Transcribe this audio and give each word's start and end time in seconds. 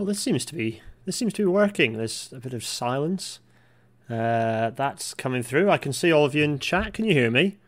Oh, 0.00 0.04
this 0.06 0.18
seems 0.18 0.46
to 0.46 0.54
be 0.54 0.80
this 1.04 1.14
seems 1.14 1.34
to 1.34 1.42
be 1.42 1.46
working. 1.46 1.98
There's 1.98 2.32
a 2.32 2.40
bit 2.40 2.54
of 2.54 2.64
silence. 2.64 3.38
Uh, 4.08 4.70
that's 4.70 5.12
coming 5.12 5.42
through. 5.42 5.68
I 5.68 5.76
can 5.76 5.92
see 5.92 6.10
all 6.10 6.24
of 6.24 6.34
you 6.34 6.42
in 6.42 6.58
chat. 6.58 6.94
Can 6.94 7.04
you 7.04 7.12
hear 7.12 7.30
me? 7.30 7.58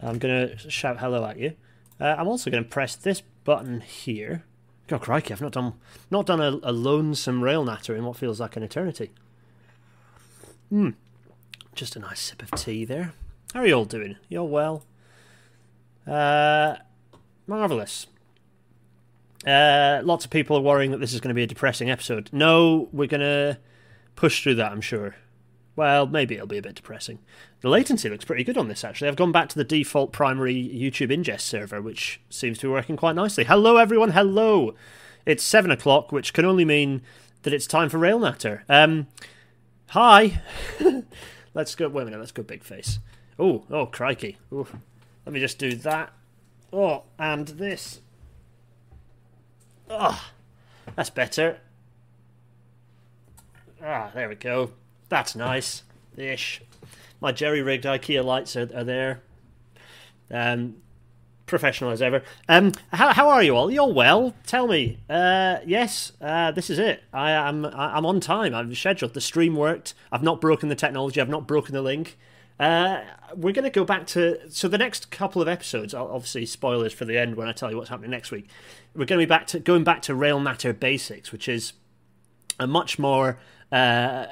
I'm 0.00 0.18
going 0.18 0.48
to 0.48 0.70
shout 0.70 1.00
hello 1.00 1.26
at 1.26 1.38
you. 1.38 1.52
Uh, 2.00 2.14
I'm 2.16 2.26
also 2.26 2.50
going 2.50 2.64
to 2.64 2.68
press 2.70 2.96
this 2.96 3.20
button 3.44 3.82
here. 3.82 4.44
God 4.86 5.02
crikey, 5.02 5.34
I've 5.34 5.42
not 5.42 5.52
done 5.52 5.74
not 6.10 6.24
done 6.24 6.40
a, 6.40 6.58
a 6.62 6.72
lonesome 6.72 7.44
rail 7.44 7.66
natter 7.66 7.94
in 7.94 8.06
what 8.06 8.16
feels 8.16 8.40
like 8.40 8.56
an 8.56 8.62
eternity. 8.62 9.10
Hmm. 10.70 10.90
Just 11.74 11.96
a 11.96 11.98
nice 11.98 12.20
sip 12.20 12.42
of 12.42 12.52
tea 12.52 12.86
there. 12.86 13.12
How 13.52 13.60
are 13.60 13.66
you 13.66 13.74
all 13.74 13.84
doing? 13.84 14.16
You 14.30 14.38
all 14.38 14.48
well? 14.48 14.86
Uh, 16.06 16.76
marvellous. 17.46 18.06
Uh, 19.46 20.00
lots 20.04 20.24
of 20.24 20.30
people 20.30 20.56
are 20.56 20.60
worrying 20.60 20.90
that 20.92 20.98
this 20.98 21.12
is 21.12 21.20
going 21.20 21.30
to 21.30 21.34
be 21.34 21.42
a 21.42 21.46
depressing 21.48 21.90
episode. 21.90 22.30
No, 22.32 22.88
we're 22.92 23.08
going 23.08 23.20
to 23.20 23.58
push 24.14 24.42
through 24.42 24.56
that, 24.56 24.72
I'm 24.72 24.80
sure. 24.80 25.16
Well, 25.74 26.06
maybe 26.06 26.34
it'll 26.34 26.46
be 26.46 26.58
a 26.58 26.62
bit 26.62 26.74
depressing. 26.74 27.18
The 27.60 27.70
latency 27.70 28.08
looks 28.08 28.24
pretty 28.24 28.44
good 28.44 28.58
on 28.58 28.68
this, 28.68 28.84
actually. 28.84 29.08
I've 29.08 29.16
gone 29.16 29.32
back 29.32 29.48
to 29.50 29.56
the 29.56 29.64
default 29.64 30.12
primary 30.12 30.54
YouTube 30.54 31.10
ingest 31.10 31.40
server, 31.40 31.80
which 31.80 32.20
seems 32.28 32.58
to 32.58 32.66
be 32.66 32.72
working 32.72 32.96
quite 32.96 33.16
nicely. 33.16 33.44
Hello, 33.44 33.78
everyone. 33.78 34.10
Hello. 34.10 34.74
It's 35.24 35.42
7 35.42 35.70
o'clock, 35.70 36.12
which 36.12 36.34
can 36.34 36.44
only 36.44 36.64
mean 36.64 37.02
that 37.42 37.54
it's 37.54 37.66
time 37.66 37.88
for 37.88 37.98
Railnatter. 37.98 38.62
Um, 38.68 39.06
hi. 39.88 40.42
let's 41.54 41.74
go. 41.74 41.88
Wait 41.88 42.02
a 42.02 42.04
minute. 42.04 42.20
Let's 42.20 42.32
go 42.32 42.42
big 42.42 42.64
face. 42.64 42.98
Oh, 43.38 43.64
oh, 43.70 43.86
crikey. 43.86 44.36
Ooh. 44.52 44.66
Let 45.24 45.32
me 45.32 45.40
just 45.40 45.58
do 45.58 45.74
that. 45.76 46.12
Oh, 46.72 47.04
and 47.18 47.48
this. 47.48 48.00
Oh, 49.94 50.18
that's 50.96 51.10
better. 51.10 51.58
Ah, 53.84 54.10
there 54.14 54.28
we 54.28 54.36
go. 54.36 54.70
That's 55.10 55.36
nice. 55.36 55.82
Ish. 56.16 56.62
My 57.20 57.30
jerry 57.30 57.60
rigged 57.60 57.84
IKEA 57.84 58.24
lights 58.24 58.56
are, 58.56 58.70
are 58.74 58.84
there. 58.84 59.20
Um, 60.30 60.76
professional 61.44 61.90
as 61.90 62.00
ever. 62.00 62.22
Um, 62.48 62.72
how, 62.90 63.12
how 63.12 63.28
are 63.28 63.42
you 63.42 63.54
all? 63.54 63.70
You 63.70 63.80
all 63.80 63.92
well? 63.92 64.34
Tell 64.46 64.66
me. 64.66 64.98
Uh, 65.10 65.58
yes, 65.66 66.12
uh, 66.22 66.52
this 66.52 66.70
is 66.70 66.78
it. 66.78 67.02
I 67.12 67.32
am 67.32 67.66
I'm 67.66 68.06
on 68.06 68.20
time. 68.20 68.54
I'm 68.54 68.74
scheduled. 68.74 69.12
The 69.12 69.20
stream 69.20 69.56
worked. 69.56 69.92
I've 70.10 70.22
not 70.22 70.40
broken 70.40 70.70
the 70.70 70.74
technology. 70.74 71.20
I've 71.20 71.28
not 71.28 71.46
broken 71.46 71.74
the 71.74 71.82
link. 71.82 72.16
Uh, 72.58 73.02
we're 73.34 73.52
going 73.52 73.64
to 73.64 73.70
go 73.70 73.84
back 73.84 74.06
to 74.06 74.38
so 74.48 74.68
the 74.68 74.78
next 74.78 75.10
couple 75.10 75.42
of 75.42 75.48
episodes. 75.48 75.92
Obviously, 75.92 76.46
spoilers 76.46 76.92
for 76.92 77.04
the 77.04 77.18
end 77.18 77.36
when 77.36 77.48
I 77.48 77.52
tell 77.52 77.70
you 77.70 77.76
what's 77.76 77.90
happening 77.90 78.10
next 78.10 78.30
week. 78.30 78.48
We're 78.94 79.06
going 79.06 79.20
to 79.20 79.26
be 79.26 79.28
back 79.28 79.46
to 79.48 79.60
going 79.60 79.84
back 79.84 80.02
to 80.02 80.12
Railnatter 80.12 80.78
basics, 80.78 81.32
which 81.32 81.48
is 81.48 81.72
a 82.60 82.66
much 82.66 82.98
more 82.98 83.38
uh, 83.70 84.26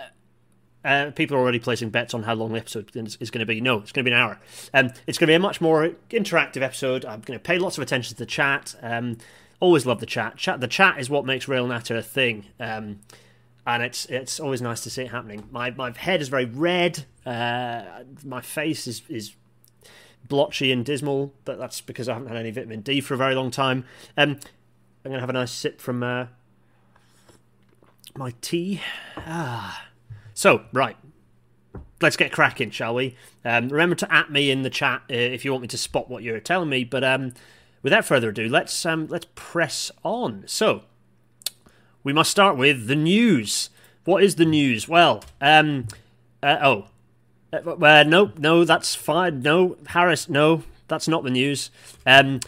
uh, 0.85 1.11
people 1.11 1.37
are 1.37 1.41
already 1.41 1.59
placing 1.59 1.91
bets 1.91 2.15
on 2.15 2.23
how 2.23 2.35
long 2.35 2.53
the 2.53 2.59
episode 2.59 2.95
is, 2.95 3.17
is 3.21 3.31
going 3.31 3.41
to 3.41 3.47
be. 3.47 3.61
No, 3.61 3.79
it's 3.79 3.93
going 3.93 4.05
to 4.05 4.11
be 4.11 4.15
an 4.15 4.21
hour. 4.21 4.41
Um, 4.73 4.87
it's 5.07 5.19
going 5.19 5.27
to 5.27 5.31
be 5.31 5.35
a 5.35 5.41
much 5.41 5.61
more 5.61 5.91
interactive 6.11 6.63
episode. 6.63 7.05
I'm 7.05 7.21
going 7.21 7.39
to 7.39 7.43
pay 7.43 7.59
lots 7.59 7.77
of 7.77 7.83
attention 7.83 8.15
to 8.15 8.19
the 8.19 8.27
chat. 8.27 8.75
Um, 8.83 9.19
always 9.61 9.85
love 9.85 10.01
the 10.01 10.07
chat. 10.07 10.37
Chat. 10.37 10.61
The 10.61 10.69
chat 10.69 10.99
is 10.99 11.11
what 11.11 11.27
makes 11.27 11.49
Rail 11.49 11.67
Natter 11.67 11.97
a 11.97 12.03
thing. 12.03 12.47
Um, 12.59 13.01
and 13.67 13.83
it's 13.83 14.07
it's 14.07 14.41
always 14.41 14.63
nice 14.63 14.81
to 14.81 14.91
see 14.91 15.03
it 15.03 15.11
happening. 15.11 15.47
My 15.51 15.71
my 15.71 15.93
head 15.97 16.23
is 16.23 16.29
very 16.29 16.47
red. 16.47 17.05
Uh, 17.27 17.85
my 18.25 18.41
face 18.41 18.87
is 18.87 19.03
is 19.09 19.35
blotchy 20.31 20.73
and 20.73 20.83
dismal, 20.83 21.35
but 21.45 21.59
that's 21.59 21.83
because 21.83 22.09
I 22.09 22.15
haven't 22.15 22.29
had 22.29 22.39
any 22.39 22.51
vitamin 22.51 22.81
D 22.81 23.03
for 23.03 23.13
a 23.13 23.19
very 23.19 23.35
long 23.35 23.51
time. 23.51 23.85
Um, 24.17 24.39
I'm 25.05 25.11
going 25.11 25.15
to 25.15 25.21
have 25.21 25.29
a 25.29 25.35
nice 25.35 25.53
sip 25.53 25.81
from 25.81 26.03
uh, 26.03 26.27
my 28.17 28.33
tea. 28.41 28.81
Ah. 29.19 29.89
So, 30.33 30.63
right. 30.73 30.97
Let's 32.01 32.17
get 32.17 32.33
cracking, 32.33 32.71
shall 32.71 32.95
we? 32.95 33.17
Um, 33.45 33.69
remember 33.69 33.95
to 33.97 34.15
at 34.15 34.31
me 34.31 34.51
in 34.51 34.63
the 34.63 34.71
chat 34.71 35.03
uh, 35.11 35.15
if 35.15 35.45
you 35.45 35.51
want 35.51 35.63
me 35.63 35.69
to 35.69 35.77
spot 35.77 36.09
what 36.09 36.23
you're 36.23 36.41
telling 36.41 36.71
me. 36.71 36.85
But 36.85 37.05
um, 37.05 37.35
without 37.83 38.07
further 38.07 38.31
ado, 38.31 38.49
let's 38.49 38.87
um, 38.87 39.07
let's 39.09 39.27
press 39.35 39.91
on. 40.03 40.45
So, 40.47 40.85
we 42.03 42.15
must 42.15 42.31
start 42.31 42.57
with 42.57 42.87
the 42.87 42.97
news. 42.97 43.69
What 44.05 44.23
is 44.23 44.37
the 44.37 44.47
news? 44.47 44.89
Well, 44.89 45.23
um, 45.43 45.89
uh, 46.43 46.57
oh, 46.63 46.87
uh, 47.53 48.05
no, 48.07 48.33
no, 48.37 48.65
that's 48.65 48.95
fine. 48.95 49.43
No, 49.43 49.77
Harris, 49.87 50.29
no, 50.29 50.63
that's 50.89 51.09
not 51.09 51.25
the 51.25 51.31
news. 51.31 51.71
Um, 52.07 52.41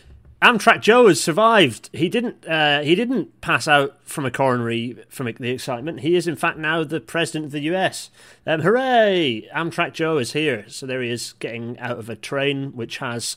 Amtrak 0.43 0.81
Joe 0.81 1.07
has 1.07 1.21
survived. 1.21 1.89
He 1.93 2.09
didn't. 2.09 2.45
Uh, 2.47 2.81
he 2.83 2.97
didn't 2.97 3.41
pass 3.41 3.69
out 3.69 3.99
from 4.03 4.27
a 4.27 4.31
coronary 4.31 4.99
from 5.09 5.27
the 5.27 5.51
excitement. 5.51 6.01
He 6.01 6.17
is, 6.17 6.27
in 6.27 6.35
fact, 6.35 6.59
now 6.59 6.83
the 6.83 7.01
president 7.01 7.47
of 7.47 7.53
the 7.53 7.61
U.S. 7.61 8.11
Um, 8.45 8.63
hooray! 8.63 9.49
Amtrak 9.55 9.93
Joe 9.93 10.19
is 10.19 10.33
here. 10.33 10.65
So 10.69 10.85
there 10.85 11.01
he 11.01 11.11
is, 11.11 11.35
getting 11.35 11.79
out 11.79 11.99
of 11.99 12.11
a 12.11 12.17
train 12.17 12.73
which 12.73 12.99
has, 12.99 13.37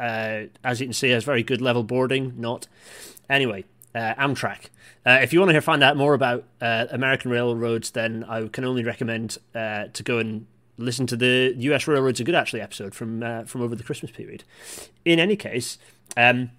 uh, 0.00 0.46
as 0.64 0.80
you 0.80 0.86
can 0.86 0.92
see, 0.92 1.10
has 1.10 1.22
very 1.22 1.44
good 1.44 1.60
level 1.60 1.84
boarding. 1.84 2.34
Not 2.36 2.66
anyway. 3.30 3.64
Uh, 3.94 4.14
Amtrak. 4.14 4.70
Uh, 5.06 5.20
if 5.22 5.32
you 5.32 5.38
want 5.38 5.52
to 5.52 5.60
find 5.60 5.84
out 5.84 5.96
more 5.96 6.14
about 6.14 6.44
uh, 6.60 6.86
American 6.90 7.30
railroads, 7.30 7.92
then 7.92 8.24
I 8.24 8.48
can 8.48 8.64
only 8.64 8.82
recommend 8.82 9.38
uh, 9.54 9.84
to 9.92 10.02
go 10.02 10.18
and 10.18 10.46
listen 10.76 11.06
to 11.06 11.16
the 11.16 11.54
U.S. 11.58 11.86
Railroads 11.86 12.20
Are 12.20 12.24
Good 12.24 12.34
Actually 12.34 12.60
episode 12.60 12.94
from 12.94 13.22
uh, 13.22 13.44
from 13.44 13.62
over 13.62 13.74
the 13.74 13.84
Christmas 13.84 14.10
period. 14.10 14.44
In 15.04 15.18
any 15.18 15.36
case, 15.36 15.78
um, 16.16 16.50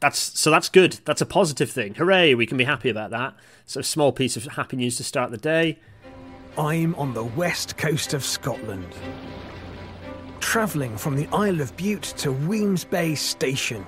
that's 0.00 0.38
so 0.38 0.50
that's 0.50 0.68
good. 0.68 1.00
That's 1.04 1.20
a 1.20 1.26
positive 1.26 1.70
thing. 1.70 1.94
Hooray! 1.94 2.34
We 2.34 2.46
can 2.46 2.56
be 2.56 2.64
happy 2.64 2.88
about 2.88 3.10
that. 3.10 3.34
So, 3.66 3.82
small 3.82 4.12
piece 4.12 4.36
of 4.36 4.44
happy 4.44 4.76
news 4.76 4.96
to 4.96 5.04
start 5.04 5.30
the 5.30 5.38
day. 5.38 5.78
I'm 6.58 6.94
on 6.96 7.14
the 7.14 7.24
west 7.24 7.76
coast 7.76 8.12
of 8.12 8.24
Scotland, 8.24 8.94
travelling 10.40 10.96
from 10.96 11.16
the 11.16 11.28
Isle 11.32 11.60
of 11.60 11.76
Bute 11.76 12.02
to 12.18 12.32
Wemyss 12.32 12.84
Bay 12.84 13.14
Station. 13.14 13.86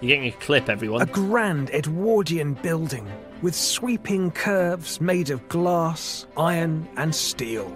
You're 0.00 0.16
getting 0.16 0.32
a 0.32 0.36
clip, 0.36 0.68
everyone. 0.68 1.02
A 1.02 1.06
grand 1.06 1.70
Edwardian 1.70 2.54
building 2.54 3.10
with 3.44 3.54
sweeping 3.54 4.30
curves 4.30 5.02
made 5.02 5.28
of 5.28 5.46
glass, 5.50 6.26
iron, 6.34 6.88
and 6.96 7.14
steel. 7.14 7.66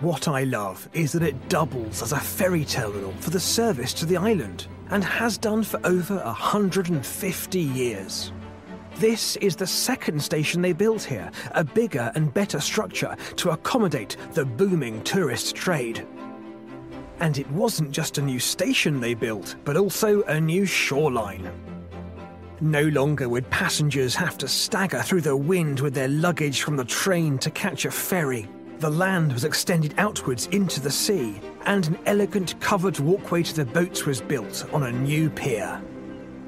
What 0.00 0.28
I 0.28 0.44
love 0.44 0.86
is 0.92 1.12
that 1.12 1.22
it 1.22 1.48
doubles 1.48 2.02
as 2.02 2.12
a 2.12 2.20
ferry 2.20 2.66
terminal 2.66 3.12
for 3.20 3.30
the 3.30 3.40
service 3.40 3.94
to 3.94 4.04
the 4.04 4.18
island 4.18 4.66
and 4.90 5.02
has 5.02 5.38
done 5.38 5.62
for 5.62 5.80
over 5.84 6.16
150 6.16 7.58
years. 7.58 8.30
This 8.96 9.36
is 9.36 9.56
the 9.56 9.66
second 9.66 10.22
station 10.22 10.60
they 10.60 10.74
built 10.74 11.02
here, 11.02 11.30
a 11.52 11.64
bigger 11.64 12.12
and 12.14 12.34
better 12.34 12.60
structure 12.60 13.16
to 13.36 13.52
accommodate 13.52 14.18
the 14.32 14.44
booming 14.44 15.02
tourist 15.02 15.56
trade. 15.56 16.06
And 17.20 17.38
it 17.38 17.50
wasn't 17.50 17.92
just 17.92 18.18
a 18.18 18.22
new 18.22 18.38
station 18.38 19.00
they 19.00 19.14
built, 19.14 19.56
but 19.64 19.78
also 19.78 20.22
a 20.24 20.38
new 20.38 20.66
shoreline. 20.66 21.50
No 22.62 22.82
longer 22.82 23.26
would 23.26 23.48
passengers 23.48 24.14
have 24.14 24.36
to 24.38 24.46
stagger 24.46 25.00
through 25.00 25.22
the 25.22 25.36
wind 25.36 25.80
with 25.80 25.94
their 25.94 26.08
luggage 26.08 26.60
from 26.60 26.76
the 26.76 26.84
train 26.84 27.38
to 27.38 27.50
catch 27.50 27.86
a 27.86 27.90
ferry. 27.90 28.48
The 28.80 28.90
land 28.90 29.32
was 29.32 29.44
extended 29.44 29.94
outwards 29.96 30.46
into 30.48 30.78
the 30.78 30.90
sea, 30.90 31.40
and 31.64 31.86
an 31.86 31.98
elegant 32.04 32.60
covered 32.60 32.98
walkway 32.98 33.42
to 33.44 33.54
the 33.54 33.64
boats 33.64 34.04
was 34.04 34.20
built 34.20 34.66
on 34.74 34.82
a 34.82 34.92
new 34.92 35.30
pier. 35.30 35.80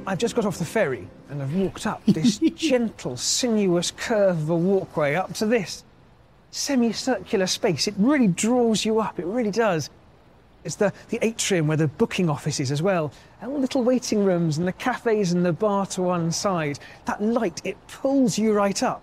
I've 0.06 0.18
just 0.18 0.34
got 0.34 0.44
off 0.44 0.58
the 0.58 0.64
ferry 0.66 1.08
and 1.30 1.42
I've 1.42 1.54
walked 1.54 1.86
up 1.86 2.02
this 2.06 2.38
gentle, 2.38 3.16
sinuous 3.16 3.90
curve 3.90 4.36
of 4.36 4.50
a 4.50 4.56
walkway 4.56 5.14
up 5.14 5.32
to 5.34 5.46
this 5.46 5.82
semicircular 6.50 7.46
space. 7.46 7.88
It 7.88 7.94
really 7.96 8.28
draws 8.28 8.84
you 8.84 9.00
up, 9.00 9.18
it 9.18 9.24
really 9.24 9.50
does. 9.50 9.88
It's 10.64 10.76
the, 10.76 10.92
the 11.08 11.18
atrium 11.22 11.66
where 11.66 11.76
the 11.76 11.88
booking 11.88 12.28
office 12.28 12.60
is 12.60 12.70
as 12.70 12.82
well, 12.82 13.12
and 13.40 13.52
little 13.60 13.82
waiting 13.82 14.24
rooms 14.24 14.58
and 14.58 14.66
the 14.66 14.72
cafes 14.72 15.32
and 15.32 15.44
the 15.44 15.52
bar 15.52 15.86
to 15.86 16.02
one 16.02 16.30
side. 16.30 16.78
That 17.06 17.22
light, 17.22 17.60
it 17.64 17.76
pulls 17.88 18.38
you 18.38 18.52
right 18.52 18.82
up. 18.82 19.02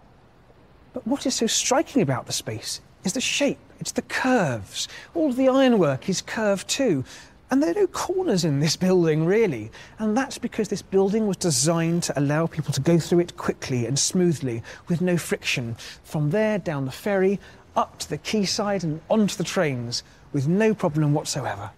But 0.94 1.06
what 1.06 1.26
is 1.26 1.36
so 1.36 1.48
striking 1.48 2.02
about 2.02 2.26
the 2.26 2.34
space 2.34 2.82
is 3.04 3.14
the 3.14 3.22
shape, 3.22 3.60
it's 3.80 3.92
the 3.92 4.02
curves. 4.02 4.88
All 5.14 5.32
the 5.32 5.50
ironwork 5.50 6.10
is 6.10 6.22
curved 6.22 6.68
too. 6.68 7.04
And 7.52 7.64
there 7.64 7.72
are 7.72 7.82
no 7.82 7.88
corners 7.88 8.46
in 8.46 8.60
this 8.60 8.76
building, 8.88 9.26
really. 9.26 9.72
And 9.98 10.16
that's 10.16 10.38
because 10.38 10.68
this 10.68 10.82
building 10.82 11.28
was 11.28 11.38
designed 11.38 12.04
to 12.04 12.20
allow 12.20 12.48
people 12.48 12.74
to 12.74 12.82
go 12.82 13.00
through 13.00 13.20
it 13.20 13.38
quickly 13.38 13.86
and 13.86 13.98
smoothly 13.98 14.62
with 14.88 15.02
no 15.02 15.18
friction. 15.18 15.76
From 16.04 16.30
there, 16.30 16.60
down 16.60 16.86
the 16.86 16.92
ferry, 16.92 17.40
up 17.76 17.98
to 18.00 18.10
the 18.10 18.18
quayside 18.18 18.84
and 18.84 19.02
onto 19.10 19.36
the 19.36 19.44
trains 19.44 20.04
with 20.32 20.48
no 20.48 20.74
problem 20.74 21.14
whatsoever. 21.14 21.72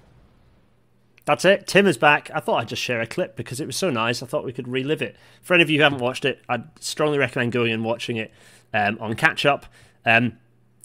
That's 1.26 1.46
it. 1.46 1.68
Tim 1.68 1.86
is 1.86 1.98
back. 1.98 2.32
I 2.34 2.40
thought 2.40 2.62
I'd 2.62 2.68
just 2.68 2.82
share 2.82 3.00
a 3.00 3.08
clip 3.08 3.36
because 3.36 3.60
it 3.62 3.68
was 3.68 3.76
so 3.76 3.90
nice. 3.90 4.24
I 4.24 4.26
thought 4.26 4.44
we 4.44 4.54
could 4.54 4.68
relive 4.68 5.02
it. 5.02 5.16
For 5.42 5.54
any 5.54 5.64
of 5.64 5.70
you 5.70 5.78
who 5.78 5.84
haven't 5.84 6.00
watched 6.00 6.26
it, 6.26 6.42
I'd 6.50 6.64
strongly 6.80 7.20
recommend 7.20 7.52
going 7.52 7.72
and 7.72 7.86
watching 7.86 8.18
it 8.18 8.32
um, 8.74 8.98
on 9.00 9.16
catch 9.16 9.46
up. 9.46 9.68
Um, 10.06 10.38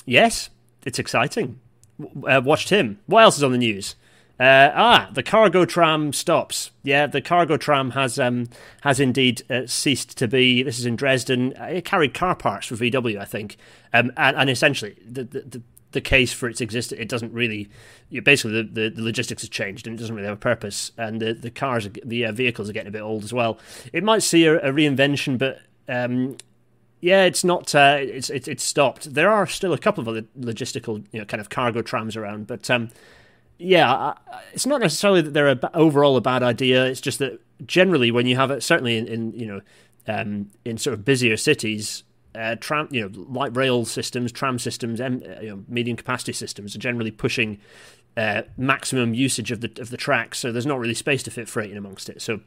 Yes, 0.07 0.51
it's 0.85 1.01
exciting. 1.01 1.61
Uh, 2.01 2.41
watched 2.43 2.71
him. 2.71 3.01
What 3.07 3.25
else 3.25 3.37
is 3.37 3.43
on 3.43 3.53
the 3.53 3.59
news? 3.59 3.97
Uh, 4.39 4.71
ah, 4.75 5.11
the 5.12 5.23
cargo 5.23 5.65
tram 5.65 6.12
stops. 6.12 6.71
Yeah, 6.83 7.07
the 7.07 7.23
cargo 7.23 7.57
tram 7.57 7.93
has 7.93 8.19
um, 8.19 8.49
has 8.83 9.01
indeed 9.01 9.43
uh, 9.51 9.67
ceased 9.67 10.17
to 10.19 10.29
be. 10.29 10.62
This 10.62 10.79
is 10.79 10.87
in 10.87 10.95
Dresden. 10.95 11.53
It 11.57 11.85
carried 11.85 12.15
car 12.15 12.37
parts 12.37 12.67
for 12.67 12.77
VW, 12.77 13.19
I 13.19 13.25
think, 13.25 13.57
um, 13.93 14.12
and, 14.17 14.37
and 14.37 14.51
essentially 14.51 14.97
the, 15.05 15.25
the 15.25 15.62
the 15.97 16.01
case 16.01 16.33
for 16.33 16.49
its 16.49 16.61
existence. 16.61 17.01
It 17.01 17.09
doesn't 17.09 17.33
really. 17.33 17.69
You 18.11 18.21
know, 18.21 18.25
basically, 18.25 18.63
the, 18.63 18.83
the, 18.83 18.91
the, 18.91 19.03
logistics 19.03 19.43
has 19.43 19.49
changed 19.49 19.89
and 19.89 19.99
it 19.99 20.01
doesn't 20.01 20.15
really 20.15 20.29
have 20.29 20.37
a 20.37 20.41
purpose. 20.41 20.93
And 20.97 21.21
the 21.21 21.33
the 21.33 21.51
cars, 21.51 21.89
the 22.05 22.27
uh, 22.27 22.33
vehicles 22.33 22.71
are 22.71 22.73
getting 22.73 22.89
a 22.89 22.93
bit 22.93 23.03
old 23.03 23.25
as 23.25 23.33
well. 23.33 23.59
It 23.93 24.05
might 24.05 24.23
see 24.23 24.45
a, 24.45 24.57
a 24.59 24.73
reinvention, 24.73 25.39
but 25.39 25.61
um, 25.89 26.37
yeah, 27.01 27.25
it's 27.25 27.43
not. 27.43 27.75
Uh, 27.75 27.97
it's, 28.01 28.31
it's 28.31 28.47
it's 28.47 28.63
stopped. 28.63 29.15
There 29.15 29.31
are 29.31 29.47
still 29.47 29.73
a 29.73 29.79
couple 29.79 30.03
of 30.03 30.09
other 30.09 30.23
logistical, 30.39 31.05
you 31.11 31.19
know, 31.19 31.25
kind 31.25 31.41
of 31.41 31.49
cargo 31.49 31.83
trams 31.83 32.17
around, 32.17 32.47
but 32.47 32.71
um, 32.71 32.91
yeah, 33.59 34.15
it's 34.53 34.67
not 34.67 34.81
necessarily 34.81 35.23
that 35.23 35.33
they're 35.33 35.49
a, 35.49 35.71
overall 35.75 36.17
a 36.17 36.21
bad 36.21 36.43
idea. 36.43 36.85
It's 36.85 37.01
just 37.01 37.19
that 37.19 37.41
generally, 37.65 38.11
when 38.11 38.27
you 38.27 38.37
have 38.37 38.51
it, 38.51 38.63
certainly 38.63 38.99
in, 38.99 39.07
in 39.07 39.33
you 39.33 39.47
know, 39.47 39.61
um, 40.07 40.51
in 40.65 40.79
sort 40.79 40.95
of 40.95 41.05
busier 41.05 41.37
cities, 41.37 42.03
uh, 42.37 42.56
tram, 42.56 42.88
you 42.91 43.00
know, 43.00 43.25
light 43.29 43.56
rail 43.56 43.85
systems, 43.85 44.33
tram 44.33 44.59
systems, 44.59 45.00
um, 45.00 45.23
you 45.41 45.49
know, 45.49 45.65
medium 45.69 45.97
capacity 45.97 46.33
systems 46.33 46.77
are 46.77 46.79
generally 46.79 47.11
pushing 47.11 47.59
uh, 48.17 48.43
maximum 48.56 49.15
usage 49.15 49.50
of 49.50 49.61
the 49.61 49.71
of 49.81 49.91
the 49.91 49.97
tracks. 49.97 50.38
So 50.38 50.53
there's 50.53 50.67
not 50.67 50.79
really 50.79 50.94
space 50.94 51.23
to 51.25 51.31
fit 51.31 51.49
freight 51.49 51.71
in 51.71 51.77
amongst 51.77 52.09
it. 52.09 52.23
So 52.23 52.41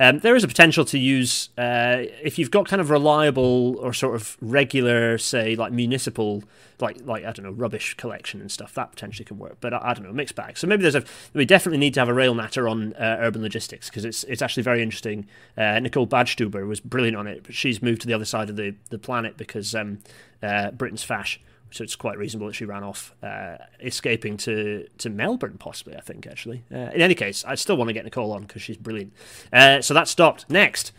um, 0.00 0.18
there 0.20 0.34
is 0.34 0.42
a 0.42 0.48
potential 0.48 0.84
to 0.86 0.98
use 0.98 1.50
uh, 1.56 1.98
if 2.22 2.38
you've 2.38 2.50
got 2.50 2.66
kind 2.66 2.80
of 2.80 2.90
reliable 2.90 3.76
or 3.78 3.92
sort 3.92 4.16
of 4.16 4.36
regular, 4.40 5.18
say, 5.18 5.54
like 5.54 5.72
municipal, 5.72 6.42
like 6.80 6.98
like 7.04 7.24
I 7.24 7.30
don't 7.30 7.44
know, 7.44 7.52
rubbish 7.52 7.94
collection 7.94 8.40
and 8.40 8.50
stuff. 8.50 8.74
That 8.74 8.90
potentially 8.90 9.24
can 9.24 9.38
work, 9.38 9.58
but 9.60 9.72
I, 9.72 9.80
I 9.82 9.94
don't 9.94 10.04
know, 10.04 10.12
mixed 10.12 10.34
bag. 10.34 10.58
So 10.58 10.66
maybe 10.66 10.82
there's 10.82 10.96
a 10.96 11.04
we 11.32 11.44
definitely 11.44 11.78
need 11.78 11.94
to 11.94 12.00
have 12.00 12.08
a 12.08 12.14
rail 12.14 12.34
natter 12.34 12.68
on 12.68 12.92
uh, 12.94 13.18
urban 13.20 13.42
logistics 13.42 13.88
because 13.88 14.04
it's 14.04 14.24
it's 14.24 14.42
actually 14.42 14.64
very 14.64 14.82
interesting. 14.82 15.28
Uh, 15.56 15.78
Nicole 15.78 16.08
Badstuber 16.08 16.66
was 16.66 16.80
brilliant 16.80 17.16
on 17.16 17.28
it, 17.28 17.44
but 17.44 17.54
she's 17.54 17.80
moved 17.80 18.00
to 18.00 18.08
the 18.08 18.14
other 18.14 18.24
side 18.24 18.50
of 18.50 18.56
the 18.56 18.74
the 18.90 18.98
planet 18.98 19.36
because 19.36 19.76
um, 19.76 20.00
uh, 20.42 20.72
Britain's 20.72 21.04
fash 21.04 21.40
so 21.74 21.82
it's 21.82 21.96
quite 21.96 22.16
reasonable 22.16 22.46
that 22.46 22.52
she 22.52 22.64
ran 22.64 22.84
off, 22.84 23.12
uh, 23.20 23.56
escaping 23.80 24.36
to, 24.36 24.86
to 24.98 25.10
Melbourne, 25.10 25.56
possibly, 25.58 25.96
I 25.96 26.00
think, 26.00 26.24
actually. 26.24 26.62
Uh, 26.72 26.90
in 26.94 27.00
any 27.00 27.16
case, 27.16 27.44
I 27.44 27.56
still 27.56 27.76
want 27.76 27.88
to 27.88 27.92
get 27.92 28.04
Nicole 28.04 28.30
on 28.30 28.42
because 28.42 28.62
she's 28.62 28.76
brilliant. 28.76 29.12
Uh, 29.52 29.80
so 29.80 29.92
that 29.92 30.06
stopped. 30.06 30.48
Next. 30.48 30.92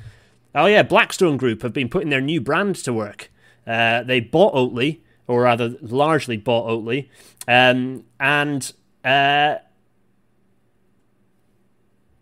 Oh, 0.54 0.66
yeah, 0.66 0.83
Blackstone 0.83 1.38
Group 1.38 1.62
have 1.62 1.72
been 1.72 1.88
putting 1.88 2.10
their 2.10 2.19
new 2.19 2.42
brand 2.42 2.75
to 2.75 2.92
work. 2.92 3.31
Uh, 3.66 4.04
they 4.04 4.19
bought 4.19 4.54
Oatly, 4.54 5.00
or 5.27 5.44
rather, 5.44 5.75
largely 5.80 6.36
bought 6.36 6.68
Oatly, 6.68 7.07
um, 7.48 8.04
and 8.19 8.74
uh, 9.06 9.56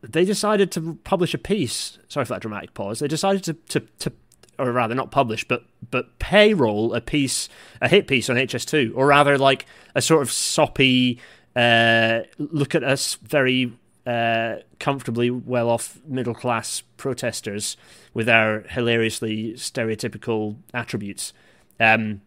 they 0.04 0.26
decided 0.26 0.72
to 0.74 1.00
publish 1.04 1.34
a 1.34 1.40
piece. 1.40 1.98
Sorry 2.08 2.24
for 2.24 2.34
that 2.34 2.42
dramatic 2.44 2.76
pause. 2.76 3.00
They 3.00 3.08
decided 3.08 3.44
to, 3.46 3.54
to, 3.54 3.80
to 3.98 4.12
or 4.58 4.72
rather 4.72 4.96
not 4.96 5.12
published, 5.12 5.48
but 5.48 5.64
but 5.90 6.18
payroll 6.20 6.94
a 6.94 7.02
piece, 7.02 7.50
a 7.82 7.88
hit 7.88 8.08
piece 8.08 8.30
on 8.30 8.36
HS2, 8.36 8.94
or 8.96 9.08
rather 9.08 9.38
like 9.38 9.66
a 9.96 10.02
sort 10.02 10.22
of 10.22 10.32
soppy 10.32 11.20
uh, 11.56 12.22
look 12.38 12.76
at 12.76 12.84
us 12.84 13.16
very 13.16 13.74
uh, 14.06 14.56
comfortably 14.80 15.30
well 15.30 15.70
off 15.70 16.00
middle 16.06 16.34
class 16.34 16.84
protesters 16.98 17.78
with 18.14 18.28
our 18.28 18.62
hilariously 18.70 19.54
stereotypical 19.54 20.58
attributes. 20.74 21.34
Um, 21.80 22.22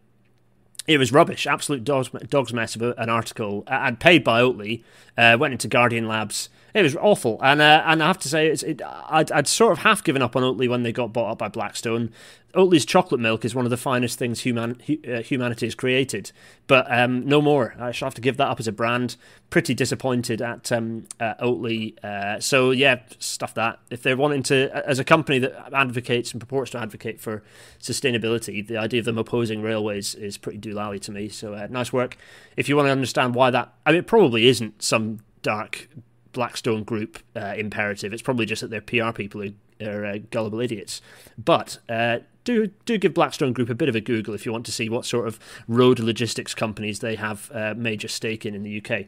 it 0.86 0.98
was 0.98 1.12
rubbish, 1.12 1.46
absolute 1.46 1.84
dog's, 1.84 2.10
dog's 2.28 2.52
mess 2.52 2.76
of 2.76 2.82
an 2.82 3.10
article. 3.10 3.64
And 3.66 3.98
paid 3.98 4.22
by 4.22 4.40
Oatly, 4.40 4.84
uh, 5.18 5.36
went 5.38 5.52
into 5.52 5.68
Guardian 5.68 6.06
Labs 6.06 6.48
it 6.76 6.82
was 6.82 6.96
awful, 6.96 7.38
and 7.42 7.60
uh, 7.60 7.82
and 7.86 8.02
I 8.02 8.06
have 8.06 8.18
to 8.18 8.28
say, 8.28 8.48
it, 8.48 8.82
I'd, 8.84 9.32
I'd 9.32 9.48
sort 9.48 9.72
of 9.72 9.78
half 9.78 10.04
given 10.04 10.20
up 10.20 10.36
on 10.36 10.42
Oatly 10.42 10.68
when 10.68 10.82
they 10.82 10.92
got 10.92 11.12
bought 11.12 11.32
up 11.32 11.38
by 11.38 11.48
Blackstone. 11.48 12.12
Oatly's 12.54 12.84
chocolate 12.84 13.20
milk 13.20 13.44
is 13.44 13.54
one 13.54 13.64
of 13.64 13.70
the 13.70 13.76
finest 13.76 14.18
things 14.18 14.40
human 14.40 14.80
uh, 15.08 15.22
humanity 15.22 15.66
has 15.66 15.74
created, 15.74 16.32
but 16.66 16.86
um, 16.90 17.26
no 17.26 17.40
more. 17.40 17.74
I 17.78 17.92
shall 17.92 18.06
have 18.06 18.14
to 18.14 18.20
give 18.20 18.36
that 18.36 18.48
up 18.48 18.60
as 18.60 18.68
a 18.68 18.72
brand. 18.72 19.16
Pretty 19.48 19.74
disappointed 19.74 20.42
at 20.42 20.70
um, 20.70 21.06
uh, 21.18 21.34
Oatly. 21.40 22.02
Uh, 22.04 22.40
so 22.40 22.70
yeah, 22.72 23.00
stuff 23.18 23.54
that. 23.54 23.78
If 23.90 24.02
they're 24.02 24.16
wanting 24.16 24.42
to, 24.44 24.70
as 24.86 24.98
a 24.98 25.04
company 25.04 25.38
that 25.38 25.70
advocates 25.72 26.32
and 26.32 26.40
purports 26.40 26.72
to 26.72 26.78
advocate 26.78 27.20
for 27.20 27.42
sustainability, 27.80 28.66
the 28.66 28.76
idea 28.76 29.00
of 29.00 29.06
them 29.06 29.18
opposing 29.18 29.62
railways 29.62 30.14
is 30.14 30.36
pretty 30.36 30.58
doolally 30.58 31.00
to 31.02 31.12
me. 31.12 31.28
So 31.28 31.54
uh, 31.54 31.68
nice 31.70 31.92
work. 31.92 32.16
If 32.56 32.68
you 32.68 32.76
want 32.76 32.86
to 32.86 32.92
understand 32.92 33.34
why 33.34 33.50
that, 33.50 33.72
I 33.84 33.92
mean, 33.92 34.00
it 34.00 34.06
probably 34.06 34.46
isn't 34.48 34.82
some 34.82 35.20
dark 35.42 35.88
Blackstone 36.36 36.84
Group 36.84 37.18
uh, 37.34 37.54
imperative. 37.56 38.12
It's 38.12 38.20
probably 38.20 38.44
just 38.44 38.60
that 38.60 38.68
their 38.68 38.82
PR 38.82 39.10
people 39.10 39.42
are, 39.42 39.54
are 39.82 40.04
uh, 40.04 40.18
gullible 40.30 40.60
idiots. 40.60 41.00
But 41.42 41.78
uh, 41.88 42.18
do 42.44 42.66
do 42.84 42.98
give 42.98 43.14
Blackstone 43.14 43.54
Group 43.54 43.70
a 43.70 43.74
bit 43.74 43.88
of 43.88 43.96
a 43.96 44.02
Google 44.02 44.34
if 44.34 44.44
you 44.44 44.52
want 44.52 44.66
to 44.66 44.72
see 44.72 44.90
what 44.90 45.06
sort 45.06 45.26
of 45.26 45.40
road 45.66 45.98
logistics 45.98 46.54
companies 46.54 46.98
they 46.98 47.14
have 47.14 47.50
a 47.54 47.70
uh, 47.70 47.74
major 47.74 48.06
stake 48.06 48.44
in 48.44 48.54
in 48.54 48.64
the 48.64 48.82
UK. 48.84 49.06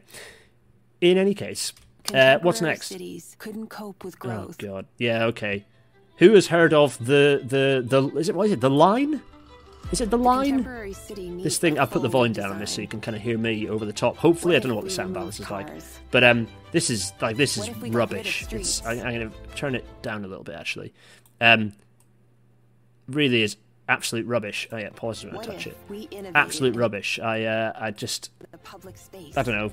In 1.01 1.19
any 1.19 1.35
case, 1.35 1.71
uh, 2.15 2.39
what's 2.41 2.61
next? 2.61 2.87
Cities 2.87 3.35
couldn't 3.37 3.67
cope 3.67 4.03
with 4.03 4.17
growth. 4.17 4.57
Oh 4.59 4.67
God, 4.67 4.87
yeah, 4.97 5.25
okay. 5.25 5.65
Who 6.17 6.33
has 6.33 6.47
heard 6.47 6.73
of 6.73 6.97
the 6.97 7.43
the 7.45 7.85
the 7.85 8.17
is 8.17 8.27
it 8.27 8.33
what 8.33 8.47
is 8.47 8.53
it 8.53 8.61
the 8.61 8.71
line? 8.71 9.21
Is 9.91 10.01
it 10.01 10.11
the 10.11 10.17
line? 10.17 10.63
This 11.41 11.57
thing, 11.57 11.79
I've 11.79 11.89
put 11.89 12.03
the 12.03 12.09
volume 12.09 12.33
down 12.33 12.51
on 12.51 12.59
this 12.59 12.71
so 12.71 12.81
you 12.81 12.87
can 12.87 13.01
kind 13.01 13.17
of 13.17 13.23
hear 13.23 13.37
me 13.37 13.67
over 13.67 13.85
the 13.85 13.93
top. 13.93 14.17
Hopefully, 14.17 14.55
I 14.55 14.59
don't 14.59 14.69
know 14.69 14.75
what 14.75 14.85
the 14.85 14.91
sound 14.91 15.13
balance 15.13 15.39
is 15.39 15.49
like, 15.49 15.67
but 16.11 16.23
um, 16.23 16.47
this 16.71 16.89
is 16.89 17.11
like 17.21 17.37
this 17.37 17.57
is 17.57 17.69
rubbish. 17.71 18.45
It's 18.51 18.85
I, 18.85 18.93
am 18.95 19.13
going 19.13 19.31
to 19.31 19.55
turn 19.55 19.75
it 19.75 19.85
down 20.01 20.23
a 20.25 20.27
little 20.27 20.43
bit 20.43 20.55
actually. 20.55 20.93
Um, 21.41 21.73
really 23.07 23.41
is 23.41 23.57
absolute 23.87 24.27
rubbish. 24.27 24.67
Oh 24.71 24.77
yeah, 24.77 24.89
pause 24.95 25.25
when 25.25 25.35
I 25.35 25.43
touch 25.43 25.67
it. 25.67 25.77
Absolute 26.35 26.75
rubbish. 26.75 27.19
I 27.19 27.43
uh, 27.45 27.73
I 27.75 27.91
just 27.91 28.31
I 29.35 29.43
don't 29.43 29.55
know. 29.55 29.71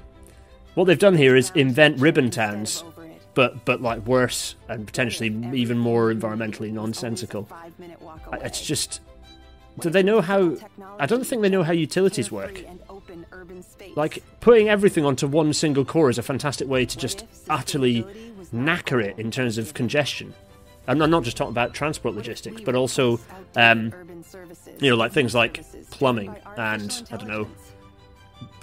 What 0.74 0.84
they've 0.84 0.98
done 0.98 1.16
here 1.16 1.36
is 1.36 1.52
invent 1.54 2.00
ribbon 2.00 2.30
towns, 2.30 2.84
but 3.34 3.64
but 3.64 3.82
like 3.82 4.06
worse 4.06 4.56
and 4.68 4.86
potentially 4.86 5.28
even 5.56 5.78
more 5.78 6.12
environmentally 6.12 6.72
nonsensical. 6.72 7.48
It's 8.32 8.64
just 8.66 9.00
do 9.80 9.90
they 9.90 10.02
know 10.02 10.20
how? 10.20 10.56
I 10.98 11.06
don't 11.06 11.24
think 11.24 11.42
they 11.42 11.48
know 11.48 11.62
how 11.62 11.72
utilities 11.72 12.30
work. 12.30 12.64
Like 13.94 14.22
putting 14.40 14.68
everything 14.68 15.04
onto 15.04 15.26
one 15.26 15.52
single 15.52 15.84
core 15.84 16.10
is 16.10 16.18
a 16.18 16.22
fantastic 16.22 16.68
way 16.68 16.86
to 16.86 16.96
just 16.96 17.24
utterly 17.48 18.04
knacker 18.54 19.02
it 19.02 19.18
in 19.18 19.30
terms 19.30 19.58
of 19.58 19.74
congestion. 19.74 20.34
I'm 20.88 20.98
not 20.98 21.24
just 21.24 21.36
talking 21.36 21.50
about 21.50 21.74
transport 21.74 22.14
logistics, 22.14 22.60
but 22.60 22.76
also, 22.76 23.18
um, 23.56 23.92
you 24.78 24.90
know, 24.90 24.96
like 24.96 25.12
things 25.12 25.34
like 25.34 25.64
plumbing 25.90 26.34
and 26.56 27.02
I 27.10 27.16
don't 27.16 27.28
know, 27.28 27.48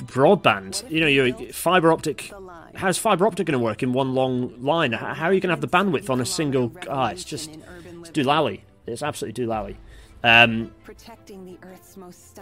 broadband. 0.05 0.89
You 0.89 1.01
know, 1.01 1.07
your 1.07 1.33
fiber 1.51 1.91
optic. 1.91 2.31
How's 2.75 2.97
fiber 2.97 3.27
optic 3.27 3.45
going 3.47 3.59
to 3.59 3.63
work 3.63 3.83
in 3.83 3.93
one 3.93 4.15
long 4.15 4.63
line? 4.63 4.93
How 4.93 5.25
are 5.25 5.33
you 5.33 5.39
going 5.39 5.49
to 5.49 5.55
have 5.55 5.61
the 5.61 5.67
bandwidth 5.67 6.09
on 6.09 6.21
a 6.21 6.25
single? 6.25 6.71
Ah, 6.89 7.09
it's 7.09 7.23
just 7.23 7.51
it's 7.51 8.09
doolally. 8.11 8.61
It's 8.87 9.03
absolutely 9.03 9.45
doolally. 9.45 9.75
Um, 10.23 10.71
Protecting 10.83 11.45
the 11.45 11.57
Earth's 11.67 11.97
most 11.97 12.39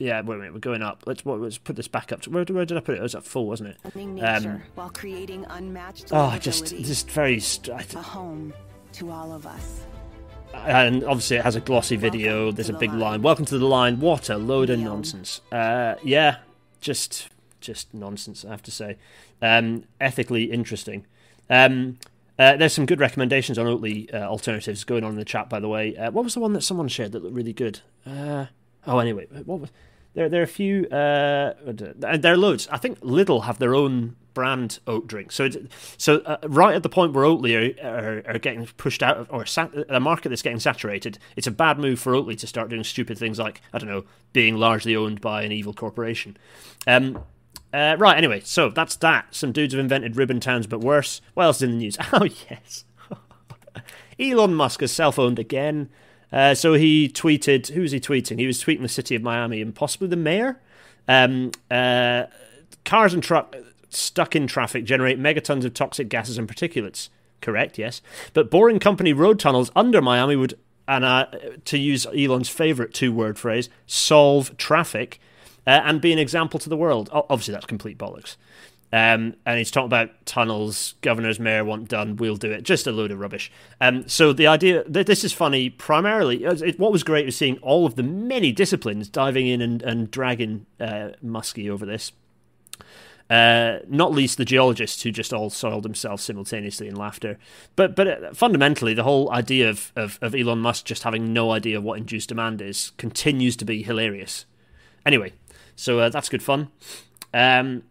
yeah, 0.00 0.22
wait 0.22 0.36
a 0.36 0.38
minute, 0.38 0.54
we're 0.54 0.60
going 0.60 0.82
up. 0.82 1.02
Let's 1.04 1.26
what, 1.26 1.40
let's 1.40 1.58
put 1.58 1.76
this 1.76 1.86
back 1.86 2.10
up. 2.10 2.22
To, 2.22 2.30
where, 2.30 2.42
where 2.44 2.64
did 2.64 2.78
I 2.78 2.80
put 2.80 2.94
it? 2.94 3.00
It 3.00 3.02
was 3.02 3.14
at 3.14 3.22
full, 3.22 3.46
wasn't 3.46 3.76
it? 3.84 4.22
Um, 4.24 4.62
while 4.74 4.88
creating 4.88 5.44
unmatched 5.50 6.06
oh, 6.10 6.38
just 6.38 6.68
just 6.68 7.10
very 7.10 7.38
st- 7.38 7.94
a 7.94 8.00
home 8.00 8.54
to 8.92 9.10
all 9.10 9.30
of 9.30 9.46
us. 9.46 9.82
And 10.54 11.04
obviously, 11.04 11.36
it 11.36 11.44
has 11.44 11.54
a 11.54 11.60
glossy 11.60 11.96
video. 11.96 12.50
There's 12.50 12.70
a 12.70 12.72
big 12.72 12.90
line. 12.90 13.00
line. 13.00 13.22
Welcome 13.22 13.44
to 13.44 13.58
the 13.58 13.66
line. 13.66 14.00
What 14.00 14.30
a 14.30 14.38
load 14.38 14.70
of 14.70 14.78
nonsense. 14.78 15.42
Uh, 15.52 15.96
yeah, 16.02 16.38
just 16.80 17.28
just 17.60 17.92
nonsense. 17.92 18.42
I 18.42 18.48
have 18.48 18.62
to 18.62 18.70
say. 18.70 18.96
Um, 19.42 19.84
ethically 20.00 20.44
interesting. 20.44 21.04
Um, 21.50 21.98
uh, 22.40 22.56
there's 22.56 22.72
some 22.72 22.86
good 22.86 23.00
recommendations 23.00 23.58
on 23.58 23.66
Oatly 23.66 24.12
uh, 24.14 24.18
alternatives 24.18 24.82
going 24.84 25.04
on 25.04 25.12
in 25.12 25.18
the 25.18 25.26
chat, 25.26 25.50
by 25.50 25.60
the 25.60 25.68
way. 25.68 25.94
Uh, 25.94 26.10
what 26.10 26.24
was 26.24 26.32
the 26.32 26.40
one 26.40 26.54
that 26.54 26.62
someone 26.62 26.88
shared 26.88 27.12
that 27.12 27.22
looked 27.22 27.34
really 27.34 27.52
good? 27.52 27.80
Uh, 28.06 28.46
oh, 28.86 28.98
anyway, 28.98 29.26
what 29.44 29.60
was, 29.60 29.70
there? 30.14 30.30
There 30.30 30.40
are 30.40 30.44
a 30.44 30.48
few. 30.48 30.86
Uh, 30.86 31.52
there 31.66 32.32
are 32.32 32.36
loads. 32.38 32.66
I 32.72 32.78
think 32.78 32.98
Lidl 33.00 33.44
have 33.44 33.58
their 33.58 33.74
own 33.74 34.16
brand 34.32 34.78
oat 34.86 35.06
drink. 35.06 35.32
So, 35.32 35.50
so 35.98 36.20
uh, 36.20 36.38
right 36.44 36.74
at 36.74 36.82
the 36.82 36.88
point 36.88 37.12
where 37.12 37.26
Oatly 37.26 37.76
are, 37.84 37.86
are, 37.86 38.22
are 38.26 38.38
getting 38.38 38.64
pushed 38.78 39.02
out, 39.02 39.18
of, 39.18 39.30
or 39.30 39.44
sat, 39.44 39.70
a 39.90 40.00
market 40.00 40.30
that's 40.30 40.40
getting 40.40 40.60
saturated, 40.60 41.18
it's 41.36 41.46
a 41.46 41.50
bad 41.50 41.78
move 41.78 42.00
for 42.00 42.14
Oatly 42.14 42.38
to 42.38 42.46
start 42.46 42.70
doing 42.70 42.84
stupid 42.84 43.18
things 43.18 43.38
like 43.38 43.60
I 43.74 43.78
don't 43.78 43.88
know, 43.90 44.04
being 44.32 44.56
largely 44.56 44.96
owned 44.96 45.20
by 45.20 45.42
an 45.42 45.52
evil 45.52 45.74
corporation. 45.74 46.38
Um, 46.86 47.22
uh, 47.72 47.96
right, 47.98 48.16
anyway, 48.16 48.40
so 48.44 48.68
that's 48.70 48.96
that. 48.96 49.34
Some 49.34 49.52
dudes 49.52 49.74
have 49.74 49.80
invented 49.80 50.16
ribbon 50.16 50.40
towns, 50.40 50.66
but 50.66 50.80
worse. 50.80 51.20
What 51.34 51.44
else 51.44 51.56
is 51.58 51.62
in 51.62 51.70
the 51.72 51.76
news? 51.76 51.96
Oh, 52.12 52.24
yes. 52.50 52.84
Elon 54.18 54.54
Musk 54.54 54.80
has 54.80 54.92
self 54.92 55.18
owned 55.18 55.38
again. 55.38 55.88
Uh, 56.32 56.54
so 56.54 56.74
he 56.74 57.08
tweeted, 57.08 57.68
who 57.72 57.82
was 57.82 57.92
he 57.92 58.00
tweeting? 58.00 58.38
He 58.38 58.46
was 58.46 58.62
tweeting 58.62 58.82
the 58.82 58.88
city 58.88 59.14
of 59.14 59.22
Miami 59.22 59.60
and 59.60 59.74
possibly 59.74 60.08
the 60.08 60.16
mayor. 60.16 60.60
Um, 61.08 61.50
uh, 61.70 62.26
cars 62.84 63.14
and 63.14 63.22
truck 63.22 63.56
stuck 63.88 64.36
in 64.36 64.46
traffic 64.46 64.84
generate 64.84 65.18
megatons 65.18 65.64
of 65.64 65.74
toxic 65.74 66.08
gases 66.08 66.38
and 66.38 66.48
particulates. 66.48 67.08
Correct, 67.40 67.78
yes. 67.78 68.02
But 68.32 68.50
boring 68.50 68.78
company 68.78 69.12
road 69.12 69.40
tunnels 69.40 69.70
under 69.74 70.00
Miami 70.00 70.36
would, 70.36 70.54
and 70.86 71.04
uh, 71.04 71.26
to 71.64 71.78
use 71.78 72.06
Elon's 72.06 72.48
favorite 72.48 72.94
two-word 72.94 73.38
phrase, 73.38 73.68
solve 73.86 74.56
traffic 74.56 75.20
uh, 75.70 75.82
and 75.84 76.00
be 76.00 76.12
an 76.12 76.18
example 76.18 76.58
to 76.58 76.68
the 76.68 76.76
world. 76.76 77.08
Obviously, 77.12 77.52
that's 77.52 77.66
complete 77.66 77.96
bollocks. 77.96 78.34
Um, 78.92 79.36
and 79.46 79.56
he's 79.56 79.70
talking 79.70 79.86
about 79.86 80.26
tunnels, 80.26 80.94
governor's 81.00 81.38
mayor 81.38 81.64
want 81.64 81.88
done, 81.88 82.16
we'll 82.16 82.34
do 82.34 82.50
it. 82.50 82.64
Just 82.64 82.88
a 82.88 82.92
load 82.92 83.12
of 83.12 83.20
rubbish. 83.20 83.52
Um, 83.80 84.08
so 84.08 84.32
the 84.32 84.48
idea 84.48 84.82
that 84.88 85.06
this 85.06 85.22
is 85.22 85.32
funny 85.32 85.70
primarily, 85.70 86.42
it, 86.42 86.76
what 86.80 86.90
was 86.90 87.04
great 87.04 87.24
was 87.24 87.36
seeing 87.36 87.56
all 87.58 87.86
of 87.86 87.94
the 87.94 88.02
many 88.02 88.50
disciplines 88.50 89.08
diving 89.08 89.46
in 89.46 89.60
and, 89.60 89.80
and 89.82 90.10
dragging 90.10 90.66
uh, 90.80 91.10
Muskie 91.24 91.70
over 91.70 91.86
this. 91.86 92.10
Uh, 93.30 93.78
not 93.86 94.10
least 94.10 94.38
the 94.38 94.44
geologists 94.44 95.04
who 95.04 95.12
just 95.12 95.32
all 95.32 95.50
soiled 95.50 95.84
themselves 95.84 96.24
simultaneously 96.24 96.88
in 96.88 96.96
laughter. 96.96 97.38
But 97.76 97.94
but 97.94 98.08
uh, 98.08 98.34
fundamentally, 98.34 98.92
the 98.92 99.04
whole 99.04 99.30
idea 99.30 99.70
of, 99.70 99.92
of, 99.94 100.18
of 100.20 100.34
Elon 100.34 100.58
Musk 100.58 100.84
just 100.84 101.04
having 101.04 101.32
no 101.32 101.52
idea 101.52 101.80
what 101.80 101.98
induced 101.98 102.30
demand 102.30 102.60
is 102.60 102.90
continues 102.96 103.54
to 103.58 103.64
be 103.64 103.84
hilarious. 103.84 104.46
Anyway, 105.06 105.32
so 105.80 105.98
uh, 105.98 106.08
that's 106.08 106.28
good 106.28 106.42
fun. 106.42 106.68
Um, 107.32 107.82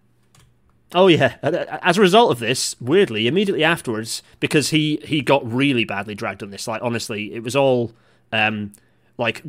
Oh 0.94 1.08
yeah. 1.08 1.36
As 1.44 1.98
a 1.98 2.02
result 2.02 2.32
of 2.32 2.40
this, 2.40 2.76
weirdly, 2.82 3.28
immediately 3.28 3.64
afterwards, 3.64 4.24
because 4.40 4.72
he 4.72 5.00
he 5.04 5.22
got 5.22 5.50
really 5.52 5.86
badly 5.86 6.16
dragged 6.16 6.42
on 6.42 6.50
this. 6.50 6.68
Like 6.68 6.82
honestly, 6.82 7.34
it 7.34 7.44
was 7.44 7.56
all 7.56 7.94
um, 8.32 8.74
like 9.18 9.44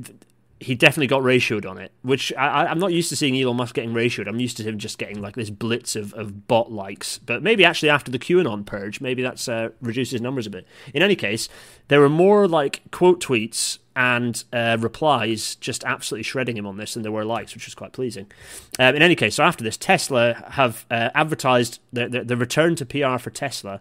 he 0.61 0.75
definitely 0.75 1.07
got 1.07 1.23
ratioed 1.23 1.69
on 1.69 1.79
it, 1.79 1.93
which 2.03 2.31
I, 2.37 2.71
am 2.71 2.79
not 2.79 2.93
used 2.93 3.09
to 3.09 3.17
seeing 3.17 3.41
Elon 3.41 3.57
Musk 3.57 3.75
getting 3.75 3.95
ratioed. 3.95 4.29
I'm 4.29 4.39
used 4.39 4.59
to 4.59 4.63
him 4.63 4.77
just 4.77 4.99
getting 4.99 5.23
like 5.23 5.35
this 5.35 5.49
blitz 5.49 5.97
of, 5.97 6.13
of 6.13 6.47
bot 6.47 6.71
likes. 6.71 7.17
But 7.17 7.43
maybe 7.43 7.65
actually 7.65 7.89
after 7.89 8.11
the 8.11 8.19
QAnon 8.19 8.67
purge, 8.67 9.01
maybe 9.01 9.23
that's 9.23 9.49
uh, 9.49 9.71
reduced 9.81 10.13
his 10.13 10.21
numbers 10.21 10.47
a 10.47 10.51
bit. 10.51 10.67
In 10.93 11.03
any 11.03 11.17
case, 11.17 11.49
there 11.89 12.01
were 12.01 12.11
more 12.11 12.47
like 12.47 12.83
quote 12.91 13.23
tweets 13.23 13.79
and 13.97 14.45
uh, 14.53 14.77
replies 14.81 15.57
just 15.57 15.85
absolutely 15.85 16.23
shredding 16.23 16.57
him 16.57 16.67
on 16.67 16.77
this 16.77 16.97
and 16.97 17.05
there 17.05 17.13
were 17.13 17.25
likes, 17.25 17.55
which 17.55 17.67
was 17.67 17.75
quite 17.75 17.93
pleasing. 17.93 18.31
Um, 18.79 18.95
in 18.95 19.03
any 19.03 19.17
case, 19.17 19.37
so 19.37 19.45
after 19.45 19.65
this, 19.65 19.77
Tesla 19.77 20.45
have 20.53 20.87
uh, 20.91 21.11
advertised 21.15 21.81
the, 21.93 22.09
the, 22.09 22.25
the 22.25 22.37
return 22.37 22.77
to 22.77 22.87
PR 22.87 23.19
for 23.19 23.31
Tesla 23.31 23.81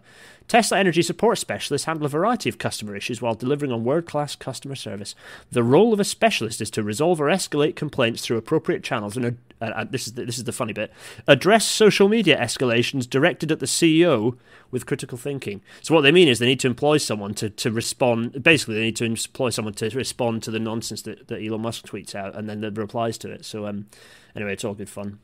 Tesla 0.50 0.80
Energy 0.80 1.02
Support 1.02 1.38
Specialists 1.38 1.84
handle 1.84 2.06
a 2.06 2.08
variety 2.08 2.48
of 2.48 2.58
customer 2.58 2.96
issues 2.96 3.22
while 3.22 3.36
delivering 3.36 3.70
on 3.70 3.84
world 3.84 4.04
class 4.04 4.34
customer 4.34 4.74
service. 4.74 5.14
The 5.52 5.62
role 5.62 5.92
of 5.92 6.00
a 6.00 6.04
specialist 6.04 6.60
is 6.60 6.72
to 6.72 6.82
resolve 6.82 7.20
or 7.20 7.26
escalate 7.26 7.76
complaints 7.76 8.20
through 8.20 8.36
appropriate 8.36 8.82
channels 8.82 9.16
and 9.16 9.38
uh, 9.62 9.64
uh, 9.64 9.84
this 9.84 10.08
is 10.08 10.14
the, 10.14 10.24
this 10.24 10.38
is 10.38 10.44
the 10.44 10.52
funny 10.52 10.72
bit 10.72 10.92
address 11.28 11.64
social 11.64 12.08
media 12.08 12.36
escalations 12.36 13.08
directed 13.08 13.52
at 13.52 13.60
the 13.60 13.66
CEO 13.66 14.38
with 14.70 14.86
critical 14.86 15.18
thinking. 15.18 15.62
So 15.82 15.94
what 15.94 16.02
they 16.02 16.12
mean 16.12 16.28
is 16.28 16.38
they 16.38 16.46
need 16.46 16.60
to 16.60 16.68
employ 16.68 16.98
someone 16.98 17.34
to, 17.34 17.50
to 17.50 17.70
respond. 17.70 18.42
Basically, 18.42 18.74
they 18.74 18.82
need 18.82 18.96
to 18.96 19.04
employ 19.04 19.50
someone 19.50 19.74
to 19.74 19.88
respond 19.90 20.42
to 20.44 20.50
the 20.50 20.60
nonsense 20.60 21.02
that, 21.02 21.28
that 21.28 21.44
Elon 21.44 21.62
Musk 21.62 21.86
tweets 21.86 22.14
out 22.14 22.36
and 22.36 22.48
then 22.48 22.60
the 22.60 22.70
replies 22.70 23.18
to 23.18 23.30
it. 23.30 23.44
So 23.44 23.66
um, 23.66 23.86
anyway, 24.34 24.52
it's 24.52 24.64
all 24.64 24.74
good 24.74 24.90
fun. 24.90 25.18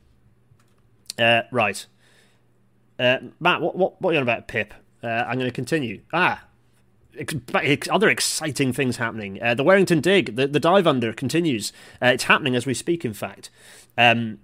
Uh, 1.19 1.43
right, 1.51 1.87
uh, 2.99 3.19
Matt, 3.41 3.61
what, 3.61 3.77
what 3.77 4.01
what 4.01 4.11
are 4.11 4.13
you 4.15 4.19
on 4.19 4.23
about 4.23 4.49
Pip? 4.49 4.75
Uh, 5.03 5.07
I'm 5.07 5.39
going 5.39 5.51
to 5.51 5.55
continue. 5.55 6.03
Ah, 6.13 6.45
other 7.91 8.09
exciting 8.09 8.73
things 8.73 8.97
happening. 8.97 9.43
Uh, 9.43 9.55
the 9.55 9.65
Warrington 9.65 10.01
dig, 10.01 10.37
the, 10.37 10.47
the 10.47 10.61
dive 10.61 10.87
under 10.87 11.13
continues. 11.13 11.73
Uh, 12.03 12.07
it's 12.07 12.25
happening 12.25 12.55
as 12.55 12.67
we 12.67 12.75
speak, 12.75 13.05
in 13.05 13.15
fact. 13.15 13.51
Um, 13.97 14.41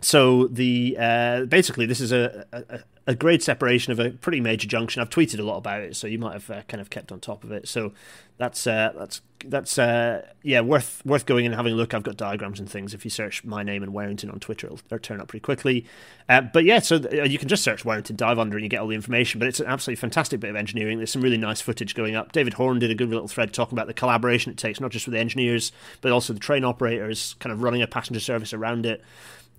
so 0.00 0.48
the 0.48 0.96
uh, 0.98 1.44
basically 1.44 1.86
this 1.86 2.00
is 2.00 2.12
a, 2.12 2.46
a, 2.52 2.80
a 3.06 3.14
grade 3.14 3.42
separation 3.42 3.92
of 3.92 3.98
a 3.98 4.10
pretty 4.10 4.40
major 4.40 4.68
junction. 4.68 5.02
I've 5.02 5.10
tweeted 5.10 5.40
a 5.40 5.42
lot 5.42 5.56
about 5.56 5.80
it, 5.80 5.96
so 5.96 6.06
you 6.06 6.18
might 6.18 6.34
have 6.34 6.50
uh, 6.50 6.62
kind 6.62 6.80
of 6.80 6.88
kept 6.88 7.10
on 7.10 7.18
top 7.18 7.42
of 7.42 7.50
it. 7.50 7.66
So 7.66 7.92
that's 8.38 8.64
uh, 8.64 8.92
that's 8.96 9.20
that's 9.44 9.76
uh, 9.76 10.24
yeah 10.42 10.60
worth 10.60 11.04
worth 11.04 11.26
going 11.26 11.44
and 11.44 11.54
having 11.54 11.72
a 11.72 11.76
look. 11.76 11.94
I've 11.94 12.04
got 12.04 12.16
diagrams 12.16 12.60
and 12.60 12.70
things. 12.70 12.94
If 12.94 13.04
you 13.04 13.10
search 13.10 13.44
my 13.44 13.64
name 13.64 13.82
and 13.82 13.92
Warrington 13.92 14.30
on 14.30 14.38
Twitter, 14.38 14.68
it'll, 14.68 14.78
it'll 14.86 14.98
turn 15.00 15.20
up 15.20 15.28
pretty 15.28 15.42
quickly. 15.42 15.84
Uh, 16.28 16.42
but 16.42 16.64
yeah, 16.64 16.78
so 16.78 17.00
th- 17.00 17.22
uh, 17.22 17.24
you 17.24 17.38
can 17.38 17.48
just 17.48 17.64
search 17.64 17.84
Warrington 17.84 18.14
dive 18.14 18.38
under 18.38 18.56
and 18.56 18.62
you 18.62 18.68
get 18.70 18.80
all 18.80 18.86
the 18.86 18.94
information. 18.94 19.40
But 19.40 19.48
it's 19.48 19.58
an 19.58 19.66
absolutely 19.66 20.00
fantastic 20.00 20.38
bit 20.38 20.50
of 20.50 20.56
engineering. 20.56 20.98
There's 20.98 21.10
some 21.10 21.22
really 21.22 21.38
nice 21.38 21.60
footage 21.60 21.96
going 21.96 22.14
up. 22.14 22.30
David 22.30 22.54
Horn 22.54 22.78
did 22.78 22.92
a 22.92 22.94
good 22.94 23.08
little 23.10 23.28
thread 23.28 23.52
talking 23.52 23.76
about 23.76 23.88
the 23.88 23.94
collaboration 23.94 24.52
it 24.52 24.58
takes, 24.58 24.80
not 24.80 24.92
just 24.92 25.06
with 25.06 25.14
the 25.14 25.20
engineers, 25.20 25.72
but 26.02 26.12
also 26.12 26.32
the 26.32 26.40
train 26.40 26.64
operators, 26.64 27.34
kind 27.40 27.52
of 27.52 27.62
running 27.62 27.82
a 27.82 27.88
passenger 27.88 28.20
service 28.20 28.52
around 28.52 28.86
it. 28.86 29.02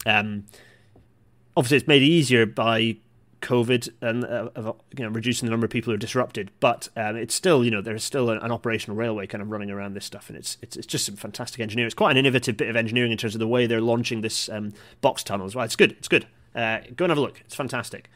Um, 0.06 0.46
obviously, 1.58 1.78
it's 1.78 1.88
made 1.88 2.04
easier 2.04 2.46
by 2.46 2.98
COVID 3.44 3.90
and 4.02 4.26
uh, 4.26 4.74
you 4.98 5.04
know 5.04 5.10
reducing 5.10 5.46
the 5.46 5.52
number 5.52 5.66
of 5.66 5.72
people 5.72 5.92
who 5.92 5.96
are 5.96 6.00
disrupted, 6.00 6.50
but 6.60 6.90
um, 6.96 7.16
it's 7.16 7.36
still 7.36 7.64
you 7.64 7.70
know 7.70 7.82
there's 7.82 8.04
still 8.04 8.30
an, 8.30 8.40
an, 8.40 8.52
operational 8.52 8.98
railway 8.98 9.28
kind 9.28 9.42
of 9.42 9.52
running 9.52 9.70
around 9.70 9.94
this 9.94 10.06
stuff, 10.06 10.30
and 10.30 10.38
it's, 10.38 10.58
it's 10.62 10.78
it's 10.78 10.88
just 10.88 11.06
some 11.06 11.16
fantastic 11.16 11.60
engineering. 11.60 11.88
It's 11.88 11.94
quite 11.94 12.12
an 12.12 12.18
innovative 12.18 12.58
bit 12.58 12.70
of 12.70 12.76
engineering 12.76 13.12
in 13.12 13.18
terms 13.18 13.36
of 13.36 13.40
the 13.40 13.48
way 13.48 13.68
they're 13.68 13.82
launching 13.82 14.22
this 14.22 14.50
um, 14.50 14.74
box 15.02 15.24
tunnel 15.24 15.46
as 15.46 15.56
well. 15.56 15.66
It's 15.66 15.76
good. 15.76 15.92
It's 15.92 16.08
good. 16.08 16.26
Uh, 16.56 16.80
go 16.96 17.06
and 17.06 17.12
have 17.12 17.18
a 17.18 17.22
look. 17.22 17.42
It's 17.46 17.56
fantastic. 17.56 18.10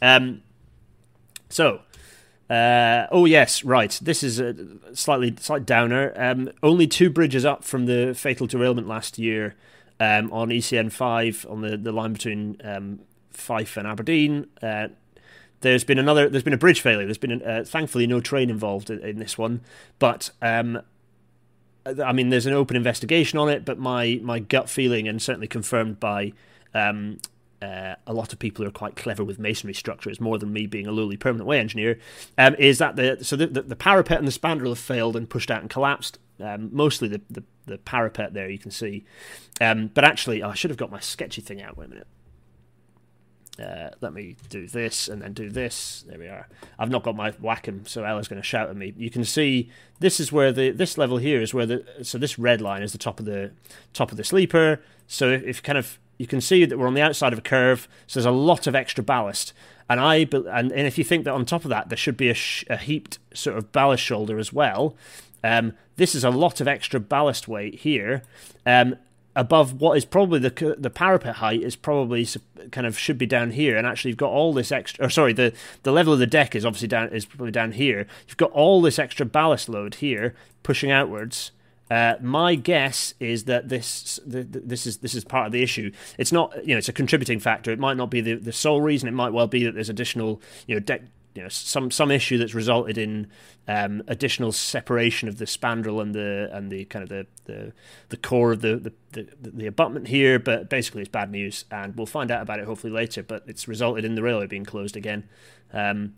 Um, 0.00 0.42
so. 1.48 1.80
Uh, 2.48 3.08
oh 3.10 3.24
yes, 3.24 3.64
right. 3.64 3.98
This 4.00 4.22
is 4.22 4.38
a 4.38 4.54
slightly 4.94 5.34
slight 5.40 5.66
downer. 5.66 6.12
Um, 6.14 6.48
only 6.62 6.86
two 6.86 7.10
bridges 7.10 7.44
up 7.44 7.64
from 7.64 7.86
the 7.86 8.14
fatal 8.14 8.46
derailment 8.46 8.86
last 8.86 9.18
year 9.18 9.56
um, 9.98 10.32
on 10.32 10.50
ECN 10.50 10.92
five 10.92 11.44
on 11.50 11.62
the, 11.62 11.76
the 11.76 11.90
line 11.90 12.12
between 12.12 12.60
um, 12.62 13.00
Fife 13.36 13.76
and 13.76 13.86
Aberdeen. 13.86 14.46
Uh, 14.62 14.88
there's 15.60 15.84
been 15.84 15.98
another. 15.98 16.28
There's 16.28 16.44
been 16.44 16.52
a 16.52 16.58
bridge 16.58 16.80
failure. 16.80 17.06
There's 17.06 17.18
been 17.18 17.42
uh, 17.42 17.64
thankfully 17.66 18.06
no 18.06 18.20
train 18.20 18.50
involved 18.50 18.90
in, 18.90 19.00
in 19.00 19.18
this 19.18 19.38
one, 19.38 19.62
but 19.98 20.30
um, 20.42 20.82
I 21.86 22.12
mean, 22.12 22.30
there's 22.30 22.46
an 22.46 22.52
open 22.52 22.76
investigation 22.76 23.38
on 23.38 23.48
it. 23.48 23.64
But 23.64 23.78
my 23.78 24.20
my 24.22 24.38
gut 24.38 24.68
feeling, 24.68 25.08
and 25.08 25.20
certainly 25.20 25.48
confirmed 25.48 25.98
by 25.98 26.32
um, 26.74 27.18
uh, 27.62 27.94
a 28.06 28.12
lot 28.12 28.32
of 28.32 28.38
people 28.38 28.64
who 28.64 28.68
are 28.68 28.72
quite 28.72 28.96
clever 28.96 29.24
with 29.24 29.38
masonry 29.38 29.74
structures, 29.74 30.20
more 30.20 30.38
than 30.38 30.52
me 30.52 30.66
being 30.66 30.86
a 30.86 30.92
lowly 30.92 31.16
permanent 31.16 31.46
way 31.46 31.58
engineer, 31.58 31.98
um, 32.38 32.54
is 32.56 32.78
that 32.78 32.96
the 32.96 33.18
so 33.22 33.36
the, 33.36 33.46
the, 33.46 33.62
the, 33.62 33.76
parapet 33.76 34.18
and 34.18 34.28
the 34.28 34.32
spandrel 34.32 34.68
have 34.68 34.78
failed 34.78 35.16
and 35.16 35.28
pushed 35.28 35.50
out 35.50 35.60
and 35.60 35.70
collapsed. 35.70 36.18
Um, 36.38 36.68
mostly 36.70 37.08
the, 37.08 37.22
the, 37.30 37.42
the 37.64 37.78
parapet 37.78 38.34
there 38.34 38.50
you 38.50 38.58
can 38.58 38.70
see, 38.70 39.04
um, 39.60 39.90
but 39.94 40.04
actually 40.04 40.42
oh, 40.42 40.50
I 40.50 40.54
should 40.54 40.70
have 40.70 40.76
got 40.76 40.90
my 40.90 41.00
sketchy 41.00 41.40
thing 41.40 41.62
out. 41.62 41.78
Wait 41.78 41.86
a 41.86 41.88
minute. 41.88 42.06
Uh, 43.58 43.90
let 44.00 44.12
me 44.12 44.36
do 44.48 44.66
this 44.66 45.08
and 45.08 45.22
then 45.22 45.32
do 45.32 45.48
this. 45.48 46.04
There 46.06 46.18
we 46.18 46.28
are. 46.28 46.46
I've 46.78 46.90
not 46.90 47.02
got 47.02 47.16
my 47.16 47.30
Wacom, 47.32 47.88
so 47.88 48.04
Ella's 48.04 48.28
going 48.28 48.40
to 48.40 48.46
shout 48.46 48.68
at 48.68 48.76
me. 48.76 48.92
You 48.96 49.10
can 49.10 49.24
see 49.24 49.70
this 49.98 50.20
is 50.20 50.30
where 50.30 50.52
the 50.52 50.70
this 50.70 50.98
level 50.98 51.18
here 51.18 51.40
is 51.40 51.54
where 51.54 51.66
the 51.66 51.84
so 52.02 52.18
this 52.18 52.38
red 52.38 52.60
line 52.60 52.82
is 52.82 52.92
the 52.92 52.98
top 52.98 53.18
of 53.18 53.26
the 53.26 53.52
top 53.94 54.10
of 54.10 54.16
the 54.16 54.24
sleeper. 54.24 54.80
So 55.06 55.30
if, 55.30 55.62
kind 55.62 55.78
of 55.78 55.98
you 56.18 56.26
can 56.26 56.40
see 56.40 56.64
that 56.64 56.78
we're 56.78 56.86
on 56.86 56.94
the 56.94 57.02
outside 57.02 57.32
of 57.32 57.38
a 57.38 57.42
curve, 57.42 57.88
so 58.06 58.20
there's 58.20 58.26
a 58.26 58.30
lot 58.30 58.66
of 58.66 58.74
extra 58.74 59.02
ballast. 59.02 59.52
And 59.88 60.00
I 60.00 60.16
and, 60.32 60.72
and 60.72 60.86
if 60.86 60.98
you 60.98 61.04
think 61.04 61.24
that 61.24 61.32
on 61.32 61.46
top 61.46 61.64
of 61.64 61.70
that 61.70 61.88
there 61.88 61.98
should 61.98 62.16
be 62.16 62.30
a, 62.30 62.36
a 62.68 62.76
heaped 62.76 63.18
sort 63.32 63.56
of 63.56 63.72
ballast 63.72 64.02
shoulder 64.02 64.38
as 64.38 64.52
well, 64.52 64.96
um, 65.42 65.72
this 65.96 66.14
is 66.14 66.24
a 66.24 66.30
lot 66.30 66.60
of 66.60 66.68
extra 66.68 67.00
ballast 67.00 67.48
weight 67.48 67.76
here. 67.76 68.22
Um, 68.66 68.96
above 69.36 69.80
what 69.80 69.96
is 69.96 70.04
probably 70.04 70.40
the 70.40 70.74
the 70.78 70.90
parapet 70.90 71.36
height 71.36 71.62
is 71.62 71.76
probably 71.76 72.26
kind 72.72 72.86
of 72.86 72.98
should 72.98 73.18
be 73.18 73.26
down 73.26 73.52
here, 73.52 73.76
and 73.76 73.86
actually 73.86 74.10
you've 74.10 74.18
got 74.18 74.30
all 74.30 74.52
this 74.52 74.72
extra. 74.72 75.04
Or 75.04 75.10
sorry, 75.10 75.32
the 75.32 75.52
the 75.84 75.92
level 75.92 76.12
of 76.14 76.18
the 76.18 76.26
deck 76.26 76.56
is 76.56 76.64
obviously 76.64 76.88
down 76.88 77.10
is 77.10 77.26
probably 77.26 77.52
down 77.52 77.72
here. 77.72 78.06
You've 78.26 78.38
got 78.38 78.50
all 78.50 78.80
this 78.80 78.98
extra 78.98 79.26
ballast 79.26 79.68
load 79.68 79.96
here 79.96 80.34
pushing 80.62 80.90
outwards. 80.90 81.52
Uh, 81.88 82.14
my 82.20 82.56
guess 82.56 83.14
is 83.20 83.44
that 83.44 83.68
this 83.68 84.18
this 84.26 84.86
is 84.86 84.98
this 84.98 85.14
is 85.14 85.22
part 85.22 85.46
of 85.46 85.52
the 85.52 85.62
issue. 85.62 85.92
It's 86.18 86.32
not 86.32 86.66
you 86.66 86.74
know 86.74 86.78
it's 86.78 86.88
a 86.88 86.92
contributing 86.92 87.38
factor. 87.38 87.70
It 87.70 87.78
might 87.78 87.96
not 87.96 88.10
be 88.10 88.20
the, 88.20 88.34
the 88.34 88.52
sole 88.52 88.80
reason. 88.80 89.08
It 89.08 89.12
might 89.12 89.32
well 89.32 89.46
be 89.46 89.64
that 89.64 89.74
there's 89.74 89.90
additional 89.90 90.40
you 90.66 90.74
know 90.74 90.80
deck 90.80 91.02
you 91.36 91.42
know 91.42 91.48
some 91.48 91.90
some 91.90 92.10
issue 92.10 92.38
that's 92.38 92.54
resulted 92.54 92.96
in 92.98 93.28
um, 93.68 94.02
additional 94.08 94.52
separation 94.52 95.28
of 95.28 95.38
the 95.38 95.44
spandrel 95.44 96.00
and 96.00 96.14
the 96.14 96.48
and 96.52 96.70
the 96.70 96.84
kind 96.86 97.02
of 97.02 97.08
the 97.08 97.26
the, 97.44 97.72
the 98.08 98.16
core 98.16 98.52
of 98.52 98.62
the, 98.62 98.76
the, 98.76 98.92
the 99.12 99.50
the 99.50 99.66
abutment 99.66 100.08
here. 100.08 100.38
But 100.38 100.70
basically, 100.70 101.02
it's 101.02 101.10
bad 101.10 101.30
news, 101.30 101.64
and 101.70 101.94
we'll 101.96 102.06
find 102.06 102.30
out 102.30 102.42
about 102.42 102.58
it 102.58 102.66
hopefully 102.66 102.92
later. 102.92 103.22
But 103.22 103.44
it's 103.46 103.68
resulted 103.68 104.04
in 104.04 104.14
the 104.14 104.22
railway 104.22 104.46
being 104.46 104.64
closed 104.64 104.96
again. 104.96 105.28
Um, 105.72 106.14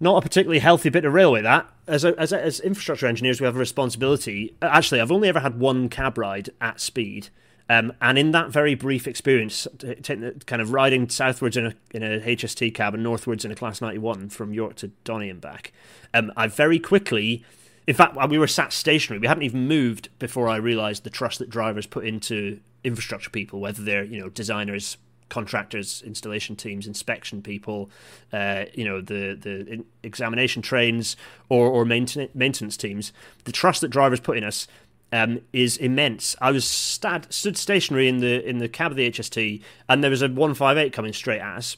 not 0.00 0.18
a 0.18 0.20
particularly 0.22 0.58
healthy 0.58 0.90
bit 0.90 1.04
of 1.04 1.14
railway. 1.14 1.40
That 1.42 1.68
as 1.86 2.04
a, 2.04 2.18
as 2.18 2.32
a, 2.32 2.42
as 2.42 2.60
infrastructure 2.60 3.06
engineers, 3.06 3.40
we 3.40 3.46
have 3.46 3.56
a 3.56 3.58
responsibility. 3.60 4.54
Actually, 4.60 5.00
I've 5.00 5.12
only 5.12 5.28
ever 5.28 5.40
had 5.40 5.58
one 5.58 5.88
cab 5.88 6.18
ride 6.18 6.50
at 6.60 6.80
speed 6.80 7.30
um, 7.68 7.92
and 8.00 8.18
in 8.18 8.32
that 8.32 8.50
very 8.50 8.74
brief 8.74 9.06
experience, 9.06 9.66
t- 9.78 9.94
t- 9.94 10.32
kind 10.46 10.60
of 10.60 10.72
riding 10.72 11.08
southwards 11.08 11.56
in 11.56 11.66
a, 11.66 11.74
in 11.92 12.02
a 12.02 12.20
HST 12.20 12.74
cab 12.74 12.94
and 12.94 13.02
northwards 13.02 13.44
in 13.44 13.50
a 13.50 13.54
Class 13.54 13.80
91 13.80 14.28
from 14.28 14.52
York 14.52 14.76
to 14.76 14.88
Donny 15.04 15.30
and 15.30 15.40
back, 15.40 15.72
um, 16.12 16.30
I 16.36 16.46
very 16.46 16.78
quickly, 16.78 17.44
in 17.86 17.94
fact, 17.94 18.16
we 18.28 18.38
were 18.38 18.46
sat 18.46 18.72
stationary. 18.72 19.18
We 19.18 19.26
hadn't 19.26 19.44
even 19.44 19.66
moved 19.66 20.10
before 20.18 20.48
I 20.48 20.56
realised 20.56 21.04
the 21.04 21.10
trust 21.10 21.38
that 21.38 21.48
drivers 21.48 21.86
put 21.86 22.04
into 22.04 22.60
infrastructure 22.82 23.30
people, 23.30 23.60
whether 23.60 23.82
they're 23.82 24.04
you 24.04 24.20
know 24.20 24.28
designers, 24.28 24.98
contractors, 25.28 26.02
installation 26.02 26.54
teams, 26.54 26.86
inspection 26.86 27.42
people, 27.42 27.90
uh, 28.32 28.66
you 28.74 28.84
know, 28.84 29.00
the 29.00 29.34
the 29.34 29.84
examination 30.02 30.62
trains 30.62 31.16
or 31.48 31.66
or 31.66 31.84
maintenance 31.84 32.34
maintenance 32.34 32.76
teams. 32.76 33.12
The 33.44 33.52
trust 33.52 33.80
that 33.80 33.88
drivers 33.88 34.20
put 34.20 34.36
in 34.36 34.44
us 34.44 34.68
um, 35.14 35.40
is 35.52 35.76
immense. 35.76 36.34
I 36.40 36.50
was 36.50 36.66
stood 36.66 37.56
stationary 37.56 38.08
in 38.08 38.18
the 38.18 38.46
in 38.46 38.58
the 38.58 38.68
cab 38.68 38.90
of 38.90 38.96
the 38.96 39.08
HST, 39.08 39.62
and 39.88 40.02
there 40.02 40.10
was 40.10 40.22
a 40.22 40.26
158 40.26 40.92
coming 40.92 41.12
straight 41.12 41.40
at 41.40 41.58
us, 41.58 41.76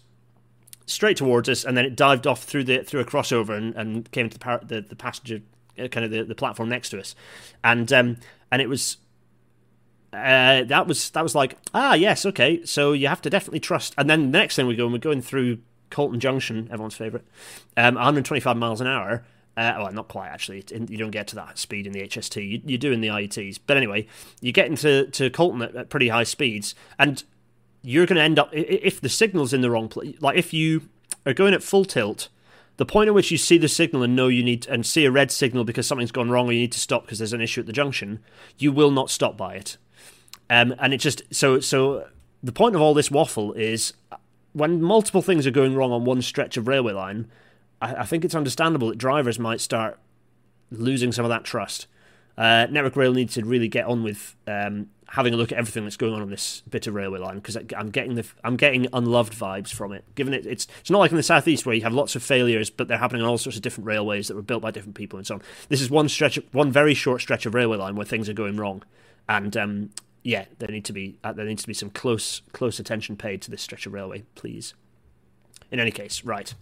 straight 0.87 1.19
towards 1.19 1.47
us, 1.47 1.63
and 1.63 1.77
then 1.77 1.85
it 1.85 1.95
dived 1.95 2.27
off 2.27 2.45
through 2.45 2.65
the 2.65 2.83
through 2.83 3.01
a 3.01 3.05
crossover 3.05 3.55
and, 3.55 3.75
and 3.75 4.11
came 4.11 4.31
to 4.31 4.39
the, 4.39 4.43
par- 4.43 4.63
the, 4.65 4.81
the 4.81 4.97
passenger 4.97 5.43
uh, 5.79 5.87
kind 5.89 6.07
of 6.07 6.11
the, 6.11 6.25
the 6.25 6.35
platform 6.35 6.71
next 6.71 6.89
to 6.91 6.99
us, 6.99 7.15
and 7.63 7.93
um, 7.93 8.17
and 8.51 8.63
it 8.63 8.69
was. 8.69 8.97
Uh, 10.13 10.65
that 10.65 10.87
was 10.87 11.11
that 11.11 11.23
was 11.23 11.35
like 11.35 11.59
ah 11.75 11.93
yes 11.93 12.25
okay 12.25 12.65
so 12.65 12.93
you 12.93 13.07
have 13.07 13.21
to 13.21 13.29
definitely 13.29 13.61
trust 13.61 13.93
and 13.99 14.09
then 14.09 14.31
the 14.31 14.39
next 14.39 14.57
thing 14.57 14.67
we 14.67 14.75
go 14.75 14.85
and 14.85 14.93
we're 14.93 14.99
going 14.99 15.21
through 15.21 15.59
Colton 15.91 16.21
Junction 16.21 16.69
everyone's 16.71 16.95
favorite 16.95 17.25
um, 17.77 17.97
125 17.97 18.57
miles 18.57 18.81
an 18.81 18.87
hour 18.87 19.27
uh, 19.57 19.75
well, 19.79 19.93
not 19.93 20.09
quite 20.09 20.29
actually. 20.29 20.65
You 20.71 20.99
don't 20.99 21.11
get 21.11 21.29
to 21.29 21.37
that 21.37 21.59
speed 21.59 21.87
in 21.87 21.93
the 21.93 22.03
HST. 22.03 22.37
You, 22.47 22.61
you 22.65 22.77
do 22.77 22.93
in 22.93 23.01
the 23.01 23.09
IETs. 23.09 23.59
But 23.67 23.79
anyway, 23.79 24.07
you 24.41 24.53
get 24.53 24.67
into 24.67 25.07
to 25.07 25.31
Colton 25.31 25.63
at, 25.63 25.75
at 25.75 25.89
pretty 25.89 26.09
high 26.09 26.25
speeds, 26.25 26.75
and 26.99 27.23
you're 27.83 28.07
going 28.07 28.17
to 28.17 28.23
end 28.23 28.39
up 28.39 28.51
if 28.53 29.01
the 29.01 29.09
signal's 29.09 29.55
in 29.55 29.63
the 29.63 29.71
wrong 29.71 29.89
place. 29.89 30.17
Like 30.21 30.37
if 30.37 30.53
you 30.53 30.89
are 31.25 31.33
going 31.33 31.55
at 31.55 31.63
full 31.63 31.87
tilt, 31.87 32.29
the 32.77 32.85
point 32.85 33.09
at 33.09 33.15
which 33.15 33.31
you 33.31 33.39
see 33.39 33.57
the 33.57 33.69
signal 33.69 34.03
and 34.03 34.15
know 34.15 34.29
you 34.29 34.43
need 34.43 34.67
and 34.67 34.85
see 34.85 35.07
a 35.07 35.11
red 35.11 35.31
signal 35.31 35.65
because 35.65 35.87
something's 35.87 36.13
gone 36.13 36.31
wrong 36.31 36.49
or 36.49 36.53
you 36.53 36.61
need 36.61 36.73
to 36.73 36.81
stop 36.81 37.05
because 37.05 37.19
there's 37.19 37.33
an 37.33 37.41
issue 37.41 37.61
at 37.61 37.67
the 37.67 37.73
junction, 37.73 38.21
you 38.59 38.73
will 38.73 38.91
not 38.91 39.09
stop 39.09 39.37
by 39.37 39.55
it. 39.55 39.79
Um, 40.51 40.75
and 40.79 40.93
it 40.93 40.99
just 40.99 41.23
so 41.31 41.61
so 41.61 42.09
the 42.43 42.53
point 42.53 42.75
of 42.75 42.83
all 42.83 42.93
this 42.93 43.11
waffle 43.11 43.55
is 43.55 43.95
when 44.53 44.83
multiple 44.83 45.23
things 45.23 45.47
are 45.47 45.51
going 45.51 45.75
wrong 45.75 45.93
on 45.93 46.05
one 46.05 46.21
stretch 46.21 46.57
of 46.57 46.69
railway 46.69 46.93
line 46.93 47.31
I, 47.81 47.97
I 47.97 48.05
think 48.05 48.25
it's 48.25 48.35
understandable 48.35 48.89
that 48.89 48.99
drivers 48.99 49.39
might 49.39 49.61
start 49.61 49.99
losing 50.71 51.13
some 51.13 51.25
of 51.25 51.29
that 51.31 51.45
trust. 51.45 51.87
Uh, 52.37 52.67
Network 52.71 52.97
Rail 52.97 53.15
needs 53.15 53.35
to 53.35 53.45
really 53.45 53.69
get 53.69 53.87
on 53.87 54.03
with 54.03 54.37
um, 54.47 54.91
having 55.09 55.33
a 55.33 55.37
look 55.37 55.53
at 55.53 55.59
everything 55.59 55.85
that's 55.85 55.97
going 55.97 56.13
on 56.13 56.21
on 56.21 56.31
this 56.31 56.63
bit 56.69 56.87
of 56.87 56.95
railway 56.95 57.19
line 57.19 57.37
because 57.37 57.57
I'm 57.77 57.91
getting 57.91 58.15
the 58.15 58.27
I'm 58.45 58.57
getting 58.57 58.87
unloved 58.93 59.33
vibes 59.33 59.73
from 59.73 59.93
it. 59.93 60.05
Given 60.15 60.35
it, 60.35 60.45
it's 60.47 60.67
it's 60.81 60.91
not 60.91 60.99
like 60.99 61.11
in 61.11 61.17
the 61.17 61.23
southeast 61.23 61.65
where 61.65 61.75
you 61.75 61.83
have 61.83 61.95
lots 61.95 62.15
of 62.17 62.23
failures, 62.23 62.69
but 62.69 62.89
they're 62.89 62.99
happening 62.99 63.23
on 63.23 63.29
all 63.29 63.39
sorts 63.39 63.57
of 63.57 63.63
different 63.63 63.87
railways 63.87 64.29
that 64.29 64.35
were 64.35 64.43
built 64.43 64.63
by 64.63 64.71
different 64.71 64.97
people 64.97 65.19
and 65.19 65.27
so 65.27 65.37
on. 65.37 65.43
This 65.69 65.81
is 65.81 65.91
one 65.91 66.09
stretch, 66.09 66.39
one 66.53 66.71
very 66.71 66.95
short 66.95 67.23
stretch 67.23 67.47
of 67.47 67.55
railway 67.55 67.79
line 67.79 67.97
where 67.97 68.07
things 68.07 68.29
are 68.29 68.35
going 68.35 68.57
wrong, 68.57 68.83
and 69.29 69.57
um, 69.57 69.91
yeah, 70.23 70.47
there 70.59 70.69
need 70.69 70.85
to 70.87 70.93
be 70.93 71.17
uh, 71.25 71.33
there 71.33 71.47
needs 71.47 71.63
to 71.63 71.69
be 71.69 71.75
some 71.75 71.91
close 71.91 72.43
close 72.53 72.79
attention 72.79 73.17
paid 73.17 73.41
to 73.43 73.51
this 73.51 73.63
stretch 73.63 73.87
of 73.87 73.93
railway, 73.93 74.25
please. 74.35 74.75
In 75.71 75.81
any 75.81 75.91
case, 75.91 76.25
right. 76.25 76.53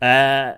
Uh, 0.00 0.54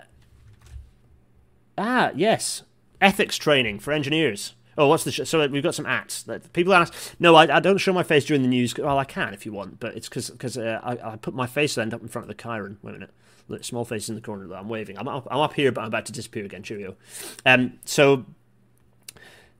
ah, 1.79 2.11
yes. 2.15 2.63
Ethics 3.01 3.37
training 3.37 3.79
for 3.79 3.93
engineers. 3.93 4.55
Oh, 4.77 4.89
what's 4.89 5.05
the 5.05 5.13
sh- 5.13 5.21
so 5.25 5.47
we've 5.49 5.63
got 5.63 5.75
some 5.75 5.85
that 5.85 6.53
people 6.53 6.73
ask. 6.73 6.95
No, 7.19 7.35
I, 7.35 7.57
I, 7.57 7.61
don't 7.61 7.79
show 7.79 7.93
my 7.93 8.03
face 8.03 8.25
during 8.25 8.43
the 8.43 8.49
news. 8.49 8.75
Well, 8.77 8.99
I 8.99 9.05
can 9.05 9.35
if 9.35 9.45
you 9.45 9.53
want, 9.53 9.79
but 9.79 9.95
it's 9.95 10.09
because 10.09 10.31
because 10.31 10.57
uh, 10.57 10.81
I, 10.83 11.13
I, 11.13 11.17
put 11.17 11.35
my 11.35 11.47
face 11.47 11.77
end 11.77 11.93
up 11.93 12.01
in 12.01 12.09
front 12.09 12.25
of 12.25 12.35
the 12.35 12.43
Chiron. 12.43 12.79
Wait 12.83 12.91
a 12.91 12.93
minute, 12.95 13.11
Look, 13.49 13.65
small 13.65 13.85
face 13.85 14.09
in 14.09 14.15
the 14.15 14.23
corner. 14.23 14.47
That 14.47 14.59
I'm 14.59 14.69
waving. 14.69 14.97
I'm 14.97 15.07
up, 15.07 15.29
I'm 15.31 15.41
up 15.41 15.55
here, 15.55 15.71
but 15.71 15.83
I'm 15.83 15.89
about 15.89 16.07
to 16.07 16.13
disappear 16.13 16.47
again. 16.47 16.63
Cheerio. 16.63 16.97
Um. 17.45 17.79
So. 17.85 18.25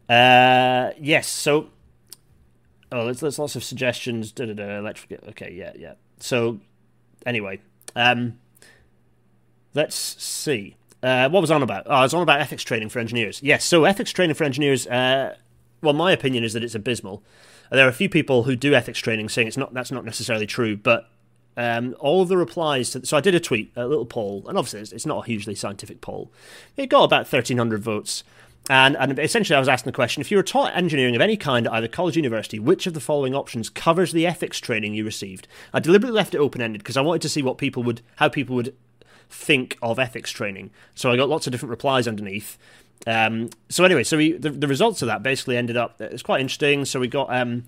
Uh. 0.09 0.93
Yes. 0.99 1.29
So. 1.29 1.69
Oh, 2.93 3.05
there's, 3.05 3.21
there's 3.21 3.39
lots 3.39 3.57
of 3.57 3.65
suggestions. 3.65 4.33
Da 4.33 4.47
da 4.47 4.55
da. 4.55 4.79
Electric. 4.79 5.23
Okay. 5.29 5.53
Yeah. 5.53 5.73
Yeah. 5.77 5.95
So. 6.19 6.61
Anyway. 7.27 7.61
Um. 7.95 8.39
Let's 9.75 9.97
see. 9.97 10.77
Uh, 11.03 11.29
what 11.29 11.41
was 11.41 11.51
on 11.51 11.63
about? 11.63 11.85
Oh, 11.87 11.95
I 11.95 12.03
was 12.03 12.13
on 12.13 12.23
about 12.23 12.41
ethics 12.41 12.63
training 12.63 12.89
for 12.89 12.99
engineers. 12.99 13.41
Yes, 13.43 13.65
so 13.65 13.85
ethics 13.85 14.13
training 14.13 14.35
for 14.35 14.45
engineers. 14.45 14.87
Uh, 14.87 15.37
well, 15.81 15.95
my 15.95 16.13
opinion 16.13 16.45
is 16.45 16.53
that 16.53 16.63
it's 16.63 16.75
abysmal. 16.75 17.23
There 17.71 17.87
are 17.87 17.89
a 17.89 17.93
few 17.93 18.09
people 18.09 18.43
who 18.43 18.57
do 18.57 18.75
ethics 18.75 18.99
training 18.99 19.29
saying 19.29 19.49
it's 19.49 19.57
not. 19.57 19.73
That's 19.73 19.93
not 19.93 20.05
necessarily 20.05 20.47
true, 20.47 20.77
but 20.77 21.09
um, 21.57 21.95
all 22.01 22.21
of 22.21 22.29
the 22.29 22.37
replies 22.37 22.91
to. 22.91 23.07
So 23.07 23.17
I 23.17 23.21
did 23.21 23.35
a 23.35 23.41
tweet, 23.41 23.73
a 23.77 23.87
little 23.87 24.07
poll, 24.07 24.45
and 24.49 24.59
obviously 24.59 24.81
it's, 24.81 24.93
it's 24.93 25.07
not 25.07 25.23
a 25.23 25.27
hugely 25.27 25.55
scientific 25.55 26.01
poll. 26.01 26.33
It 26.77 26.89
got 26.89 27.05
about 27.05 27.29
thirteen 27.29 27.59
hundred 27.59 27.83
votes. 27.83 28.25
And, 28.69 28.95
and 28.99 29.19
essentially, 29.19 29.57
I 29.57 29.59
was 29.59 29.69
asking 29.69 29.91
the 29.91 29.97
question 29.97 30.21
if 30.21 30.31
you 30.31 30.37
were 30.37 30.43
taught 30.43 30.77
engineering 30.77 31.17
of 31.17 31.23
any 31.23 31.37
kind 31.37 31.67
at 31.67 31.73
either 31.73 31.89
college 31.89 32.17
or 32.17 32.21
university, 32.21 32.59
which 32.59 32.87
of 32.87 32.93
the 32.93 33.01
following 33.01 33.35
options 33.35 33.71
covers 33.71 34.13
the 34.13 34.27
ethics 34.27 34.61
training 34.61 34.95
you 34.95 35.05
received? 35.05 35.49
I 35.73 35.81
deliberately 35.81 36.15
left 36.15 36.35
it 36.35 36.39
open 36.39 36.61
ended 36.61 36.83
because 36.83 36.99
I 36.99 37.01
wanted 37.01 37.23
to 37.23 37.31
see 37.31 37.43
what 37.43 37.57
people 37.57 37.83
would, 37.85 38.03
how 38.17 38.29
people 38.29 38.55
would 38.57 38.77
think 39.31 39.79
of 39.83 39.99
ethics 39.99 40.31
training. 40.31 40.71
So 40.95 41.11
I 41.11 41.17
got 41.17 41.29
lots 41.29 41.47
of 41.47 41.53
different 41.53 41.71
replies 41.71 42.07
underneath. 42.07 42.59
Um, 43.07 43.51
so 43.69 43.85
anyway, 43.85 44.05
so 44.05 44.17
we, 44.17 44.33
the, 44.33 44.51
the, 44.51 44.69
results 44.69 45.01
of 45.01 45.07
that 45.07 45.23
basically 45.23 45.57
ended 45.57 45.77
up. 45.77 46.01
It's 46.01 46.23
quite 46.23 46.41
interesting. 46.41 46.85
So 46.85 47.01
we 47.01 47.09
got 47.09 47.35
um, 47.35 47.65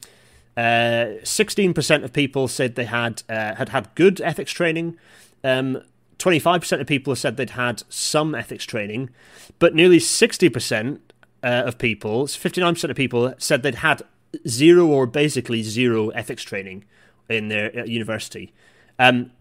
uh, 0.56 1.06
sixteen 1.24 1.72
percent 1.72 2.04
of 2.04 2.12
people 2.12 2.48
said 2.48 2.74
they 2.74 2.84
had 2.84 3.22
uh, 3.28 3.54
had 3.54 3.70
had 3.70 3.94
good 3.94 4.20
ethics 4.20 4.52
training. 4.52 4.98
Um, 5.42 5.82
25% 6.18 6.80
of 6.80 6.86
people 6.86 7.16
said 7.16 7.36
they'd 7.36 7.50
had 7.50 7.82
some 7.88 8.32
ethics 8.32 8.64
training, 8.64 9.10
but 9.58 9.74
nearly 9.74 9.98
60% 9.98 11.00
uh, 11.42 11.46
of 11.46 11.78
people, 11.78 12.26
59% 12.26 12.90
of 12.90 12.94
people, 12.94 13.34
said 13.38 13.64
they'd 13.64 13.76
had 13.76 14.02
zero 14.46 14.86
or 14.86 15.04
basically 15.04 15.64
zero 15.64 16.10
ethics 16.10 16.44
training 16.44 16.84
in 17.28 17.48
their 17.48 17.76
uh, 17.76 17.84
university. 17.84 18.52
Um, 19.00 19.32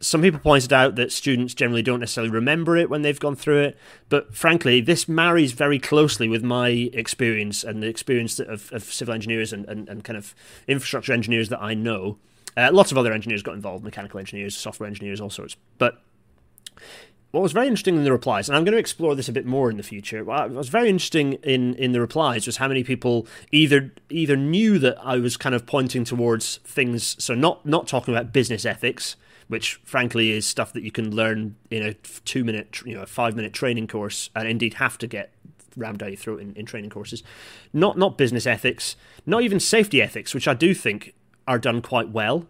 some 0.00 0.20
people 0.20 0.38
pointed 0.38 0.72
out 0.72 0.94
that 0.96 1.10
students 1.10 1.54
generally 1.54 1.82
don't 1.82 2.00
necessarily 2.00 2.30
remember 2.30 2.76
it 2.76 2.90
when 2.90 3.02
they've 3.02 3.18
gone 3.18 3.34
through 3.34 3.60
it, 3.62 3.78
but 4.08 4.34
frankly, 4.34 4.80
this 4.80 5.08
marries 5.08 5.52
very 5.52 5.78
closely 5.78 6.28
with 6.28 6.42
my 6.42 6.68
experience 6.68 7.64
and 7.64 7.82
the 7.82 7.86
experience 7.86 8.38
of, 8.38 8.70
of 8.72 8.84
civil 8.84 9.14
engineers 9.14 9.52
and, 9.52 9.64
and, 9.66 9.88
and, 9.88 10.04
kind 10.04 10.16
of 10.16 10.34
infrastructure 10.68 11.12
engineers 11.12 11.48
that 11.48 11.62
I 11.62 11.74
know. 11.74 12.18
Uh, 12.56 12.70
lots 12.72 12.92
of 12.92 12.98
other 12.98 13.12
engineers 13.12 13.42
got 13.42 13.54
involved, 13.54 13.84
mechanical 13.84 14.20
engineers, 14.20 14.56
software 14.56 14.86
engineers, 14.86 15.20
all 15.20 15.30
sorts. 15.30 15.56
But 15.78 16.00
what 17.30 17.42
was 17.42 17.52
very 17.52 17.66
interesting 17.66 17.96
in 17.96 18.04
the 18.04 18.12
replies, 18.12 18.48
and 18.48 18.56
I'm 18.56 18.64
going 18.64 18.72
to 18.72 18.78
explore 18.78 19.14
this 19.14 19.28
a 19.28 19.32
bit 19.32 19.44
more 19.44 19.70
in 19.70 19.76
the 19.76 19.82
future. 19.82 20.24
What 20.24 20.50
was 20.50 20.68
very 20.68 20.88
interesting 20.88 21.34
in, 21.42 21.74
in 21.74 21.92
the 21.92 22.00
replies 22.00 22.46
was 22.46 22.58
how 22.58 22.68
many 22.68 22.84
people 22.84 23.26
either 23.50 23.92
either 24.08 24.36
knew 24.36 24.78
that 24.78 24.96
I 25.02 25.18
was 25.18 25.36
kind 25.36 25.54
of 25.54 25.66
pointing 25.66 26.04
towards 26.04 26.58
things, 26.64 27.22
so 27.22 27.34
not 27.34 27.66
not 27.66 27.88
talking 27.88 28.14
about 28.14 28.32
business 28.32 28.64
ethics, 28.64 29.16
which 29.48 29.76
frankly 29.84 30.30
is 30.30 30.46
stuff 30.46 30.72
that 30.72 30.82
you 30.82 30.90
can 30.90 31.14
learn 31.14 31.56
in 31.70 31.82
a 31.82 31.94
two 31.94 32.44
minute, 32.44 32.80
you 32.84 32.94
know, 32.94 33.02
a 33.02 33.06
five 33.06 33.36
minute 33.36 33.52
training 33.52 33.86
course, 33.86 34.30
and 34.34 34.48
indeed 34.48 34.74
have 34.74 34.98
to 34.98 35.06
get 35.06 35.32
rammed 35.76 35.98
down 35.98 36.08
your 36.10 36.16
throat 36.16 36.40
in, 36.40 36.54
in 36.54 36.66
training 36.66 36.90
courses. 36.90 37.22
Not 37.72 37.98
not 37.98 38.18
business 38.18 38.46
ethics, 38.46 38.96
not 39.24 39.42
even 39.42 39.60
safety 39.60 40.02
ethics, 40.02 40.34
which 40.34 40.48
I 40.48 40.54
do 40.54 40.74
think 40.74 41.14
are 41.46 41.58
done 41.58 41.82
quite 41.82 42.10
well. 42.10 42.48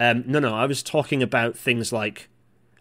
Um, 0.00 0.24
no, 0.26 0.38
no, 0.38 0.54
I 0.54 0.66
was 0.66 0.82
talking 0.82 1.22
about 1.22 1.56
things 1.56 1.92
like 1.92 2.28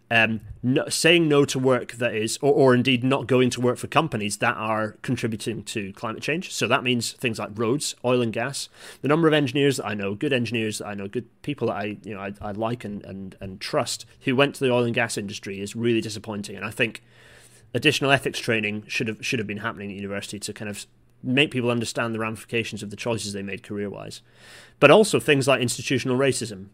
um, 0.09 0.41
no, 0.63 0.87
saying 0.87 1.27
no 1.27 1.43
to 1.45 1.59
work 1.59 1.93
that 1.93 2.15
is, 2.15 2.37
or, 2.41 2.53
or 2.53 2.73
indeed 2.73 3.03
not 3.03 3.27
going 3.27 3.49
to 3.51 3.61
work 3.61 3.77
for 3.77 3.87
companies 3.87 4.37
that 4.37 4.55
are 4.55 4.91
contributing 5.01 5.63
to 5.63 5.91
climate 5.93 6.23
change. 6.23 6.53
So 6.53 6.67
that 6.67 6.83
means 6.83 7.11
things 7.11 7.39
like 7.39 7.49
roads, 7.53 7.95
oil 8.05 8.21
and 8.21 8.31
gas. 8.31 8.69
The 9.01 9.09
number 9.09 9.27
of 9.27 9.33
engineers 9.33 9.77
that 9.77 9.85
I 9.85 9.93
know, 9.93 10.15
good 10.15 10.31
engineers 10.31 10.77
that 10.77 10.87
I 10.87 10.93
know, 10.93 11.07
good 11.07 11.25
people 11.41 11.67
that 11.67 11.75
I 11.75 11.97
you 12.03 12.13
know 12.13 12.21
I, 12.21 12.33
I 12.41 12.51
like 12.51 12.85
and, 12.85 13.03
and 13.03 13.35
and 13.41 13.59
trust 13.59 14.05
who 14.21 14.35
went 14.35 14.55
to 14.55 14.63
the 14.63 14.71
oil 14.71 14.85
and 14.85 14.95
gas 14.95 15.17
industry 15.17 15.59
is 15.59 15.75
really 15.75 16.01
disappointing. 16.01 16.55
And 16.55 16.65
I 16.65 16.71
think 16.71 17.03
additional 17.73 18.11
ethics 18.11 18.39
training 18.39 18.85
should 18.87 19.09
have 19.09 19.25
should 19.25 19.39
have 19.39 19.47
been 19.47 19.57
happening 19.57 19.89
at 19.89 19.95
university 19.95 20.39
to 20.39 20.53
kind 20.53 20.69
of 20.69 20.85
make 21.21 21.51
people 21.51 21.71
understand 21.71 22.13
the 22.13 22.19
ramifications 22.19 22.81
of 22.81 22.91
the 22.91 22.95
choices 22.95 23.33
they 23.33 23.41
made 23.41 23.63
career 23.63 23.89
wise. 23.89 24.21
But 24.79 24.91
also 24.91 25.19
things 25.19 25.47
like 25.47 25.61
institutional 25.61 26.17
racism 26.17 26.67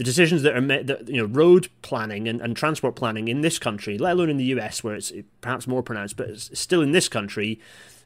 the 0.00 0.04
decisions 0.04 0.40
that 0.40 0.56
are 0.56 0.62
made, 0.62 0.86
that, 0.86 1.10
you 1.10 1.18
know, 1.18 1.26
road 1.26 1.68
planning 1.82 2.26
and, 2.26 2.40
and 2.40 2.56
transport 2.56 2.96
planning 2.96 3.28
in 3.28 3.42
this 3.42 3.58
country, 3.58 3.98
let 3.98 4.12
alone 4.12 4.30
in 4.30 4.38
the 4.38 4.44
US 4.44 4.82
where 4.82 4.94
it's 4.94 5.12
perhaps 5.42 5.66
more 5.66 5.82
pronounced, 5.82 6.16
but 6.16 6.40
still 6.40 6.80
in 6.80 6.92
this 6.92 7.06
country, 7.06 7.60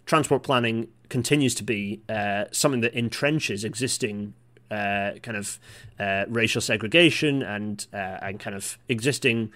transport 0.04 0.42
planning 0.42 0.88
continues 1.08 1.54
to 1.54 1.62
be 1.62 2.00
uh, 2.08 2.46
something 2.50 2.80
that 2.80 2.92
entrenches 2.96 3.62
existing 3.62 4.34
uh, 4.72 5.12
kind 5.22 5.36
of 5.36 5.60
uh, 6.00 6.24
racial 6.26 6.60
segregation 6.60 7.44
and 7.44 7.86
uh, 7.92 8.18
and 8.22 8.40
kind 8.40 8.56
of 8.56 8.76
existing 8.88 9.52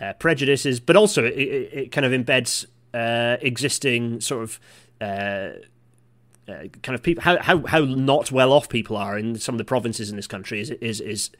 uh, 0.00 0.14
prejudices, 0.14 0.80
but 0.80 0.96
also 0.96 1.26
it, 1.26 1.34
it, 1.34 1.92
kind 1.92 2.06
of 2.06 2.12
embeds 2.12 2.64
uh, 2.94 3.36
existing 3.42 4.22
sort 4.22 4.44
of. 4.44 4.60
kind 6.82 6.94
of 6.94 7.02
people, 7.02 7.22
how, 7.22 7.36
how 7.42 7.66
how 7.66 7.80
not 7.80 8.32
well 8.32 8.50
off 8.50 8.70
people 8.70 8.96
are 8.96 9.18
in 9.18 9.38
some 9.38 9.54
of 9.54 9.58
the 9.58 9.64
provinces 9.64 10.08
in 10.08 10.16
this 10.16 10.26
country 10.26 10.58
is 10.58 10.70
is 10.70 11.00
is 11.02 11.30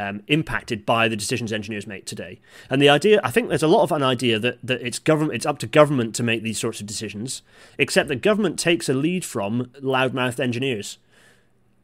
um, 0.00 0.22
impacted 0.26 0.86
by 0.86 1.08
the 1.08 1.16
decisions 1.16 1.52
engineers 1.52 1.86
make 1.86 2.04
today. 2.06 2.40
And 2.70 2.80
the 2.80 2.88
idea, 2.88 3.20
I 3.22 3.30
think, 3.30 3.48
there's 3.48 3.68
a 3.70 3.74
lot 3.76 3.82
of 3.82 3.92
an 3.92 4.02
idea 4.02 4.38
that 4.38 4.56
that 4.68 4.80
it's 4.86 4.98
government, 4.98 5.34
it's 5.36 5.46
up 5.46 5.58
to 5.58 5.66
government 5.66 6.14
to 6.16 6.22
make 6.22 6.42
these 6.42 6.58
sorts 6.58 6.80
of 6.80 6.86
decisions, 6.86 7.42
except 7.78 8.08
that 8.08 8.22
government 8.22 8.58
takes 8.58 8.88
a 8.88 8.94
lead 8.94 9.24
from 9.24 9.50
loudmouthed 9.82 10.40
engineers. 10.40 10.98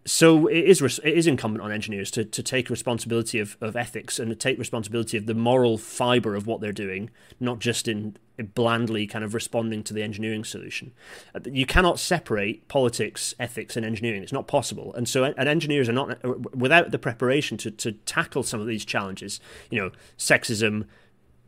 so 0.07 0.47
it 0.47 0.65
is 0.65 0.81
it 0.81 1.15
is 1.15 1.27
incumbent 1.27 1.63
on 1.63 1.73
engineers 1.73 2.11
to, 2.13 2.25
to 2.25 2.43
take 2.43 2.71
responsibility 2.71 3.39
of, 3.41 3.57
of 3.61 3.77
ethics 3.77 4.19
and 4.21 4.31
to 4.31 4.37
take 4.37 4.59
responsibility 4.59 5.17
of 5.19 5.27
the 5.27 5.35
moral 5.35 5.77
fiber 5.77 6.35
of 6.37 6.47
what 6.47 6.61
they're 6.61 6.73
doing, 6.73 7.11
not 7.41 7.59
just 7.59 7.89
in 7.89 8.17
blandly 8.43 9.07
kind 9.07 9.25
of 9.25 9.35
responding 9.35 9.83
to 9.85 9.95
the 9.95 10.03
engineering 10.03 10.45
solution. 10.45 10.93
Uh, 11.35 11.41
you 11.51 11.67
cannot 11.67 11.99
separate 11.99 12.69
politics, 12.69 13.35
ethics, 13.39 13.77
and 13.77 13.87
engineering. 13.87 14.23
It's 14.23 14.33
not 14.33 14.47
possible. 14.47 14.95
And 14.95 15.09
so, 15.09 15.25
and 15.25 15.49
engineers 15.49 15.89
are 15.89 15.93
not 15.93 16.25
uh, 16.25 16.35
without 16.55 16.91
the 16.91 16.99
preparation 16.99 17.57
to 17.59 17.71
to 17.71 17.93
tackle 17.93 18.43
some 18.43 18.61
of 18.61 18.67
these 18.67 18.85
challenges. 18.85 19.41
You 19.71 19.81
know, 19.81 19.91
sexism, 20.19 20.87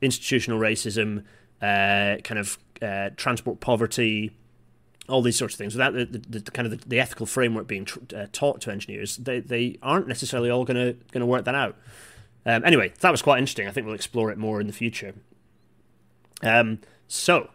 institutional 0.01 0.59
racism, 0.59 1.24
uh, 1.61 2.16
kind 2.22 2.38
of 2.38 2.59
uh, 2.83 3.11
transport 3.16 3.61
poverty 3.61 4.33
all 5.09 5.22
these 5.22 5.38
sorts 5.38 5.55
of 5.55 5.59
things 5.59 5.74
without 5.74 5.94
the, 5.94 6.05
the, 6.05 6.38
the 6.38 6.51
kind 6.51 6.70
of 6.70 6.79
the, 6.79 6.88
the, 6.88 7.01
ethical 7.01 7.24
framework 7.24 7.66
being 7.66 7.87
tr- 7.87 7.98
uh, 8.14 8.27
taught 8.31 8.61
to 8.61 8.70
engineers 8.70 9.16
they, 9.16 9.40
they 9.40 9.79
aren't 9.83 10.07
necessarily 10.07 10.51
all 10.51 10.64
going 10.64 10.77
to 10.77 10.92
going 11.12 11.20
to 11.20 11.27
work 11.27 11.44
that 11.44 11.55
out 11.55 11.77
um, 12.46 12.62
anyway 12.64 12.92
that 13.01 13.11
was 13.11 13.22
quite 13.22 13.38
interesting 13.38 13.66
i 13.66 13.70
think 13.70 13.87
we'll 13.87 13.94
explore 13.94 14.31
it 14.31 14.38
more 14.38 14.61
in 14.61 14.66
the 14.66 14.72
future 14.72 15.14
um, 16.42 16.79
so 17.07 17.51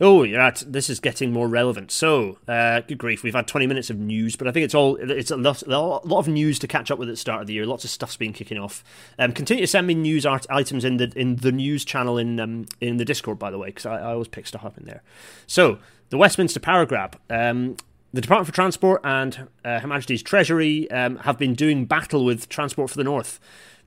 Oh, 0.00 0.24
you're 0.24 0.40
at. 0.40 0.64
This 0.66 0.90
is 0.90 0.98
getting 0.98 1.32
more 1.32 1.46
relevant. 1.46 1.92
So, 1.92 2.38
uh, 2.48 2.80
good 2.80 2.98
grief, 2.98 3.22
we've 3.22 3.34
had 3.34 3.46
20 3.46 3.68
minutes 3.68 3.90
of 3.90 3.98
news, 3.98 4.34
but 4.34 4.48
I 4.48 4.50
think 4.50 4.64
it's 4.64 4.74
all 4.74 4.96
it's 4.96 5.30
a 5.30 5.36
lot, 5.36 5.62
a 5.62 5.68
lot 5.68 6.18
of 6.18 6.26
news 6.26 6.58
to 6.58 6.66
catch 6.66 6.90
up 6.90 6.98
with 6.98 7.08
at 7.08 7.12
the 7.12 7.16
start 7.16 7.42
of 7.42 7.46
the 7.46 7.54
year. 7.54 7.64
Lots 7.64 7.84
of 7.84 7.90
stuff's 7.90 8.16
been 8.16 8.32
kicking 8.32 8.58
off. 8.58 8.82
Um, 9.20 9.32
continue 9.32 9.62
to 9.62 9.68
send 9.68 9.86
me 9.86 9.94
news 9.94 10.26
art- 10.26 10.46
items 10.50 10.84
in 10.84 10.96
the 10.96 11.12
in 11.14 11.36
the 11.36 11.52
news 11.52 11.84
channel 11.84 12.18
in 12.18 12.40
um, 12.40 12.66
in 12.80 12.96
the 12.96 13.04
Discord, 13.04 13.38
by 13.38 13.52
the 13.52 13.58
way, 13.58 13.68
because 13.68 13.86
I, 13.86 13.98
I, 13.98 14.12
always 14.12 14.26
pick 14.26 14.48
stuff 14.48 14.64
up 14.64 14.76
in 14.76 14.84
there. 14.84 15.02
So, 15.46 15.78
the 16.10 16.18
Westminster 16.18 16.60
Power 16.60 16.86
Grab. 16.86 17.18
Um, 17.30 17.76
the 18.12 18.20
Department 18.20 18.46
for 18.46 18.54
Transport 18.54 19.00
and 19.02 19.48
uh, 19.64 19.80
Her 19.80 19.88
Majesty's 19.88 20.22
Treasury 20.22 20.88
um, 20.92 21.16
have 21.16 21.36
been 21.36 21.54
doing 21.54 21.84
battle 21.84 22.24
with 22.24 22.48
Transport 22.48 22.90
for 22.90 22.96
the 22.96 23.02
North. 23.02 23.40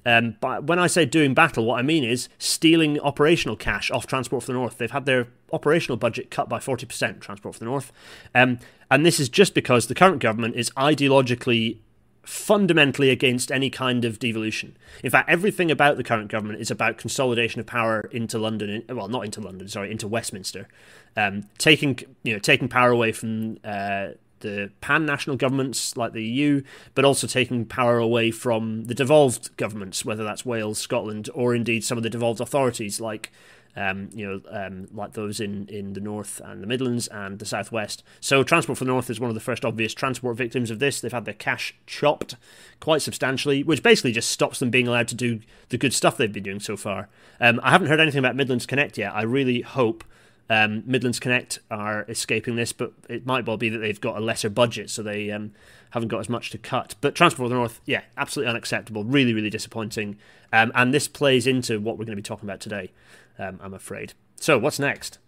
Um, 0.08 0.38
but 0.39 0.63
when 0.63 0.80
I 0.80 0.88
say 0.88 1.04
doing 1.06 1.34
battle, 1.34 1.65
what 1.65 1.80
I 1.80 1.82
mean 1.82 2.06
is 2.06 2.30
stealing 2.39 2.98
operational 3.02 3.58
cash 3.58 3.91
off 3.91 4.08
Transport 4.08 4.43
for 4.43 4.48
the 4.48 4.54
North. 4.54 4.78
They've 4.78 4.89
had 4.89 5.06
their 5.06 5.28
operational 5.52 5.98
budget 5.98 6.32
cut 6.32 6.48
by 6.48 6.60
40%, 6.60 7.20
Transport 7.20 7.56
for 7.56 7.60
the 7.60 7.65
North. 7.65 7.91
Um, 8.34 8.60
and 8.89 9.06
this 9.06 9.20
is 9.20 9.28
just 9.28 9.54
because 9.54 9.88
the 9.88 9.96
current 9.96 10.20
government 10.22 10.56
is 10.56 10.70
ideologically 10.72 11.80
fundamentally 12.24 13.10
against 13.10 13.52
any 13.52 13.70
kind 13.70 14.06
of 14.06 14.17
devolution. 14.17 14.78
In 15.04 15.12
fact, 15.12 15.30
everything 15.30 15.70
about 15.70 15.98
the 15.98 16.06
current 16.06 16.32
government 16.32 16.62
is 16.62 16.72
about 16.72 16.98
consolidation 16.98 17.60
of 17.60 17.65
power 17.65 18.08
into 18.12 18.38
London. 18.38 18.84
Well, 18.88 19.10
not 19.10 19.26
into 19.26 19.41
London, 19.41 19.67
sorry, 19.67 19.91
into 19.91 20.08
Westminster, 20.08 20.70
um, 21.17 21.50
taking 21.58 22.00
you 22.24 22.32
know 22.32 22.39
taking 22.39 22.70
power 22.70 22.91
away 22.91 23.12
from 23.12 23.58
uh, 23.65 24.10
the 24.39 24.71
pan-national 24.82 25.38
governments 25.38 25.95
like 25.97 26.13
the 26.13 26.23
EU, 26.23 26.62
but 26.95 27.06
also 27.06 27.28
taking 27.28 27.65
power 27.65 27.97
away 27.97 28.32
from 28.32 28.86
the 28.86 28.95
devolved 28.95 29.56
governments, 29.58 30.06
whether 30.06 30.23
that's 30.23 30.45
Wales, 30.45 30.80
Scotland, 30.80 31.30
or 31.34 31.56
indeed 31.56 31.84
some 31.84 31.97
of 31.97 32.04
the 32.04 32.10
devolved 32.10 32.41
authorities 32.41 33.00
like 33.00 33.32
um, 33.78 34.10
you 34.12 34.26
know, 34.26 34.41
um, 34.50 34.88
like 34.91 35.13
those 35.13 35.39
in, 35.39 35.67
in 35.67 35.93
the 35.93 36.00
north 36.00 36.41
and 36.43 36.63
the 36.63 36.67
Midlands 36.67 37.08
and 37.08 37.38
the 37.38 37.45
southwest. 37.45 38.04
So, 38.19 38.43
Transport 38.43 38.80
for 38.80 38.86
the 38.86 38.91
North 38.91 39.10
is 39.12 39.19
one 39.19 39.30
of 39.30 39.36
the 39.36 39.39
first 39.39 39.63
obvious 39.63 39.93
transport 39.93 40.36
victims 40.36 40.71
of 40.71 40.80
this. 40.80 41.00
They've 41.00 41.12
had 41.12 41.26
their 41.26 41.36
cash 41.36 41.76
chopped 41.86 42.36
quite 42.80 43.04
substantially, 43.04 43.62
which 43.62 43.84
basically 43.84 44.13
just 44.13 44.32
stops 44.32 44.58
them 44.58 44.71
being 44.71 44.88
allowed 44.88 45.08
to 45.10 45.15
do 45.15 45.41
the 45.69 45.78
good 45.78 45.93
stuff 45.93 46.17
they've 46.17 46.34
been 46.34 46.43
doing 46.43 46.60
so 46.60 46.76
far. 46.76 47.08
Um, 47.39 47.60
I 47.62 47.69
haven't 47.69 47.88
heard 47.88 48.00
anything 48.00 48.19
about 48.19 48.36
Midlands 48.36 48.65
Connect 48.65 48.97
yet. 48.97 49.13
I 49.13 49.21
really 49.21 49.62
hope 49.62 50.04
um, 50.50 50.84
Midlands 50.86 51.20
Connect 51.20 51.60
are 51.70 52.06
escaping 52.08 52.56
this, 52.56 52.72
but 52.74 52.94
it 53.10 53.26
might 53.26 53.46
well 53.46 53.58
be 53.58 53.70
that 53.70 53.80
they've 53.80 54.00
got 54.00 54.18
a 54.18 54.22
lesser 54.22 54.50
budget, 54.50 54.90
so 54.90 55.04
they 55.04 55.32
um, 55.32 55.52
haven't 55.92 56.10
got 56.10 56.20
as 56.20 56.30
much 56.30 56.50
to 56.52 56.58
cut. 56.58 56.96
But 57.02 57.16
Transport 57.16 57.48
for 57.48 57.50
the 57.50 57.56
North, 57.56 57.82
yeah, 57.86 58.04
absolutely 58.18 58.50
unacceptable, 58.50 59.04
really, 59.04 59.34
really 59.34 59.50
disappointing. 59.50 60.18
Um, 60.54 60.72
and 60.76 60.94
this 60.94 61.08
plays 61.08 61.48
into 61.48 61.80
what 61.80 61.98
we're 61.98 62.06
going 62.06 62.16
to 62.16 62.22
be 62.22 62.22
talking 62.22 62.48
about 62.48 62.62
today 62.62 62.92
um, 63.40 63.60
I'm 63.62 63.74
afraid. 63.74 64.14
So, 64.40 64.58
what's 64.58 64.80
next? 64.80 65.20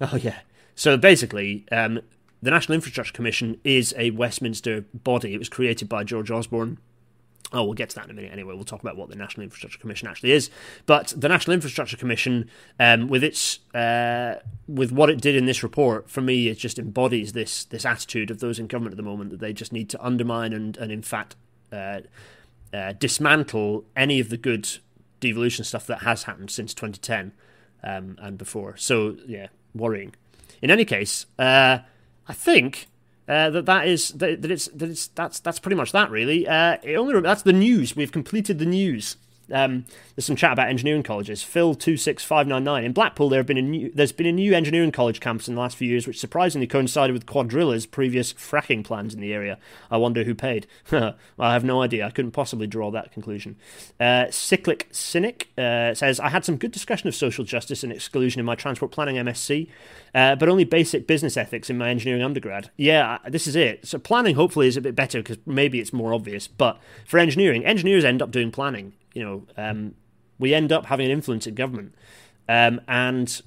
Oh, 0.00 0.16
yeah. 0.16 0.40
So, 0.74 0.96
basically, 0.96 1.64
um, 1.70 2.00
the 2.42 2.50
National 2.50 2.74
Infrastructure 2.74 3.12
Commission 3.12 3.60
is 3.62 3.94
a 3.96 4.10
Westminster 4.10 4.84
body. 4.92 5.32
It 5.32 5.38
was 5.38 5.48
created 5.48 5.88
by 5.88 6.02
George 6.02 6.32
Osborne. 6.32 6.78
Oh, 7.52 7.62
we'll 7.62 7.74
get 7.74 7.90
to 7.90 7.96
that 7.96 8.06
in 8.06 8.10
a 8.10 8.14
minute 8.14 8.32
anyway. 8.32 8.54
We'll 8.54 8.64
talk 8.64 8.80
about 8.80 8.96
what 8.96 9.10
the 9.10 9.16
National 9.16 9.44
Infrastructure 9.44 9.78
Commission 9.78 10.08
actually 10.08 10.32
is. 10.32 10.50
But 10.86 11.12
the 11.16 11.28
National 11.28 11.54
Infrastructure 11.54 11.96
Commission, 11.96 12.50
um, 12.80 13.06
with 13.06 13.22
its 13.22 13.60
uh, 13.74 14.40
with 14.66 14.90
what 14.90 15.10
it 15.10 15.20
did 15.20 15.36
in 15.36 15.46
this 15.46 15.62
report, 15.62 16.10
for 16.10 16.20
me, 16.20 16.48
it 16.48 16.58
just 16.58 16.78
embodies 16.78 17.32
this 17.32 17.64
this 17.66 17.84
attitude 17.84 18.30
of 18.30 18.40
those 18.40 18.58
in 18.58 18.66
government 18.66 18.94
at 18.94 18.96
the 18.96 19.02
moment 19.02 19.30
that 19.30 19.40
they 19.40 19.52
just 19.52 19.72
need 19.72 19.88
to 19.90 20.04
undermine 20.04 20.52
and 20.52 20.76
and 20.78 20.90
in 20.90 21.02
fact 21.02 21.36
uh, 21.70 22.00
uh, 22.72 22.92
dismantle 22.94 23.84
any 23.94 24.20
of 24.20 24.30
the 24.30 24.36
good 24.36 24.68
devolution 25.20 25.64
stuff 25.64 25.86
that 25.86 26.00
has 26.02 26.24
happened 26.24 26.50
since 26.50 26.74
2010 26.74 27.32
um, 27.84 28.18
and 28.20 28.36
before. 28.36 28.76
So 28.76 29.16
yeah, 29.26 29.48
worrying. 29.74 30.14
In 30.60 30.70
any 30.70 30.84
case, 30.84 31.26
uh, 31.38 31.78
I 32.26 32.32
think 32.32 32.88
uh, 33.28 33.50
that 33.50 33.66
that 33.66 33.86
is 33.86 34.10
that, 34.10 34.42
that, 34.42 34.50
it's 34.50 34.68
that 34.68 34.90
it's 34.90 35.08
that's 35.08 35.40
that's 35.40 35.58
pretty 35.58 35.76
much 35.76 35.92
that 35.92 36.10
really. 36.10 36.46
Uh, 36.46 36.76
it 36.82 36.96
only 36.96 37.20
that's 37.20 37.42
the 37.42 37.52
news. 37.52 37.96
We've 37.96 38.12
completed 38.12 38.58
the 38.58 38.66
news. 38.66 39.16
Um, 39.52 39.84
there's 40.14 40.24
some 40.24 40.36
chat 40.36 40.52
about 40.52 40.68
engineering 40.68 41.02
colleges. 41.02 41.42
Phil 41.42 41.74
two 41.74 41.96
six 41.96 42.24
five 42.24 42.46
nine 42.46 42.64
nine 42.64 42.84
in 42.84 42.92
Blackpool. 42.92 43.28
There 43.28 43.38
have 43.38 43.46
been 43.46 43.58
a 43.58 43.62
new 43.62 43.90
there's 43.92 44.12
been 44.12 44.26
a 44.26 44.32
new 44.32 44.54
engineering 44.54 44.92
college 44.92 45.20
campus 45.20 45.48
in 45.48 45.54
the 45.54 45.60
last 45.60 45.76
few 45.76 45.88
years, 45.88 46.06
which 46.06 46.18
surprisingly 46.18 46.66
coincided 46.66 47.12
with 47.12 47.26
Cuadrilla's 47.26 47.86
previous 47.86 48.32
fracking 48.32 48.84
plans 48.84 49.14
in 49.14 49.20
the 49.20 49.32
area. 49.32 49.58
I 49.90 49.96
wonder 49.96 50.24
who 50.24 50.34
paid. 50.34 50.66
I 50.92 51.14
have 51.38 51.64
no 51.64 51.82
idea. 51.82 52.06
I 52.06 52.10
couldn't 52.10 52.32
possibly 52.32 52.66
draw 52.66 52.90
that 52.90 53.12
conclusion. 53.12 53.56
Uh, 53.98 54.26
Cyclic 54.30 54.88
Cynic 54.90 55.48
uh, 55.58 55.94
says 55.94 56.20
I 56.20 56.28
had 56.28 56.44
some 56.44 56.56
good 56.56 56.72
discussion 56.72 57.08
of 57.08 57.14
social 57.14 57.44
justice 57.44 57.82
and 57.82 57.92
exclusion 57.92 58.40
in 58.40 58.46
my 58.46 58.54
transport 58.54 58.92
planning 58.92 59.16
MSc, 59.16 59.68
uh, 60.14 60.36
but 60.36 60.48
only 60.48 60.64
basic 60.64 61.06
business 61.06 61.36
ethics 61.36 61.70
in 61.70 61.78
my 61.78 61.90
engineering 61.90 62.22
undergrad. 62.22 62.70
Yeah, 62.76 63.18
this 63.28 63.46
is 63.46 63.56
it. 63.56 63.86
So 63.86 63.98
planning 63.98 64.36
hopefully 64.36 64.68
is 64.68 64.76
a 64.76 64.80
bit 64.80 64.94
better 64.94 65.18
because 65.18 65.38
maybe 65.46 65.80
it's 65.80 65.92
more 65.92 66.14
obvious. 66.14 66.46
But 66.46 66.80
for 67.06 67.18
engineering, 67.18 67.64
engineers 67.64 68.04
end 68.04 68.22
up 68.22 68.30
doing 68.30 68.50
planning 68.50 68.92
you 69.14 69.22
know, 69.24 69.46
um, 69.56 69.94
we 70.38 70.52
end 70.52 70.72
up 70.72 70.86
having 70.86 71.06
an 71.06 71.12
influence 71.12 71.46
in 71.46 71.54
government, 71.54 71.94
um, 72.48 72.80
and 72.86 73.40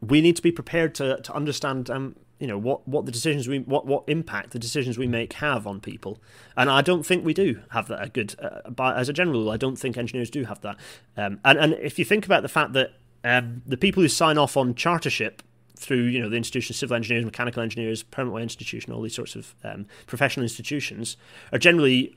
we 0.00 0.20
need 0.20 0.36
to 0.36 0.42
be 0.42 0.52
prepared 0.52 0.94
to 0.96 1.20
to 1.22 1.32
understand. 1.34 1.90
Um, 1.90 2.16
you 2.38 2.46
know 2.46 2.58
what, 2.58 2.86
what 2.86 3.06
the 3.06 3.12
decisions 3.12 3.48
we 3.48 3.60
what 3.60 3.86
what 3.86 4.04
impact 4.08 4.50
the 4.50 4.58
decisions 4.58 4.98
we 4.98 5.06
make 5.06 5.32
have 5.34 5.66
on 5.66 5.80
people, 5.80 6.18
and 6.54 6.68
I 6.68 6.82
don't 6.82 7.02
think 7.02 7.24
we 7.24 7.32
do 7.32 7.62
have 7.70 7.88
that 7.88 8.02
a 8.02 8.08
good. 8.10 8.34
Uh, 8.38 8.68
but 8.68 8.98
as 8.98 9.08
a 9.08 9.14
general 9.14 9.40
rule, 9.40 9.50
I 9.50 9.56
don't 9.56 9.76
think 9.76 9.96
engineers 9.96 10.28
do 10.28 10.44
have 10.44 10.60
that. 10.60 10.76
Um, 11.16 11.40
and 11.46 11.58
and 11.58 11.72
if 11.74 11.98
you 11.98 12.04
think 12.04 12.26
about 12.26 12.42
the 12.42 12.48
fact 12.48 12.74
that 12.74 12.90
um, 13.24 13.62
the 13.66 13.78
people 13.78 14.02
who 14.02 14.08
sign 14.08 14.36
off 14.36 14.56
on 14.56 14.74
chartership 14.74 15.38
through 15.78 16.02
you 16.02 16.20
know 16.20 16.28
the 16.28 16.36
institution 16.36 16.74
of 16.74 16.76
civil 16.76 16.94
engineers, 16.94 17.24
mechanical 17.24 17.62
engineers, 17.62 18.02
permanent 18.02 18.34
way 18.34 18.42
institution, 18.42 18.92
all 18.92 19.00
these 19.00 19.14
sorts 19.14 19.34
of 19.34 19.54
um, 19.64 19.86
professional 20.06 20.44
institutions 20.44 21.16
are 21.52 21.58
generally 21.58 22.14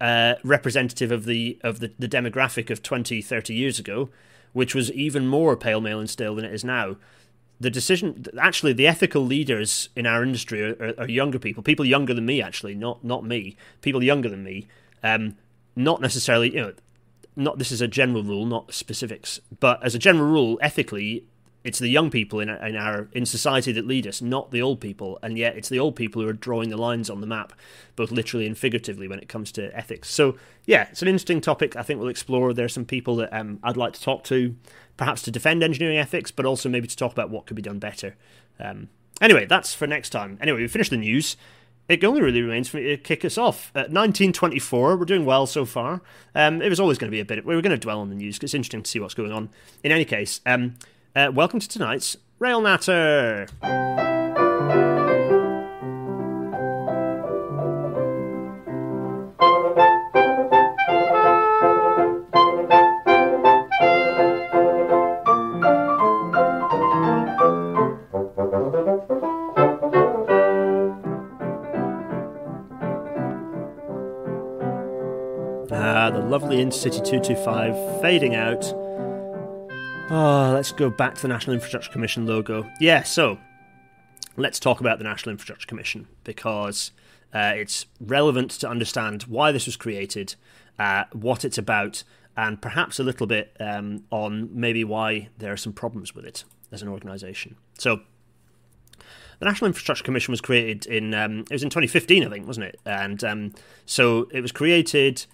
uh, 0.00 0.34
representative 0.44 1.10
of 1.10 1.24
the 1.24 1.58
of 1.62 1.80
the, 1.80 1.92
the 1.98 2.08
demographic 2.08 2.70
of 2.70 2.82
20, 2.82 3.20
30 3.20 3.54
years 3.54 3.78
ago, 3.78 4.10
which 4.52 4.74
was 4.74 4.92
even 4.92 5.26
more 5.26 5.56
pale 5.56 5.80
male 5.80 6.00
and 6.00 6.10
stale 6.10 6.34
than 6.34 6.44
it 6.44 6.54
is 6.54 6.64
now. 6.64 6.96
The 7.60 7.70
decision, 7.70 8.24
actually, 8.40 8.72
the 8.72 8.86
ethical 8.86 9.22
leaders 9.26 9.88
in 9.96 10.06
our 10.06 10.22
industry 10.22 10.62
are, 10.62 10.76
are, 10.80 10.94
are 11.00 11.08
younger 11.08 11.40
people, 11.40 11.62
people 11.62 11.84
younger 11.84 12.14
than 12.14 12.26
me, 12.26 12.40
actually, 12.40 12.74
not 12.74 13.02
not 13.02 13.24
me, 13.24 13.56
people 13.82 14.02
younger 14.02 14.28
than 14.28 14.44
me, 14.44 14.68
um, 15.02 15.36
not 15.74 16.00
necessarily, 16.00 16.54
you 16.54 16.60
know, 16.60 16.72
not 17.34 17.58
this 17.58 17.72
is 17.72 17.80
a 17.80 17.88
general 17.88 18.22
rule, 18.22 18.46
not 18.46 18.72
specifics, 18.74 19.40
but 19.58 19.82
as 19.82 19.94
a 19.94 19.98
general 19.98 20.30
rule, 20.30 20.58
ethically, 20.60 21.24
it's 21.64 21.78
the 21.78 21.88
young 21.88 22.10
people 22.10 22.40
in, 22.40 22.48
in 22.48 22.76
our 22.76 23.08
in 23.12 23.26
society 23.26 23.72
that 23.72 23.86
lead 23.86 24.06
us, 24.06 24.22
not 24.22 24.50
the 24.50 24.62
old 24.62 24.80
people, 24.80 25.18
and 25.22 25.36
yet 25.36 25.56
it's 25.56 25.68
the 25.68 25.78
old 25.78 25.96
people 25.96 26.22
who 26.22 26.28
are 26.28 26.32
drawing 26.32 26.70
the 26.70 26.76
lines 26.76 27.10
on 27.10 27.20
the 27.20 27.26
map, 27.26 27.52
both 27.96 28.10
literally 28.10 28.46
and 28.46 28.56
figuratively, 28.56 29.08
when 29.08 29.18
it 29.18 29.28
comes 29.28 29.50
to 29.52 29.76
ethics. 29.76 30.10
So 30.10 30.36
yeah, 30.66 30.88
it's 30.90 31.02
an 31.02 31.08
interesting 31.08 31.40
topic. 31.40 31.76
I 31.76 31.82
think 31.82 31.98
we'll 32.00 32.08
explore. 32.08 32.52
There 32.52 32.64
are 32.64 32.70
some 32.70 32.84
people 32.84 33.16
that 33.16 33.32
um, 33.32 33.58
I'd 33.62 33.76
like 33.76 33.92
to 33.94 34.00
talk 34.00 34.24
to, 34.24 34.54
perhaps 34.96 35.22
to 35.22 35.30
defend 35.30 35.62
engineering 35.62 35.98
ethics, 35.98 36.30
but 36.30 36.46
also 36.46 36.68
maybe 36.68 36.86
to 36.86 36.96
talk 36.96 37.12
about 37.12 37.30
what 37.30 37.46
could 37.46 37.56
be 37.56 37.62
done 37.62 37.78
better. 37.78 38.16
Um, 38.60 38.88
anyway, 39.20 39.44
that's 39.46 39.74
for 39.74 39.86
next 39.86 40.10
time. 40.10 40.38
Anyway, 40.40 40.60
we 40.60 40.68
finished 40.68 40.90
the 40.90 40.96
news. 40.96 41.36
It 41.88 42.04
only 42.04 42.20
really 42.20 42.42
remains 42.42 42.68
for 42.68 42.76
me 42.76 42.82
to 42.84 42.96
kick 42.98 43.24
us 43.24 43.38
off. 43.38 43.70
At 43.70 43.90
1924, 43.90 44.96
we're 44.96 45.04
doing 45.06 45.24
well 45.24 45.46
so 45.46 45.64
far. 45.64 46.02
Um, 46.34 46.60
it 46.60 46.68
was 46.68 46.78
always 46.78 46.98
going 46.98 47.10
to 47.10 47.14
be 47.14 47.20
a 47.20 47.24
bit. 47.24 47.46
We 47.46 47.56
were 47.56 47.62
going 47.62 47.70
to 47.70 47.78
dwell 47.78 48.00
on 48.00 48.10
the 48.10 48.14
news 48.14 48.36
because 48.36 48.50
it's 48.50 48.54
interesting 48.54 48.82
to 48.82 48.90
see 48.90 49.00
what's 49.00 49.14
going 49.14 49.32
on. 49.32 49.48
In 49.82 49.90
any 49.90 50.04
case, 50.04 50.42
um, 50.44 50.74
uh, 51.16 51.30
welcome 51.34 51.60
to 51.60 51.68
tonight's 51.68 52.16
Rail 52.38 52.60
Natter. 52.60 53.46
Ah, 75.70 76.10
the 76.10 76.20
lovely 76.20 76.56
InterCity 76.56 77.04
225 77.04 78.00
fading 78.00 78.34
out. 78.34 78.64
Oh, 80.10 80.52
let's 80.54 80.72
go 80.72 80.88
back 80.88 81.16
to 81.16 81.22
the 81.22 81.28
National 81.28 81.52
Infrastructure 81.52 81.90
Commission 81.90 82.24
logo. 82.24 82.66
Yeah, 82.80 83.02
so 83.02 83.38
let's 84.38 84.58
talk 84.58 84.80
about 84.80 84.96
the 84.96 85.04
National 85.04 85.32
Infrastructure 85.32 85.66
Commission 85.66 86.08
because 86.24 86.92
uh, 87.34 87.52
it's 87.54 87.84
relevant 88.00 88.52
to 88.52 88.68
understand 88.70 89.24
why 89.24 89.52
this 89.52 89.66
was 89.66 89.76
created, 89.76 90.34
uh, 90.78 91.04
what 91.12 91.44
it's 91.44 91.58
about, 91.58 92.04
and 92.38 92.62
perhaps 92.62 92.98
a 92.98 93.04
little 93.04 93.26
bit 93.26 93.54
um, 93.60 94.04
on 94.10 94.48
maybe 94.50 94.82
why 94.82 95.28
there 95.36 95.52
are 95.52 95.58
some 95.58 95.74
problems 95.74 96.14
with 96.14 96.24
it 96.24 96.44
as 96.72 96.80
an 96.80 96.88
organisation. 96.88 97.56
So, 97.78 98.00
the 99.40 99.44
National 99.44 99.66
Infrastructure 99.66 100.04
Commission 100.04 100.32
was 100.32 100.40
created 100.40 100.86
in 100.86 101.12
um, 101.12 101.40
it 101.40 101.52
was 101.52 101.62
in 101.62 101.68
2015, 101.68 102.24
I 102.24 102.30
think, 102.30 102.46
wasn't 102.46 102.64
it? 102.64 102.80
And 102.86 103.22
um, 103.24 103.54
so 103.84 104.26
it 104.32 104.40
was 104.40 104.52
created. 104.52 105.26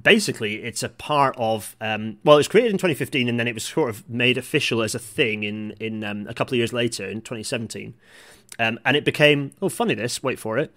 Basically, 0.00 0.62
it's 0.62 0.82
a 0.82 0.88
part 0.88 1.34
of. 1.38 1.76
Um, 1.80 2.18
well, 2.24 2.36
it 2.36 2.40
was 2.40 2.48
created 2.48 2.70
in 2.70 2.78
2015, 2.78 3.28
and 3.28 3.38
then 3.38 3.48
it 3.48 3.54
was 3.54 3.64
sort 3.64 3.90
of 3.90 4.08
made 4.08 4.38
official 4.38 4.82
as 4.82 4.94
a 4.94 4.98
thing 4.98 5.42
in 5.42 5.72
in 5.80 6.04
um, 6.04 6.26
a 6.28 6.34
couple 6.34 6.54
of 6.54 6.58
years 6.58 6.72
later 6.72 7.08
in 7.08 7.20
2017, 7.20 7.94
um, 8.58 8.78
and 8.84 8.96
it 8.96 9.04
became. 9.04 9.52
Oh, 9.60 9.68
funny 9.68 9.94
this. 9.94 10.22
Wait 10.22 10.38
for 10.38 10.58
it. 10.58 10.72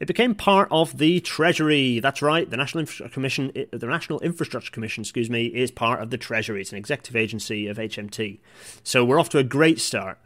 It 0.00 0.06
became 0.06 0.34
part 0.34 0.66
of 0.72 0.98
the 0.98 1.20
Treasury. 1.20 2.00
That's 2.00 2.22
right. 2.22 2.50
The 2.50 2.56
National 2.56 2.80
Infrastructure 2.80 3.14
Commission, 3.14 3.52
the 3.70 3.86
National 3.86 4.18
Infrastructure 4.18 4.72
Commission, 4.72 5.02
excuse 5.02 5.30
me, 5.30 5.46
is 5.46 5.70
part 5.70 6.00
of 6.00 6.10
the 6.10 6.18
Treasury. 6.18 6.60
It's 6.60 6.72
an 6.72 6.78
executive 6.78 7.14
agency 7.14 7.68
of 7.68 7.76
HMT. 7.76 8.40
So 8.82 9.04
we're 9.04 9.20
off 9.20 9.28
to 9.28 9.38
a 9.38 9.44
great 9.44 9.80
start. 9.80 10.18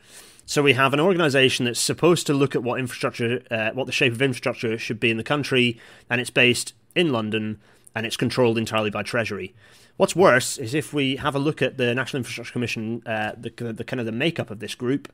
So 0.47 0.63
we 0.63 0.73
have 0.73 0.95
an 0.95 1.01
organisation 1.01 1.67
that's 1.67 1.79
supposed 1.79 2.27
to 2.29 2.33
look 2.33 2.55
at 2.55 2.63
what 2.63 2.79
infrastructure, 2.79 3.43
uh, 3.51 3.73
what 3.73 3.85
the 3.85 3.93
shape 3.93 4.13
of 4.13 4.23
infrastructure 4.23 4.79
should 4.79 4.99
be 4.99 5.11
in 5.11 5.19
the 5.19 5.25
country, 5.25 5.79
and 6.09 6.23
it's 6.23 6.31
based 6.31 6.73
in 6.95 7.13
London, 7.13 7.61
and 7.97 8.05
it's 8.05 8.17
controlled 8.17 8.59
entirely 8.59 8.91
by 8.91 9.03
Treasury. 9.03 9.55
What's 9.97 10.15
worse 10.15 10.59
is 10.59 10.75
if 10.75 10.93
we 10.93 11.17
have 11.17 11.35
a 11.35 11.39
look 11.39 11.63
at 11.63 11.79
the 11.79 11.95
National 11.95 12.19
Infrastructure 12.19 12.53
Commission, 12.53 13.03
uh, 13.07 13.33
the, 13.39 13.73
the 13.73 13.85
kind 13.85 14.01
of 14.01 14.05
the 14.05 14.13
makeup 14.13 14.51
of 14.51 14.61
this 14.61 14.75
group. 14.75 15.11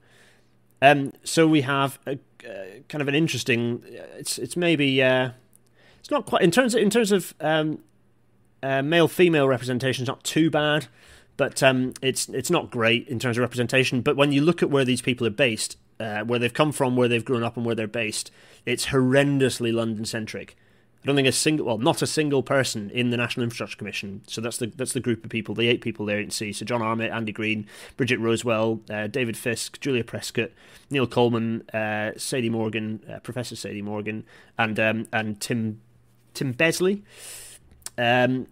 Um, 0.82 1.12
so 1.22 1.46
we 1.46 1.60
have 1.60 2.00
a, 2.08 2.18
uh, 2.44 2.82
kind 2.88 3.00
of 3.00 3.06
an 3.06 3.14
interesting. 3.14 3.84
It's 4.18 4.36
it's 4.36 4.56
maybe 4.56 5.00
uh, 5.00 5.30
it's 6.00 6.10
not 6.10 6.26
quite 6.26 6.42
in 6.42 6.50
terms 6.50 6.74
of, 6.74 6.82
in 6.82 6.90
terms 6.90 7.12
of 7.12 7.34
um, 7.40 7.78
uh, 8.64 8.82
male 8.82 9.06
female 9.06 9.46
representation. 9.46 10.02
It's 10.02 10.08
not 10.08 10.24
too 10.24 10.50
bad 10.50 10.88
but 11.36 11.62
um, 11.62 11.94
it's 12.02 12.28
it's 12.28 12.50
not 12.50 12.70
great 12.70 13.08
in 13.08 13.18
terms 13.18 13.38
of 13.38 13.42
representation. 13.42 14.00
But 14.00 14.16
when 14.16 14.32
you 14.32 14.42
look 14.42 14.62
at 14.62 14.70
where 14.70 14.84
these 14.84 15.00
people 15.00 15.26
are 15.26 15.30
based, 15.30 15.78
uh, 15.98 16.24
where 16.24 16.38
they've 16.38 16.52
come 16.52 16.72
from, 16.72 16.96
where 16.96 17.08
they've 17.08 17.24
grown 17.24 17.42
up, 17.42 17.56
and 17.56 17.64
where 17.64 17.74
they're 17.74 17.86
based, 17.86 18.30
it's 18.66 18.86
horrendously 18.86 19.72
London 19.72 20.04
centric. 20.04 20.56
I 21.02 21.06
don't 21.06 21.16
think 21.16 21.26
a 21.26 21.32
single, 21.32 21.66
well, 21.66 21.78
not 21.78 22.00
a 22.00 22.06
single 22.06 22.44
person 22.44 22.88
in 22.90 23.10
the 23.10 23.16
National 23.16 23.42
Infrastructure 23.42 23.76
Commission. 23.76 24.22
So 24.28 24.40
that's 24.40 24.58
the 24.58 24.66
that's 24.66 24.92
the 24.92 25.00
group 25.00 25.24
of 25.24 25.30
people, 25.30 25.54
the 25.54 25.66
eight 25.66 25.80
people 25.80 26.06
there 26.06 26.18
you 26.18 26.24
can 26.24 26.30
see. 26.30 26.52
So 26.52 26.64
John 26.64 26.80
Armitt, 26.80 27.10
Andy 27.10 27.32
Green, 27.32 27.66
Bridget 27.96 28.20
Rosewell, 28.20 28.88
uh, 28.88 29.08
David 29.08 29.36
Fisk, 29.36 29.80
Julia 29.80 30.04
Prescott, 30.04 30.50
Neale 30.90 31.08
Coleman, 31.08 31.68
uh, 31.70 32.12
Sadie 32.16 32.50
Morgan, 32.50 33.02
uh, 33.12 33.18
Professor 33.18 33.56
Sadie 33.56 33.82
Morgan, 33.82 34.24
and 34.56 34.78
um, 34.78 35.08
and 35.12 35.40
Tim 35.40 35.80
Tim 36.34 36.52
Besley. 36.52 37.02
Um, 37.98 38.46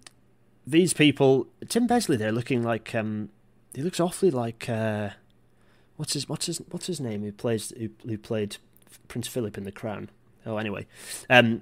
these 0.67 0.93
people, 0.93 1.47
Tim 1.69 1.87
Besley, 1.87 2.17
they're 2.17 2.33
looking 2.33 2.63
like 2.65 2.95
um, 2.97 3.31
he 3.75 3.83
looks 3.83 4.01
awfully 4.01 4.33
like 4.33 4.69
uh, 4.69 5.11
what's 5.97 6.15
his 6.15 6.29
what's 6.29 6.47
his 6.47 6.59
what's 6.71 6.87
his 6.87 7.01
name 7.01 7.23
who 7.23 7.31
plays 7.31 7.73
who, 7.79 7.91
who 8.09 8.19
played 8.19 8.57
Prince 9.07 9.29
Philip 9.29 9.57
in 9.57 9.65
The 9.65 9.73
Crown. 9.73 10.11
Oh, 10.47 10.57
anyway, 10.57 10.87
um, 11.29 11.61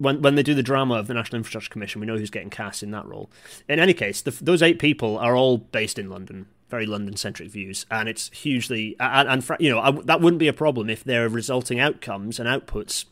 when 0.00 0.22
when 0.22 0.34
they 0.34 0.42
do 0.42 0.54
the 0.54 0.62
drama 0.62 0.94
of 0.94 1.06
the 1.06 1.14
National 1.14 1.36
Infrastructure 1.36 1.70
Commission, 1.70 2.00
we 2.00 2.06
know 2.06 2.16
who's 2.16 2.30
getting 2.30 2.50
cast 2.50 2.82
in 2.82 2.90
that 2.92 3.06
role. 3.06 3.30
In 3.68 3.78
any 3.78 3.92
case, 3.92 4.22
the, 4.22 4.30
those 4.30 4.62
eight 4.62 4.78
people 4.78 5.18
are 5.18 5.36
all 5.36 5.58
based 5.58 5.98
in 5.98 6.08
London, 6.08 6.46
very 6.70 6.86
London 6.86 7.16
centric 7.16 7.50
views, 7.50 7.84
and 7.90 8.08
it's 8.08 8.30
hugely 8.30 8.96
and, 8.98 9.28
and 9.28 9.60
you 9.60 9.70
know 9.70 9.78
I, 9.78 9.90
that 9.90 10.22
wouldn't 10.22 10.40
be 10.40 10.48
a 10.48 10.54
problem 10.54 10.88
if 10.88 11.04
their 11.04 11.28
resulting 11.28 11.78
outcomes 11.78 12.40
and 12.40 12.48
outputs 12.48 13.04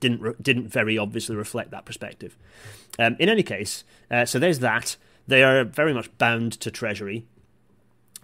didn't 0.00 0.42
didn't 0.42 0.68
very 0.68 0.98
obviously 0.98 1.36
reflect 1.36 1.70
that 1.70 1.84
perspective. 1.84 2.36
Um, 2.98 3.16
in 3.20 3.28
any 3.28 3.44
case, 3.44 3.84
uh, 4.10 4.24
so 4.24 4.38
there's 4.38 4.58
that. 4.58 4.96
They 5.26 5.42
are 5.42 5.64
very 5.64 5.94
much 5.94 6.16
bound 6.18 6.52
to 6.60 6.70
Treasury. 6.70 7.26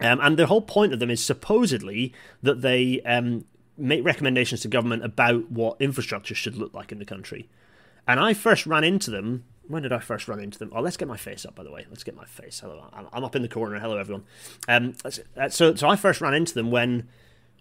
Um, 0.01 0.19
and 0.21 0.37
the 0.37 0.47
whole 0.47 0.61
point 0.61 0.93
of 0.93 0.99
them 0.99 1.11
is 1.11 1.23
supposedly 1.23 2.13
that 2.41 2.61
they 2.61 3.01
um, 3.01 3.45
make 3.77 4.03
recommendations 4.03 4.61
to 4.61 4.67
government 4.67 5.05
about 5.05 5.51
what 5.51 5.79
infrastructure 5.79 6.35
should 6.35 6.55
look 6.55 6.73
like 6.73 6.91
in 6.91 6.99
the 6.99 7.05
country. 7.05 7.47
And 8.07 8.19
I 8.19 8.33
first 8.33 8.65
ran 8.65 8.83
into 8.83 9.11
them. 9.11 9.45
When 9.67 9.83
did 9.83 9.93
I 9.93 9.99
first 9.99 10.27
run 10.27 10.39
into 10.39 10.59
them? 10.59 10.71
Oh, 10.73 10.81
let's 10.81 10.97
get 10.97 11.07
my 11.07 11.17
face 11.17 11.45
up, 11.45 11.55
by 11.55 11.63
the 11.63 11.71
way. 11.71 11.85
Let's 11.89 12.03
get 12.03 12.15
my 12.15 12.25
face. 12.25 12.59
Hello, 12.59 12.83
I'm 13.13 13.23
up 13.23 13.35
in 13.35 13.41
the 13.41 13.47
corner. 13.47 13.79
Hello, 13.79 13.97
everyone. 13.97 14.25
Um, 14.67 14.95
uh, 15.05 15.47
so, 15.47 15.75
so 15.75 15.87
I 15.87 15.95
first 15.95 16.19
ran 16.19 16.33
into 16.33 16.53
them 16.53 16.71
when 16.71 17.07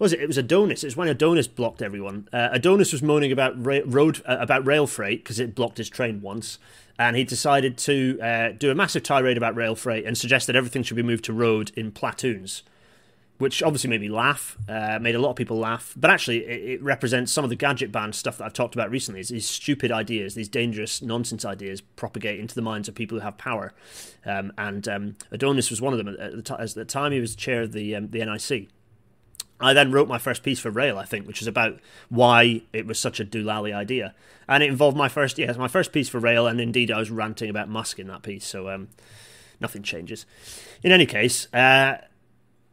was 0.00 0.14
it? 0.14 0.20
It 0.20 0.26
was 0.26 0.38
Adonis. 0.38 0.83
It 0.83 0.88
was 0.88 0.96
when 0.96 1.09
Adonis 1.09 1.46
blocked 1.46 1.83
everyone. 1.83 2.26
Uh, 2.33 2.48
Adonis 2.53 2.90
was 2.90 3.03
moaning 3.03 3.31
about 3.31 3.64
ra- 3.64 3.83
road 3.85 4.22
uh, 4.26 4.38
about 4.40 4.66
rail 4.66 4.87
freight 4.87 5.22
because 5.22 5.38
it 5.38 5.55
blocked 5.55 5.76
his 5.76 5.90
train 5.90 6.22
once, 6.22 6.59
and 6.98 7.16
he 7.16 7.22
decided 7.22 7.76
to 7.79 8.18
uh, 8.20 8.48
do 8.53 8.70
a 8.70 8.74
massive 8.74 9.03
tirade 9.03 9.37
about 9.37 9.55
rail 9.55 9.76
freight 9.76 10.07
and 10.07 10.16
suggest 10.16 10.46
that 10.46 10.57
everything 10.57 10.83
should 10.83 10.96
be 10.96 11.03
moved 11.03 11.24
to 11.26 11.35
road 11.35 11.70
in 11.76 11.92
platoons, 11.92 12.62
which 13.40 13.62
obviously 13.62 13.88
made 13.88 14.03
me 14.03 14.11
laugh, 14.11 14.59
uh, 14.68 14.98
made 15.00 15.14
a 15.14 15.18
lot 15.18 15.31
of 15.31 15.37
people 15.37 15.57
laugh. 15.57 15.94
But 15.96 16.11
actually, 16.11 16.44
it, 16.44 16.72
it, 16.72 16.83
represents 16.83 17.33
some 17.33 17.42
of 17.42 17.48
the 17.48 17.57
gadgetbahn 17.57 18.14
stuff 18.14 18.37
that 18.37 18.44
I've 18.44 18.53
talked 18.53 18.74
about 18.74 18.90
recently. 18.90 19.22
These 19.22 19.48
stupid 19.48 19.90
ideas, 19.90 20.35
these 20.35 20.48
dangerous 20.48 21.00
nonsense 21.00 21.46
ideas, 21.46 21.81
propagate 21.81 22.38
into 22.38 22.55
the 22.55 22.61
minds 22.61 22.87
of 22.87 22.94
people 22.94 23.16
who 23.16 23.24
have 23.24 23.38
power. 23.38 23.72
Um, 24.26 24.53
and 24.59 24.87
um, 24.87 25.16
Adonis 25.31 25.70
was 25.70 25.81
one 25.81 25.94
of 25.94 25.98
them 25.98 26.09
at 26.09 26.37
the, 26.37 26.42
t- 26.42 26.55
at 26.59 26.74
the 26.74 26.85
time. 26.85 27.12
He 27.12 27.20
was 27.20 27.35
chair 27.35 27.62
of 27.62 27.72
the 27.72 27.96
um, 27.96 28.11
the 28.11 28.22
NIC. 28.22 28.68
I 29.59 29.72
then 29.72 29.90
wrote 29.90 30.07
my 30.07 30.18
first 30.18 30.42
piece 30.42 30.61
for 30.61 30.70
Rail, 30.70 30.98
I 30.98 31.07
think, 31.07 31.26
which 31.26 31.40
is 31.40 31.48
about 31.48 31.81
why 32.11 32.62
it 32.74 32.87
was 32.87 32.98
such 32.98 33.20
a 33.20 33.24
doolally 33.24 33.74
idea, 33.74 34.14
and 34.48 34.62
it 34.62 34.68
involved 34.68 34.96
my 34.96 35.09
first, 35.09 35.38
yes, 35.38 35.57
my 35.59 35.68
first 35.68 35.92
piece 35.92 36.09
for 36.09 36.18
Rail, 36.18 36.46
and 36.46 36.61
indeed 36.61 36.90
I 36.90 36.98
was 36.98 37.11
ranting 37.11 37.50
about 37.50 37.68
Musk 37.68 37.98
in 37.98 38.07
that 38.07 38.22
piece, 38.22 38.46
so 38.46 38.70
um, 38.70 38.88
nothing 39.61 39.83
changes. 39.83 40.24
In 40.83 40.92
any 40.92 41.05
case, 41.05 41.46
uh, 41.53 41.98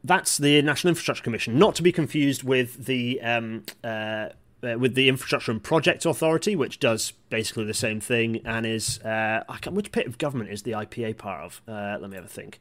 that's 0.03 0.37
the 0.37 0.61
National 0.61 0.89
Infrastructure 0.89 1.23
Commission, 1.23 1.57
not 1.57 1.75
to 1.75 1.83
be 1.83 1.91
confused 1.91 2.43
with 2.43 2.85
the 2.85 3.21
um, 3.21 3.63
uh, 3.83 4.29
uh, 4.63 4.75
with 4.79 4.95
the 4.95 5.07
Infrastructure 5.07 5.51
and 5.51 5.61
Projects 5.61 6.05
Authority, 6.05 6.55
which 6.55 6.79
does 6.79 7.13
basically 7.29 7.65
the 7.65 7.73
same 7.73 7.99
thing 7.99 8.41
and 8.45 8.65
is 8.65 8.99
uh, 8.99 9.43
which 9.69 9.91
bit 9.91 10.07
of 10.07 10.17
government 10.17 10.49
is 10.49 10.63
the 10.63 10.71
IPA 10.71 11.17
part 11.17 11.43
of? 11.43 11.61
Uh, 11.67 11.97
let 11.99 12.09
me 12.09 12.15
have 12.15 12.25
a 12.25 12.29
think. 12.29 12.59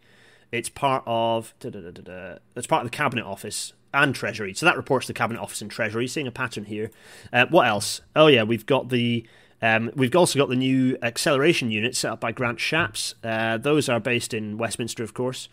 It's 0.53 0.68
part 0.68 1.03
of 1.07 1.55
it's 1.61 2.66
part 2.66 2.85
of 2.85 2.90
the 2.90 2.96
Cabinet 2.96 3.25
Office 3.25 3.72
and 3.92 4.14
Treasury. 4.14 4.55
So 4.55 4.66
that 4.66 4.77
reports 4.77 5.07
to 5.07 5.12
the 5.12 5.16
Cabinet 5.18 5.40
Office 5.40 5.62
and 5.62 5.70
Treasury. 5.70 6.07
Seeing 6.07 6.27
a 6.27 6.33
pattern 6.33 6.66
here. 6.66 6.90
Uh, 7.33 7.46
what 7.51 7.66
else? 7.66 8.03
Oh 8.14 8.27
yeah, 8.27 8.42
we've 8.42 8.66
got 8.66 8.90
the. 8.90 9.27
Um, 9.62 9.90
we've 9.96 10.14
also 10.14 10.38
got 10.38 10.51
the 10.51 10.57
new 10.57 10.99
acceleration 11.01 11.70
unit 11.70 11.96
set 11.96 12.12
up 12.12 12.20
by 12.20 12.31
Grant 12.31 12.59
Shapps. 12.59 13.14
Uh, 13.25 13.57
those 13.57 13.88
are 13.88 13.99
based 13.99 14.35
in 14.35 14.59
Westminster, 14.59 15.03
of 15.03 15.14
course. 15.14 15.49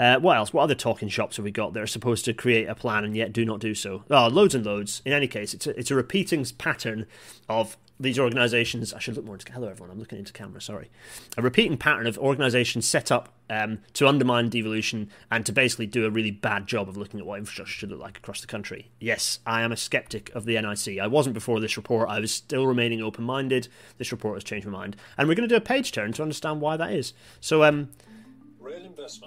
Uh, 0.00 0.18
what 0.18 0.38
else? 0.38 0.50
What 0.50 0.62
other 0.62 0.74
talking 0.74 1.10
shops 1.10 1.36
have 1.36 1.44
we 1.44 1.50
got 1.50 1.74
that 1.74 1.82
are 1.82 1.86
supposed 1.86 2.24
to 2.24 2.32
create 2.32 2.66
a 2.70 2.74
plan 2.74 3.04
and 3.04 3.14
yet 3.14 3.34
do 3.34 3.44
not 3.44 3.60
do 3.60 3.74
so? 3.74 4.02
Oh, 4.10 4.28
loads 4.28 4.54
and 4.54 4.64
loads. 4.64 5.02
In 5.04 5.12
any 5.12 5.28
case, 5.28 5.52
it's 5.52 5.66
a, 5.66 5.78
it's 5.78 5.90
a 5.90 5.94
repeating 5.94 6.46
pattern 6.56 7.06
of 7.50 7.76
these 8.00 8.18
organisations, 8.18 8.94
I 8.94 8.98
should 8.98 9.14
look 9.16 9.26
more 9.26 9.34
into. 9.34 9.52
Hello, 9.52 9.68
everyone. 9.68 9.90
I'm 9.90 9.98
looking 9.98 10.18
into 10.18 10.32
camera. 10.32 10.62
Sorry. 10.62 10.90
A 11.36 11.42
repeating 11.42 11.76
pattern 11.76 12.06
of 12.06 12.16
organisations 12.16 12.88
set 12.88 13.12
up 13.12 13.28
um, 13.50 13.80
to 13.92 14.08
undermine 14.08 14.48
devolution 14.48 15.10
and 15.30 15.44
to 15.44 15.52
basically 15.52 15.86
do 15.86 16.06
a 16.06 16.10
really 16.10 16.30
bad 16.30 16.66
job 16.66 16.88
of 16.88 16.96
looking 16.96 17.20
at 17.20 17.26
what 17.26 17.38
infrastructure 17.38 17.74
should 17.74 17.90
look 17.90 18.00
like 18.00 18.16
across 18.16 18.40
the 18.40 18.46
country. 18.46 18.90
Yes, 19.00 19.40
I 19.44 19.60
am 19.60 19.70
a 19.70 19.76
skeptic 19.76 20.34
of 20.34 20.46
the 20.46 20.58
NIC. 20.58 20.98
I 20.98 21.08
wasn't 21.08 21.34
before 21.34 21.60
this 21.60 21.76
report. 21.76 22.08
I 22.08 22.20
was 22.20 22.32
still 22.32 22.66
remaining 22.66 23.02
open-minded. 23.02 23.68
This 23.98 24.12
report 24.12 24.36
has 24.36 24.44
changed 24.44 24.66
my 24.66 24.72
mind, 24.72 24.96
and 25.18 25.28
we're 25.28 25.34
going 25.34 25.48
to 25.48 25.54
do 25.54 25.58
a 25.58 25.60
page 25.60 25.92
turn 25.92 26.14
to 26.14 26.22
understand 26.22 26.62
why 26.62 26.78
that 26.78 26.92
is. 26.92 27.12
So, 27.42 27.64
um, 27.64 27.90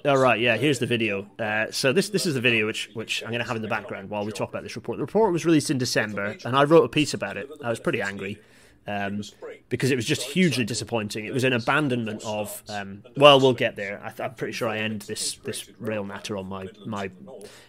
all 0.06 0.18
right, 0.18 0.40
yeah. 0.40 0.58
Here's 0.58 0.80
the 0.80 0.86
video. 0.86 1.28
Uh, 1.40 1.72
so 1.72 1.94
this 1.94 2.10
this 2.10 2.26
is 2.26 2.34
the 2.34 2.42
video 2.42 2.66
which 2.66 2.90
which 2.94 3.24
I'm 3.24 3.30
going 3.30 3.42
to 3.42 3.48
have 3.48 3.56
in 3.56 3.62
the 3.62 3.68
background 3.68 4.10
while 4.10 4.26
we 4.26 4.32
talk 4.32 4.50
about 4.50 4.64
this 4.64 4.76
report. 4.76 4.98
The 4.98 5.04
report 5.04 5.32
was 5.32 5.46
released 5.46 5.70
in 5.70 5.78
December, 5.78 6.38
and 6.46 6.56
I 6.56 6.64
wrote 6.64 6.84
a 6.84 6.90
piece 6.90 7.14
about 7.14 7.38
it. 7.38 7.50
I 7.64 7.70
was 7.70 7.80
pretty 7.80 8.02
angry 8.02 8.40
um, 8.88 9.22
because 9.70 9.92
it 9.92 9.96
was 9.96 10.06
just 10.06 10.22
hugely 10.22 10.66
disappointing. 10.66 11.26
It 11.26 11.34
was 11.34 11.44
an 11.44 11.54
abandonment 11.54 12.24
of. 12.26 12.64
Um, 12.70 13.04
well, 13.18 13.40
we'll 13.40 13.54
get 13.54 13.76
there. 13.76 14.02
I 14.04 14.24
am 14.24 14.36
pretty 14.36 14.54
sure 14.54 14.68
I 14.68 14.80
end 14.80 15.04
this 15.04 15.36
this 15.36 15.70
rail 15.80 16.04
natter 16.04 16.38
on 16.38 16.48
my 16.48 16.68
my 16.86 17.12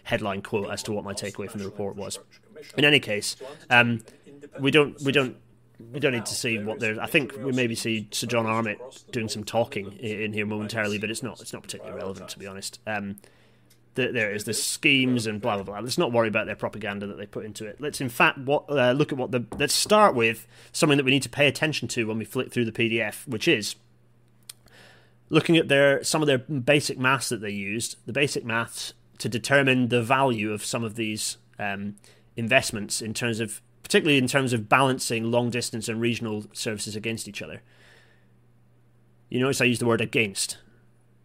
headline 0.03 0.41
quote 0.41 0.69
as 0.69 0.83
to 0.83 0.91
what 0.91 1.03
my 1.03 1.13
takeaway 1.13 1.49
from 1.49 1.59
the 1.59 1.65
report 1.65 1.95
was. 1.95 2.19
In 2.77 2.85
any 2.85 2.99
case, 2.99 3.35
um, 3.69 4.03
we 4.59 4.71
don't 4.71 4.99
we 5.01 5.11
don't 5.11 5.37
we 5.79 5.99
don't 5.99 6.13
need 6.13 6.25
to 6.25 6.35
see 6.35 6.57
what 6.59 6.79
there's. 6.79 6.97
I 6.97 7.07
think 7.07 7.35
we 7.37 7.51
maybe 7.51 7.75
see 7.75 8.07
Sir 8.11 8.27
John 8.27 8.45
Armitt 8.45 8.79
doing 9.11 9.27
some 9.27 9.43
talking 9.43 9.91
in 9.93 10.33
here 10.33 10.45
momentarily, 10.45 10.97
but 10.97 11.09
it's 11.09 11.23
not 11.23 11.41
it's 11.41 11.53
not 11.53 11.63
particularly 11.63 11.97
relevant 11.97 12.29
to 12.29 12.39
be 12.39 12.47
honest. 12.47 12.79
Um, 12.87 13.17
there 13.95 14.33
is 14.33 14.43
the 14.43 14.53
schemes 14.53 15.25
and 15.25 15.41
blah 15.41 15.55
blah 15.55 15.63
blah. 15.63 15.79
Let's 15.79 15.97
not 15.97 16.11
worry 16.11 16.27
about 16.27 16.47
their 16.47 16.55
propaganda 16.55 17.07
that 17.07 17.17
they 17.17 17.25
put 17.25 17.45
into 17.45 17.65
it. 17.65 17.79
Let's 17.79 18.01
in 18.01 18.09
fact 18.09 18.39
what 18.39 18.69
uh, 18.69 18.91
look 18.91 19.11
at 19.11 19.17
what 19.17 19.31
the 19.31 19.45
let's 19.57 19.73
start 19.73 20.15
with 20.15 20.47
something 20.71 20.97
that 20.97 21.05
we 21.05 21.11
need 21.11 21.23
to 21.23 21.29
pay 21.29 21.47
attention 21.47 21.87
to 21.89 22.05
when 22.05 22.17
we 22.17 22.25
flick 22.25 22.51
through 22.51 22.65
the 22.65 22.71
PDF, 22.71 23.27
which 23.27 23.47
is 23.47 23.75
looking 25.29 25.57
at 25.57 25.67
their 25.67 26.03
some 26.03 26.21
of 26.21 26.27
their 26.27 26.39
basic 26.39 26.97
maths 26.97 27.29
that 27.29 27.41
they 27.41 27.51
used, 27.51 27.95
the 28.05 28.13
basic 28.13 28.43
maths 28.43 28.93
to 29.17 29.29
determine 29.29 29.89
the 29.89 30.01
value 30.01 30.51
of 30.51 30.63
some 30.63 30.83
of 30.83 30.95
these 30.95 31.37
um, 31.59 31.95
investments 32.35 33.01
in 33.01 33.13
terms 33.13 33.39
of, 33.39 33.61
particularly 33.85 34.17
in 34.17 34.25
terms 34.25 34.51
of 34.51 34.67
balancing 34.67 35.29
long 35.29 35.51
distance 35.51 35.87
and 35.87 36.01
regional 36.01 36.43
services 36.53 36.95
against 36.95 37.27
each 37.27 37.39
other. 37.39 37.61
You 39.29 39.39
notice 39.39 39.61
I 39.61 39.65
use 39.65 39.77
the 39.77 39.85
word 39.85 40.01
against. 40.01 40.57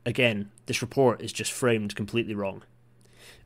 Again, 0.04 0.50
this 0.66 0.82
report 0.82 1.22
is 1.22 1.32
just 1.32 1.52
framed 1.52 1.96
completely 1.96 2.34
wrong. 2.34 2.62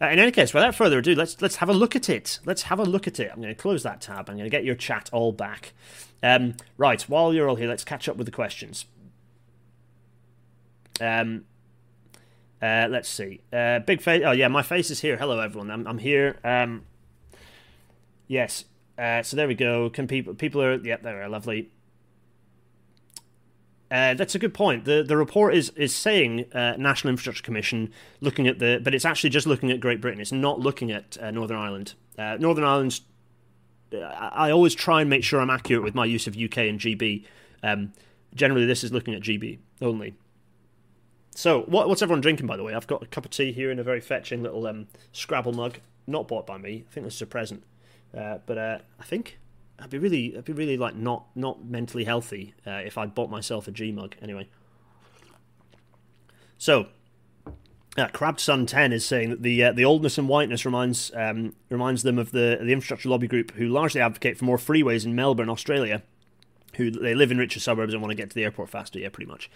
Uh, 0.03 0.07
in 0.07 0.19
any 0.19 0.33
case, 0.33 0.53
without 0.53 0.75
further 0.75 0.99
ado, 0.99 1.15
let's 1.15 1.41
let's 1.41 1.57
have 1.57 1.69
a 1.69 1.73
look 1.73 1.95
at 1.95 2.11
it. 2.11 2.41
Let's 2.45 2.63
have 2.63 2.81
a 2.81 2.85
look 2.85 3.07
at 3.07 3.21
it. 3.21 3.31
I'm 3.33 3.41
going 3.41 3.55
to 3.55 3.61
close 3.61 3.85
that 3.85 4.01
tab. 4.01 4.29
I'm 4.29 4.35
going 4.35 4.51
to 4.51 4.51
get 4.51 4.65
your 4.65 4.75
chat 4.75 5.09
all 5.13 5.31
back. 5.31 5.75
Um, 6.21 6.57
right, 6.77 7.01
while 7.03 7.33
you're 7.33 7.49
all 7.49 7.55
here, 7.55 7.69
let's 7.69 7.85
catch 7.85 8.09
up 8.09 8.17
with 8.17 8.27
the 8.27 8.33
questions. 8.33 8.85
Um, 11.01 11.45
uh, 12.61 12.89
let's 12.91 13.09
see. 13.09 13.43
Uh, 13.53 13.79
big 13.79 14.01
face. 14.01 14.25
Oh 14.27 14.33
yeah, 14.33 14.49
my 14.49 14.63
face 14.63 14.91
is 14.91 15.03
here. 15.03 15.19
Hello 15.19 15.39
everyone. 15.39 15.71
I'm 15.71 15.87
I'm 15.87 15.99
here. 15.99 16.41
Um, 16.43 16.83
yes. 18.27 18.65
Uh, 18.99 19.23
so 19.23 19.37
there 19.37 19.49
we 19.49 19.55
go. 19.55 19.91
Can 19.91 20.07
people 20.07 20.35
people 20.35 20.63
are 20.63 20.75
yep, 20.77 21.03
they 21.03 21.11
are 21.11 21.29
lovely. 21.29 21.71
Uh, 23.91 24.15
that's 24.15 24.35
a 24.35 24.39
good 24.39 24.55
point. 24.55 24.85
the 24.85 25.03
The 25.03 25.17
report 25.17 25.55
is 25.55 25.71
is 25.71 25.95
saying 25.95 26.47
uh, 26.53 26.75
National 26.79 27.11
Infrastructure 27.11 27.43
Commission 27.43 27.93
looking 28.21 28.47
at 28.47 28.59
the, 28.59 28.81
but 28.83 28.95
it's 28.95 29.05
actually 29.05 29.31
just 29.31 29.47
looking 29.47 29.71
at 29.71 29.81
Great 29.81 30.01
Britain. 30.01 30.21
It's 30.21 30.33
not 30.33 30.61
looking 30.61 30.91
at 30.91 31.17
uh, 31.21 31.31
Northern 31.31 31.57
Ireland. 31.57 31.95
Uh, 32.19 32.37
Northern 32.39 32.65
Ireland's. 32.65 33.03
uh, 33.93 33.99
I 33.99 34.51
always 34.51 34.75
try 34.75 35.01
and 35.01 35.11
make 35.11 35.25
sure 35.25 35.41
I'm 35.41 35.51
accurate 35.51 35.83
with 35.83 35.95
my 35.95 36.05
use 36.05 36.27
of 36.27 36.37
UK 36.37 36.59
and 36.59 36.81
GB. 36.81 37.25
Um, 37.63 37.93
generally, 38.35 38.67
this 38.67 38.85
is 38.85 38.93
looking 38.93 39.15
at 39.15 39.23
GB 39.23 39.59
only. 39.81 40.15
So, 41.37 41.63
what, 41.63 41.89
what's 41.89 42.01
everyone 42.01 42.21
drinking, 42.21 42.47
by 42.47 42.57
the 42.57 42.63
way? 42.63 42.75
I've 42.75 42.87
got 42.87 43.03
a 43.03 43.07
cup 43.07 43.25
of 43.25 43.31
tea 43.33 43.53
here 43.53 43.71
in 43.71 43.79
a 43.79 43.83
very 43.83 44.01
fetching 44.01 44.43
little 44.43 44.67
um, 44.67 44.87
Scrabble 45.13 45.53
mug, 45.53 45.79
not 46.07 46.29
bought 46.29 46.47
by 46.47 46.59
me. 46.59 46.85
I 46.89 46.93
think 46.93 47.07
this 47.07 47.17
is 47.17 47.23
a 47.23 47.27
present, 47.27 47.65
uh, 48.17 48.39
but 48.47 48.59
uh, 48.59 48.79
I 48.99 49.05
think 49.05 49.39
I'd 49.79 49.91
be 49.91 49.99
really, 49.99 50.37
I'd 50.37 50.45
be 50.45 50.53
really 50.53 50.77
like 50.77 50.95
not 50.95 51.27
not 51.35 51.65
mentally 51.65 52.05
healthy 52.05 52.55
uh, 52.67 52.83
if 52.85 52.97
I 52.97 53.07
bought 53.07 53.31
myself 53.31 53.69
a 53.69 53.71
G 53.71 53.93
mug. 53.93 54.17
Anyway, 54.23 54.49
so 56.59 56.87
uh, 57.97 58.09
Crabbed 58.09 58.41
Sun 58.41 58.67
Ten 58.67 58.93
is 58.93 59.05
saying 59.05 59.31
that 59.31 59.43
the 59.43 59.65
uh, 59.65 59.73
the 59.73 59.85
oldness 59.85 60.19
and 60.19 60.29
whiteness 60.29 60.65
reminds 60.65 61.13
um, 61.15 61.55
reminds 61.69 62.03
them 62.03 62.19
of 62.19 62.33
the 62.33 62.59
the 62.61 62.73
infrastructure 62.73 63.09
lobby 63.09 63.29
group 63.29 63.53
who 63.53 63.69
largely 63.69 64.01
advocate 64.01 64.39
for 64.39 64.45
more 64.45 64.59
freeways 64.59 65.05
in 65.05 65.15
Melbourne, 65.15 65.51
Australia. 65.51 66.03
Who 66.77 66.91
they 66.91 67.15
live 67.15 67.31
in 67.31 67.39
richer 67.39 67.61
suburbs 67.61 67.93
and 67.93 68.03
want 68.03 68.11
to 68.11 68.17
get 68.17 68.31
to 68.31 68.35
the 68.35 68.45
airport 68.45 68.71
faster? 68.71 68.99
Yeah, 68.99 69.09
pretty 69.09 69.31
much. 69.31 69.51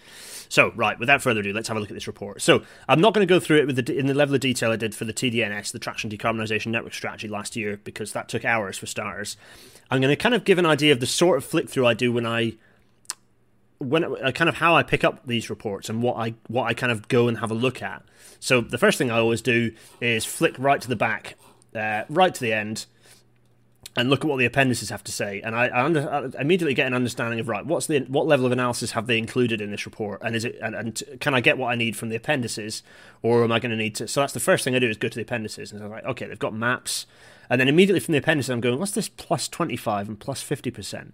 So, 0.49 0.71
right, 0.75 0.97
without 0.99 1.21
further 1.21 1.41
ado, 1.41 1.53
let's 1.53 1.67
have 1.67 1.77
a 1.77 1.79
look 1.79 1.89
at 1.89 1.95
this 1.95 2.07
report. 2.07 2.41
So, 2.41 2.63
I'm 2.87 3.01
not 3.01 3.13
going 3.13 3.27
to 3.27 3.31
go 3.31 3.39
through 3.39 3.59
it 3.59 3.67
with 3.67 3.85
the, 3.85 3.97
in 3.97 4.07
the 4.07 4.13
level 4.13 4.35
of 4.35 4.41
detail 4.41 4.71
I 4.71 4.75
did 4.75 4.95
for 4.95 5.05
the 5.05 5.13
TDNS, 5.13 5.71
the 5.71 5.79
Traction 5.79 6.09
Decarbonisation 6.09 6.67
Network 6.67 6.93
Strategy 6.93 7.27
last 7.27 7.55
year, 7.55 7.79
because 7.83 8.13
that 8.13 8.29
took 8.29 8.45
hours 8.45 8.77
for 8.77 8.85
starters. 8.85 9.37
I'm 9.91 10.01
going 10.01 10.11
to 10.11 10.21
kind 10.21 10.35
of 10.35 10.43
give 10.43 10.57
an 10.57 10.65
idea 10.65 10.91
of 10.91 10.99
the 10.99 11.07
sort 11.07 11.37
of 11.37 11.45
flick 11.45 11.69
through 11.69 11.87
I 11.87 11.93
do 11.93 12.11
when 12.11 12.25
I 12.25 12.53
when 13.79 14.03
uh, 14.03 14.31
kind 14.31 14.49
of 14.49 14.55
how 14.55 14.75
I 14.75 14.83
pick 14.83 15.03
up 15.03 15.25
these 15.25 15.49
reports 15.49 15.89
and 15.89 16.03
what 16.03 16.17
I 16.17 16.35
what 16.47 16.65
I 16.65 16.73
kind 16.73 16.91
of 16.91 17.07
go 17.07 17.27
and 17.27 17.39
have 17.39 17.49
a 17.49 17.55
look 17.55 17.81
at. 17.81 18.03
So 18.39 18.61
the 18.61 18.77
first 18.77 18.97
thing 18.97 19.09
I 19.09 19.19
always 19.19 19.41
do 19.41 19.71
is 19.99 20.25
flick 20.25 20.55
right 20.59 20.81
to 20.81 20.87
the 20.87 20.95
back, 20.95 21.35
uh, 21.75 22.03
right 22.09 22.33
to 22.33 22.41
the 22.41 22.53
end, 22.53 22.85
and 23.95 24.09
look 24.09 24.23
at 24.23 24.29
what 24.29 24.37
the 24.37 24.45
appendices 24.45 24.89
have 24.89 25.03
to 25.03 25.11
say. 25.11 25.41
And 25.41 25.55
I, 25.55 25.67
I, 25.67 25.83
under, 25.83 26.09
I, 26.09 26.41
immediately 26.41 26.73
get 26.73 26.87
an 26.87 26.93
understanding 26.93 27.39
of 27.39 27.47
right, 27.47 27.65
what's 27.65 27.87
the 27.87 27.99
what 28.01 28.27
level 28.27 28.45
of 28.45 28.51
analysis 28.51 28.91
have 28.91 29.07
they 29.07 29.17
included 29.17 29.61
in 29.61 29.71
this 29.71 29.85
report, 29.85 30.21
and 30.23 30.35
is 30.35 30.45
it 30.45 30.57
and, 30.61 30.75
and 30.75 31.01
can 31.19 31.33
I 31.33 31.41
get 31.41 31.57
what 31.57 31.69
I 31.69 31.75
need 31.75 31.97
from 31.97 32.09
the 32.09 32.15
appendices, 32.15 32.83
or 33.21 33.43
am 33.43 33.51
I 33.51 33.59
going 33.59 33.71
to 33.71 33.77
need 33.77 33.95
to? 33.95 34.07
So 34.07 34.21
that's 34.21 34.33
the 34.33 34.39
first 34.39 34.63
thing 34.63 34.75
I 34.75 34.79
do 34.79 34.89
is 34.89 34.97
go 34.97 35.07
to 35.07 35.15
the 35.15 35.23
appendices, 35.23 35.71
and 35.71 35.83
I'm 35.83 35.89
like, 35.89 36.05
okay, 36.05 36.27
they've 36.27 36.39
got 36.39 36.53
maps, 36.53 37.05
and 37.49 37.59
then 37.59 37.67
immediately 37.67 37.99
from 37.99 38.13
the 38.13 38.19
appendices, 38.19 38.49
I'm 38.49 38.61
going, 38.61 38.79
what's 38.79 38.91
this 38.91 39.09
plus 39.09 39.47
twenty 39.47 39.75
five 39.75 40.07
and 40.07 40.19
plus 40.19 40.41
fifty 40.41 40.71
percent? 40.71 41.13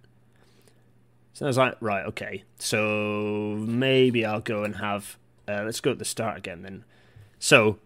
So 1.32 1.44
I 1.44 1.48
was 1.48 1.58
like, 1.58 1.76
right, 1.80 2.06
okay, 2.06 2.44
so 2.58 3.56
maybe 3.58 4.24
I'll 4.24 4.40
go 4.40 4.64
and 4.64 4.76
have. 4.76 5.18
Uh, 5.48 5.62
let's 5.64 5.80
go 5.80 5.92
at 5.92 5.98
the 5.98 6.04
start 6.04 6.38
again 6.38 6.62
then. 6.62 6.84
So 7.38 7.78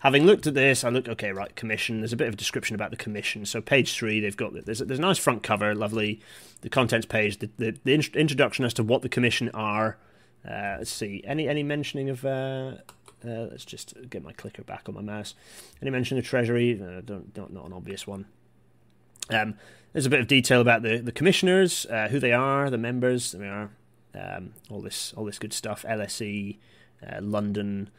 having 0.00 0.26
looked 0.26 0.46
at 0.46 0.54
this, 0.54 0.84
I 0.84 0.90
look 0.90 1.08
okay, 1.08 1.32
right? 1.32 1.54
Commission. 1.56 2.00
There's 2.00 2.12
a 2.12 2.16
bit 2.16 2.28
of 2.28 2.34
a 2.34 2.36
description 2.36 2.74
about 2.74 2.90
the 2.90 2.96
commission. 2.96 3.46
So 3.46 3.60
page 3.60 3.94
three, 3.94 4.20
they've 4.20 4.36
got 4.36 4.52
there's 4.64 4.80
a, 4.80 4.84
there's 4.84 4.98
a 4.98 5.02
nice 5.02 5.18
front 5.18 5.42
cover, 5.42 5.74
lovely. 5.74 6.20
The 6.60 6.70
contents 6.70 7.06
page, 7.06 7.38
the 7.38 7.50
the, 7.58 7.78
the 7.84 7.94
introduction 7.94 8.64
as 8.64 8.74
to 8.74 8.82
what 8.82 9.02
the 9.02 9.08
commission 9.08 9.50
are. 9.54 9.98
Uh, 10.48 10.76
let's 10.78 10.90
see, 10.90 11.22
any 11.26 11.48
any 11.48 11.62
mentioning 11.62 12.08
of. 12.08 12.24
Uh, 12.24 12.76
uh, 13.24 13.48
let's 13.50 13.64
just 13.64 13.94
get 14.08 14.22
my 14.22 14.32
clicker 14.32 14.62
back 14.62 14.88
on 14.88 14.94
my 14.94 15.00
mouse. 15.00 15.34
Any 15.82 15.90
mention 15.90 16.18
of 16.18 16.24
Treasury? 16.24 16.80
Uh, 16.80 17.00
don't, 17.00 17.32
don't, 17.34 17.52
not 17.52 17.64
an 17.64 17.72
obvious 17.72 18.06
one. 18.06 18.26
Um, 19.30 19.54
there's 19.92 20.06
a 20.06 20.10
bit 20.10 20.20
of 20.20 20.26
detail 20.26 20.60
about 20.60 20.82
the 20.82 20.98
the 20.98 21.12
commissioners, 21.12 21.86
uh, 21.86 22.08
who 22.08 22.20
they 22.20 22.32
are, 22.32 22.70
the 22.70 22.78
members. 22.78 23.34
We 23.34 23.46
are. 23.46 23.70
Um, 24.14 24.54
all 24.70 24.80
this 24.80 25.12
all 25.16 25.24
this 25.24 25.38
good 25.38 25.52
stuff. 25.52 25.84
LSE, 25.88 26.58
uh, 27.06 27.20
London. 27.20 27.90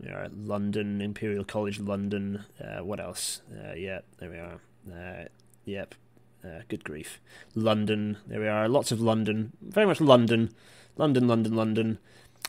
We 0.00 0.08
are 0.10 0.24
at 0.24 0.36
London, 0.36 1.00
Imperial 1.00 1.44
College 1.44 1.80
London. 1.80 2.44
Uh, 2.60 2.84
what 2.84 3.00
else? 3.00 3.42
Uh, 3.52 3.74
yeah, 3.74 4.00
there 4.18 4.30
we 4.30 4.38
are. 4.38 4.60
Uh, 4.90 5.24
yep. 5.64 5.94
Uh, 6.44 6.60
good 6.68 6.84
grief. 6.84 7.20
London. 7.54 8.18
There 8.26 8.40
we 8.40 8.46
are. 8.46 8.68
Lots 8.68 8.92
of 8.92 9.00
London. 9.00 9.52
Very 9.60 9.86
much 9.86 10.00
London. 10.00 10.54
London, 10.96 11.26
London, 11.26 11.56
London. 11.56 11.98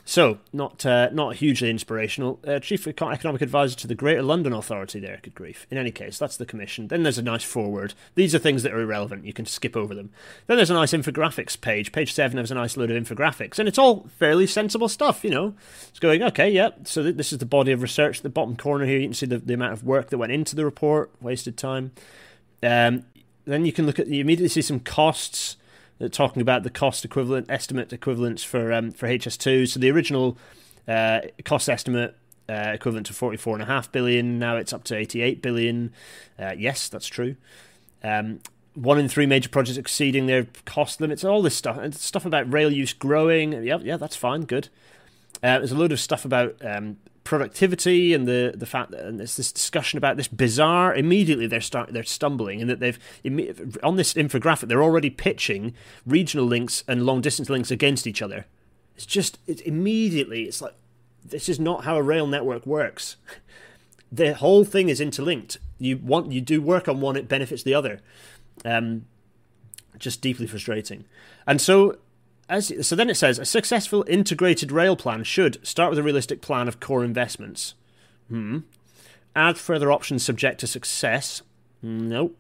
So, 0.06 0.40
not 0.52 0.86
uh, 0.86 1.10
not 1.12 1.36
hugely 1.36 1.70
inspirational. 1.70 2.40
Uh, 2.48 2.60
Chief 2.60 2.88
Economic 2.88 3.42
Advisor 3.42 3.76
to 3.78 3.88
the 3.88 3.94
Greater 3.94 4.24
London 4.24 4.54
Authority 4.54 5.00
there, 5.00 5.20
good 5.22 5.36
grief. 5.36 5.68
In 5.70 5.78
any 5.78 5.92
case, 5.92 6.18
that's 6.18 6.38
the 6.38 6.48
Commission. 6.48 6.88
Then 6.88 7.04
there's 7.04 7.20
a 7.20 7.24
nice 7.24 7.44
foreword. 7.44 7.94
These 8.16 8.34
are 8.34 8.40
things 8.40 8.64
that 8.64 8.74
are 8.74 8.82
irrelevant. 8.82 9.26
You 9.26 9.34
can 9.34 9.46
skip 9.46 9.78
over 9.78 9.94
them. 9.94 10.10
Then 10.48 10.58
there's 10.58 10.72
a 10.72 10.74
nice 10.74 10.94
infographics 10.94 11.60
page. 11.60 11.92
Page 11.92 12.14
7 12.14 12.38
has 12.38 12.50
a 12.50 12.56
nice 12.56 12.76
load 12.76 12.90
of 12.90 13.02
infographics. 13.02 13.60
And 13.60 13.68
it's 13.68 13.78
all 13.78 14.08
fairly 14.18 14.48
sensible 14.48 14.90
stuff, 14.90 15.24
you 15.24 15.30
know. 15.30 15.54
It's 15.90 16.00
going, 16.00 16.24
okay, 16.24 16.50
yeah, 16.50 16.70
so 16.86 17.04
th- 17.04 17.16
this 17.16 17.32
is 17.32 17.38
the 17.38 17.46
body 17.46 17.72
of 17.72 17.82
research. 17.82 18.22
The 18.22 18.30
bottom 18.30 18.56
corner 18.56 18.86
here, 18.86 19.00
you 19.00 19.08
can 19.08 19.14
see 19.14 19.28
the, 19.28 19.38
the 19.38 19.54
amount 19.54 19.74
of 19.74 19.84
work 19.84 20.10
that 20.10 20.18
went 20.18 20.32
into 20.32 20.56
the 20.56 20.66
report, 20.66 21.12
wasted 21.22 21.56
time. 21.56 21.92
Um, 22.64 23.06
then 23.46 23.66
you 23.66 23.72
can 23.72 23.86
look 23.86 24.00
at, 24.00 24.08
you 24.08 24.22
immediately 24.22 24.50
see 24.50 24.62
some 24.62 24.80
costs 24.80 25.56
talking 26.08 26.42
about 26.42 26.64
the 26.64 26.70
cost 26.70 27.04
equivalent 27.04 27.48
estimate 27.50 27.92
equivalents 27.92 28.44
for 28.44 28.72
um, 28.72 28.92
for 28.92 29.08
HS2. 29.08 29.68
So 29.68 29.80
the 29.80 29.92
original 29.92 30.38
uh, 30.88 31.22
cost 31.44 31.68
estimate 31.68 32.16
uh, 32.48 32.72
equivalent 32.74 33.08
to 33.08 33.14
44.5 33.14 33.92
billion. 33.92 34.40
Now 34.40 34.56
it's 34.58 34.74
up 34.74 34.84
to 34.86 34.96
88 34.96 35.42
billion. 35.42 35.92
Uh, 36.38 36.54
yes, 36.58 36.90
that's 36.90 37.08
true. 37.08 37.36
Um, 38.04 38.40
one 38.76 38.98
in 38.98 39.10
three 39.10 39.26
major 39.26 39.50
projects 39.50 39.78
exceeding 39.78 40.26
their 40.26 40.48
cost 40.66 41.02
limits. 41.02 41.24
All 41.24 41.42
this 41.42 41.56
stuff 41.56 41.78
and 41.78 41.94
stuff 41.94 42.26
about 42.26 42.52
rail 42.52 42.72
use 42.72 42.94
growing. 42.94 43.52
Yeah, 43.64 43.80
yeah, 43.82 43.98
that's 43.98 44.16
fine. 44.16 44.46
Good. 44.46 44.70
Uh, 45.44 45.60
there's 45.60 45.72
a 45.72 45.78
load 45.78 45.92
of 45.92 46.00
stuff 46.00 46.26
about 46.26 46.56
um, 46.64 46.98
productivity 47.30 48.12
and 48.12 48.28
the 48.28 48.52
the 48.58 48.66
fact 48.66 48.90
that 48.90 49.06
and 49.06 49.20
there's 49.20 49.38
this 49.38 49.52
discussion 49.52 49.98
about 49.98 50.18
this 50.18 50.28
bizarre 50.28 50.96
immediately 50.96 51.46
they're 51.46 51.62
start 51.62 51.94
they're 51.94 52.02
stumbling 52.02 52.60
and 52.60 52.68
that 52.68 52.80
they've 52.80 52.98
on 53.84 53.98
this 53.98 54.16
infographic 54.16 54.68
they're 54.68 54.82
already 54.82 55.12
pitching 55.12 55.76
regional 56.08 56.48
links 56.48 56.84
and 56.88 57.06
long 57.06 57.22
distance 57.22 57.48
links 57.48 57.70
against 57.70 58.08
each 58.08 58.24
other. 58.24 58.48
It's 58.96 59.06
just 59.06 59.38
it's 59.46 59.62
immediately 59.62 60.46
it's 60.46 60.60
like 60.60 60.74
this 61.24 61.48
is 61.48 61.60
not 61.60 61.84
how 61.84 61.98
a 61.98 62.02
rail 62.02 62.26
network 62.28 62.66
works. 62.66 63.16
The 64.12 64.34
whole 64.34 64.64
thing 64.64 64.90
is 64.90 65.00
interlinked. 65.00 65.60
You 65.78 65.98
want 65.98 66.32
you 66.32 66.42
do 66.42 66.64
work 66.64 66.88
on 66.88 67.00
one 67.00 67.16
it 67.16 67.28
benefits 67.28 67.62
the 67.62 67.76
other. 67.76 68.00
Um 68.66 69.06
just 70.00 70.20
deeply 70.20 70.48
frustrating. 70.48 71.06
And 71.46 71.62
so 71.62 72.00
as, 72.50 72.74
so 72.86 72.96
then 72.96 73.10
it 73.10 73.16
says 73.16 73.40
a 73.40 73.46
successful 73.46 74.04
integrated 74.08 74.72
rail 74.72 74.96
plan 74.96 75.24
should 75.24 75.66
start 75.66 75.92
with 75.92 76.00
a 76.00 76.04
realistic 76.04 76.42
plan 76.42 76.68
of 76.68 76.80
core 76.80 77.06
investments. 77.06 77.76
Hmm. 78.28 78.60
Add 79.36 79.58
further 79.58 79.92
options 79.92 80.24
subject 80.24 80.60
to 80.62 80.68
success. 80.68 81.44
Nope. 81.82 82.36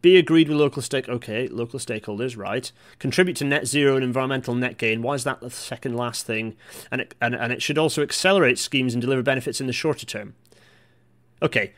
Be 0.00 0.16
agreed 0.16 0.48
with 0.48 0.58
local 0.58 0.82
stake. 0.82 1.08
Okay, 1.08 1.48
local 1.48 1.80
stakeholders, 1.80 2.36
right? 2.36 2.70
Contribute 3.00 3.36
to 3.38 3.44
net 3.44 3.66
zero 3.66 3.96
and 3.96 4.04
environmental 4.04 4.54
net 4.54 4.78
gain. 4.78 5.02
Why 5.02 5.14
is 5.14 5.24
that 5.24 5.40
the 5.40 5.50
second 5.50 5.96
last 5.96 6.24
thing? 6.24 6.54
And 6.92 7.00
it, 7.00 7.14
and, 7.20 7.34
and 7.34 7.52
it 7.52 7.62
should 7.62 7.78
also 7.78 8.02
accelerate 8.02 8.58
schemes 8.58 8.94
and 8.94 9.00
deliver 9.00 9.22
benefits 9.22 9.60
in 9.60 9.66
the 9.66 9.72
shorter 9.72 10.06
term. 10.06 10.34
Okay. 11.42 11.72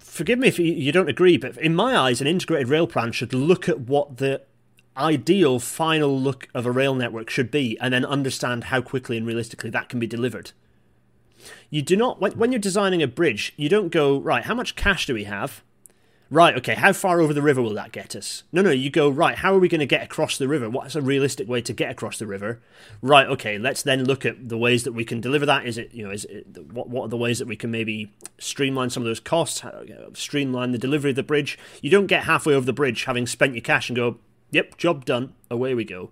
Forgive 0.00 0.40
me 0.40 0.48
if 0.48 0.58
you 0.58 0.90
don't 0.90 1.08
agree, 1.08 1.36
but 1.36 1.56
in 1.58 1.74
my 1.74 1.96
eyes, 1.96 2.20
an 2.20 2.26
integrated 2.26 2.68
rail 2.68 2.88
plan 2.88 3.12
should 3.12 3.32
look 3.32 3.68
at 3.68 3.82
what 3.82 4.16
the 4.16 4.42
ideal 4.98 5.58
final 5.58 6.18
look 6.18 6.48
of 6.54 6.66
a 6.66 6.70
rail 6.70 6.94
network 6.94 7.30
should 7.30 7.50
be 7.50 7.78
and 7.80 7.94
then 7.94 8.04
understand 8.04 8.64
how 8.64 8.80
quickly 8.80 9.16
and 9.16 9.26
realistically 9.26 9.70
that 9.70 9.88
can 9.88 10.00
be 10.00 10.06
delivered. 10.06 10.52
You 11.70 11.82
do 11.82 11.96
not, 11.96 12.20
when, 12.20 12.52
you're 12.52 12.58
designing 12.58 13.02
a 13.02 13.06
bridge, 13.06 13.54
you 13.56 13.68
don't 13.68 13.90
go, 13.90 14.18
right, 14.18 14.44
how 14.44 14.54
much 14.54 14.76
cash 14.76 15.06
do 15.06 15.14
we 15.14 15.24
have? 15.24 15.62
right, 16.30 16.56
okay, 16.56 16.74
how 16.74 16.92
far 16.92 17.20
over 17.20 17.32
the 17.32 17.42
river 17.42 17.62
will 17.62 17.74
that 17.74 17.92
get 17.92 18.14
us? 18.14 18.42
No, 18.52 18.62
no, 18.62 18.70
you 18.70 18.90
go, 18.90 19.08
right, 19.08 19.36
how 19.36 19.54
are 19.54 19.58
we 19.58 19.68
going 19.68 19.80
to 19.80 19.86
get 19.86 20.02
across 20.02 20.36
the 20.36 20.48
river? 20.48 20.68
What's 20.68 20.94
a 20.94 21.00
realistic 21.00 21.48
way 21.48 21.62
to 21.62 21.72
get 21.72 21.90
across 21.90 22.18
the 22.18 22.26
river? 22.26 22.60
Right, 23.00 23.26
okay, 23.26 23.58
let's 23.58 23.82
then 23.82 24.04
look 24.04 24.26
at 24.26 24.48
the 24.48 24.58
ways 24.58 24.84
that 24.84 24.92
we 24.92 25.04
can 25.04 25.20
deliver 25.20 25.46
that. 25.46 25.66
Is 25.66 25.78
it, 25.78 25.92
you 25.94 26.04
know, 26.04 26.10
is 26.10 26.24
it, 26.26 26.72
what, 26.72 26.88
what 26.88 27.04
are 27.04 27.08
the 27.08 27.16
ways 27.16 27.38
that 27.38 27.48
we 27.48 27.56
can 27.56 27.70
maybe 27.70 28.12
streamline 28.38 28.90
some 28.90 29.02
of 29.02 29.06
those 29.06 29.20
costs, 29.20 29.64
uh, 29.64 29.84
streamline 30.12 30.72
the 30.72 30.78
delivery 30.78 31.10
of 31.10 31.16
the 31.16 31.22
bridge? 31.22 31.58
You 31.80 31.90
don't 31.90 32.06
get 32.06 32.24
halfway 32.24 32.54
over 32.54 32.66
the 32.66 32.72
bridge 32.72 33.04
having 33.04 33.26
spent 33.26 33.54
your 33.54 33.62
cash 33.62 33.88
and 33.88 33.96
go, 33.96 34.18
yep, 34.50 34.76
job 34.76 35.04
done, 35.04 35.34
away 35.50 35.74
we 35.74 35.84
go. 35.84 36.10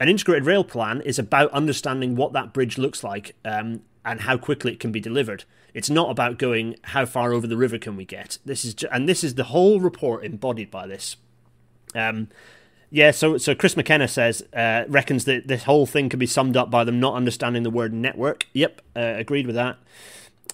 An 0.00 0.08
integrated 0.08 0.46
rail 0.46 0.64
plan 0.64 1.00
is 1.02 1.18
about 1.18 1.50
understanding 1.52 2.16
what 2.16 2.32
that 2.32 2.52
bridge 2.52 2.76
looks 2.76 3.04
like 3.04 3.36
um, 3.44 3.82
and 4.04 4.22
how 4.22 4.36
quickly 4.36 4.72
it 4.72 4.80
can 4.80 4.90
be 4.90 5.00
delivered. 5.00 5.44
It's 5.74 5.88
not 5.88 6.10
about 6.10 6.38
going 6.38 6.76
how 6.82 7.06
far 7.06 7.32
over 7.32 7.46
the 7.46 7.56
river 7.56 7.78
can 7.78 7.96
we 7.96 8.04
get. 8.04 8.38
This 8.44 8.64
is 8.64 8.74
and 8.90 9.08
this 9.08 9.22
is 9.22 9.36
the 9.36 9.44
whole 9.44 9.80
report 9.80 10.24
embodied 10.24 10.70
by 10.70 10.86
this. 10.86 11.16
Um, 11.94 12.28
yeah, 12.90 13.10
so 13.10 13.38
so 13.38 13.54
Chris 13.54 13.76
McKenna 13.76 14.08
says 14.08 14.42
uh, 14.52 14.84
reckons 14.88 15.24
that 15.24 15.48
this 15.48 15.64
whole 15.64 15.86
thing 15.86 16.08
can 16.08 16.18
be 16.18 16.26
summed 16.26 16.56
up 16.56 16.70
by 16.70 16.84
them 16.84 17.00
not 17.00 17.14
understanding 17.14 17.62
the 17.62 17.70
word 17.70 17.94
network. 17.94 18.46
Yep, 18.52 18.82
uh, 18.94 19.14
agreed 19.16 19.46
with 19.46 19.56
that. 19.56 19.78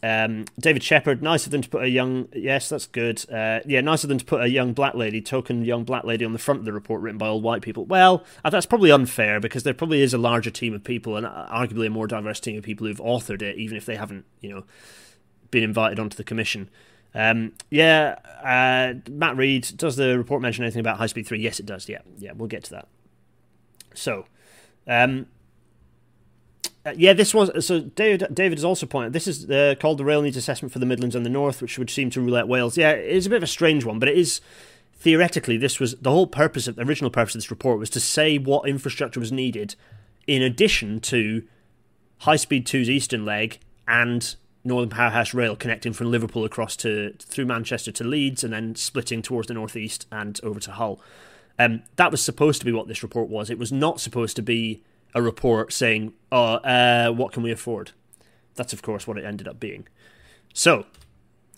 Um, 0.02 0.44
David 0.58 0.82
Shepard, 0.82 1.22
nice 1.22 1.44
of 1.46 1.52
them 1.52 1.62
to 1.62 1.68
put 1.68 1.82
a 1.82 1.88
young. 1.88 2.28
Yes, 2.32 2.68
that's 2.68 2.86
good. 2.86 3.24
Uh, 3.30 3.60
yeah, 3.66 3.80
nice 3.80 4.04
of 4.04 4.08
them 4.08 4.18
to 4.18 4.24
put 4.24 4.42
a 4.42 4.48
young 4.48 4.72
black 4.72 4.94
lady, 4.94 5.20
token 5.20 5.64
young 5.64 5.84
black 5.84 6.04
lady, 6.04 6.24
on 6.24 6.32
the 6.32 6.38
front 6.38 6.60
of 6.60 6.66
the 6.66 6.72
report 6.72 7.00
written 7.00 7.18
by 7.18 7.26
all 7.26 7.40
white 7.40 7.62
people. 7.62 7.84
Well, 7.84 8.24
uh, 8.44 8.50
that's 8.50 8.66
probably 8.66 8.90
unfair 8.90 9.40
because 9.40 9.64
there 9.64 9.74
probably 9.74 10.02
is 10.02 10.14
a 10.14 10.18
larger 10.18 10.50
team 10.50 10.74
of 10.74 10.84
people 10.84 11.16
and 11.16 11.26
uh, 11.26 11.48
arguably 11.50 11.86
a 11.86 11.90
more 11.90 12.06
diverse 12.06 12.40
team 12.40 12.56
of 12.56 12.64
people 12.64 12.86
who've 12.86 12.98
authored 12.98 13.42
it, 13.42 13.56
even 13.56 13.76
if 13.76 13.86
they 13.86 13.96
haven't, 13.96 14.24
you 14.40 14.50
know, 14.50 14.64
been 15.50 15.64
invited 15.64 15.98
onto 15.98 16.16
the 16.16 16.24
commission. 16.24 16.70
Um, 17.14 17.54
yeah, 17.70 18.16
uh, 18.44 19.10
Matt 19.10 19.36
Reed, 19.36 19.68
does 19.76 19.96
the 19.96 20.16
report 20.16 20.42
mention 20.42 20.62
anything 20.64 20.80
about 20.80 20.98
High 20.98 21.06
Speed 21.06 21.26
3? 21.26 21.40
Yes, 21.40 21.58
it 21.58 21.66
does. 21.66 21.88
Yeah, 21.88 22.02
yeah, 22.18 22.32
we'll 22.32 22.48
get 22.48 22.64
to 22.64 22.70
that. 22.70 22.88
So, 23.94 24.26
um, 24.86 25.26
yeah, 26.96 27.12
this 27.12 27.34
was 27.34 27.66
so. 27.66 27.80
David 27.80 28.34
David 28.34 28.58
has 28.58 28.64
also 28.64 28.86
pointed. 28.86 29.12
This 29.12 29.26
is 29.26 29.48
uh, 29.50 29.74
called 29.80 29.98
the 29.98 30.04
Rail 30.04 30.22
Needs 30.22 30.36
Assessment 30.36 30.72
for 30.72 30.78
the 30.78 30.86
Midlands 30.86 31.14
and 31.14 31.24
the 31.24 31.30
North, 31.30 31.62
which 31.62 31.78
would 31.78 31.90
seem 31.90 32.10
to 32.10 32.20
rule 32.20 32.36
out 32.36 32.48
Wales. 32.48 32.76
Yeah, 32.76 32.90
it 32.90 33.10
is 33.10 33.26
a 33.26 33.30
bit 33.30 33.36
of 33.36 33.42
a 33.42 33.48
strange 33.48 33.84
one, 33.84 33.98
but 33.98 34.08
it 34.08 34.16
is 34.16 34.40
theoretically 34.98 35.56
this 35.56 35.78
was 35.78 35.94
the 35.96 36.10
whole 36.10 36.26
purpose 36.26 36.66
of 36.66 36.76
the 36.76 36.82
original 36.82 37.10
purpose 37.10 37.34
of 37.34 37.40
this 37.40 37.50
report 37.50 37.78
was 37.78 37.90
to 37.90 38.00
say 38.00 38.36
what 38.36 38.68
infrastructure 38.68 39.20
was 39.20 39.30
needed 39.30 39.76
in 40.26 40.42
addition 40.42 41.00
to 41.00 41.44
High 42.18 42.36
Speed 42.36 42.66
2's 42.66 42.90
eastern 42.90 43.24
leg 43.24 43.60
and 43.86 44.34
Northern 44.64 44.90
Powerhouse 44.90 45.32
Rail 45.32 45.56
connecting 45.56 45.92
from 45.92 46.10
Liverpool 46.10 46.44
across 46.44 46.76
to 46.76 47.14
through 47.20 47.46
Manchester 47.46 47.92
to 47.92 48.04
Leeds 48.04 48.42
and 48.42 48.52
then 48.52 48.74
splitting 48.74 49.22
towards 49.22 49.48
the 49.48 49.54
northeast 49.54 50.06
and 50.10 50.38
over 50.42 50.60
to 50.60 50.72
Hull. 50.72 51.00
Um, 51.58 51.82
that 51.96 52.10
was 52.10 52.22
supposed 52.22 52.60
to 52.60 52.66
be 52.66 52.72
what 52.72 52.88
this 52.88 53.02
report 53.02 53.28
was. 53.28 53.50
It 53.50 53.58
was 53.58 53.72
not 53.72 54.00
supposed 54.00 54.36
to 54.36 54.42
be 54.42 54.82
a 55.14 55.22
report 55.22 55.72
saying, 55.72 56.12
"Oh, 56.30 56.54
uh, 56.54 57.10
what 57.10 57.32
can 57.32 57.42
we 57.42 57.50
afford?" 57.50 57.92
That's 58.54 58.72
of 58.72 58.82
course 58.82 59.06
what 59.06 59.18
it 59.18 59.24
ended 59.24 59.48
up 59.48 59.60
being. 59.60 59.86
So 60.52 60.86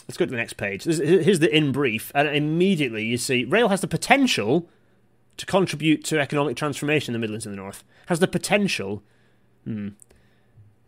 let's 0.07 0.17
go 0.17 0.25
to 0.25 0.31
the 0.31 0.37
next 0.37 0.55
page. 0.55 0.85
Here's 0.85 1.39
the 1.39 1.55
in 1.55 1.73
brief, 1.73 2.13
and 2.15 2.29
immediately 2.29 3.05
you 3.05 3.17
see 3.17 3.45
rail 3.45 3.69
has 3.69 3.81
the 3.81 3.89
potential 3.89 4.69
to 5.37 5.47
contribute 5.47 6.05
to 6.05 6.21
economic 6.21 6.57
transformation 6.57 7.15
in 7.15 7.21
the 7.21 7.25
Midlands 7.25 7.47
and 7.47 7.53
the 7.53 7.57
North. 7.57 7.85
Has 8.07 8.19
the 8.19 8.29
potential. 8.29 9.03
Hmm. 9.65 9.89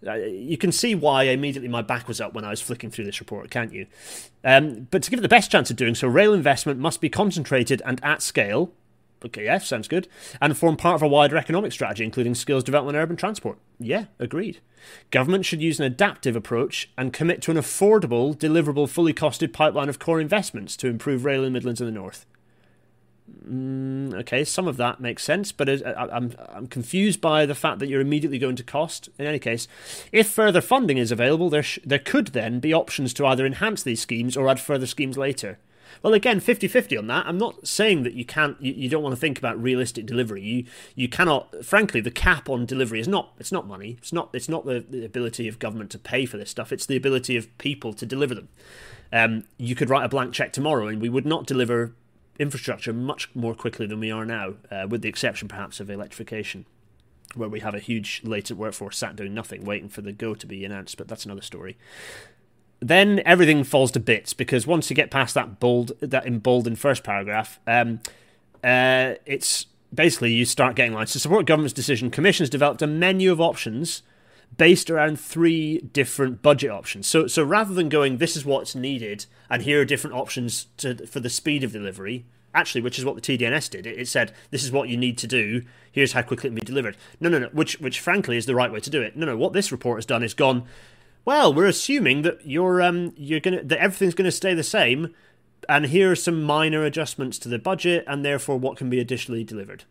Uh, 0.05 0.15
you 0.15 0.59
can 0.59 0.73
see 0.73 0.97
why 0.97 1.23
immediately 1.23 1.69
my 1.69 1.81
back 1.81 2.09
was 2.09 2.21
up 2.21 2.35
when 2.35 2.45
I 2.45 2.51
was 2.51 2.61
flicking 2.61 2.91
through 2.91 3.05
this 3.05 3.21
report, 3.21 3.51
can't 3.51 3.73
you? 3.73 3.87
Um, 4.43 4.89
but 4.91 5.05
to 5.05 5.11
give 5.11 5.21
it 5.21 5.23
the 5.23 5.29
best 5.29 5.51
chance 5.51 5.71
of 5.71 5.77
doing 5.77 5.95
so, 5.95 6.09
rail 6.09 6.35
investment 6.35 6.81
must 6.81 7.01
be 7.01 7.09
concentrated 7.09 7.81
and 7.87 8.01
at 8.05 8.21
scale 8.21 8.73
Okay, 9.25 9.45
yeah, 9.45 9.59
sounds 9.59 9.89
good. 9.89 10.09
And 10.41 10.57
form 10.57 10.77
part 10.77 10.97
of 10.97 11.03
a 11.03 11.09
wider 11.09 11.37
economic 11.37 11.73
strategy, 11.73 12.05
including 12.05 12.35
skills 12.35 12.65
development 12.65 12.97
and 12.97 13.03
urban 13.03 13.17
transport. 13.17 13.59
Yeah, 13.79 14.07
agreed. 14.19 14.61
Government 15.11 15.45
should 15.45 15.63
use 15.63 15.79
an 15.79 15.87
adaptive 15.87 16.35
approach 16.35 16.91
and 16.99 17.13
commit 17.13 17.41
to 17.43 17.51
an 17.51 17.57
affordable, 17.57 18.37
deliverable, 18.37 18.89
fully 18.89 19.15
costed 19.15 19.53
pipeline 19.53 19.89
of 19.89 19.99
core 19.99 20.21
investments 20.21 20.77
to 20.79 20.89
improve 20.89 21.25
rail 21.25 21.41
in 21.41 21.47
the 21.47 21.51
Midlands 21.51 21.81
and 21.81 21.89
the 21.89 21.93
North. 21.93 22.27
Mm, 23.49 24.15
okay, 24.15 24.45
some 24.45 24.67
of 24.67 24.77
that 24.77 25.01
makes 25.01 25.23
sense, 25.23 25.53
but 25.53 25.69
I'm 25.69 26.35
I'm 26.53 26.67
confused 26.67 27.21
by 27.21 27.47
the 27.47 27.55
fact 27.55 27.79
that 27.79 27.89
you're 27.89 28.01
immediately 28.01 28.39
going 28.39 28.57
to 28.57 28.63
cost. 28.65 29.09
In 29.19 29.27
any 29.27 29.39
case, 29.39 29.69
if 30.11 30.29
further 30.29 30.61
funding 30.61 30.99
is 30.99 31.13
available, 31.13 31.49
there 31.49 31.63
sh- 31.63 31.79
there 31.85 31.99
could 31.99 32.29
then 32.29 32.61
be 32.61 32.75
options 32.75 33.15
to 33.15 33.27
either 33.27 33.47
enhance 33.47 33.83
these 33.83 34.01
schemes 34.01 34.37
or 34.37 34.49
add 34.49 34.61
further 34.61 34.87
schemes 34.87 35.17
later. 35.17 35.59
Well, 36.03 36.15
again, 36.15 36.41
50-50 36.41 36.99
on 36.99 37.07
that. 37.09 37.27
I'm 37.27 37.39
not 37.39 37.67
saying 37.67 38.03
that 38.03 38.15
you 38.15 38.25
can't, 38.25 38.61
you, 38.61 38.73
you 38.73 38.89
don't 38.89 39.03
want 39.03 39.15
to 39.15 39.21
think 39.21 39.39
about 39.39 39.63
realistic 39.63 40.07
delivery. 40.07 40.43
You 40.43 40.65
you 40.95 41.09
cannot. 41.09 41.65
Frankly, 41.65 42.01
the 42.01 42.11
cap 42.11 42.49
on 42.49 42.67
delivery 42.67 43.01
is 43.01 43.09
not. 43.09 43.33
It's 43.39 43.53
not 43.53 43.67
money. 43.67 43.97
It's 43.99 44.13
not. 44.13 44.31
It's 44.33 44.49
not 44.49 44.65
the, 44.65 44.81
the 44.81 45.05
ability 45.05 45.49
of 45.49 45.59
government 45.59 45.91
to 45.93 45.99
pay 45.99 46.27
for 46.27 46.37
this 46.37 46.51
stuff. 46.51 46.73
It's 46.73 46.87
the 46.87 46.97
ability 46.97 47.37
of 47.37 47.57
people 47.59 47.93
to 47.95 48.07
deliver 48.07 48.35
them. 48.35 48.49
Um, 49.13 49.45
you 49.59 49.75
could 49.75 49.91
write 49.91 50.05
a 50.05 50.09
blank 50.09 50.33
check 50.33 50.53
tomorrow, 50.53 50.89
and 50.89 51.01
we 51.01 51.09
would 51.09 51.27
not 51.27 51.47
deliver 51.47 51.95
infrastructure 52.39 52.93
much 52.93 53.29
more 53.35 53.55
quickly 53.55 53.87
than 53.87 54.01
we 54.01 54.11
are 54.11 54.25
now, 54.25 54.55
uh, 54.71 54.87
with 54.89 55.03
the 55.03 55.09
exception 55.09 55.49
perhaps 55.49 55.81
of 55.81 55.91
electrification, 55.91 56.65
where 57.35 57.49
we 57.49 57.61
have 57.61 57.75
a 57.75 57.79
huge 57.79 58.23
latent 58.25 58.59
workforce 58.59 58.97
sat 58.97 59.15
doing 59.15 59.35
nothing, 59.35 59.65
waiting 59.65 59.89
for 59.89 60.01
the 60.01 60.13
go 60.13 60.35
to 60.35 60.47
be 60.47 60.65
announced. 60.65 60.97
But 60.97 61.09
that's 61.09 61.25
another 61.25 61.43
story 61.43 61.77
then 62.83 63.23
everything 63.25 63.63
falls 63.63 63.93
to 63.93 64.01
bits 64.01 64.35
because 64.35 64.67
once 64.67 64.91
you 64.91 64.97
get 64.97 65.11
past 65.11 65.35
that 65.35 65.61
bold, 65.61 65.93
that 66.01 66.27
emboldened 66.27 66.79
first 66.79 67.05
paragraph, 67.05 67.61
um, 67.67 68.01
uh, 68.65 69.15
it's 69.25 69.67
basically 69.95 70.33
you 70.33 70.45
start 70.45 70.75
getting 70.75 70.93
lines 70.93 71.13
to 71.13 71.21
support 71.21 71.47
government's 71.47 71.73
decision. 71.73 72.11
Commission's 72.11 72.51
developed 72.51 72.83
a 72.83 72.87
menu 72.87 73.31
of 73.31 73.41
options 73.41 74.03
based 74.57 74.91
around 74.91 75.19
three 75.19 75.79
different 75.79 76.43
budget 76.43 76.71
options. 76.71 77.07
So, 77.07 77.27
so 77.27 77.45
rather 77.45 77.73
than 77.73 77.89
going, 77.89 78.19
this 78.19 78.37
is 78.37 78.45
what's 78.45 78.75
needed, 78.75 79.27
and 79.49 79.63
here 79.63 79.81
are 79.81 79.85
different 79.85 80.17
options 80.17 80.67
to, 80.79 81.07
for 81.07 81.21
the 81.21 81.31
speed 81.31 81.65
of 81.65 81.73
delivery. 81.73 82.27
Actually, 82.55 82.83
which 82.83 82.99
is 82.99 83.05
what 83.05 83.15
the 83.15 83.23
TDNS 83.23 83.71
did. 83.71 83.87
It, 83.87 83.99
it 83.99 84.09
said, 84.09 84.35
this 84.51 84.63
is 84.63 84.71
what 84.71 84.91
you 84.91 84.99
need 84.99 85.17
to 85.19 85.27
do. 85.27 85.63
Here's 85.91 86.13
how 86.13 86.21
quickly 86.21 86.49
it 86.49 86.51
can 86.51 86.57
be 86.57 86.61
delivered. 86.61 86.99
No, 87.19 87.31
no, 87.31 87.39
no. 87.39 87.47
Which, 87.47 87.81
which 87.81 87.99
frankly 87.99 88.37
is 88.37 88.45
the 88.45 88.55
right 88.55 88.71
way 88.71 88.81
to 88.81 88.91
do 88.91 89.01
it. 89.01 89.17
No, 89.17 89.25
no. 89.25 89.39
What 89.39 89.55
this 89.55 89.73
report 89.73 89.97
has 89.97 90.05
done 90.05 90.23
is 90.23 90.35
gone 90.35 90.65
well, 91.25 91.53
we're 91.53 91.67
assuming 91.67 92.23
that 92.23 92.45
you're 92.45 92.83
um 92.83 93.13
you're 93.17 93.41
gonna 93.41 93.63
that 93.63 93.79
everything's 93.79 94.15
gonna 94.15 94.31
stay 94.33 94.55
the 94.55 94.63
same, 94.63 95.15
and 95.69 95.87
here 95.87 96.13
are 96.13 96.17
some 96.17 96.43
minor 96.43 96.85
adjustments 96.85 97.39
to 97.41 97.49
the 97.49 97.59
budget, 97.59 98.05
and 98.07 98.25
therefore 98.25 98.59
what 98.59 98.77
can 98.77 98.91
be 98.91 99.01
additionally 99.01 99.45
delivered. 99.45 99.85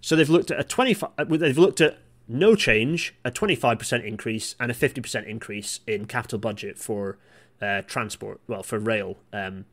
So 0.00 0.16
they've 0.16 0.28
looked 0.28 0.50
at 0.50 0.60
a 0.60 0.64
twenty 0.64 0.94
five. 0.94 1.10
Uh, 1.18 1.24
they've 1.24 1.58
looked 1.58 1.80
at 1.80 1.98
no 2.28 2.54
change, 2.54 3.14
a 3.24 3.30
twenty 3.30 3.54
five 3.54 3.78
percent 3.78 4.04
increase, 4.04 4.54
and 4.60 4.70
a 4.70 4.74
fifty 4.74 5.00
percent 5.00 5.26
increase 5.26 5.80
in 5.86 6.06
capital 6.06 6.38
budget 6.38 6.78
for 6.78 7.18
uh, 7.62 7.82
transport. 7.82 8.40
Well, 8.46 8.62
for 8.62 8.78
rail. 8.78 9.16
Um, 9.32 9.64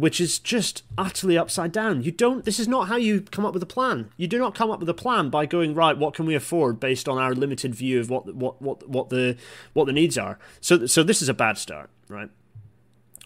which 0.00 0.18
is 0.18 0.38
just 0.38 0.82
utterly 0.96 1.36
upside 1.36 1.72
down. 1.72 2.02
You 2.02 2.10
don't. 2.10 2.46
This 2.46 2.58
is 2.58 2.66
not 2.66 2.88
how 2.88 2.96
you 2.96 3.20
come 3.20 3.44
up 3.44 3.52
with 3.52 3.62
a 3.62 3.66
plan. 3.66 4.10
You 4.16 4.26
do 4.26 4.38
not 4.38 4.54
come 4.54 4.70
up 4.70 4.80
with 4.80 4.88
a 4.88 4.94
plan 4.94 5.28
by 5.28 5.44
going 5.44 5.74
right. 5.74 5.96
What 5.96 6.14
can 6.14 6.24
we 6.24 6.34
afford 6.34 6.80
based 6.80 7.06
on 7.06 7.18
our 7.18 7.34
limited 7.34 7.74
view 7.74 8.00
of 8.00 8.08
what 8.08 8.34
what 8.34 8.62
what 8.62 8.88
what 8.88 9.10
the 9.10 9.36
what 9.74 9.84
the 9.84 9.92
needs 9.92 10.16
are. 10.16 10.38
So 10.62 10.86
so 10.86 11.02
this 11.02 11.20
is 11.20 11.28
a 11.28 11.34
bad 11.34 11.58
start, 11.58 11.90
right? 12.08 12.30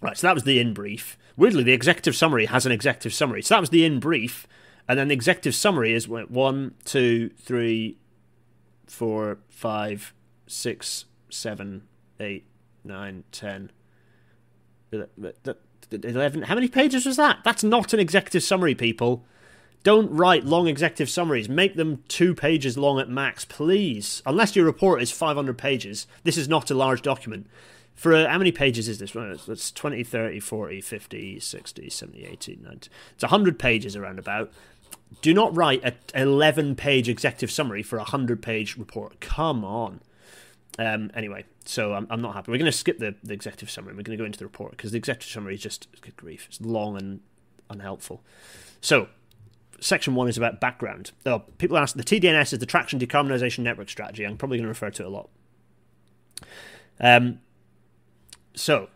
Right. 0.03 0.19
So 0.19 0.27
that 0.27 0.35
was 0.35 0.43
the 0.43 0.59
in 0.59 0.75
brief. 0.75 1.17
Weirdly, 1.37 1.63
the 1.63 1.73
executive 1.73 2.17
summary 2.17 2.47
has 2.47 2.67
an 2.67 2.73
executive 2.73 3.15
summary. 3.15 3.43
So 3.43 3.55
that 3.55 3.61
was 3.61 3.71
the 3.71 3.85
in 3.85 4.01
brief, 4.01 4.49
and 4.89 4.99
then 4.99 5.09
the 5.09 5.15
executive 5.15 5.55
summary 5.55 5.93
is 5.93 6.09
one, 6.09 6.75
two, 6.85 7.31
three, 7.39 7.99
four, 8.87 9.39
five, 9.49 10.13
six, 10.49 11.05
seven, 11.31 11.85
eight, 12.19 12.47
nine, 12.83 13.23
ten. 13.31 13.71
11 15.93 16.43
how 16.43 16.55
many 16.55 16.69
pages 16.69 17.07
was 17.07 17.17
that? 17.17 17.39
That's 17.45 17.65
not 17.65 17.93
an 17.93 18.01
executive 18.01 18.43
summary 18.43 18.75
people. 18.75 19.25
Don't 19.83 20.11
write 20.11 20.45
long 20.45 20.67
executive 20.67 21.11
summaries. 21.11 21.49
Make 21.49 21.77
them 21.77 22.03
two 22.09 22.35
pages 22.35 22.79
long 22.79 22.99
at 22.99 23.09
max 23.09 23.45
please. 23.45 24.23
Unless 24.25 24.57
your 24.57 24.65
report 24.65 25.03
is 25.03 25.11
500 25.11 25.59
pages. 25.59 26.07
This 26.23 26.37
is 26.37 26.49
not 26.49 26.71
a 26.71 26.75
large 26.75 27.03
document. 27.03 27.47
For 27.95 28.15
uh, 28.15 28.29
how 28.29 28.39
many 28.39 28.51
pages 28.51 28.89
is 28.89 28.99
this? 28.99 29.15
It's 29.15 29.71
20 29.71 30.03
30 30.03 30.41
40 30.41 30.81
50 30.81 31.41
60 31.41 31.91
70 31.91 32.25
80 32.25 32.59
90 32.63 32.91
it's 33.15 33.23
100 33.23 33.59
pages 33.59 33.97
around 33.97 34.19
about. 34.19 34.53
Do 35.23 35.33
not 35.33 35.57
write 35.57 35.85
an 35.85 35.95
11 36.15 36.75
page 36.77 37.09
executive 37.09 37.51
summary 37.51 37.83
for 37.83 37.97
a 37.97 38.01
100 38.01 38.43
page 38.43 38.77
report. 38.77 39.21
Come 39.21 39.65
on 39.65 40.01
um, 40.79 41.11
anyway, 41.15 41.45
so 41.65 41.95
I'm, 41.95 42.07
I'm 42.11 42.21
not 42.21 42.35
happy. 42.35 42.51
We're 42.51 42.59
going 42.59 42.71
to 42.71 42.77
skip 42.77 42.99
the, 42.99 43.15
the 43.23 43.33
executive 43.33 43.71
summary. 43.71 43.93
We're 43.93 44.03
going 44.03 44.19
to 44.19 44.23
go 44.23 44.27
into 44.27 44.39
the 44.39 44.45
report 44.45 44.73
because 44.73 44.91
the 44.93 44.99
executive 44.99 45.31
summary 45.31 45.55
is 45.55 45.63
just 45.63 45.89
good 46.01 46.17
grief. 46.17 46.47
It's 46.49 46.61
long 46.61 46.97
and 46.97 47.21
unhelpful. 47.71 48.23
So, 48.81 49.09
section 49.81 50.15
one 50.15 50.29
is 50.29 50.37
about 50.37 50.61
background. 50.61 51.13
Oh, 51.25 51.41
people 51.59 51.79
ask 51.79 51.97
the 51.97 52.03
TDNS 52.03 52.53
is 52.53 52.59
the 52.59 52.67
Traction 52.67 52.99
Decarbonisation 52.99 53.61
Network 53.61 53.89
Strategy. 53.89 54.25
I'm 54.25 54.37
probably 54.37 54.59
going 54.59 54.65
to 54.65 54.69
refer 54.69 54.91
to 54.91 55.03
it 55.03 55.07
a 55.07 55.11
lot. 55.11 55.31
Um, 56.99 57.41
so, 58.55 58.89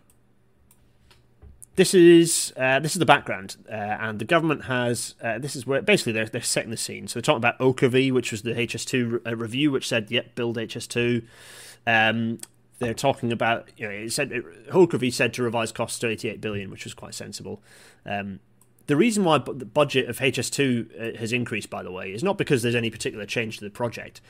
this 1.78 1.94
is 1.94 2.52
uh, 2.56 2.80
this 2.80 2.96
is 2.96 2.98
the 2.98 3.06
background, 3.06 3.56
uh, 3.70 3.72
and 3.72 4.18
the 4.18 4.24
government 4.24 4.64
has 4.64 5.14
uh, 5.22 5.38
this 5.38 5.54
is 5.54 5.64
where 5.64 5.80
basically 5.80 6.12
they're 6.12 6.26
they're 6.26 6.42
setting 6.42 6.72
the 6.72 6.76
scene. 6.76 7.06
So 7.06 7.14
they're 7.14 7.22
talking 7.22 7.36
about 7.36 7.56
Oakervee, 7.60 8.10
which 8.10 8.32
was 8.32 8.42
the 8.42 8.52
HS2 8.52 9.12
re- 9.12 9.20
uh, 9.24 9.36
review, 9.36 9.70
which 9.70 9.86
said, 9.86 10.10
"Yep, 10.10 10.34
build 10.34 10.56
HS2." 10.56 11.24
Um, 11.88 12.38
they're 12.80 12.94
talking 12.94 13.32
about 13.32 13.70
you 13.76 13.88
know 13.88 13.92
it 13.92 14.12
said 14.12 14.30
Oakervee 14.70 15.12
said 15.12 15.32
to 15.34 15.42
revise 15.42 15.72
costs 15.72 15.98
to 16.00 16.08
88 16.08 16.40
billion, 16.40 16.70
which 16.70 16.84
was 16.84 16.94
quite 16.94 17.14
sensible. 17.14 17.62
Um, 18.04 18.40
the 18.86 18.96
reason 18.96 19.24
why 19.24 19.38
the 19.38 19.66
budget 19.66 20.08
of 20.08 20.18
HS2 20.18 21.16
uh, 21.16 21.18
has 21.18 21.32
increased, 21.32 21.68
by 21.68 21.82
the 21.82 21.90
way, 21.90 22.12
is 22.12 22.22
not 22.22 22.38
because 22.38 22.62
there's 22.62 22.74
any 22.74 22.90
particular 22.90 23.26
change 23.26 23.58
to 23.58 23.64
the 23.64 23.70
project. 23.70 24.20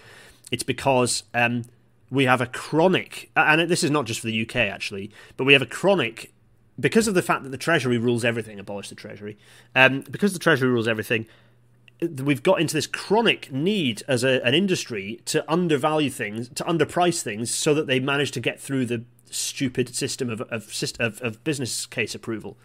It's 0.51 0.63
because 0.63 1.25
um, 1.35 1.65
we 2.11 2.25
have 2.25 2.41
a 2.41 2.47
chronic, 2.47 3.31
and 3.37 3.69
this 3.69 3.85
is 3.85 3.91
not 3.91 4.07
just 4.07 4.21
for 4.21 4.29
the 4.29 4.43
UK 4.43 4.57
actually, 4.57 5.11
but 5.37 5.45
we 5.45 5.53
have 5.53 5.63
a 5.63 5.67
chronic 5.67 6.33
because 6.81 7.09
of 7.09 7.15
the 7.15 7.23
fact 7.23 7.43
that 7.43 7.51
the 7.51 7.59
Treasury 7.59 7.99
rules 7.99 8.25
everything, 8.25 8.61
abolish 8.61 8.89
the 8.89 8.95
Treasury, 8.95 9.37
um, 9.75 10.03
because 10.11 10.33
the 10.33 10.39
Treasury 10.39 10.71
rules 10.71 10.87
everything, 10.87 11.27
we've 12.01 12.43
got 12.43 12.61
into 12.61 12.75
this 12.75 12.87
chronic 12.87 13.53
need 13.53 14.03
as 14.07 14.25
a, 14.25 14.45
an 14.47 14.55
industry 14.55 15.21
to 15.27 15.45
undervalue 15.51 16.11
things, 16.11 16.49
to 16.51 16.65
underprice 16.65 17.23
things, 17.23 17.53
so 17.53 17.75
that 17.75 17.87
they 17.87 18.01
manage 18.01 18.31
to 18.33 18.41
get 18.41 18.61
through 18.61 18.87
the 18.87 19.05
stupid 19.31 19.95
system 19.95 20.31
of, 20.31 20.41
of, 20.43 20.73
of, 21.01 21.21
of 21.21 21.45
business 21.45 21.87
case 21.87 22.15
approval. 22.15 22.57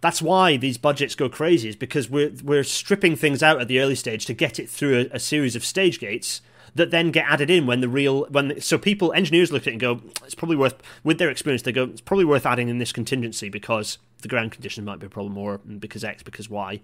That's 0.00 0.22
why 0.22 0.56
these 0.56 0.78
budgets 0.78 1.14
go 1.14 1.28
crazy, 1.28 1.70
is 1.70 1.76
because 1.76 2.08
we're, 2.08 2.32
we're 2.44 2.64
stripping 2.64 3.16
things 3.16 3.42
out 3.42 3.60
at 3.60 3.68
the 3.68 3.80
early 3.80 3.96
stage 3.96 4.26
to 4.26 4.34
get 4.34 4.58
it 4.58 4.68
through 4.68 5.08
a, 5.12 5.16
a 5.16 5.18
series 5.18 5.56
of 5.56 5.64
stage 5.64 5.98
gates 5.98 6.40
that 6.78 6.90
then 6.90 7.10
get 7.10 7.26
added 7.28 7.50
in 7.50 7.66
when 7.66 7.80
the 7.80 7.88
real 7.88 8.24
when 8.30 8.60
so 8.60 8.78
people 8.78 9.12
engineers 9.12 9.52
look 9.52 9.62
at 9.62 9.68
it 9.68 9.72
and 9.72 9.80
go 9.80 10.00
it's 10.24 10.34
probably 10.34 10.56
worth 10.56 10.82
with 11.04 11.18
their 11.18 11.28
experience 11.28 11.62
they 11.62 11.72
go 11.72 11.84
it's 11.84 12.00
probably 12.00 12.24
worth 12.24 12.46
adding 12.46 12.68
in 12.68 12.78
this 12.78 12.92
contingency 12.92 13.48
because 13.48 13.98
the 14.22 14.28
ground 14.28 14.52
conditions 14.52 14.86
might 14.86 14.98
be 14.98 15.06
a 15.06 15.10
problem 15.10 15.36
or 15.36 15.58
because 15.58 16.02
X 16.02 16.22
because 16.22 16.48
Y. 16.48 16.80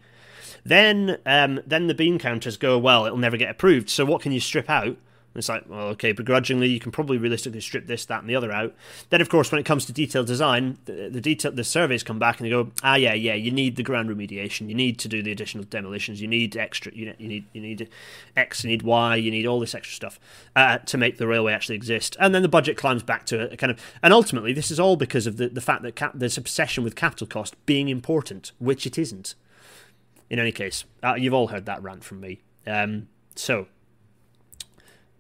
Then 0.65 1.19
um, 1.27 1.61
then 1.67 1.87
the 1.87 1.95
bean 1.95 2.19
counters 2.19 2.57
go 2.57 2.79
well 2.79 3.07
it'll 3.07 3.19
never 3.19 3.37
get 3.37 3.51
approved 3.51 3.89
so 3.89 4.05
what 4.05 4.21
can 4.21 4.33
you 4.33 4.41
strip 4.41 4.69
out 4.69 4.97
it's 5.35 5.49
like, 5.49 5.65
well, 5.69 5.89
okay, 5.89 6.13
begrudgingly, 6.13 6.69
you 6.69 6.79
can 6.79 6.93
probably 6.93 7.19
realistically 7.19 7.61
strip 7.61 7.87
this, 7.87 8.05
that, 8.07 8.21
and 8.21 8.31
the 8.31 8.37
other 8.37 8.53
out. 8.53 8.75
Then, 9.11 9.21
of 9.21 9.29
course, 9.29 9.51
when 9.51 9.59
it 9.59 9.65
comes 9.65 9.85
to 9.87 9.93
detailed 9.93 10.27
design, 10.27 10.79
the, 10.85 11.09
the 11.09 11.21
detail, 11.21 11.51
the 11.51 11.65
surveys 11.65 12.05
come 12.05 12.19
back 12.19 12.39
and 12.39 12.47
they 12.47 12.51
go, 12.51 12.71
ah, 12.83 12.95
yeah, 12.95 13.15
yeah, 13.15 13.35
you 13.35 13.51
need 13.51 13.77
the 13.77 13.83
ground 13.83 14.09
remediation, 14.09 14.69
you 14.69 14.75
need 14.75 14.99
to 15.01 15.09
do 15.09 15.23
the 15.23 15.33
additional 15.33 15.65
demolitions, 15.65 16.21
you 16.21 16.29
need 16.29 16.57
extra, 16.57 16.95
you, 16.95 17.13
you 17.19 17.29
need, 17.29 17.45
you 17.53 17.61
need 17.61 17.89
X, 18.37 18.63
you 18.63 18.71
need 18.71 18.83
Y, 18.83 19.17
you 19.17 19.31
need 19.31 19.47
all 19.47 19.59
this 19.59 19.75
extra 19.75 19.95
stuff 19.95 20.21
uh, 20.55 20.79
to 20.79 20.97
make 20.97 21.19
the 21.19 21.27
railway 21.27 21.53
actually 21.53 21.77
exist. 21.77 22.17
And 22.21 22.35
then 22.35 22.43
the 22.43 22.49
budget 22.49 22.77
climbs 22.77 23.03
back 23.03 23.27
to 23.27 23.53
a 23.53 23.57
kind 23.57 23.73
of, 23.73 23.81
and 24.03 24.13
ultimately, 24.13 24.53
this 24.53 24.71
is 24.71 24.79
all 24.79 24.97
because 24.97 25.27
of 25.27 25.37
the, 25.37 25.49
the 25.49 25.61
fact 25.61 25.83
that 25.83 25.97
cap, 25.97 26.13
there's 26.15 26.39
obsession 26.39 26.85
with 26.85 26.95
capital 26.95 27.27
cost 27.27 27.57
being 27.67 27.89
important, 27.89 28.53
which 28.59 28.87
it 28.87 28.99
isn't. 28.99 29.35
In 30.31 30.39
any 30.39 30.53
case, 30.53 30.85
uh, 31.03 31.15
you've 31.15 31.35
all 31.35 31.49
heard 31.49 31.67
that 31.67 31.83
rant 31.83 32.03
from 32.05 32.21
me. 32.21 32.41
Um, 32.67 33.09
so 33.35 33.67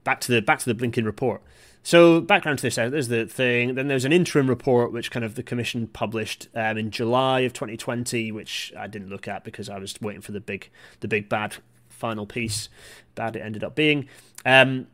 back 0.04 0.20
to 0.20 0.32
the 0.32 0.42
back 0.42 0.60
to 0.60 0.66
the 0.66 0.74
blinking 0.74 1.04
report. 1.04 1.42
So 1.82 2.22
background 2.22 2.60
to 2.60 2.62
this, 2.62 2.78
uh, 2.78 2.88
there's 2.88 3.08
the 3.08 3.26
thing. 3.26 3.74
Then 3.74 3.88
there's 3.88 4.06
an 4.06 4.12
interim 4.12 4.48
report 4.48 4.90
which 4.90 5.10
kind 5.10 5.24
of 5.24 5.34
the 5.34 5.42
commission 5.42 5.86
published 5.86 6.48
um, 6.54 6.78
in 6.78 6.90
July 6.90 7.40
of 7.40 7.52
2020, 7.52 8.32
which 8.32 8.72
I 8.78 8.86
didn't 8.86 9.10
look 9.10 9.28
at 9.28 9.44
because 9.44 9.68
I 9.68 9.78
was 9.78 9.94
waiting 10.00 10.22
for 10.22 10.32
the 10.32 10.40
big 10.40 10.70
the 11.00 11.08
big 11.08 11.28
bad 11.28 11.56
final 11.90 12.24
piece. 12.24 12.68
Bad 13.14 13.36
it 13.36 13.40
ended 13.40 13.62
up 13.62 13.74
being. 13.74 14.08
Um, 14.46 14.86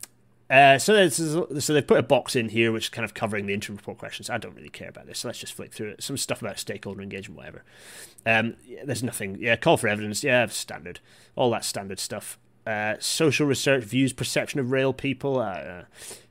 uh, 0.50 0.78
so, 0.78 1.08
so 1.08 1.72
they've 1.72 1.86
put 1.86 2.00
a 2.00 2.02
box 2.02 2.34
in 2.34 2.48
here 2.48 2.72
which 2.72 2.86
is 2.86 2.88
kind 2.88 3.04
of 3.04 3.14
covering 3.14 3.46
the 3.46 3.54
interim 3.54 3.76
report 3.76 3.98
questions. 3.98 4.28
I 4.28 4.36
don't 4.36 4.56
really 4.56 4.68
care 4.68 4.88
about 4.88 5.06
this, 5.06 5.20
so 5.20 5.28
let's 5.28 5.38
just 5.38 5.52
flick 5.52 5.72
through 5.72 5.90
it. 5.90 6.02
Some 6.02 6.16
stuff 6.16 6.42
about 6.42 6.58
stakeholder 6.58 7.02
engagement, 7.02 7.38
whatever. 7.38 7.62
Um, 8.26 8.56
yeah, 8.66 8.80
there's 8.84 9.04
nothing. 9.04 9.36
Yeah, 9.38 9.54
call 9.54 9.76
for 9.76 9.86
evidence. 9.86 10.24
Yeah, 10.24 10.46
standard. 10.46 10.98
All 11.36 11.50
that 11.50 11.64
standard 11.64 12.00
stuff. 12.00 12.36
Uh, 12.70 12.94
social 13.00 13.46
research 13.48 13.82
views 13.82 14.12
perception 14.12 14.60
of 14.60 14.70
rail 14.70 14.92
people. 14.92 15.40
Uh, 15.40 15.82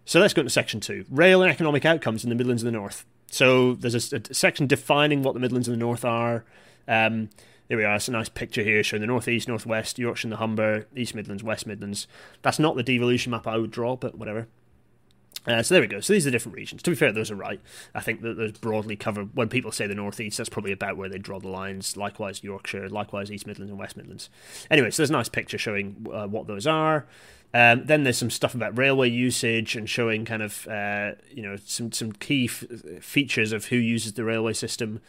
so 0.06 0.22
let's 0.22 0.34
go 0.34 0.40
into 0.40 0.50
section 0.50 0.80
two 0.80 1.04
rail 1.10 1.42
and 1.42 1.52
economic 1.52 1.84
outcomes 1.84 2.24
in 2.24 2.30
the 2.30 2.36
Midlands 2.36 2.64
and 2.64 2.68
the 2.74 2.78
North. 2.80 3.06
So 3.30 3.74
there's 3.74 4.14
a, 4.14 4.16
a 4.16 4.34
section 4.34 4.66
defining 4.66 5.22
what 5.22 5.34
the 5.34 5.42
Midlands 5.42 5.68
and 5.68 5.76
the 5.76 5.86
North 5.86 6.06
are. 6.06 6.46
Um, 6.88 7.30
there 7.68 7.78
we 7.78 7.84
are. 7.84 7.96
It's 7.96 8.08
a 8.08 8.12
nice 8.12 8.30
picture 8.30 8.64
here 8.64 8.82
showing 8.84 9.02
the 9.02 9.08
Northeast, 9.08 9.50
Northwest, 9.50 10.00
Yorkshire 10.00 10.28
and 10.28 10.32
the 10.32 10.38
Humber, 10.38 10.88
East 10.96 11.14
Midlands, 11.14 11.44
West 11.44 11.68
Midlands. 11.68 12.08
That's 12.42 12.58
not 12.58 12.78
the 12.78 12.84
devolution 12.84 13.32
map 13.32 13.46
I 13.46 13.58
would 13.58 13.72
draw, 13.72 13.98
but 13.98 14.18
whatever. 14.18 14.48
Uh, 15.48 15.64
so 15.64 15.74
there 15.74 15.82
we 15.82 15.88
go. 15.88 16.00
So 16.00 16.14
these 16.14 16.26
are 16.26 16.30
the 16.30 16.32
different 16.32 16.58
regions. 16.58 16.84
To 16.84 16.90
be 16.92 16.96
fair, 16.96 17.12
those 17.12 17.32
are 17.32 17.36
right. 17.36 17.62
I 17.96 18.02
think 18.02 18.22
that 18.22 18.38
those 18.38 18.52
broadly 18.54 18.96
cover. 18.96 19.24
When 19.24 19.48
people 19.48 19.72
say 19.72 19.88
the 19.88 19.96
northeast, 19.96 20.38
that's 20.38 20.50
probably 20.50 20.72
about 20.72 20.98
where 20.98 21.10
they 21.10 21.18
draw 21.18 21.40
the 21.40 21.48
lines. 21.48 21.96
Likewise, 21.96 22.44
Yorkshire. 22.44 22.90
Likewise, 22.90 23.32
East 23.32 23.48
Midlands 23.48 23.72
and 23.72 23.80
West 23.80 23.96
Midlands. 23.96 24.30
Anyway, 24.70 24.92
so 24.92 25.02
there's 25.02 25.10
a 25.10 25.14
nice 25.14 25.30
picture 25.30 25.58
showing 25.58 26.06
uh, 26.14 26.28
what 26.28 26.48
those 26.48 26.68
are. 26.68 27.08
Um, 27.54 27.86
then 27.86 28.04
there's 28.04 28.18
some 28.18 28.30
stuff 28.30 28.54
about 28.54 28.78
railway 28.78 29.10
usage 29.10 29.76
and 29.76 29.90
showing 29.90 30.24
kind 30.24 30.44
of 30.44 30.68
uh, 30.68 31.14
you 31.32 31.42
know 31.42 31.56
some 31.66 31.92
some 31.92 32.12
key 32.12 32.46
f- 32.46 32.66
features 33.02 33.52
of 33.52 33.66
who 33.66 33.78
uses 33.78 34.14
the 34.14 34.24
railway 34.24 34.54
system. 34.54 35.02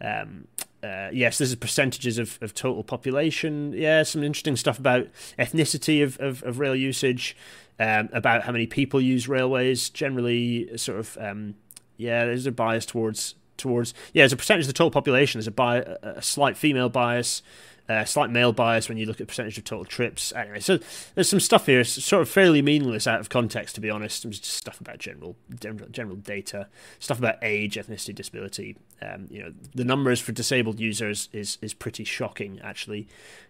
Um, 0.00 0.46
uh, 0.82 1.10
yes, 1.12 1.38
this 1.38 1.50
is 1.50 1.54
percentages 1.56 2.18
of, 2.18 2.38
of 2.40 2.54
total 2.54 2.82
population. 2.82 3.72
Yeah, 3.72 4.02
some 4.02 4.22
interesting 4.22 4.56
stuff 4.56 4.78
about 4.78 5.08
ethnicity 5.38 6.02
of, 6.02 6.18
of, 6.20 6.42
of 6.42 6.58
rail 6.58 6.74
usage 6.74 7.36
um, 7.78 8.08
about 8.12 8.42
how 8.42 8.52
many 8.52 8.66
people 8.66 9.00
use 9.00 9.28
railways. 9.28 9.90
Generally, 9.90 10.76
sort 10.78 10.98
of, 10.98 11.18
um, 11.20 11.54
yeah, 11.96 12.24
there's 12.24 12.46
a 12.46 12.52
bias 12.52 12.86
towards 12.86 13.34
towards 13.56 13.92
yeah, 14.14 14.24
as 14.24 14.32
a 14.32 14.36
percentage 14.36 14.64
of 14.64 14.68
the 14.68 14.72
total 14.72 14.90
population, 14.90 15.38
there's 15.38 15.46
a, 15.46 15.50
bi- 15.50 15.84
a 16.02 16.22
slight 16.22 16.56
female 16.56 16.88
bias. 16.88 17.42
A 17.90 18.06
slight 18.06 18.30
male 18.30 18.52
bias 18.52 18.88
when 18.88 18.98
you 18.98 19.06
look 19.06 19.20
at 19.20 19.26
percentage 19.26 19.58
of 19.58 19.64
total 19.64 19.84
trips. 19.84 20.32
Anyway, 20.32 20.60
so 20.60 20.78
there's 21.16 21.28
some 21.28 21.40
stuff 21.40 21.66
here, 21.66 21.80
it's 21.80 21.90
sort 22.04 22.22
of 22.22 22.28
fairly 22.28 22.62
meaningless 22.62 23.08
out 23.08 23.18
of 23.18 23.28
context, 23.28 23.74
to 23.74 23.80
be 23.80 23.90
honest. 23.90 24.24
It's 24.24 24.38
just 24.38 24.56
stuff 24.56 24.80
about 24.80 24.98
general, 24.98 25.34
general, 25.58 26.16
data, 26.16 26.68
stuff 27.00 27.18
about 27.18 27.36
age, 27.42 27.74
ethnicity, 27.74 28.14
disability. 28.14 28.76
Um, 29.02 29.26
you 29.28 29.42
know, 29.42 29.52
the 29.74 29.84
numbers 29.84 30.20
for 30.20 30.30
disabled 30.30 30.78
users 30.78 31.28
is 31.32 31.58
is 31.60 31.74
pretty 31.74 32.04
shocking, 32.04 32.60
actually. 32.62 33.08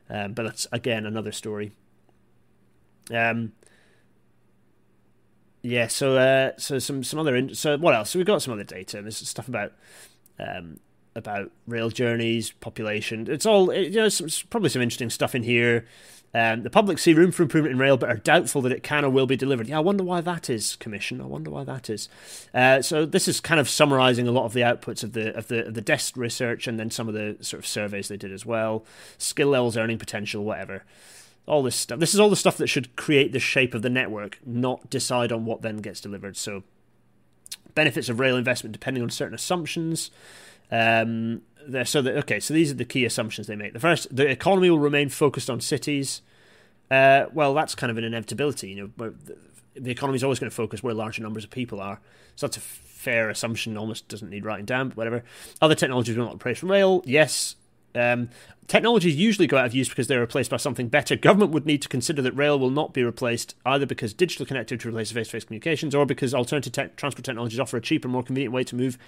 Um, 0.09 0.32
but 0.32 0.45
that's 0.45 0.66
again 0.72 1.05
another 1.05 1.32
story. 1.32 1.72
Um, 3.12 3.53
yeah, 5.61 5.88
so 5.88 6.16
uh, 6.16 6.53
so 6.57 6.78
some 6.78 7.05
some 7.05 7.20
other 7.20 7.36
in- 7.36 7.55
so 7.55 7.76
what 7.76 7.95
else? 7.95 8.11
So 8.11 8.18
we've 8.18 8.26
got 8.26 8.41
some 8.41 8.55
other 8.55 8.64
data. 8.64 9.03
There's 9.03 9.18
stuff 9.18 9.49
about 9.49 9.72
um, 10.38 10.80
about 11.15 11.51
rail 11.67 11.91
journeys, 11.91 12.53
population. 12.53 13.27
It's 13.29 13.47
all 13.47 13.73
you 13.75 13.91
know. 13.91 14.09
Some, 14.09 14.29
probably 14.51 14.71
some 14.71 14.83
interesting 14.83 15.11
stuff 15.11 15.35
in 15.35 15.43
here. 15.43 15.87
Um, 16.33 16.63
the 16.63 16.71
public 16.71 17.01
see 17.01 17.13
room 17.13 17.33
for 17.33 17.43
improvement 17.43 17.73
in 17.73 17.79
rail, 17.79 17.97
but 17.97 18.09
are 18.09 18.17
doubtful 18.17 18.63
that 18.63 18.71
it 18.71 18.85
can 18.85 19.05
or 19.05 19.11
will 19.11 19.27
be 19.27 19.37
delivered. 19.37 19.67
Yeah, 19.67 19.79
I 19.79 19.81
wonder 19.81 20.05
why 20.05 20.21
that 20.21 20.49
is, 20.49 20.77
Commission. 20.77 21.21
I 21.21 21.25
wonder 21.25 21.51
why 21.51 21.65
that 21.65 21.91
is. 21.91 22.09
Uh, 22.55 22.83
so 22.83 23.05
this 23.05 23.27
is 23.27 23.41
kind 23.41 23.59
of 23.59 23.69
summarising 23.69 24.29
a 24.29 24.31
lot 24.31 24.45
of 24.45 24.53
the 24.53 24.61
outputs 24.61 25.03
of 25.03 25.13
the 25.13 25.37
of 25.37 25.49
the 25.49 25.67
of 25.67 25.75
the 25.75 25.81
desk 25.81 26.17
research, 26.17 26.69
and 26.69 26.79
then 26.79 26.91
some 26.91 27.09
of 27.09 27.15
the 27.15 27.37
sort 27.41 27.59
of 27.59 27.67
surveys 27.67 28.09
they 28.09 28.17
did 28.17 28.33
as 28.33 28.47
well. 28.47 28.85
Skill 29.19 29.49
levels, 29.49 29.77
earning 29.77 29.99
potential, 29.99 30.45
whatever 30.45 30.85
all 31.47 31.63
this 31.65 31.75
stuff. 31.75 31.99
This 31.99 32.15
is 32.15 32.21
all 32.21 32.31
the 32.31 32.37
stuff 32.37 32.57
that 32.59 32.69
should 32.69 32.95
create 32.95 33.33
the 33.33 33.41
shape 33.41 33.75
of 33.75 33.83
the 33.83 33.91
network, 33.91 34.39
not 34.47 34.89
decide 34.89 35.33
on 35.33 35.45
what 35.45 35.63
then 35.63 35.79
gets 35.79 36.01
delivered. 36.01 36.37
So, 36.37 36.63
benefits 37.75 38.09
of 38.09 38.21
rail 38.21 38.37
investment 38.37 38.73
depending 38.73 39.03
on 39.03 39.11
certain 39.11 39.35
assumptions. 39.35 40.11
Um, 40.71 41.43
so 41.85 42.01
okay, 42.01 42.41
so 42.41 42.55
these 42.55 42.71
are 42.71 42.75
the 42.75 42.85
key 42.85 43.05
assumptions 43.05 43.47
they 43.47 43.57
make. 43.57 43.73
The 43.73 43.81
first, 43.81 44.14
the 44.14 44.29
economy 44.29 44.71
will 44.71 44.79
remain 44.79 45.09
focused 45.09 45.51
on 45.51 45.61
cities. 45.61 46.23
Uh, 46.91 47.27
well, 47.33 47.55
that's 47.55 47.75
kind 47.75 47.91
of 47.91 47.99
an 47.99 48.05
inevitability. 48.05 48.71
You 48.71 48.93
know, 48.99 49.12
the, 49.75 49.91
economy 49.91 50.16
is 50.16 50.25
always 50.25 50.39
going 50.39 50.51
to 50.51 50.57
focus 50.57 50.83
where 50.83 50.95
larger 50.95 51.23
numbers 51.23 51.45
of 51.45 51.51
people 51.51 51.81
are. 51.81 52.01
So 52.35 52.47
that's 52.47 52.57
a 52.57 52.61
fair 52.61 53.31
assumption. 53.31 53.77
Almost 53.77 54.09
doesn't 54.09 54.31
need 54.31 54.45
writing 54.45 54.64
down, 54.64 54.89
but 54.89 54.97
whatever. 54.97 55.23
Other 55.61 55.75
technologies 55.75 56.16
will 56.16 56.25
not 56.25 56.35
replace 56.35 56.62
rail. 56.62 57.03
Yes, 57.07 57.57
um, 57.95 58.31
technologies 58.66 59.16
usually 59.16 59.47
go 59.47 59.59
out 59.59 59.66
of 59.66 59.75
use 59.75 59.89
because 59.89 60.07
they're 60.07 60.21
replaced 60.21 60.51
by 60.51 60.57
something 60.57 60.89
better. 60.89 61.16
Government 61.16 61.53
would 61.53 61.66
need 61.66 61.83
to 61.83 61.89
consider 61.89 62.23
that 62.23 62.33
rail 62.33 62.59
will 62.59 62.71
not 62.71 62.93
be 62.93 63.05
replaced 63.05 63.55
either 63.66 63.87
because 63.87 64.14
digital 64.14 64.47
connectivity 64.47 64.85
replaces 64.85 65.12
face-to-face 65.12 65.45
communications 65.45 65.95
or 65.95 66.07
because 66.07 66.35
alternative 66.35 66.73
te- 66.73 66.95
transport 66.97 67.25
technologies 67.25 67.61
offer 67.61 67.77
a 67.77 67.81
cheaper, 67.81 68.09
more 68.09 68.23
convenient 68.23 68.55
way 68.55 68.64
to 68.64 68.77
move 68.77 68.99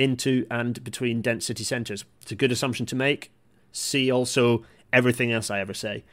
into 0.00 0.46
and 0.50 0.82
between 0.82 1.20
dense 1.20 1.46
city 1.46 1.62
centres. 1.62 2.04
It's 2.22 2.32
a 2.32 2.34
good 2.36 2.50
assumption 2.50 2.86
to 2.86 2.96
make. 2.96 3.30
See 3.70 4.10
also 4.10 4.64
everything 4.92 5.30
else 5.30 5.50
I 5.50 5.60
ever 5.60 5.74
say. 5.74 6.04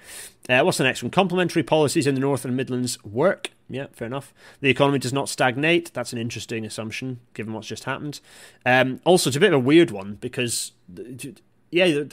Uh, 0.49 0.61
what's 0.61 0.77
the 0.77 0.83
next 0.83 1.01
one? 1.01 1.09
Complementary 1.09 1.63
policies 1.63 2.05
in 2.05 2.13
the 2.13 2.21
North 2.21 2.45
and 2.45 2.55
Midlands 2.55 3.03
work. 3.03 3.51
Yeah, 3.69 3.87
fair 3.91 4.05
enough. 4.05 4.33
The 4.61 4.69
economy 4.69 4.99
does 4.99 5.13
not 5.13 5.29
stagnate. 5.29 5.93
That's 5.93 6.13
an 6.13 6.19
interesting 6.19 6.65
assumption 6.65 7.19
given 7.33 7.53
what's 7.53 7.67
just 7.67 7.85
happened. 7.85 8.19
Um, 8.65 9.01
also, 9.03 9.29
it's 9.29 9.37
a 9.37 9.41
bit 9.41 9.53
of 9.53 9.61
a 9.61 9.63
weird 9.63 9.91
one 9.91 10.15
because 10.15 10.73
yeah, 11.69 12.03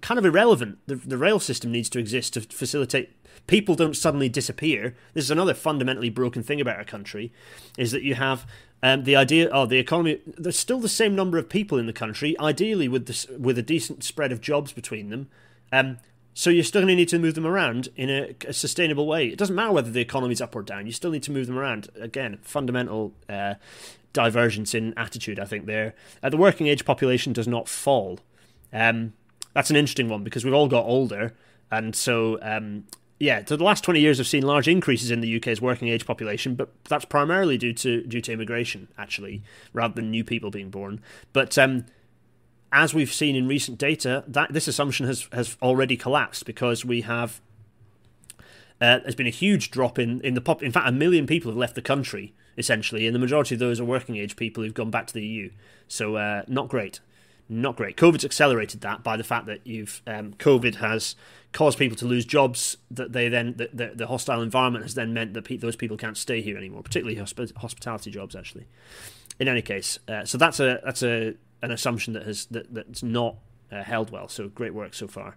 kind 0.00 0.18
of 0.18 0.24
irrelevant. 0.24 0.78
The, 0.86 0.96
the 0.96 1.16
rail 1.16 1.40
system 1.40 1.72
needs 1.72 1.88
to 1.90 1.98
exist 1.98 2.34
to 2.34 2.42
facilitate. 2.42 3.10
People 3.46 3.74
don't 3.74 3.96
suddenly 3.96 4.28
disappear. 4.28 4.94
This 5.14 5.24
is 5.24 5.30
another 5.30 5.54
fundamentally 5.54 6.10
broken 6.10 6.42
thing 6.42 6.60
about 6.60 6.76
our 6.76 6.84
country, 6.84 7.32
is 7.78 7.92
that 7.92 8.02
you 8.02 8.14
have 8.16 8.46
um, 8.82 9.04
the 9.04 9.16
idea, 9.16 9.48
oh, 9.52 9.66
the 9.66 9.78
economy. 9.78 10.20
There's 10.26 10.58
still 10.58 10.78
the 10.78 10.88
same 10.88 11.14
number 11.14 11.38
of 11.38 11.48
people 11.48 11.78
in 11.78 11.86
the 11.86 11.92
country, 11.92 12.38
ideally 12.38 12.88
with 12.88 13.06
this, 13.06 13.26
with 13.28 13.58
a 13.58 13.62
decent 13.62 14.04
spread 14.04 14.32
of 14.32 14.40
jobs 14.40 14.72
between 14.72 15.10
them. 15.10 15.28
Um, 15.72 15.98
so 16.32 16.50
you're 16.50 16.62
still 16.62 16.82
going 16.82 16.88
to 16.88 16.94
need 16.94 17.08
to 17.08 17.18
move 17.18 17.34
them 17.34 17.46
around 17.46 17.88
in 17.96 18.08
a, 18.08 18.34
a, 18.46 18.52
sustainable 18.52 19.08
way. 19.08 19.26
It 19.26 19.38
doesn't 19.38 19.56
matter 19.56 19.72
whether 19.72 19.90
the 19.90 20.00
economy's 20.00 20.40
up 20.40 20.54
or 20.54 20.62
down. 20.62 20.86
You 20.86 20.92
still 20.92 21.10
need 21.10 21.24
to 21.24 21.32
move 21.32 21.48
them 21.48 21.58
around. 21.58 21.88
Again, 22.00 22.38
fundamental 22.42 23.12
uh, 23.28 23.54
divergence 24.12 24.72
in 24.72 24.94
attitude. 24.96 25.40
I 25.40 25.44
think 25.44 25.66
there. 25.66 25.94
Uh, 26.22 26.28
the 26.28 26.36
working 26.36 26.68
age 26.68 26.84
population 26.84 27.32
does 27.32 27.48
not 27.48 27.68
fall. 27.68 28.20
Um, 28.72 29.14
that's 29.52 29.70
an 29.70 29.76
interesting 29.76 30.08
one 30.08 30.22
because 30.22 30.44
we've 30.44 30.54
all 30.54 30.68
got 30.68 30.84
older, 30.84 31.34
and 31.72 31.96
so 31.96 32.38
um, 32.40 32.84
yeah, 33.18 33.42
so 33.44 33.56
the 33.56 33.64
last 33.64 33.82
twenty 33.82 34.00
years 34.00 34.18
have 34.18 34.28
seen 34.28 34.44
large 34.44 34.68
increases 34.68 35.10
in 35.10 35.20
the 35.20 35.36
UK's 35.36 35.60
working 35.60 35.88
age 35.88 36.06
population, 36.06 36.54
but 36.54 36.70
that's 36.84 37.04
primarily 37.04 37.58
due 37.58 37.72
to 37.72 38.02
due 38.02 38.20
to 38.20 38.32
immigration, 38.32 38.88
actually, 38.96 39.42
rather 39.72 39.94
than 39.94 40.10
new 40.10 40.22
people 40.24 40.50
being 40.50 40.70
born. 40.70 41.00
But 41.32 41.58
um, 41.58 41.86
as 42.72 42.94
we've 42.94 43.12
seen 43.12 43.34
in 43.34 43.48
recent 43.48 43.78
data, 43.78 44.24
that 44.28 44.52
this 44.52 44.68
assumption 44.68 45.06
has 45.06 45.28
has 45.32 45.56
already 45.60 45.96
collapsed 45.96 46.46
because 46.46 46.84
we 46.84 47.00
have 47.02 47.40
uh, 48.80 48.98
there's 48.98 49.16
been 49.16 49.26
a 49.26 49.30
huge 49.30 49.70
drop 49.70 49.98
in 49.98 50.20
in 50.20 50.34
the 50.34 50.40
pop. 50.40 50.62
In 50.62 50.70
fact, 50.70 50.88
a 50.88 50.92
million 50.92 51.26
people 51.26 51.50
have 51.50 51.58
left 51.58 51.74
the 51.74 51.82
country 51.82 52.34
essentially, 52.56 53.06
and 53.06 53.14
the 53.14 53.20
majority 53.20 53.54
of 53.54 53.58
those 53.60 53.80
are 53.80 53.84
working 53.84 54.16
age 54.16 54.36
people 54.36 54.62
who've 54.62 54.74
gone 54.74 54.90
back 54.90 55.06
to 55.06 55.14
the 55.14 55.24
EU. 55.24 55.50
So 55.86 56.16
uh, 56.16 56.42
not 56.48 56.68
great 56.68 57.00
not 57.48 57.76
great. 57.76 57.96
COVID's 57.96 58.24
accelerated 58.24 58.82
that 58.82 59.02
by 59.02 59.16
the 59.16 59.24
fact 59.24 59.46
that 59.46 59.66
you've 59.66 60.02
um, 60.06 60.34
COVID 60.34 60.76
has 60.76 61.16
caused 61.52 61.78
people 61.78 61.96
to 61.96 62.04
lose 62.04 62.24
jobs. 62.24 62.76
That 62.90 63.12
they 63.12 63.28
then 63.28 63.54
the, 63.56 63.70
the, 63.72 63.92
the 63.94 64.06
hostile 64.06 64.42
environment 64.42 64.84
has 64.84 64.94
then 64.94 65.14
meant 65.14 65.34
that 65.34 65.44
pe- 65.44 65.56
those 65.56 65.76
people 65.76 65.96
can't 65.96 66.16
stay 66.16 66.42
here 66.42 66.56
anymore, 66.56 66.82
particularly 66.82 67.18
hosp- 67.18 67.56
hospitality 67.56 68.10
jobs. 68.10 68.36
Actually, 68.36 68.66
in 69.38 69.48
any 69.48 69.62
case, 69.62 69.98
uh, 70.08 70.24
so 70.24 70.36
that's 70.36 70.60
a 70.60 70.80
that's 70.84 71.02
a 71.02 71.34
an 71.62 71.70
assumption 71.70 72.12
that 72.12 72.24
has 72.24 72.46
that 72.46 72.72
that's 72.72 73.02
not 73.02 73.36
uh, 73.72 73.82
held 73.82 74.10
well. 74.10 74.28
So 74.28 74.48
great 74.48 74.74
work 74.74 74.94
so 74.94 75.08
far. 75.08 75.36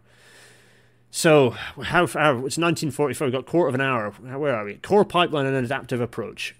So 1.11 1.51
how 1.51 2.07
far? 2.07 2.31
It's 2.31 2.57
1944. 2.57 3.27
We've 3.27 3.31
got 3.33 3.45
quarter 3.45 3.69
of 3.69 3.75
an 3.75 3.81
hour. 3.81 4.11
Where 4.11 4.55
are 4.55 4.65
we? 4.65 4.75
Core 4.75 5.05
pipeline 5.05 5.45
and 5.45 5.55
an 5.55 5.65
adaptive 5.65 6.01
approach. 6.01 6.55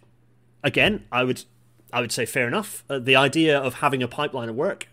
Again, 0.64 1.06
I 1.12 1.24
would 1.24 1.43
I 1.91 1.99
would 1.99 2.12
say 2.12 2.26
fair 2.26 2.47
enough. 2.47 2.84
Uh, 2.89 2.99
the 2.99 3.16
idea 3.16 3.58
of 3.58 3.76
having 3.76 4.02
a 4.02 4.08
pipeline 4.08 4.49
of 4.49 4.56
work 4.56 4.88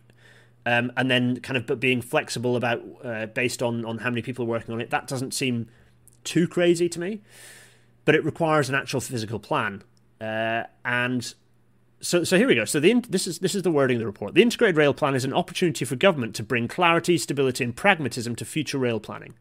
um, 0.69 0.93
and 0.99 1.11
then 1.11 1.41
kind 1.41 1.57
of 1.57 1.81
being 1.81 2.03
flexible 2.03 2.55
about 2.55 2.83
uh, 3.03 3.25
based 3.27 3.63
on 3.63 3.87
on 3.87 3.99
how 3.99 4.11
many 4.11 4.21
people 4.21 4.45
are 4.45 4.49
working 4.49 4.75
on 4.75 4.83
it. 4.83 4.91
That 4.91 5.09
doesn't 5.09 5.33
seem 5.33 5.69
too 6.25 6.47
crazy 6.47 6.91
to 6.91 7.01
me, 7.01 7.23
but 8.05 8.15
it 8.15 8.23
requires 8.23 8.69
an 8.69 8.75
actual 8.75 9.01
physical 9.01 9.39
plan. 9.39 9.83
Uh, 10.21 10.65
and 10.85 11.35
so, 12.01 12.23
so 12.23 12.37
here 12.37 12.47
we 12.47 12.55
go. 12.55 12.67
So 12.67 12.81
the 12.81 13.01
this 13.09 13.27
is 13.27 13.39
this 13.39 13.55
is 13.55 13.63
the 13.63 13.71
wording 13.71 13.97
of 13.97 14.01
the 14.01 14.07
report. 14.07 14.35
The 14.35 14.43
integrated 14.43 14.77
rail 14.77 14.93
plan 14.93 15.15
is 15.15 15.25
an 15.25 15.33
opportunity 15.33 15.87
for 15.87 15.97
government 15.97 16.35
to 16.35 16.43
bring 16.43 16.69
clarity, 16.69 17.17
stability, 17.17 17.65
and 17.65 17.75
pragmatism 17.75 18.37
to 18.37 18.45
future 18.45 18.79
rail 18.79 19.01
planning. 19.01 19.37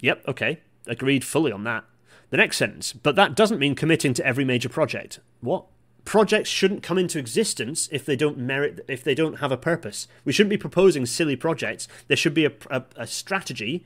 Yep. 0.00 0.24
Okay. 0.26 0.60
Agreed 0.88 1.22
fully 1.24 1.52
on 1.52 1.62
that. 1.64 1.84
The 2.30 2.36
next 2.36 2.56
sentence. 2.56 2.92
But 2.92 3.14
that 3.14 3.36
doesn't 3.36 3.60
mean 3.60 3.76
committing 3.76 4.12
to 4.14 4.26
every 4.26 4.44
major 4.44 4.68
project. 4.68 5.20
What? 5.40 5.66
Projects 6.04 6.50
shouldn't 6.50 6.82
come 6.82 6.98
into 6.98 7.18
existence 7.18 7.88
if 7.90 8.04
they 8.04 8.16
don't 8.16 8.38
merit 8.38 8.84
if 8.88 9.02
they 9.02 9.14
don't 9.14 9.38
have 9.40 9.52
a 9.52 9.56
purpose. 9.56 10.06
We 10.24 10.32
shouldn't 10.32 10.50
be 10.50 10.56
proposing 10.56 11.06
silly 11.06 11.36
projects. 11.36 11.88
There 12.08 12.16
should 12.16 12.34
be 12.34 12.46
a, 12.46 12.52
a, 12.70 12.82
a 12.96 13.06
strategy 13.06 13.84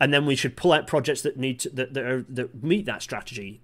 and 0.00 0.12
then 0.12 0.26
we 0.26 0.36
should 0.36 0.56
pull 0.56 0.72
out 0.72 0.86
projects 0.86 1.22
that 1.22 1.36
need 1.36 1.60
to, 1.60 1.70
that, 1.70 1.94
that, 1.94 2.04
are, 2.04 2.24
that 2.28 2.62
meet 2.62 2.86
that 2.86 3.02
strategy. 3.02 3.60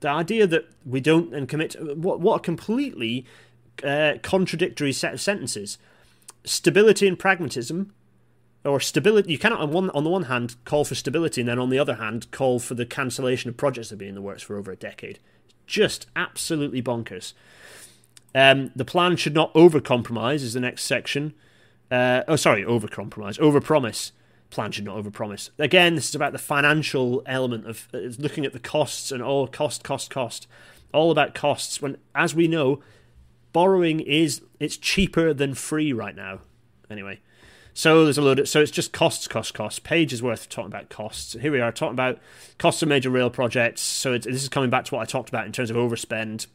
The 0.00 0.08
idea 0.08 0.46
that 0.46 0.68
we 0.84 1.00
don't 1.00 1.34
and 1.34 1.48
commit 1.48 1.76
what 1.96 2.20
what 2.20 2.36
a 2.36 2.40
completely 2.40 3.26
uh, 3.84 4.14
contradictory 4.22 4.92
set 4.92 5.14
of 5.14 5.20
sentences. 5.20 5.78
Stability 6.44 7.06
and 7.06 7.18
pragmatism 7.18 7.92
or 8.64 8.80
stability 8.80 9.30
you 9.30 9.38
cannot 9.38 9.60
on 9.60 9.70
one 9.70 9.90
on 9.90 10.04
the 10.04 10.10
one 10.10 10.24
hand 10.24 10.56
call 10.64 10.84
for 10.84 10.94
stability 10.94 11.40
and 11.40 11.48
then 11.48 11.58
on 11.58 11.70
the 11.70 11.78
other 11.78 11.96
hand 11.96 12.30
call 12.30 12.58
for 12.58 12.74
the 12.74 12.86
cancellation 12.86 13.48
of 13.48 13.56
projects 13.56 13.88
that 13.88 13.94
have 13.94 13.98
been 13.98 14.10
in 14.10 14.14
the 14.14 14.22
works 14.22 14.42
for 14.42 14.56
over 14.56 14.70
a 14.70 14.76
decade 14.76 15.18
just 15.72 16.06
absolutely 16.14 16.82
bonkers. 16.82 17.32
Um, 18.34 18.70
the 18.76 18.84
plan 18.84 19.16
should 19.16 19.32
not 19.32 19.52
overcompromise, 19.54 20.42
is 20.42 20.52
the 20.52 20.60
next 20.60 20.84
section. 20.84 21.32
Uh, 21.90 22.22
oh, 22.28 22.36
sorry, 22.36 22.62
overcompromise, 22.62 23.38
overpromise. 23.38 24.12
Plan 24.50 24.70
should 24.70 24.84
not 24.84 25.02
overpromise. 25.02 25.48
Again, 25.58 25.94
this 25.94 26.10
is 26.10 26.14
about 26.14 26.32
the 26.32 26.38
financial 26.38 27.22
element 27.24 27.66
of 27.66 27.88
uh, 27.94 28.00
looking 28.18 28.44
at 28.44 28.52
the 28.52 28.58
costs 28.58 29.10
and 29.10 29.22
all 29.22 29.46
cost, 29.46 29.82
cost, 29.82 30.10
cost. 30.10 30.46
All 30.92 31.10
about 31.10 31.34
costs. 31.34 31.80
When, 31.80 31.96
as 32.14 32.34
we 32.34 32.48
know, 32.48 32.82
borrowing 33.54 34.00
is 34.00 34.42
it's 34.60 34.76
cheaper 34.76 35.32
than 35.32 35.54
free 35.54 35.94
right 35.94 36.14
now. 36.14 36.40
Anyway, 36.90 37.20
so 37.74 38.04
there's 38.04 38.18
a 38.18 38.22
load 38.22 38.38
of, 38.38 38.48
so 38.48 38.60
it's 38.60 38.70
just 38.70 38.92
costs, 38.92 39.26
costs, 39.26 39.52
costs. 39.52 39.78
Pages 39.78 40.22
worth 40.22 40.48
talking 40.48 40.70
about 40.70 40.90
costs. 40.90 41.34
Here 41.34 41.50
we 41.50 41.60
are 41.60 41.72
talking 41.72 41.94
about 41.94 42.18
costs 42.58 42.82
of 42.82 42.88
major 42.88 43.10
rail 43.10 43.30
projects. 43.30 43.80
So 43.80 44.18
this 44.18 44.42
is 44.42 44.48
coming 44.48 44.70
back 44.70 44.84
to 44.86 44.94
what 44.94 45.00
I 45.00 45.04
talked 45.04 45.28
about 45.28 45.46
in 45.46 45.52
terms 45.52 45.70
of 45.70 45.76
overspend. 45.76 46.46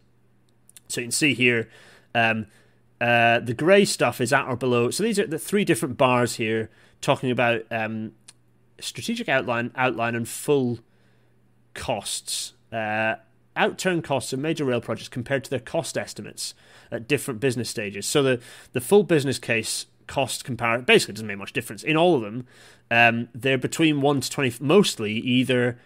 So 0.87 1.01
you 1.01 1.05
can 1.05 1.11
see 1.11 1.33
here, 1.33 1.69
um, 2.13 2.45
uh, 3.01 3.39
the 3.39 3.53
grey 3.53 3.85
stuff 3.85 4.21
is 4.21 4.31
at 4.31 4.47
or 4.47 4.55
below. 4.55 4.91
So 4.91 5.03
these 5.03 5.19
are 5.19 5.27
the 5.27 5.39
three 5.39 5.65
different 5.65 5.97
bars 5.97 6.35
here 6.35 6.69
talking 7.01 7.31
about 7.31 7.63
um, 7.71 8.13
strategic 8.79 9.27
outline, 9.27 9.71
outline, 9.75 10.15
and 10.15 10.27
full 10.27 10.79
costs. 11.73 12.53
Uh, 12.71 13.15
outturn 13.55 14.03
costs 14.03 14.33
of 14.33 14.39
major 14.39 14.65
rail 14.65 14.81
projects 14.81 15.09
compared 15.09 15.43
to 15.43 15.49
their 15.49 15.59
cost 15.59 15.97
estimates 15.97 16.53
at 16.91 17.07
different 17.07 17.39
business 17.39 17.69
stages. 17.69 18.05
So 18.05 18.21
the 18.21 18.39
the 18.73 18.81
full 18.81 19.03
business 19.03 19.39
case 19.39 19.87
cost 20.07 20.43
comparison 20.43 20.85
basically 20.85 21.13
doesn't 21.13 21.27
make 21.27 21.37
much 21.37 21.53
difference 21.53 21.83
in 21.83 21.97
all 21.97 22.15
of 22.15 22.21
them. 22.21 22.47
Um, 22.89 23.29
they're 23.35 23.57
between 23.57 24.01
one 24.01 24.21
to 24.21 24.29
twenty, 24.29 24.53
mostly 24.59 25.13
either 25.13 25.77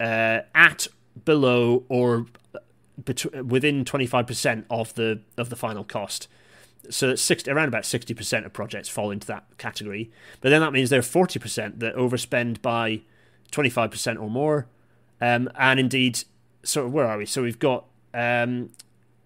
uh, 0.00 0.40
at, 0.54 0.88
below, 1.24 1.84
or 1.88 2.26
bet- 2.98 3.44
within 3.46 3.84
twenty 3.84 4.06
five 4.06 4.26
percent 4.26 4.66
of 4.68 4.94
the 4.94 5.20
of 5.36 5.48
the 5.50 5.56
final 5.56 5.84
cost. 5.84 6.28
So 6.90 7.14
60, 7.14 7.48
around 7.48 7.68
about 7.68 7.86
sixty 7.86 8.12
percent 8.12 8.44
of 8.44 8.52
projects 8.52 8.88
fall 8.88 9.12
into 9.12 9.26
that 9.28 9.44
category. 9.56 10.10
But 10.40 10.48
then 10.50 10.60
that 10.60 10.72
means 10.72 10.90
there 10.90 10.98
are 10.98 11.02
forty 11.02 11.38
percent 11.38 11.78
that 11.78 11.94
overspend 11.94 12.60
by 12.60 13.02
twenty 13.52 13.70
five 13.70 13.90
percent 13.92 14.18
or 14.18 14.28
more. 14.28 14.66
Um, 15.20 15.48
and 15.54 15.78
indeed, 15.78 16.24
so 16.64 16.88
where 16.88 17.06
are 17.06 17.18
we? 17.18 17.26
So 17.26 17.42
we've 17.42 17.60
got 17.60 17.84
um, 18.12 18.70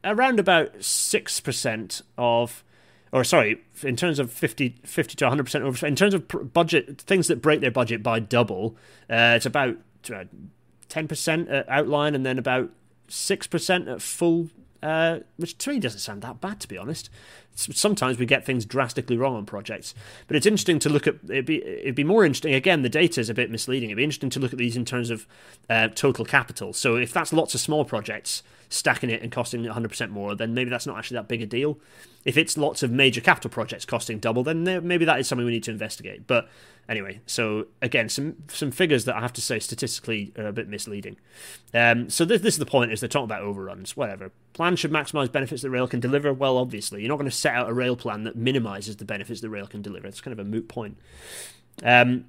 around 0.04 0.38
about 0.38 0.84
six 0.84 1.40
percent 1.40 2.02
of 2.18 2.62
or 3.16 3.24
sorry, 3.24 3.58
in 3.82 3.96
terms 3.96 4.18
of 4.18 4.30
50, 4.30 4.76
50 4.84 5.16
to 5.16 5.24
100% 5.24 5.62
over, 5.62 5.86
in 5.86 5.96
terms 5.96 6.12
of 6.12 6.52
budget, 6.52 7.00
things 7.00 7.28
that 7.28 7.40
break 7.40 7.62
their 7.62 7.70
budget 7.70 8.02
by 8.02 8.20
double, 8.20 8.76
uh, 9.08 9.32
it's 9.34 9.46
about 9.46 9.78
uh, 10.12 10.24
10% 10.90 11.50
at 11.50 11.66
outline 11.66 12.14
and 12.14 12.26
then 12.26 12.38
about 12.38 12.68
6% 13.08 13.90
at 13.90 14.02
full, 14.02 14.50
uh, 14.82 15.20
which 15.38 15.56
to 15.56 15.70
me 15.70 15.78
doesn't 15.78 16.00
sound 16.00 16.20
that 16.20 16.42
bad, 16.42 16.60
to 16.60 16.68
be 16.68 16.76
honest. 16.76 17.08
Sometimes 17.54 18.18
we 18.18 18.26
get 18.26 18.44
things 18.44 18.66
drastically 18.66 19.16
wrong 19.16 19.34
on 19.34 19.46
projects, 19.46 19.94
but 20.26 20.36
it's 20.36 20.44
interesting 20.44 20.78
to 20.80 20.90
look 20.90 21.06
at. 21.06 21.14
It'd 21.24 21.46
be 21.46 21.64
it'd 21.64 21.94
be 21.94 22.04
more 22.04 22.22
interesting. 22.22 22.52
Again, 22.52 22.82
the 22.82 22.90
data 22.90 23.18
is 23.18 23.30
a 23.30 23.34
bit 23.34 23.50
misleading. 23.50 23.88
It'd 23.88 23.96
be 23.96 24.04
interesting 24.04 24.28
to 24.28 24.40
look 24.40 24.52
at 24.52 24.58
these 24.58 24.76
in 24.76 24.84
terms 24.84 25.08
of 25.08 25.26
uh, 25.70 25.88
total 25.88 26.26
capital. 26.26 26.74
So 26.74 26.96
if 26.96 27.14
that's 27.14 27.32
lots 27.32 27.54
of 27.54 27.62
small 27.62 27.86
projects, 27.86 28.42
stacking 28.68 29.10
it 29.10 29.22
and 29.22 29.30
costing 29.30 29.62
100% 29.62 30.10
more, 30.10 30.34
then 30.34 30.54
maybe 30.54 30.70
that's 30.70 30.86
not 30.86 30.98
actually 30.98 31.16
that 31.16 31.28
big 31.28 31.42
a 31.42 31.46
deal. 31.46 31.78
If 32.24 32.36
it's 32.36 32.56
lots 32.56 32.82
of 32.82 32.90
major 32.90 33.20
capital 33.20 33.50
projects 33.50 33.84
costing 33.84 34.18
double, 34.18 34.42
then 34.42 34.64
maybe 34.86 35.04
that 35.04 35.20
is 35.20 35.28
something 35.28 35.46
we 35.46 35.52
need 35.52 35.62
to 35.64 35.70
investigate. 35.70 36.26
But 36.26 36.48
anyway, 36.88 37.20
so 37.26 37.66
again, 37.80 38.08
some 38.08 38.36
some 38.48 38.70
figures 38.70 39.04
that 39.04 39.14
I 39.14 39.20
have 39.20 39.32
to 39.34 39.40
say 39.40 39.58
statistically 39.60 40.32
are 40.36 40.46
a 40.46 40.52
bit 40.52 40.68
misleading. 40.68 41.16
Um, 41.72 42.10
so 42.10 42.24
this, 42.24 42.42
this 42.42 42.54
is 42.54 42.58
the 42.58 42.66
point: 42.66 42.92
is 42.92 43.00
they're 43.00 43.08
talking 43.08 43.24
about 43.24 43.42
overruns. 43.42 43.96
Whatever. 43.96 44.32
Plan 44.54 44.74
should 44.74 44.90
maximise 44.90 45.30
benefits 45.30 45.62
that 45.62 45.70
rail 45.70 45.86
can 45.86 46.00
deliver. 46.00 46.32
Well, 46.32 46.58
obviously, 46.58 47.02
you're 47.02 47.08
not 47.08 47.16
going 47.16 47.30
to 47.30 47.36
set 47.36 47.54
out 47.54 47.68
a 47.68 47.74
rail 47.74 47.94
plan 47.94 48.24
that 48.24 48.36
minimises 48.36 48.96
the 48.96 49.04
benefits 49.04 49.40
that 49.40 49.50
rail 49.50 49.66
can 49.66 49.82
deliver. 49.82 50.06
It's 50.08 50.20
kind 50.20 50.32
of 50.32 50.44
a 50.44 50.48
moot 50.48 50.68
point. 50.68 50.98
Um, 51.84 52.24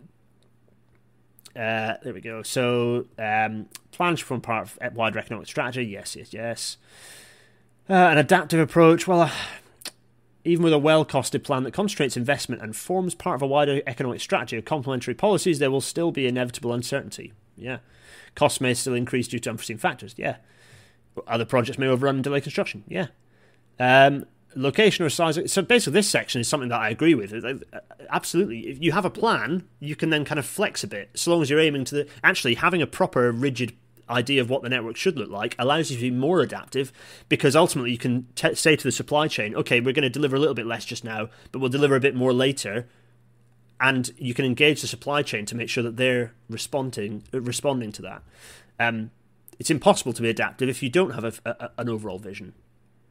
uh, 1.57 1.97
there 2.03 2.13
we 2.13 2.21
go. 2.21 2.43
So, 2.43 3.05
um, 3.17 3.67
plans 3.91 4.19
from 4.19 4.41
part 4.41 4.69
of 4.79 4.95
wider 4.95 5.17
economic 5.17 5.47
strategy. 5.47 5.85
Yes, 5.85 6.15
yes, 6.15 6.33
yes. 6.33 6.77
Uh, 7.89 7.93
an 7.93 8.17
adaptive 8.17 8.59
approach. 8.59 9.07
Well, 9.07 9.21
uh, 9.21 9.31
even 10.43 10.63
with 10.63 10.73
a 10.73 10.77
well 10.77 11.03
costed 11.03 11.43
plan 11.43 11.63
that 11.63 11.73
concentrates 11.73 12.15
investment 12.15 12.61
and 12.61 12.75
forms 12.75 13.15
part 13.15 13.35
of 13.35 13.41
a 13.41 13.47
wider 13.47 13.81
economic 13.87 14.21
strategy 14.21 14.57
of 14.57 14.65
complementary 14.65 15.15
policies, 15.15 15.59
there 15.59 15.71
will 15.71 15.81
still 15.81 16.11
be 16.11 16.27
inevitable 16.27 16.73
uncertainty. 16.73 17.33
Yeah. 17.55 17.79
Costs 18.35 18.61
may 18.61 18.73
still 18.73 18.93
increase 18.93 19.27
due 19.27 19.39
to 19.39 19.49
unforeseen 19.49 19.77
factors. 19.77 20.13
Yeah. 20.15 20.37
Other 21.27 21.45
projects 21.45 21.79
may 21.79 21.87
overrun 21.87 22.15
and 22.15 22.23
delay 22.23 22.41
construction. 22.41 22.83
Yeah. 22.87 23.07
Um, 23.79 24.25
location 24.57 25.05
or 25.05 25.09
size. 25.09 25.39
So 25.51 25.61
basically, 25.61 25.93
this 25.93 26.09
section 26.09 26.41
is 26.41 26.47
something 26.47 26.69
that 26.69 26.79
I 26.79 26.89
agree 26.89 27.15
with. 27.15 27.33
Absolutely, 28.09 28.67
if 28.67 28.81
you 28.81 28.91
have 28.91 29.05
a 29.05 29.09
plan, 29.09 29.67
you 29.79 29.95
can 29.95 30.09
then 30.09 30.25
kind 30.25 30.39
of 30.39 30.45
flex 30.45 30.83
a 30.83 30.87
bit, 30.87 31.11
so 31.13 31.31
long 31.31 31.41
as 31.41 31.49
you're 31.49 31.59
aiming 31.59 31.85
to 31.85 31.95
the. 31.95 32.07
Actually, 32.23 32.55
having 32.55 32.81
a 32.81 32.87
proper 32.87 33.31
rigid 33.31 33.73
idea 34.09 34.41
of 34.41 34.49
what 34.49 34.61
the 34.61 34.69
network 34.69 34.95
should 34.95 35.17
look 35.17 35.29
like 35.29 35.55
allows 35.59 35.91
you 35.91 35.97
to 35.97 36.01
be 36.01 36.11
more 36.11 36.39
adaptive 36.41 36.91
because 37.29 37.55
ultimately 37.55 37.91
you 37.91 37.97
can 37.97 38.25
t- 38.35 38.55
say 38.55 38.75
to 38.75 38.83
the 38.83 38.91
supply 38.91 39.27
chain, 39.27 39.55
okay, 39.55 39.79
we're 39.79 39.93
going 39.93 40.03
to 40.03 40.09
deliver 40.09 40.35
a 40.35 40.39
little 40.39 40.55
bit 40.55 40.65
less 40.65 40.85
just 40.85 41.03
now, 41.03 41.29
but 41.51 41.59
we'll 41.59 41.69
deliver 41.69 41.95
a 41.95 41.99
bit 41.99 42.15
more 42.15 42.33
later. 42.33 42.87
And 43.79 44.09
you 44.17 44.33
can 44.33 44.45
engage 44.45 44.81
the 44.81 44.87
supply 44.87 45.21
chain 45.21 45.45
to 45.45 45.55
make 45.55 45.69
sure 45.69 45.83
that 45.83 45.97
they're 45.97 46.33
responding 46.49 47.23
responding 47.31 47.91
to 47.93 48.01
that. 48.03 48.23
Um, 48.79 49.11
it's 49.59 49.69
impossible 49.69 50.13
to 50.13 50.21
be 50.21 50.29
adaptive 50.29 50.69
if 50.69 50.81
you 50.81 50.89
don't 50.89 51.11
have 51.11 51.23
a, 51.23 51.33
a, 51.45 51.69
an 51.77 51.89
overall 51.89 52.17
vision, 52.19 52.53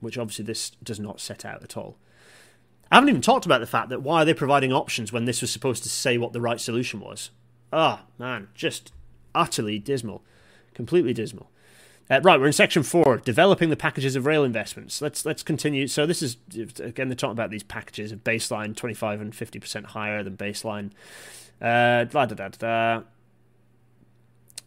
which 0.01 0.19
obviously 0.19 0.45
this 0.45 0.71
does 0.83 1.01
not 1.01 1.21
set 1.21 1.45
out 1.45 1.63
at 1.63 1.77
all. 1.77 1.97
I 2.91 2.97
haven't 2.97 3.09
even 3.09 3.23
talked 3.23 3.47
about 3.47 3.61
the 3.61 3.67
fact 3.67 3.89
that 3.89 4.03
why 4.03 4.23
are 4.23 4.25
they 4.25 4.35
providing 4.35 4.73
options 4.73 5.13
when 5.13 5.25
this 5.25 5.41
was 5.41 5.51
supposed 5.51 5.83
to 5.83 5.89
say 5.89 6.19
what 6.19 6.33
the 6.33 6.41
right 6.41 6.61
solution 6.61 7.01
was? 7.01 7.31
Ah, 7.73 8.03
oh, 8.03 8.07
man, 8.19 8.49
just 8.55 8.93
utterly 9.35 9.79
dismal. 9.79 10.23
Completely 10.75 11.13
dismal. 11.13 11.51
Uh, 12.09 12.21
right, 12.23 12.39
we're 12.39 12.47
in 12.47 12.53
section 12.53 12.85
four, 12.85 13.17
developing 13.17 13.69
the 13.69 13.77
packages 13.77 14.15
of 14.15 14.27
rail 14.27 14.45
investments. 14.45 15.03
Let's 15.03 15.25
let's 15.25 15.43
continue. 15.43 15.89
So 15.89 16.07
this 16.07 16.23
is 16.23 16.37
again 16.79 17.09
they're 17.09 17.17
talking 17.17 17.33
about 17.33 17.51
these 17.51 17.65
packages 17.65 18.13
of 18.13 18.23
baseline 18.23 18.77
twenty 18.77 18.95
five 18.95 19.21
and 19.21 19.35
fifty 19.35 19.59
percent 19.59 19.87
higher 19.87 20.23
than 20.23 20.37
baseline. 20.37 20.93
Uh, 21.61 22.05
da, 22.05 22.27
da, 22.27 22.35
da, 22.35 22.49
da. 22.49 23.03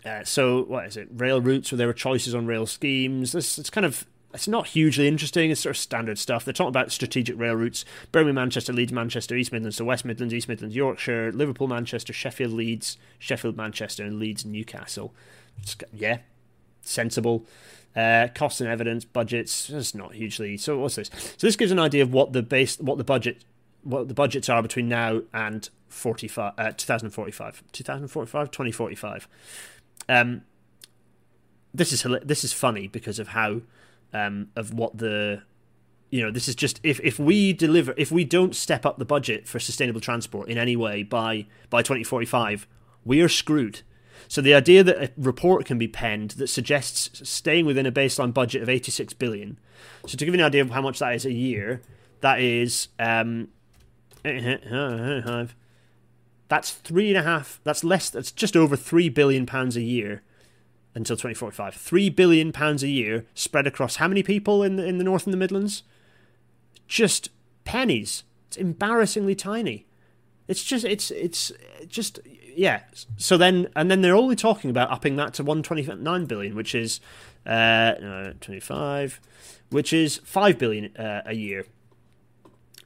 Uh, 0.03 0.23
so 0.25 0.63
what 0.63 0.85
is 0.85 0.97
it? 0.97 1.07
Rail 1.13 1.39
routes, 1.39 1.71
where 1.71 1.77
there 1.77 1.87
were 1.87 1.93
choices 1.93 2.35
on 2.35 2.45
rail 2.45 2.65
schemes. 2.65 3.31
This 3.31 3.57
it's 3.57 3.69
kind 3.69 3.85
of 3.85 4.05
it's 4.33 4.47
not 4.47 4.67
hugely 4.67 5.07
interesting. 5.07 5.49
It's 5.49 5.61
sort 5.61 5.75
of 5.75 5.81
standard 5.81 6.19
stuff. 6.19 6.45
They're 6.45 6.53
talking 6.53 6.69
about 6.69 6.91
strategic 6.91 7.37
rail 7.37 7.55
routes: 7.55 7.83
Birmingham, 8.11 8.35
Manchester, 8.35 8.73
Leeds, 8.73 8.91
Manchester, 8.93 9.35
East 9.35 9.51
Midlands 9.51 9.77
to 9.77 9.85
West 9.85 10.05
Midlands, 10.05 10.33
East 10.33 10.47
Midlands, 10.47 10.75
Yorkshire, 10.75 11.31
Liverpool, 11.31 11.67
Manchester, 11.67 12.13
Sheffield, 12.13 12.51
Leeds, 12.51 12.97
Sheffield, 13.17 13.57
Manchester, 13.57 14.03
and 14.03 14.19
Leeds, 14.19 14.45
Newcastle. 14.45 15.13
It's, 15.61 15.75
yeah, 15.93 16.19
sensible. 16.81 17.45
Uh, 17.95 18.27
costs 18.35 18.61
and 18.61 18.69
evidence, 18.69 19.03
budgets. 19.03 19.69
It's 19.69 19.95
not 19.95 20.13
hugely. 20.13 20.57
So 20.57 20.77
what's 20.77 20.95
this? 20.95 21.09
So 21.37 21.47
this 21.47 21.55
gives 21.55 21.71
an 21.71 21.79
idea 21.79 22.03
of 22.03 22.13
what 22.13 22.33
the 22.33 22.43
base, 22.43 22.79
what 22.79 22.99
the 22.99 23.03
budget, 23.03 23.43
what 23.83 24.07
the 24.07 24.13
budgets 24.13 24.47
are 24.47 24.61
between 24.61 24.87
now 24.87 25.21
and 25.33 25.67
45, 25.87 26.53
uh, 26.57 26.71
2045, 26.77 27.63
2045, 27.71 28.51
2045. 28.51 29.27
Um, 30.07 30.43
this 31.73 31.91
is 31.91 32.05
this 32.23 32.43
is 32.43 32.53
funny 32.53 32.87
because 32.87 33.19
of 33.19 33.29
how 33.29 33.61
um, 34.13 34.49
of 34.55 34.73
what 34.73 34.97
the 34.97 35.41
you 36.09 36.21
know 36.21 36.31
this 36.31 36.47
is 36.47 36.55
just 36.55 36.79
if 36.83 36.99
if 37.01 37.19
we 37.19 37.53
deliver 37.53 37.93
if 37.97 38.11
we 38.11 38.23
don't 38.23 38.55
step 38.55 38.85
up 38.85 38.97
the 38.97 39.05
budget 39.05 39.47
for 39.47 39.59
sustainable 39.59 40.01
transport 40.01 40.49
in 40.49 40.57
any 40.57 40.75
way 40.75 41.03
by 41.03 41.45
by 41.69 41.81
2045 41.81 42.67
we 43.05 43.21
are 43.21 43.29
screwed 43.29 43.81
so 44.27 44.41
the 44.41 44.53
idea 44.53 44.83
that 44.83 44.97
a 44.97 45.11
report 45.17 45.65
can 45.65 45.77
be 45.77 45.87
penned 45.87 46.31
that 46.31 46.47
suggests 46.47 47.27
staying 47.29 47.65
within 47.65 47.85
a 47.85 47.91
baseline 47.91 48.33
budget 48.33 48.61
of 48.63 48.69
86 48.69 49.13
billion 49.13 49.59
so 50.07 50.17
to 50.17 50.25
give 50.25 50.33
you 50.33 50.39
an 50.39 50.45
idea 50.45 50.61
of 50.61 50.71
how 50.71 50.81
much 50.81 50.99
that 50.99 51.13
is 51.13 51.25
a 51.25 51.31
year 51.31 51.81
that 52.21 52.41
is 52.41 52.87
um, 52.97 53.49
that's 56.49 56.71
three 56.71 57.09
and 57.09 57.17
a 57.17 57.23
half. 57.23 57.61
That's 57.63 57.83
less. 57.83 58.09
That's 58.09 58.31
just 58.31 58.57
over 58.57 58.75
three 58.75 59.07
billion 59.07 59.45
pounds 59.45 59.77
a 59.77 59.81
year 59.81 60.23
until 60.95 61.15
2045. 61.15 61.75
Three 61.75 62.09
billion 62.09 62.51
pounds 62.51 62.83
a 62.83 62.87
year 62.87 63.25
spread 63.33 63.67
across 63.67 63.97
how 63.97 64.07
many 64.07 64.23
people 64.23 64.63
in 64.63 64.75
the, 64.75 64.85
in 64.85 64.97
the 64.97 65.03
North 65.03 65.25
and 65.25 65.33
the 65.33 65.37
Midlands? 65.37 65.83
Just 66.87 67.29
pennies. 67.63 68.23
It's 68.47 68.57
embarrassingly 68.57 69.35
tiny. 69.35 69.85
It's 70.47 70.63
just. 70.63 70.83
It's 70.83 71.11
it's 71.11 71.51
just 71.87 72.19
yeah. 72.55 72.81
So 73.17 73.37
then 73.37 73.67
and 73.75 73.91
then 73.91 74.01
they're 74.01 74.15
only 74.15 74.35
talking 74.35 74.71
about 74.71 74.89
upping 74.89 75.15
that 75.17 75.35
to 75.35 75.43
129 75.43 76.25
billion, 76.25 76.55
which 76.55 76.73
is 76.73 76.99
uh, 77.45 77.93
no, 78.01 78.33
25, 78.41 79.21
which 79.69 79.93
is 79.93 80.17
five 80.23 80.57
billion 80.57 80.97
uh, 80.97 81.21
a 81.27 81.35
year. 81.35 81.65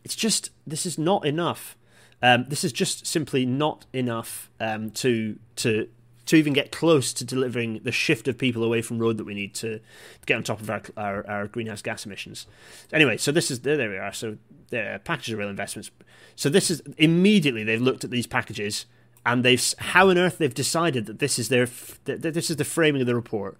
It's 0.03 0.15
just 0.15 0.49
this 0.67 0.85
is 0.85 0.97
not 0.97 1.25
enough 1.25 1.77
um, 2.23 2.45
this 2.47 2.63
is 2.63 2.71
just 2.71 3.05
simply 3.05 3.45
not 3.45 3.85
enough 3.91 4.49
um, 4.61 4.91
to 4.91 5.37
to 5.57 5.89
to 6.25 6.35
even 6.35 6.53
get 6.53 6.71
close 6.71 7.11
to 7.13 7.25
delivering 7.25 7.81
the 7.83 7.91
shift 7.91 8.27
of 8.27 8.37
people 8.37 8.63
away 8.63 8.81
from 8.81 8.97
road 8.99 9.17
that 9.17 9.25
we 9.25 9.33
need 9.33 9.53
to, 9.55 9.79
get 10.25 10.37
on 10.37 10.43
top 10.43 10.61
of 10.61 10.69
our, 10.69 10.81
our, 10.95 11.27
our, 11.27 11.47
greenhouse 11.47 11.81
gas 11.81 12.05
emissions. 12.05 12.47
Anyway, 12.93 13.17
so 13.17 13.31
this 13.31 13.51
is 13.51 13.61
there, 13.61 13.75
there 13.75 13.89
we 13.89 13.97
are. 13.97 14.13
So 14.13 14.37
there, 14.69 14.99
packages 14.99 15.33
of 15.33 15.39
real 15.39 15.49
investments. 15.49 15.91
So 16.35 16.49
this 16.49 16.71
is 16.71 16.81
immediately 16.97 17.63
they've 17.63 17.81
looked 17.81 18.03
at 18.03 18.09
these 18.09 18.27
packages 18.27 18.85
and 19.25 19.43
they've 19.43 19.73
how 19.77 20.09
on 20.09 20.17
earth 20.17 20.37
they've 20.37 20.53
decided 20.53 21.05
that 21.05 21.19
this 21.19 21.37
is 21.37 21.49
their 21.49 21.67
that 22.05 22.21
this 22.21 22.49
is 22.49 22.57
the 22.57 22.65
framing 22.65 23.01
of 23.01 23.07
the 23.07 23.15
report. 23.15 23.57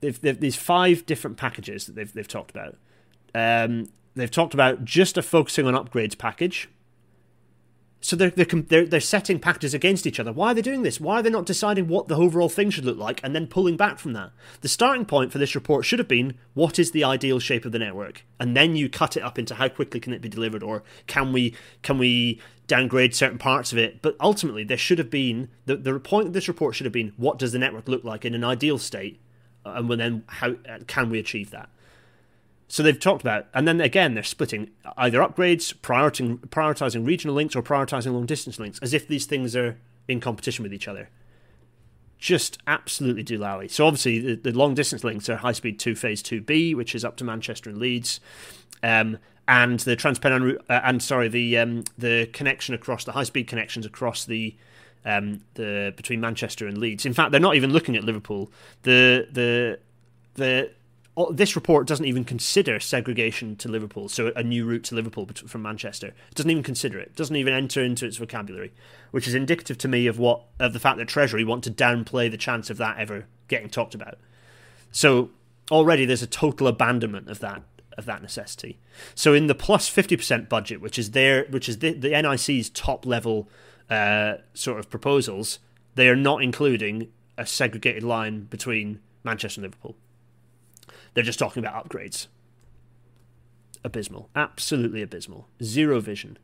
They've, 0.00 0.20
they've 0.20 0.38
these 0.38 0.56
five 0.56 1.06
different 1.06 1.36
packages 1.36 1.86
that 1.86 1.94
they've 1.94 2.12
they've 2.12 2.28
talked 2.28 2.50
about. 2.50 2.76
Um, 3.34 3.88
they've 4.14 4.30
talked 4.30 4.54
about 4.54 4.84
just 4.84 5.18
a 5.18 5.22
focusing 5.22 5.66
on 5.66 5.74
upgrades 5.74 6.16
package 6.16 6.68
so 8.04 8.16
they're, 8.16 8.28
they're, 8.30 8.84
they're, 8.84 9.00
setting 9.00 9.38
packages 9.38 9.72
against 9.72 10.06
each 10.06 10.20
other. 10.20 10.30
Why 10.30 10.50
are 10.50 10.54
they 10.54 10.60
doing 10.60 10.82
this? 10.82 11.00
Why 11.00 11.20
are 11.20 11.22
they 11.22 11.30
not 11.30 11.46
deciding 11.46 11.88
what 11.88 12.06
the 12.06 12.16
overall 12.16 12.50
thing 12.50 12.68
should 12.68 12.84
look 12.84 12.98
like 12.98 13.18
and 13.24 13.34
then 13.34 13.46
pulling 13.46 13.78
back 13.78 13.98
from 13.98 14.12
that? 14.12 14.32
The 14.60 14.68
starting 14.68 15.06
point 15.06 15.32
for 15.32 15.38
this 15.38 15.54
report 15.54 15.86
should 15.86 15.98
have 16.00 16.08
been 16.08 16.34
what 16.52 16.78
is 16.78 16.90
the 16.90 17.02
ideal 17.02 17.38
shape 17.38 17.64
of 17.64 17.72
the 17.72 17.78
network, 17.78 18.26
and 18.38 18.54
then 18.54 18.76
you 18.76 18.90
cut 18.90 19.16
it 19.16 19.22
up 19.22 19.38
into 19.38 19.54
how 19.54 19.70
quickly 19.70 20.00
can 20.00 20.12
it 20.12 20.20
be 20.20 20.28
delivered, 20.28 20.62
or 20.62 20.82
can 21.06 21.32
we 21.32 21.54
can 21.80 21.96
we 21.96 22.42
downgrade 22.66 23.14
certain 23.14 23.38
parts 23.38 23.72
of 23.72 23.78
it. 23.78 24.02
But 24.02 24.16
ultimately, 24.20 24.64
there 24.64 24.76
should 24.76 24.98
have 24.98 25.10
been 25.10 25.48
the 25.64 25.76
the 25.76 25.98
point 25.98 26.26
of 26.26 26.34
this 26.34 26.46
report 26.46 26.74
should 26.74 26.84
have 26.84 26.92
been 26.92 27.14
what 27.16 27.38
does 27.38 27.52
the 27.52 27.58
network 27.58 27.88
look 27.88 28.04
like 28.04 28.26
in 28.26 28.34
an 28.34 28.44
ideal 28.44 28.76
state, 28.76 29.18
and 29.64 29.90
then 29.90 30.24
how 30.26 30.56
can 30.86 31.08
we 31.08 31.18
achieve 31.18 31.50
that? 31.52 31.70
So 32.66 32.82
they've 32.82 32.98
talked 32.98 33.22
about, 33.22 33.46
and 33.52 33.68
then 33.68 33.80
again, 33.80 34.14
they're 34.14 34.22
splitting 34.22 34.70
either 34.96 35.20
upgrades, 35.20 35.74
prioritizing, 35.74 36.38
prioritizing 36.48 37.06
regional 37.06 37.36
links, 37.36 37.54
or 37.54 37.62
prioritizing 37.62 38.12
long 38.12 38.26
distance 38.26 38.58
links, 38.58 38.78
as 38.80 38.94
if 38.94 39.06
these 39.06 39.26
things 39.26 39.54
are 39.54 39.78
in 40.08 40.20
competition 40.20 40.62
with 40.62 40.72
each 40.72 40.88
other. 40.88 41.08
Just 42.18 42.58
absolutely 42.66 43.22
doolally. 43.22 43.70
So 43.70 43.86
obviously, 43.86 44.18
the, 44.18 44.50
the 44.50 44.56
long 44.56 44.74
distance 44.74 45.04
links 45.04 45.28
are 45.28 45.36
high 45.36 45.52
speed 45.52 45.78
two 45.78 45.94
phase 45.94 46.22
two 46.22 46.40
B, 46.40 46.74
which 46.74 46.94
is 46.94 47.04
up 47.04 47.16
to 47.18 47.24
Manchester 47.24 47.68
and 47.68 47.78
Leeds, 47.78 48.18
um, 48.82 49.18
and 49.46 49.80
the 49.80 49.94
Transpennine 49.94 50.56
uh, 50.70 50.80
and 50.84 51.02
sorry, 51.02 51.28
the 51.28 51.58
um, 51.58 51.84
the 51.98 52.26
connection 52.32 52.74
across 52.74 53.04
the 53.04 53.12
high 53.12 53.24
speed 53.24 53.46
connections 53.46 53.84
across 53.84 54.24
the 54.24 54.56
um, 55.04 55.42
the 55.54 55.92
between 55.96 56.20
Manchester 56.20 56.66
and 56.66 56.78
Leeds. 56.78 57.04
In 57.04 57.12
fact, 57.12 57.30
they're 57.30 57.40
not 57.40 57.56
even 57.56 57.72
looking 57.72 57.94
at 57.94 58.04
Liverpool. 58.04 58.50
The 58.84 59.28
the 59.30 59.78
the 60.34 60.70
this 61.30 61.54
report 61.54 61.86
doesn't 61.86 62.06
even 62.06 62.24
consider 62.24 62.80
segregation 62.80 63.54
to 63.56 63.68
Liverpool, 63.68 64.08
so 64.08 64.32
a 64.34 64.42
new 64.42 64.64
route 64.64 64.82
to 64.84 64.96
Liverpool 64.96 65.28
from 65.46 65.62
Manchester. 65.62 66.08
It 66.08 66.34
doesn't 66.34 66.50
even 66.50 66.62
consider 66.62 66.98
it. 66.98 67.04
it. 67.04 67.16
Doesn't 67.16 67.36
even 67.36 67.54
enter 67.54 67.82
into 67.82 68.06
its 68.06 68.16
vocabulary, 68.16 68.72
which 69.10 69.28
is 69.28 69.34
indicative 69.34 69.78
to 69.78 69.88
me 69.88 70.06
of 70.06 70.18
what 70.18 70.42
of 70.58 70.72
the 70.72 70.80
fact 70.80 70.98
that 70.98 71.08
Treasury 71.08 71.44
want 71.44 71.64
to 71.64 71.70
downplay 71.70 72.30
the 72.30 72.36
chance 72.36 72.70
of 72.70 72.78
that 72.78 72.98
ever 72.98 73.26
getting 73.48 73.68
talked 73.68 73.94
about. 73.94 74.18
So 74.90 75.30
already 75.70 76.04
there's 76.04 76.22
a 76.22 76.26
total 76.26 76.66
abandonment 76.66 77.28
of 77.28 77.38
that 77.40 77.62
of 77.96 78.06
that 78.06 78.22
necessity. 78.22 78.78
So 79.14 79.34
in 79.34 79.46
the 79.46 79.54
plus 79.54 79.88
fifty 79.88 80.16
percent 80.16 80.48
budget, 80.48 80.80
which 80.80 80.98
is 80.98 81.12
there, 81.12 81.46
which 81.50 81.68
is 81.68 81.78
the, 81.78 81.92
the 81.92 82.10
NIC's 82.10 82.70
top 82.70 83.06
level 83.06 83.48
uh, 83.88 84.34
sort 84.52 84.80
of 84.80 84.90
proposals, 84.90 85.60
they 85.94 86.08
are 86.08 86.16
not 86.16 86.42
including 86.42 87.12
a 87.38 87.46
segregated 87.46 88.02
line 88.02 88.44
between 88.44 89.00
Manchester 89.22 89.60
and 89.60 89.70
Liverpool. 89.70 89.96
They're 91.14 91.24
just 91.24 91.38
talking 91.38 91.64
about 91.64 91.88
upgrades. 91.88 92.26
Abysmal. 93.84 94.30
Absolutely 94.34 95.02
abysmal. 95.02 95.48
Zero 95.62 96.00
vision. 96.00 96.38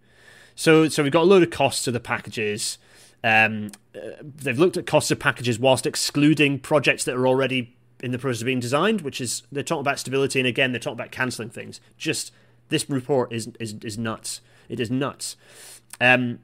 So, 0.55 0.89
so 0.89 1.03
we've 1.03 1.13
got 1.13 1.23
a 1.23 1.25
load 1.25 1.43
of 1.43 1.51
costs 1.51 1.85
to 1.85 1.91
the 1.91 2.01
packages. 2.01 2.79
Um, 3.23 3.73
uh, 3.95 4.01
they've 4.21 4.59
looked 4.59 4.77
at 4.77 4.87
costs 4.87 5.11
of 5.11 5.19
packages 5.19 5.59
whilst 5.59 5.87
excluding 5.87 6.59
projects 6.59 7.05
that 7.05 7.17
are 7.17 7.27
already 7.27 7.77
in 8.03 8.13
the 8.13 8.19
process 8.19 8.43
of 8.43 8.47
being 8.47 8.61
designed, 8.61 9.03
which 9.03 9.21
is 9.21 9.43
they're 9.53 9.63
talking 9.63 9.81
about 9.81 9.99
stability, 9.99 10.41
and 10.41 10.47
again 10.47 10.73
they're 10.73 10.81
talking 10.81 10.99
about 10.99 11.11
cancelling 11.11 11.51
things. 11.51 11.81
Just 11.99 12.33
this 12.69 12.89
report 12.89 13.33
is 13.33 13.51
is 13.59 13.75
is 13.83 13.99
nuts. 13.99 14.41
It 14.69 14.81
is 14.81 14.91
nuts. 14.91 15.37
Um, 16.01 16.41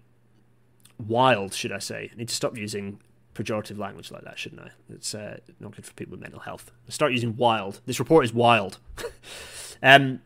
wild, 0.99 1.55
should 1.55 1.72
I 1.72 1.79
say? 1.79 2.11
I 2.12 2.16
need 2.16 2.29
to 2.29 2.35
stop 2.35 2.57
using 2.57 3.01
pejorative 3.37 3.78
language 3.78 4.11
like 4.11 4.24
that, 4.24 4.39
shouldn't 4.39 4.62
I? 4.62 4.70
It's 4.91 5.14
uh, 5.14 5.39
not 5.61 5.76
good 5.76 5.84
for 5.84 5.93
people 5.95 6.12
with 6.12 6.20
mental 6.20 6.41
health. 6.41 6.72
start 6.89 7.12
using 7.12 7.37
wild. 7.37 7.80
This 7.87 7.99
report 7.99 8.24
is 8.24 8.32
wild. 8.32 8.78
um, 9.82 10.20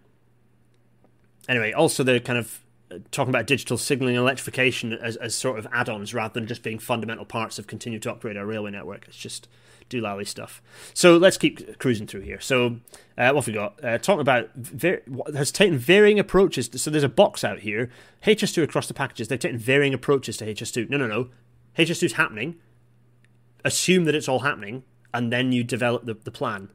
anyway, 1.49 1.73
also 1.73 2.03
the 2.03 2.21
kind 2.21 2.39
of 2.39 2.61
talking 3.11 3.31
about 3.31 3.47
digital 3.47 3.77
signalling 3.77 4.17
and 4.17 4.23
electrification 4.23 4.93
as, 4.93 5.17
as 5.17 5.35
sort 5.35 5.59
of 5.59 5.67
add-ons 5.73 6.13
rather 6.13 6.35
than 6.35 6.47
just 6.47 6.63
being 6.63 6.79
fundamental 6.79 7.25
parts 7.25 7.59
of 7.59 7.67
continue 7.67 7.99
to 8.01 8.11
upgrade 8.11 8.37
our 8.37 8.47
railway 8.47 8.71
network. 8.71 9.07
It's 9.07 9.17
just 9.17 9.49
do 9.89 10.01
doolally 10.01 10.27
stuff. 10.27 10.63
So 10.95 11.17
let's 11.17 11.37
keep 11.37 11.79
cruising 11.79 12.07
through 12.07 12.23
here. 12.23 12.41
So 12.41 12.77
uh, 13.19 13.33
what 13.33 13.45
have 13.45 13.47
we 13.49 13.53
got? 13.53 13.85
Uh, 13.85 13.99
talking 13.99 14.21
about 14.21 14.55
ver- 14.55 15.03
has 15.35 15.53
taken 15.53 15.77
varying 15.79 16.19
approaches. 16.19 16.69
To, 16.69 16.79
so 16.79 16.91
there's 16.91 17.05
a 17.05 17.09
box 17.09 17.45
out 17.45 17.61
here. 17.61 17.91
HS2 18.25 18.63
across 18.63 18.87
the 18.87 18.95
packages. 18.95 19.29
They've 19.29 19.39
taken 19.39 19.59
varying 19.59 19.93
approaches 19.93 20.37
to 20.39 20.47
HS2. 20.47 20.89
No, 20.89 20.97
no, 20.97 21.07
no. 21.07 21.29
HS2 21.77 22.05
is 22.05 22.13
happening. 22.15 22.57
Assume 23.65 24.05
that 24.05 24.15
it's 24.15 24.29
all 24.29 24.41
happening, 24.41 24.85
and 25.13 25.33
then 25.33 25.53
you 25.53 25.65
develop 25.65 26.05
the, 26.05 26.15
the 26.15 26.31
plan. 26.31 26.71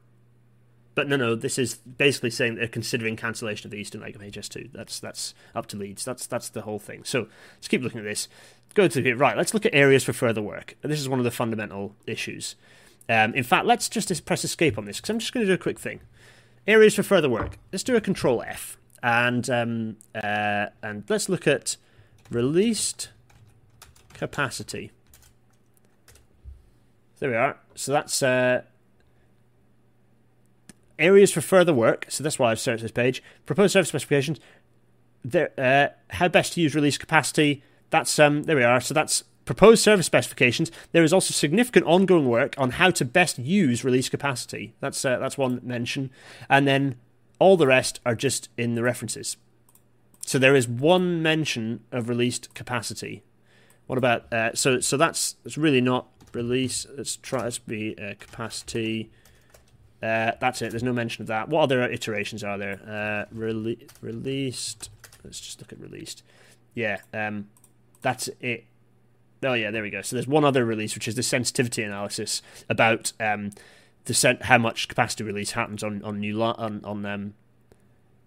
But 0.94 1.08
no, 1.08 1.16
no. 1.16 1.34
This 1.34 1.58
is 1.58 1.74
basically 1.74 2.30
saying 2.30 2.54
they're 2.54 2.68
considering 2.68 3.16
cancellation 3.16 3.66
of 3.66 3.70
the 3.70 3.76
eastern 3.78 4.00
leg 4.00 4.16
of 4.16 4.22
HS2. 4.22 4.72
That's 4.72 4.98
that's 4.98 5.34
up 5.54 5.66
to 5.66 5.76
Leeds. 5.76 6.04
That's 6.04 6.26
that's 6.26 6.48
the 6.48 6.62
whole 6.62 6.78
thing. 6.78 7.04
So 7.04 7.28
let's 7.56 7.68
keep 7.68 7.82
looking 7.82 8.00
at 8.00 8.04
this. 8.04 8.28
Go 8.74 8.88
to 8.88 9.02
here. 9.02 9.16
Right. 9.16 9.36
Let's 9.36 9.52
look 9.52 9.66
at 9.66 9.74
areas 9.74 10.04
for 10.04 10.12
further 10.12 10.42
work. 10.42 10.76
This 10.82 11.00
is 11.00 11.08
one 11.08 11.18
of 11.18 11.24
the 11.24 11.30
fundamental 11.30 11.94
issues. 12.06 12.56
Um, 13.08 13.34
in 13.34 13.44
fact, 13.44 13.66
let's 13.66 13.88
just 13.88 14.24
press 14.24 14.42
escape 14.42 14.78
on 14.78 14.86
this 14.86 14.96
because 14.96 15.10
I'm 15.10 15.18
just 15.18 15.32
going 15.32 15.44
to 15.46 15.50
do 15.50 15.54
a 15.54 15.58
quick 15.58 15.78
thing. 15.78 16.00
Areas 16.66 16.94
for 16.94 17.02
further 17.02 17.28
work. 17.28 17.58
Let's 17.72 17.84
do 17.84 17.94
a 17.94 18.00
control 18.00 18.42
F 18.42 18.76
and 19.02 19.48
um, 19.50 19.96
uh, 20.14 20.66
and 20.82 21.04
let's 21.08 21.28
look 21.28 21.46
at 21.46 21.76
released 22.30 23.10
capacity. 24.14 24.90
There 27.18 27.30
we 27.30 27.36
are. 27.36 27.58
So 27.74 27.92
that's 27.92 28.22
uh, 28.22 28.62
areas 30.98 31.32
for 31.32 31.40
further 31.40 31.72
work. 31.72 32.06
So 32.08 32.22
that's 32.22 32.38
why 32.38 32.50
I've 32.50 32.60
searched 32.60 32.82
this 32.82 32.92
page. 32.92 33.22
Proposed 33.46 33.72
service 33.72 33.88
specifications. 33.88 34.38
There, 35.24 35.50
uh, 35.58 35.88
how 36.14 36.28
best 36.28 36.52
to 36.54 36.60
use 36.60 36.74
release 36.74 36.98
capacity. 36.98 37.62
That's 37.90 38.18
um, 38.18 38.44
there 38.44 38.56
we 38.56 38.64
are. 38.64 38.80
So 38.80 38.94
that's 38.94 39.24
proposed 39.46 39.82
service 39.82 40.04
specifications, 40.04 40.70
there 40.92 41.04
is 41.04 41.12
also 41.12 41.32
significant 41.32 41.86
ongoing 41.86 42.28
work 42.28 42.54
on 42.58 42.72
how 42.72 42.90
to 42.90 43.04
best 43.04 43.38
use 43.38 43.84
release 43.84 44.10
capacity. 44.10 44.74
That's 44.80 45.02
uh, 45.02 45.18
that's 45.18 45.38
one 45.38 45.60
mention, 45.62 46.10
and 46.50 46.68
then 46.68 46.96
all 47.38 47.56
the 47.56 47.66
rest 47.66 48.00
are 48.04 48.14
just 48.14 48.50
in 48.58 48.74
the 48.74 48.82
references. 48.82 49.38
So 50.26 50.38
there 50.38 50.56
is 50.56 50.68
one 50.68 51.22
mention 51.22 51.84
of 51.92 52.08
released 52.08 52.52
capacity. 52.54 53.22
What 53.86 53.96
about 53.96 54.30
uh, 54.32 54.54
so 54.54 54.80
so 54.80 54.98
that's 54.98 55.36
it's 55.44 55.56
really 55.56 55.80
not 55.80 56.08
release. 56.36 56.86
Let's 56.96 57.16
try 57.16 57.42
let's 57.42 57.58
be 57.58 57.98
uh, 57.98 58.14
capacity. 58.20 59.10
Uh, 60.02 60.32
that's 60.40 60.62
it. 60.62 60.70
There's 60.70 60.82
no 60.82 60.92
mention 60.92 61.22
of 61.22 61.28
that. 61.28 61.48
What 61.48 61.62
other 61.62 61.82
iterations 61.82 62.44
are 62.44 62.58
there? 62.58 62.80
Uh, 62.86 63.34
rele- 63.34 63.88
released. 64.00 64.90
Let's 65.24 65.40
just 65.40 65.60
look 65.60 65.72
at 65.72 65.80
released. 65.80 66.22
Yeah, 66.74 66.98
um, 67.12 67.48
that's 68.02 68.28
it. 68.40 68.64
Oh 69.42 69.54
yeah, 69.54 69.70
there 69.70 69.82
we 69.82 69.90
go. 69.90 70.02
So 70.02 70.14
there's 70.14 70.28
one 70.28 70.44
other 70.44 70.64
release, 70.64 70.94
which 70.94 71.08
is 71.08 71.14
the 71.14 71.22
sensitivity 71.22 71.82
analysis 71.82 72.42
about 72.68 73.12
um, 73.18 73.50
the 74.04 74.38
how 74.42 74.58
much 74.58 74.88
capacity 74.88 75.24
release 75.24 75.52
happens 75.52 75.82
on 75.82 76.02
on 76.04 76.20
new 76.20 76.40
on 76.42 76.84
on 76.84 77.04
um, 77.06 77.34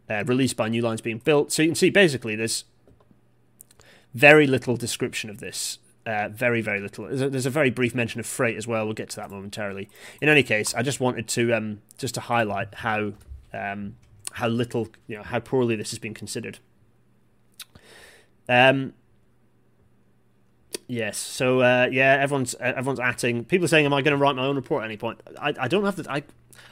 uh, 0.09 0.23
by 0.23 0.67
new 0.67 0.81
lines 0.81 1.01
being 1.01 1.19
built. 1.19 1.51
So 1.51 1.61
you 1.61 1.69
can 1.69 1.75
see 1.75 1.89
basically 1.89 2.35
there's 2.35 2.65
very 4.13 4.47
little 4.47 4.75
description 4.75 5.29
of 5.29 5.39
this. 5.39 5.77
Uh, 6.05 6.29
very 6.29 6.61
very 6.61 6.79
little. 6.79 7.05
There's 7.05 7.21
a, 7.21 7.29
there's 7.29 7.45
a, 7.45 7.51
very 7.51 7.69
brief 7.69 7.93
mention 7.93 8.19
of 8.19 8.25
freight 8.25 8.57
as 8.57 8.65
well. 8.65 8.85
We'll 8.85 8.93
get 8.93 9.09
to 9.11 9.15
that 9.17 9.29
momentarily. 9.29 9.89
In 10.21 10.29
any 10.29 10.43
case, 10.43 10.73
I 10.73 10.81
just 10.81 10.99
wanted 10.99 11.27
to 11.29 11.53
um, 11.53 11.81
just 11.97 12.15
to 12.15 12.21
highlight 12.21 12.73
how 12.75 13.13
um, 13.53 13.97
how 14.31 14.47
little 14.47 14.87
you 15.07 15.17
know 15.17 15.23
how 15.23 15.39
poorly 15.39 15.75
this 15.75 15.91
has 15.91 15.99
been 15.99 16.13
considered. 16.13 16.59
Um, 18.47 18.93
Yes. 20.87 21.17
So 21.19 21.61
uh, 21.61 21.87
yeah, 21.91 22.17
everyone's 22.19 22.55
uh, 22.55 22.73
everyone's 22.75 22.99
atting. 22.99 23.47
People 23.47 23.65
are 23.65 23.67
saying, 23.67 23.85
"Am 23.85 23.93
I 23.93 24.01
going 24.01 24.17
to 24.17 24.17
write 24.17 24.35
my 24.35 24.45
own 24.45 24.55
report 24.55 24.81
at 24.81 24.85
any 24.85 24.97
point?" 24.97 25.21
I, 25.39 25.53
I 25.59 25.67
don't 25.67 25.85
have 25.85 25.95
to. 25.97 26.11
I 26.11 26.23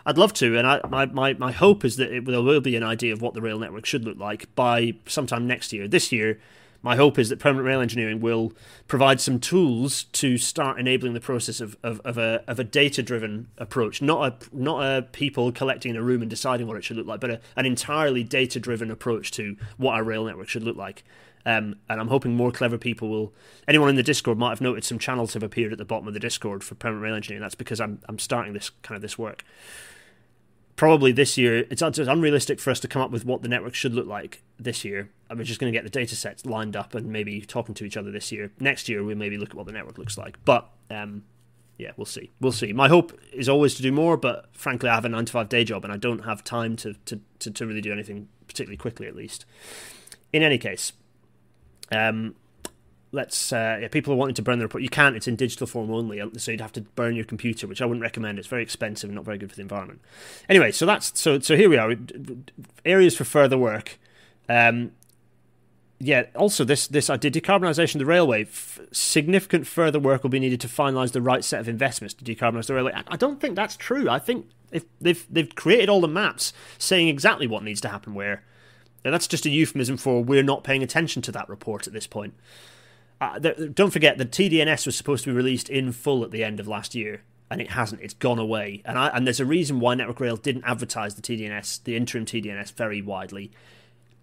I'd 0.07 0.17
love 0.17 0.33
to, 0.33 0.57
and 0.57 0.65
I, 0.65 0.81
my, 0.89 1.05
my, 1.05 1.33
my 1.33 1.51
hope 1.51 1.85
is 1.85 1.97
that 1.97 2.11
it, 2.11 2.25
there 2.25 2.41
will 2.41 2.61
be 2.61 2.75
an 2.75 2.83
idea 2.83 3.13
of 3.13 3.21
what 3.21 3.33
the 3.33 3.41
rail 3.41 3.59
network 3.59 3.85
should 3.85 4.05
look 4.05 4.17
like 4.17 4.53
by 4.55 4.95
sometime 5.05 5.45
next 5.45 5.71
year. 5.71 5.87
This 5.87 6.11
year, 6.11 6.39
my 6.87 6.95
hope 6.95 7.19
is 7.19 7.27
that 7.27 7.37
permanent 7.37 7.67
rail 7.67 7.81
engineering 7.81 8.21
will 8.21 8.53
provide 8.87 9.19
some 9.19 9.41
tools 9.41 10.05
to 10.13 10.37
start 10.37 10.79
enabling 10.79 11.13
the 11.13 11.19
process 11.19 11.59
of, 11.59 11.75
of, 11.83 11.99
of 12.05 12.17
a 12.17 12.41
of 12.47 12.61
a 12.61 12.63
data 12.63 13.03
driven 13.03 13.49
approach, 13.57 14.01
not 14.01 14.25
a 14.25 14.55
not 14.55 14.81
a 14.85 15.01
people 15.01 15.51
collecting 15.51 15.89
in 15.89 15.97
a 15.97 16.01
room 16.01 16.21
and 16.21 16.29
deciding 16.29 16.65
what 16.65 16.77
it 16.77 16.85
should 16.85 16.95
look 16.95 17.05
like, 17.05 17.19
but 17.19 17.29
a, 17.29 17.41
an 17.57 17.65
entirely 17.65 18.23
data 18.23 18.57
driven 18.57 18.89
approach 18.89 19.31
to 19.31 19.57
what 19.75 19.95
our 19.95 20.03
rail 20.05 20.23
network 20.23 20.47
should 20.47 20.63
look 20.63 20.77
like. 20.77 21.03
Um, 21.45 21.75
and 21.89 21.99
I'm 21.99 22.07
hoping 22.07 22.35
more 22.35 22.53
clever 22.53 22.77
people 22.77 23.09
will. 23.09 23.33
Anyone 23.67 23.89
in 23.89 23.97
the 23.97 24.01
Discord 24.01 24.37
might 24.37 24.51
have 24.51 24.61
noted 24.61 24.85
some 24.85 24.97
channels 24.97 25.33
have 25.33 25.43
appeared 25.43 25.73
at 25.73 25.77
the 25.77 25.83
bottom 25.83 26.07
of 26.07 26.13
the 26.13 26.21
Discord 26.21 26.63
for 26.63 26.75
permanent 26.75 27.03
rail 27.03 27.15
engineering. 27.15 27.41
That's 27.41 27.53
because 27.53 27.81
I'm 27.81 27.99
I'm 28.07 28.17
starting 28.17 28.53
this 28.53 28.69
kind 28.81 28.95
of 28.95 29.01
this 29.01 29.17
work. 29.17 29.43
Probably 30.77 31.11
this 31.11 31.37
year, 31.37 31.65
it's, 31.69 31.81
it's 31.81 31.97
unrealistic 31.99 32.59
for 32.59 32.71
us 32.71 32.79
to 32.79 32.87
come 32.87 33.01
up 33.01 33.11
with 33.11 33.25
what 33.25 33.41
the 33.41 33.49
network 33.49 33.73
should 33.73 33.93
look 33.93 34.07
like 34.07 34.43
this 34.57 34.85
year. 34.85 35.09
I'm 35.29 35.43
just 35.43 35.59
going 35.59 35.73
to 35.73 35.77
get 35.77 35.83
the 35.83 35.89
data 35.89 36.15
sets 36.15 36.45
lined 36.45 36.75
up 36.75 36.95
and 36.95 37.07
maybe 37.07 37.41
talking 37.41 37.75
to 37.75 37.83
each 37.83 37.97
other 37.97 38.11
this 38.11 38.31
year. 38.31 38.51
Next 38.59 38.87
year, 38.87 39.03
we'll 39.03 39.17
maybe 39.17 39.37
look 39.37 39.49
at 39.49 39.55
what 39.55 39.65
the 39.65 39.71
network 39.71 39.97
looks 39.97 40.17
like. 40.17 40.37
But 40.45 40.69
um, 40.89 41.23
yeah, 41.77 41.91
we'll 41.97 42.05
see. 42.05 42.31
We'll 42.39 42.51
see. 42.51 42.73
My 42.73 42.87
hope 42.89 43.19
is 43.33 43.49
always 43.49 43.75
to 43.75 43.81
do 43.81 43.91
more, 43.91 44.17
but 44.17 44.49
frankly, 44.51 44.87
I 44.87 44.95
have 44.95 45.05
a 45.05 45.09
nine 45.09 45.25
to 45.25 45.33
five 45.33 45.49
day 45.49 45.63
job 45.63 45.83
and 45.83 45.91
I 45.91 45.97
don't 45.97 46.25
have 46.25 46.43
time 46.43 46.75
to, 46.77 46.93
to, 47.05 47.19
to, 47.39 47.51
to 47.51 47.65
really 47.65 47.81
do 47.81 47.91
anything 47.91 48.29
particularly 48.47 48.77
quickly, 48.77 49.07
at 49.07 49.15
least. 49.15 49.45
In 50.31 50.43
any 50.43 50.57
case, 50.57 50.93
um, 51.91 52.35
let's 53.11 53.51
uh, 53.53 53.79
yeah, 53.81 53.87
people 53.87 54.13
are 54.13 54.17
wanting 54.17 54.35
to 54.35 54.41
burn 54.41 54.59
the 54.59 54.65
report. 54.65 54.83
You 54.83 54.89
can't; 54.89 55.15
it's 55.15 55.27
in 55.27 55.35
digital 55.35 55.67
form 55.67 55.91
only, 55.91 56.19
uh, 56.21 56.29
so 56.37 56.51
you'd 56.51 56.61
have 56.61 56.73
to 56.73 56.81
burn 56.81 57.15
your 57.15 57.25
computer, 57.25 57.67
which 57.67 57.81
I 57.81 57.85
wouldn't 57.85 58.01
recommend. 58.01 58.39
It's 58.39 58.47
very 58.47 58.63
expensive 58.63 59.09
and 59.09 59.15
not 59.15 59.25
very 59.25 59.37
good 59.37 59.49
for 59.49 59.55
the 59.55 59.61
environment. 59.61 60.01
Anyway, 60.49 60.71
so 60.71 60.85
that's 60.85 61.19
so 61.19 61.39
so 61.39 61.55
here 61.55 61.69
we 61.69 61.77
are. 61.77 61.93
Areas 62.85 63.15
for 63.15 63.23
further 63.23 63.57
work. 63.57 63.99
Um, 64.49 64.91
yeah. 65.99 66.25
Also, 66.35 66.63
this 66.63 66.87
this 66.87 67.09
I 67.09 67.17
did 67.17 67.33
decarbonisation 67.33 67.95
of 67.95 67.99
the 67.99 68.05
railway. 68.05 68.43
F- 68.43 68.79
significant 68.91 69.65
further 69.65 69.99
work 69.99 70.23
will 70.23 70.29
be 70.29 70.39
needed 70.39 70.61
to 70.61 70.67
finalise 70.67 71.11
the 71.11 71.21
right 71.21 71.43
set 71.43 71.59
of 71.59 71.67
investments 71.67 72.13
to 72.15 72.23
decarbonise 72.23 72.67
the 72.67 72.75
railway. 72.75 72.93
I, 72.93 73.03
I 73.07 73.17
don't 73.17 73.39
think 73.41 73.55
that's 73.55 73.75
true. 73.75 74.09
I 74.09 74.19
think 74.19 74.47
if 74.71 74.83
they've 74.99 75.25
they've 75.29 75.53
created 75.55 75.89
all 75.89 76.01
the 76.01 76.07
maps 76.07 76.53
saying 76.77 77.07
exactly 77.07 77.47
what 77.47 77.63
needs 77.63 77.81
to 77.81 77.89
happen 77.89 78.13
where. 78.13 78.43
Now, 79.05 79.11
that's 79.11 79.27
just 79.27 79.45
a 79.45 79.49
euphemism 79.49 79.95
for 79.95 80.21
we're 80.21 80.43
not 80.43 80.65
paying 80.65 80.83
attention 80.83 81.21
to 81.21 81.31
that 81.31 81.47
report 81.47 81.87
at 81.87 81.93
this 81.93 82.07
point. 82.07 82.33
Uh, 83.19 83.39
don't 83.39 83.91
forget 83.91 84.17
the 84.17 84.25
TDNS 84.25 84.85
was 84.85 84.95
supposed 84.95 85.23
to 85.23 85.31
be 85.31 85.35
released 85.35 85.69
in 85.69 85.91
full 85.91 86.23
at 86.23 86.31
the 86.31 86.43
end 86.43 86.59
of 86.59 86.67
last 86.67 86.93
year, 86.93 87.23
and 87.49 87.59
it 87.59 87.71
hasn't. 87.71 88.01
It's 88.01 88.13
gone 88.13 88.37
away, 88.37 88.81
and 88.85 88.97
I, 88.97 89.07
and 89.07 89.25
there's 89.25 89.39
a 89.39 89.45
reason 89.45 89.79
why 89.79 89.95
Network 89.95 90.19
Rail 90.19 90.37
didn't 90.37 90.63
advertise 90.65 91.15
the 91.15 91.21
TDNS, 91.21 91.83
the 91.83 91.95
interim 91.95 92.25
TDNS, 92.25 92.73
very 92.73 93.01
widely. 93.01 93.51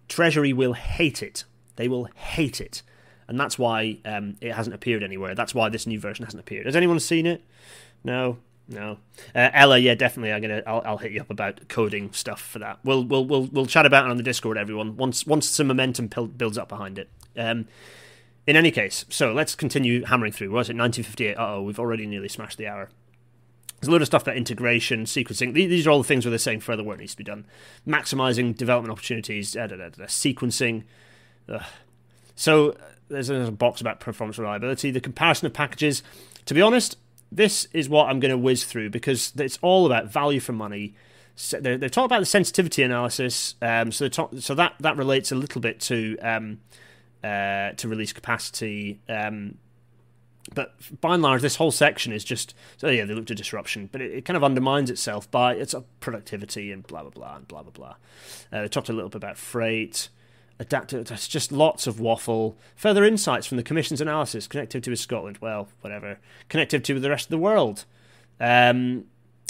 Treasury 0.07 0.53
will 0.53 0.73
hate 0.73 1.21
it. 1.21 1.43
They 1.75 1.87
will 1.89 2.07
hate 2.15 2.61
it, 2.61 2.83
and 3.27 3.37
that's 3.39 3.59
why 3.59 3.97
um, 4.05 4.37
it 4.39 4.53
hasn't 4.53 4.73
appeared 4.75 5.03
anywhere. 5.03 5.35
That's 5.35 5.53
why 5.53 5.67
this 5.67 5.85
new 5.85 5.99
version 5.99 6.23
hasn't 6.23 6.39
appeared. 6.39 6.65
Has 6.65 6.75
anyone 6.75 6.99
seen 6.99 7.25
it? 7.25 7.43
No. 8.03 8.37
No, 8.67 8.97
uh, 9.35 9.51
Ella, 9.53 9.77
yeah, 9.77 9.93
definitely. 9.93 10.33
I'm 10.33 10.41
gonna. 10.41 10.63
I'll, 10.65 10.81
I'll 10.83 10.97
hit 10.97 11.11
you 11.11 11.21
up 11.21 11.29
about 11.29 11.67
coding 11.67 12.11
stuff 12.13 12.41
for 12.41 12.57
that. 12.57 12.79
We'll 12.83 13.03
we'll 13.03 13.23
we'll 13.23 13.43
we'll 13.43 13.67
chat 13.67 13.85
about 13.85 14.05
it 14.05 14.09
on 14.09 14.17
the 14.17 14.23
Discord, 14.23 14.57
everyone. 14.57 14.97
Once 14.97 15.27
once 15.27 15.47
some 15.47 15.67
momentum 15.67 16.07
builds 16.07 16.57
up 16.57 16.67
behind 16.67 16.97
it. 16.97 17.07
Um, 17.37 17.67
in 18.47 18.55
any 18.55 18.71
case, 18.71 19.05
so 19.09 19.33
let's 19.33 19.55
continue 19.55 20.03
hammering 20.05 20.31
through. 20.31 20.49
Was 20.51 20.69
it 20.69 20.75
1958? 20.75 21.35
oh, 21.37 21.61
we've 21.61 21.79
already 21.79 22.05
nearly 22.05 22.29
smashed 22.29 22.57
the 22.57 22.67
hour. 22.67 22.89
There's 23.79 23.89
a 23.89 23.91
lot 23.91 24.01
of 24.01 24.07
stuff 24.07 24.23
about 24.23 24.37
integration, 24.37 25.03
sequencing. 25.03 25.53
These 25.53 25.85
are 25.85 25.89
all 25.89 25.97
the 25.97 26.07
things 26.07 26.25
where 26.25 26.31
they're 26.31 26.39
saying 26.39 26.61
further 26.61 26.83
work 26.83 26.99
needs 26.99 27.11
to 27.11 27.17
be 27.17 27.23
done. 27.23 27.45
Maximizing 27.87 28.55
development 28.55 28.91
opportunities, 28.91 29.53
da, 29.53 29.67
da, 29.67 29.75
da, 29.75 29.89
sequencing. 30.05 30.83
Ugh. 31.49 31.61
So 32.35 32.71
uh, 32.71 32.75
there's 33.09 33.29
a 33.29 33.51
box 33.51 33.81
about 33.81 33.99
performance 33.99 34.37
reliability. 34.37 34.91
The 34.91 35.01
comparison 35.01 35.45
of 35.45 35.53
packages. 35.53 36.03
To 36.45 36.53
be 36.53 36.61
honest, 36.61 36.97
this 37.31 37.67
is 37.73 37.89
what 37.89 38.09
I'm 38.09 38.19
going 38.19 38.31
to 38.31 38.37
whiz 38.37 38.63
through 38.63 38.89
because 38.91 39.33
it's 39.37 39.59
all 39.61 39.85
about 39.85 40.11
value 40.11 40.39
for 40.39 40.53
money. 40.53 40.95
So 41.35 41.59
they're 41.59 41.77
talking 41.77 42.05
about 42.05 42.21
the 42.21 42.25
sensitivity 42.25 42.81
analysis, 42.81 43.55
um, 43.61 43.91
so 43.91 44.07
talk, 44.07 44.31
so 44.39 44.55
that 44.55 44.75
that 44.79 44.95
relates 44.95 45.33
a 45.33 45.35
little 45.35 45.59
bit 45.59 45.81
to 45.81 46.17
um, 46.19 46.61
uh, 47.25 47.71
to 47.71 47.87
release 47.87 48.13
capacity. 48.13 48.99
Um, 49.09 49.57
but 50.53 50.75
by 51.01 51.15
and 51.15 51.23
large, 51.23 51.41
this 51.41 51.55
whole 51.55 51.71
section 51.71 52.13
is 52.13 52.23
just 52.23 52.53
so 52.77 52.87
yeah 52.87 53.05
they 53.05 53.15
looked 53.15 53.29
to 53.29 53.35
disruption, 53.35 53.89
but 53.91 54.01
it, 54.01 54.11
it 54.11 54.25
kind 54.25 54.37
of 54.37 54.43
undermines 54.43 54.91
itself 54.91 55.29
by 55.31 55.55
its 55.55 55.73
productivity 55.99 56.71
and 56.71 56.85
blah 56.85 57.01
blah 57.01 57.09
blah 57.09 57.35
and 57.37 57.47
blah 57.47 57.63
blah 57.63 57.71
blah. 57.71 57.95
Uh, 58.53 58.61
they 58.61 58.67
talked 58.67 58.89
a 58.89 58.93
little 58.93 59.09
bit 59.09 59.17
about 59.17 59.37
freight 59.37 60.09
adaptive. 60.59 61.05
There's 61.05 61.27
just 61.27 61.51
lots 61.51 61.87
of 61.87 61.99
waffle. 61.99 62.57
Further 62.75 63.03
insights 63.03 63.47
from 63.47 63.57
the 63.57 63.63
Commission's 63.63 64.01
analysis. 64.01 64.47
Connectivity 64.47 64.89
with 64.89 64.99
Scotland. 64.99 65.39
Well, 65.41 65.67
whatever. 65.81 66.19
Connectivity 66.49 66.93
with 66.93 67.01
the 67.01 67.09
rest 67.09 67.25
of 67.25 67.31
the 67.31 67.37
world. 67.39 67.85
Um, 68.39 69.05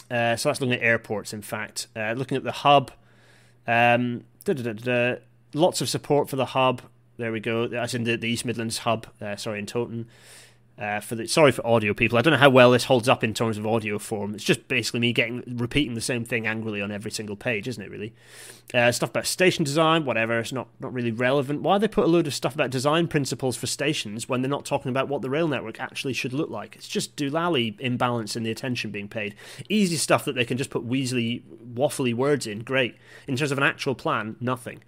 uh, 0.09 0.35
so 0.37 0.49
that's 0.49 0.61
looking 0.61 0.75
at 0.75 0.81
airports, 0.81 1.33
in 1.33 1.41
fact. 1.41 1.87
Uh, 1.95 2.13
looking 2.13 2.37
at 2.37 2.43
the 2.43 2.51
hub. 2.51 2.91
Um, 3.67 4.23
lots 5.53 5.81
of 5.81 5.89
support 5.89 6.29
for 6.29 6.35
the 6.37 6.45
hub. 6.45 6.81
There 7.17 7.31
we 7.31 7.39
go. 7.39 7.67
That's 7.67 7.93
in 7.93 8.03
the, 8.03 8.17
the 8.17 8.27
East 8.27 8.45
Midlands 8.45 8.79
hub. 8.79 9.07
Uh, 9.21 9.35
sorry, 9.35 9.59
in 9.59 9.65
Toton. 9.65 10.07
Uh, 10.77 10.99
for 10.99 11.15
the 11.15 11.25
sorry 11.25 11.53
for 11.53 11.65
audio 11.65 11.93
people. 11.93 12.17
I 12.17 12.21
don't 12.21 12.33
know 12.33 12.37
how 12.39 12.49
well 12.49 12.71
this 12.71 12.83
holds 12.83 13.07
up 13.07 13.23
in 13.23 13.33
terms 13.33 13.57
of 13.57 13.65
audio 13.65 13.97
form. 13.97 14.35
It's 14.35 14.43
just 14.43 14.67
basically 14.67 14.99
me 14.99 15.13
getting 15.13 15.41
repeating 15.47 15.93
the 15.93 16.01
same 16.01 16.25
thing 16.25 16.45
angrily 16.45 16.81
on 16.81 16.91
every 16.91 17.11
single 17.11 17.37
page, 17.37 17.65
isn't 17.69 17.81
it? 17.81 17.89
Really, 17.89 18.13
uh, 18.73 18.91
stuff 18.91 19.11
about 19.11 19.25
station 19.25 19.63
design, 19.63 20.03
whatever. 20.03 20.37
It's 20.37 20.51
not 20.51 20.67
not 20.81 20.93
really 20.93 21.13
relevant. 21.13 21.61
Why 21.61 21.77
they 21.77 21.87
put 21.87 22.03
a 22.03 22.09
load 22.09 22.27
of 22.27 22.33
stuff 22.33 22.55
about 22.55 22.71
design 22.71 23.07
principles 23.07 23.55
for 23.55 23.67
stations 23.67 24.27
when 24.27 24.41
they're 24.41 24.49
not 24.49 24.65
talking 24.65 24.89
about 24.89 25.07
what 25.07 25.21
the 25.21 25.29
rail 25.29 25.47
network 25.47 25.79
actually 25.79 26.11
should 26.11 26.33
look 26.33 26.49
like? 26.49 26.75
It's 26.75 26.89
just 26.89 27.15
doolally 27.15 27.79
imbalance 27.79 28.35
in 28.35 28.43
the 28.43 28.51
attention 28.51 28.91
being 28.91 29.07
paid. 29.07 29.33
Easy 29.69 29.95
stuff 29.95 30.25
that 30.25 30.35
they 30.35 30.43
can 30.43 30.57
just 30.57 30.71
put 30.71 30.85
weaselly, 30.85 31.41
waffly 31.73 32.13
words 32.13 32.45
in. 32.45 32.63
Great. 32.63 32.97
In 33.29 33.37
terms 33.37 33.53
of 33.53 33.57
an 33.57 33.63
actual 33.63 33.95
plan, 33.95 34.35
nothing. 34.41 34.83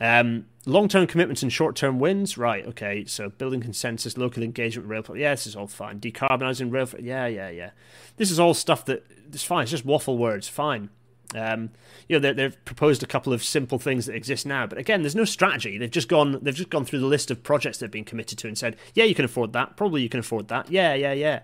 Um, 0.00 0.46
long-term 0.66 1.06
commitments 1.06 1.42
and 1.42 1.52
short-term 1.52 1.98
wins, 1.98 2.36
right? 2.36 2.66
Okay, 2.66 3.04
so 3.04 3.28
building 3.30 3.60
consensus, 3.60 4.18
local 4.18 4.42
engagement, 4.42 4.88
rail. 4.88 5.04
Yeah, 5.16 5.32
this 5.32 5.46
is 5.46 5.54
all 5.56 5.68
fine. 5.68 6.00
Decarbonising 6.00 6.72
rail. 6.72 6.88
Yeah, 6.98 7.26
yeah, 7.26 7.50
yeah. 7.50 7.70
This 8.16 8.30
is 8.30 8.40
all 8.40 8.54
stuff 8.54 8.84
that 8.86 9.06
it's 9.32 9.44
fine. 9.44 9.62
It's 9.62 9.70
just 9.70 9.84
waffle 9.84 10.18
words. 10.18 10.48
Fine. 10.48 10.90
Um, 11.34 11.70
you 12.08 12.18
know, 12.18 12.32
they've 12.32 12.64
proposed 12.64 13.02
a 13.02 13.06
couple 13.06 13.32
of 13.32 13.42
simple 13.42 13.78
things 13.78 14.06
that 14.06 14.14
exist 14.14 14.46
now, 14.46 14.66
but 14.66 14.78
again, 14.78 15.02
there's 15.02 15.16
no 15.16 15.24
strategy. 15.24 15.78
They've 15.78 15.90
just 15.90 16.08
gone. 16.08 16.38
They've 16.42 16.54
just 16.54 16.70
gone 16.70 16.84
through 16.84 17.00
the 17.00 17.06
list 17.06 17.30
of 17.30 17.42
projects 17.42 17.78
they've 17.78 17.90
been 17.90 18.04
committed 18.04 18.38
to 18.38 18.46
and 18.48 18.56
said, 18.56 18.76
"Yeah, 18.94 19.04
you 19.04 19.14
can 19.14 19.24
afford 19.24 19.52
that. 19.54 19.76
Probably 19.76 20.02
you 20.02 20.08
can 20.08 20.20
afford 20.20 20.48
that. 20.48 20.70
Yeah, 20.70 20.94
yeah, 20.94 21.12
yeah." 21.12 21.40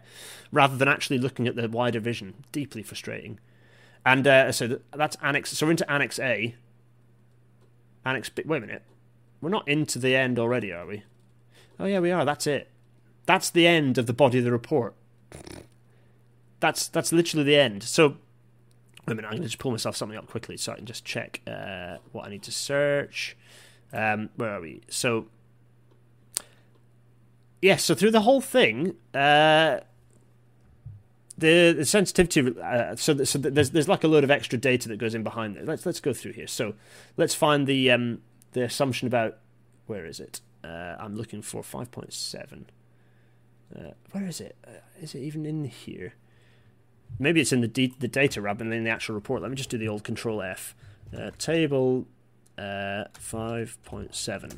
Rather 0.53 0.77
than 0.77 0.87
actually 0.87 1.19
looking 1.19 1.49
at 1.49 1.57
the 1.57 1.69
wider 1.69 2.01
vision. 2.01 2.35
Deeply 2.53 2.83
frustrating. 2.83 3.41
And 4.05 4.27
uh, 4.27 4.53
so 4.53 4.81
that's 4.93 5.17
annex. 5.23 5.51
So 5.51 5.67
we're 5.67 5.73
into 5.73 5.91
Annex 5.91 6.19
A, 6.19 6.55
B. 8.05 8.43
Wait 8.45 8.59
a 8.59 8.61
minute. 8.61 8.83
We're 9.41 9.51
not 9.51 9.67
into 9.69 9.99
the 9.99 10.15
end 10.15 10.39
already, 10.39 10.73
are 10.73 10.87
we? 10.87 11.03
Oh, 11.79 11.87
yeah, 11.87 12.01
we 12.01 12.11
are. 12.11 12.25
That's 12.25 12.47
it. 12.47 12.71
That's 13.27 13.49
the 13.51 13.67
end 13.67 13.97
of 13.97 14.07
the 14.07 14.13
body 14.13 14.39
of 14.39 14.45
the 14.45 14.53
report. 14.53 14.95
That's 16.59 16.89
that's 16.89 17.13
literally 17.13 17.45
the 17.45 17.57
end. 17.57 17.83
So, 17.83 18.09
wait 18.09 18.19
a 19.07 19.15
minute. 19.15 19.29
I'm 19.29 19.33
going 19.33 19.43
to 19.43 19.49
just 19.49 19.59
pull 19.59 19.71
myself 19.71 19.97
something 19.97 20.19
up 20.19 20.27
quickly 20.27 20.57
so 20.59 20.73
I 20.73 20.77
can 20.77 20.85
just 20.85 21.05
check 21.05 21.41
uh, 21.47 21.97
what 22.13 22.27
I 22.27 22.31
need 22.31 22.43
to 22.43 22.53
search. 22.53 23.37
Um, 23.93 24.29
where 24.37 24.51
are 24.51 24.61
we? 24.61 24.83
So, 24.89 25.27
yeah. 27.63 27.77
So 27.77 27.95
through 27.95 28.11
the 28.11 28.23
whole 28.23 28.43
thing, 28.43 28.95
uh, 29.15 29.81
the, 31.41 31.85
sensitivity. 31.85 32.61
Uh, 32.61 32.97
so, 32.97 33.25
so 33.25 33.39
there's 33.39 33.71
there's 33.71 33.89
like 33.89 34.05
a 34.05 34.09
load 34.09 34.25
of 34.25 34.31
extra 34.31 34.59
data 34.59 34.89
that 34.89 34.99
goes 34.99 35.15
in 35.15 35.23
behind 35.23 35.57
it. 35.57 35.67
Let's 35.67 35.85
let's 35.87 36.01
go 36.01 36.13
through 36.13 36.33
here. 36.33 36.47
So 36.47 36.75
let's 37.17 37.35
find 37.35 37.67
the 37.67 37.91
um, 37.91 38.23
the 38.53 38.63
assumption 38.65 39.07
about 39.07 39.39
where 39.87 40.07
is 40.07 40.21
it? 40.21 40.41
Uh, 40.63 40.97
I'm 40.99 41.17
looking 41.17 41.43
for 41.43 41.63
five 41.63 41.91
point 41.91 42.13
seven. 42.13 42.67
Uh, 43.75 43.93
where 44.13 44.27
is 44.27 44.41
it? 44.41 44.57
Uh, 44.67 44.83
is 45.01 45.15
it 45.15 45.21
even 45.21 45.47
in 45.47 45.65
here? 45.65 46.15
Maybe 47.19 47.41
it's 47.41 47.53
in 47.53 47.61
the 47.61 47.69
de- 47.69 47.95
the 47.99 48.09
data 48.09 48.41
rather 48.41 48.59
than 48.65 48.73
in 48.73 48.85
the 48.85 48.91
actual 48.91 49.15
report. 49.15 49.43
Let 49.43 49.51
me 49.51 49.57
just 49.57 49.71
do 49.71 49.79
the 49.79 49.89
old 49.89 50.05
Control 50.05 50.43
F. 50.43 50.75
Uh, 51.17 51.31
table 51.39 52.07
uh, 52.57 53.05
five 53.19 53.79
point 53.85 54.15
seven 54.15 54.51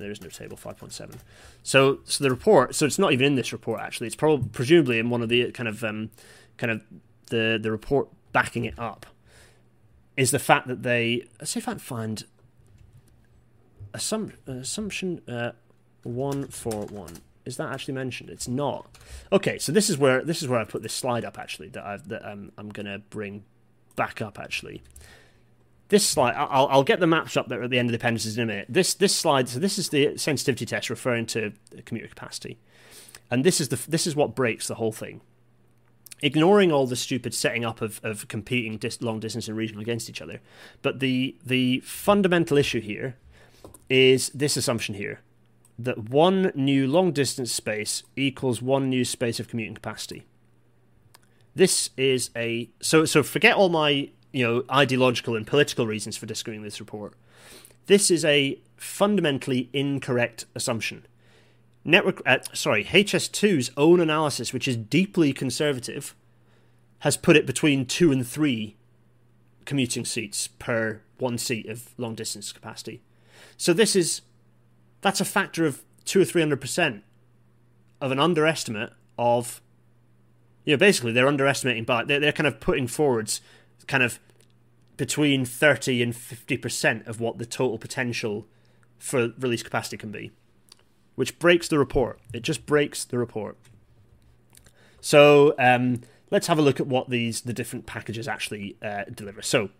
there 0.00 0.10
is 0.10 0.20
no 0.20 0.28
table 0.28 0.56
5.7 0.56 1.14
so 1.62 2.00
so 2.04 2.24
the 2.24 2.30
report 2.30 2.74
so 2.74 2.86
it's 2.86 2.98
not 2.98 3.12
even 3.12 3.26
in 3.26 3.34
this 3.34 3.52
report 3.52 3.80
actually. 3.80 4.06
It's 4.06 4.16
probably 4.16 4.48
presumably 4.52 4.98
in 4.98 5.10
one 5.10 5.22
of 5.22 5.28
the 5.28 5.50
kind 5.52 5.68
of 5.68 5.82
um, 5.84 6.10
kind 6.56 6.70
of 6.70 6.82
the 7.28 7.58
the 7.60 7.70
report 7.70 8.08
backing 8.32 8.64
it 8.64 8.78
up 8.78 9.06
is 10.16 10.30
the 10.30 10.38
fact 10.38 10.68
that 10.68 10.82
they 10.82 11.26
let's 11.38 11.52
see 11.52 11.58
if 11.58 11.68
I 11.68 11.72
can 11.72 11.80
find 11.80 12.24
assum, 13.94 14.32
assumption 14.46 15.22
uh, 15.28 15.52
141 16.02 17.18
is 17.46 17.56
that 17.56 17.72
actually 17.72 17.94
mentioned? 17.94 18.28
It's 18.30 18.46
not. 18.46 18.86
Okay 19.32 19.58
so 19.58 19.72
this 19.72 19.90
is 19.90 19.98
where 19.98 20.22
this 20.22 20.42
is 20.42 20.48
where 20.48 20.60
I 20.60 20.64
put 20.64 20.82
this 20.82 20.94
slide 20.94 21.24
up 21.24 21.38
actually 21.38 21.68
that 21.70 21.84
I've 21.84 22.08
that 22.08 22.24
um, 22.24 22.52
I'm 22.58 22.70
to 22.72 23.00
bring 23.10 23.44
back 23.96 24.22
up 24.22 24.38
actually 24.38 24.82
this 25.90 26.06
slide, 26.06 26.34
I'll, 26.34 26.68
I'll 26.68 26.84
get 26.84 27.00
the 27.00 27.06
maps 27.06 27.36
up 27.36 27.48
there 27.48 27.62
at 27.62 27.70
the 27.70 27.78
end 27.78 27.88
of 27.88 27.92
the 27.92 27.98
appendices 27.98 28.36
in 28.38 28.44
a 28.44 28.46
minute. 28.46 28.66
This 28.68 28.94
this 28.94 29.14
slide, 29.14 29.48
so 29.48 29.58
this 29.58 29.78
is 29.78 29.90
the 29.90 30.16
sensitivity 30.16 30.64
test 30.64 30.88
referring 30.88 31.26
to 31.26 31.52
commuter 31.84 32.08
capacity, 32.08 32.58
and 33.30 33.44
this 33.44 33.60
is 33.60 33.68
the 33.68 33.90
this 33.90 34.06
is 34.06 34.16
what 34.16 34.34
breaks 34.34 34.66
the 34.66 34.76
whole 34.76 34.92
thing. 34.92 35.20
Ignoring 36.22 36.70
all 36.70 36.86
the 36.86 36.96
stupid 36.96 37.32
setting 37.34 37.64
up 37.64 37.80
of, 37.80 37.98
of 38.02 38.28
competing 38.28 38.76
dis- 38.76 39.00
long 39.00 39.20
distance 39.20 39.48
and 39.48 39.56
regional 39.56 39.80
against 39.82 40.08
each 40.08 40.22
other, 40.22 40.40
but 40.80 41.00
the 41.00 41.36
the 41.44 41.80
fundamental 41.80 42.56
issue 42.56 42.80
here 42.80 43.16
is 43.88 44.30
this 44.30 44.56
assumption 44.56 44.94
here 44.94 45.20
that 45.78 46.10
one 46.10 46.52
new 46.54 46.86
long 46.86 47.10
distance 47.10 47.50
space 47.50 48.02
equals 48.16 48.60
one 48.62 48.88
new 48.88 49.04
space 49.04 49.40
of 49.40 49.48
commuting 49.48 49.74
capacity. 49.74 50.26
This 51.54 51.90
is 51.96 52.30
a 52.36 52.70
so 52.80 53.04
so 53.04 53.22
forget 53.22 53.56
all 53.56 53.70
my 53.70 54.10
you 54.32 54.46
know 54.46 54.64
ideological 54.70 55.36
and 55.36 55.46
political 55.46 55.86
reasons 55.86 56.16
for 56.16 56.26
disagreeing 56.26 56.60
with 56.60 56.72
this 56.72 56.80
report. 56.80 57.14
This 57.86 58.10
is 58.10 58.24
a 58.24 58.58
fundamentally 58.76 59.68
incorrect 59.72 60.46
assumption. 60.54 61.06
Network, 61.84 62.22
uh, 62.26 62.38
sorry, 62.52 62.84
HS2's 62.84 63.70
own 63.76 64.00
analysis, 64.00 64.52
which 64.52 64.68
is 64.68 64.76
deeply 64.76 65.32
conservative, 65.32 66.14
has 67.00 67.16
put 67.16 67.36
it 67.36 67.46
between 67.46 67.86
two 67.86 68.12
and 68.12 68.26
three 68.26 68.76
commuting 69.64 70.04
seats 70.04 70.48
per 70.48 71.00
one 71.18 71.38
seat 71.38 71.66
of 71.68 71.94
long 71.96 72.14
distance 72.14 72.52
capacity. 72.52 73.02
So 73.56 73.72
this 73.72 73.96
is 73.96 74.22
that's 75.00 75.20
a 75.20 75.24
factor 75.24 75.64
of 75.64 75.82
two 76.04 76.20
or 76.20 76.24
three 76.24 76.42
hundred 76.42 76.60
percent 76.60 77.02
of 78.00 78.10
an 78.10 78.18
underestimate 78.18 78.92
of 79.18 79.60
you 80.64 80.74
know 80.74 80.78
basically 80.78 81.12
they're 81.12 81.28
underestimating 81.28 81.84
by 81.84 82.04
they're, 82.04 82.20
they're 82.20 82.32
kind 82.32 82.46
of 82.46 82.60
putting 82.60 82.86
forwards 82.86 83.40
kind 83.86 84.02
of 84.02 84.18
between 84.96 85.44
30 85.44 86.02
and 86.02 86.12
50% 86.12 87.06
of 87.06 87.20
what 87.20 87.38
the 87.38 87.46
total 87.46 87.78
potential 87.78 88.46
for 88.98 89.32
release 89.38 89.62
capacity 89.62 89.96
can 89.96 90.10
be, 90.10 90.30
which 91.14 91.38
breaks 91.38 91.68
the 91.68 91.78
report. 91.78 92.20
It 92.34 92.42
just 92.42 92.66
breaks 92.66 93.04
the 93.04 93.18
report. 93.18 93.56
So 95.00 95.54
um, 95.58 96.02
let's 96.30 96.48
have 96.48 96.58
a 96.58 96.62
look 96.62 96.80
at 96.80 96.86
what 96.86 97.08
these 97.08 97.40
the 97.40 97.52
different 97.52 97.86
packages 97.86 98.28
actually 98.28 98.76
uh, 98.82 99.04
deliver. 99.12 99.42
So 99.42 99.70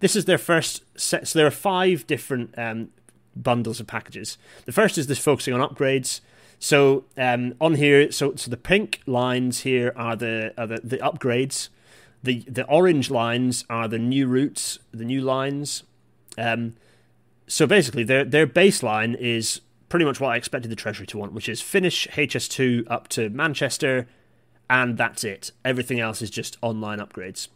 this 0.00 0.14
is 0.14 0.26
their 0.26 0.38
first 0.38 0.84
set. 0.98 1.26
So 1.26 1.38
there 1.38 1.46
are 1.46 1.50
five 1.50 2.06
different 2.06 2.56
um, 2.56 2.90
bundles 3.34 3.80
of 3.80 3.86
packages. 3.86 4.38
The 4.64 4.72
first 4.72 4.96
is 4.96 5.06
this 5.06 5.18
focusing 5.18 5.54
on 5.54 5.68
upgrades. 5.68 6.20
So 6.60 7.04
um, 7.16 7.54
on 7.60 7.74
here, 7.74 8.10
so 8.12 8.34
so 8.36 8.50
the 8.50 8.56
pink 8.56 9.00
lines 9.06 9.60
here 9.60 9.92
are 9.96 10.16
the 10.16 10.54
are 10.56 10.66
the, 10.66 10.80
the 10.82 10.98
upgrades 10.98 11.68
the 12.28 12.44
the 12.46 12.66
orange 12.66 13.10
lines 13.10 13.64
are 13.70 13.88
the 13.88 13.98
new 13.98 14.26
routes, 14.26 14.78
the 14.92 15.04
new 15.04 15.22
lines. 15.22 15.82
Um, 16.36 16.76
so 17.46 17.66
basically, 17.66 18.04
their 18.04 18.24
their 18.24 18.46
baseline 18.46 19.16
is 19.16 19.62
pretty 19.88 20.04
much 20.04 20.20
what 20.20 20.28
I 20.28 20.36
expected 20.36 20.70
the 20.70 20.76
Treasury 20.76 21.06
to 21.06 21.18
want, 21.18 21.32
which 21.32 21.48
is 21.48 21.62
finish 21.62 22.06
HS2 22.08 22.84
up 22.90 23.08
to 23.08 23.30
Manchester, 23.30 24.06
and 24.68 24.98
that's 24.98 25.24
it. 25.24 25.52
Everything 25.64 25.98
else 25.98 26.20
is 26.20 26.28
just 26.28 26.58
online 26.60 26.98
upgrades. 26.98 27.48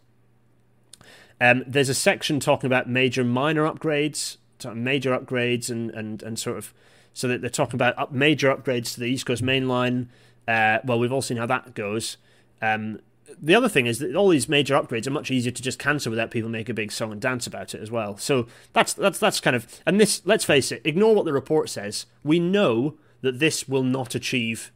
Um, 1.38 1.64
there's 1.66 1.90
a 1.90 1.94
section 1.94 2.40
talking 2.40 2.66
about 2.66 2.88
major 2.88 3.24
minor 3.24 3.70
upgrades, 3.70 4.38
major 4.74 5.10
upgrades, 5.10 5.68
and, 5.68 5.90
and, 5.90 6.22
and 6.22 6.38
sort 6.38 6.56
of 6.56 6.72
so 7.12 7.28
that 7.28 7.42
they're 7.42 7.50
talking 7.50 7.74
about 7.74 7.98
up 7.98 8.12
major 8.12 8.54
upgrades 8.54 8.94
to 8.94 9.00
the 9.00 9.06
East 9.06 9.26
Coast 9.26 9.42
Main 9.42 9.68
Line. 9.68 10.08
Uh, 10.48 10.78
well, 10.84 10.98
we've 10.98 11.12
all 11.12 11.20
seen 11.20 11.36
how 11.36 11.46
that 11.46 11.74
goes. 11.74 12.16
Um, 12.62 13.00
the 13.40 13.54
other 13.54 13.68
thing 13.68 13.86
is 13.86 13.98
that 13.98 14.16
all 14.16 14.28
these 14.28 14.48
major 14.48 14.74
upgrades 14.74 15.06
are 15.06 15.10
much 15.10 15.30
easier 15.30 15.52
to 15.52 15.62
just 15.62 15.78
cancel 15.78 16.10
without 16.10 16.30
people 16.30 16.50
make 16.50 16.68
a 16.68 16.74
big 16.74 16.92
song 16.92 17.12
and 17.12 17.20
dance 17.20 17.46
about 17.46 17.74
it 17.74 17.80
as 17.80 17.90
well. 17.90 18.16
So 18.16 18.46
that's 18.72 18.92
that's 18.92 19.18
that's 19.18 19.40
kind 19.40 19.56
of 19.56 19.80
and 19.86 20.00
this 20.00 20.22
let's 20.24 20.44
face 20.44 20.72
it, 20.72 20.82
ignore 20.84 21.14
what 21.14 21.24
the 21.24 21.32
report 21.32 21.68
says. 21.68 22.06
We 22.22 22.38
know 22.38 22.96
that 23.20 23.38
this 23.38 23.68
will 23.68 23.84
not 23.84 24.14
achieve 24.14 24.72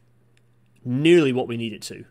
nearly 0.83 1.33
what 1.33 1.47
we 1.47 1.57
need 1.57 1.73
it 1.73 1.81
to. 1.83 2.05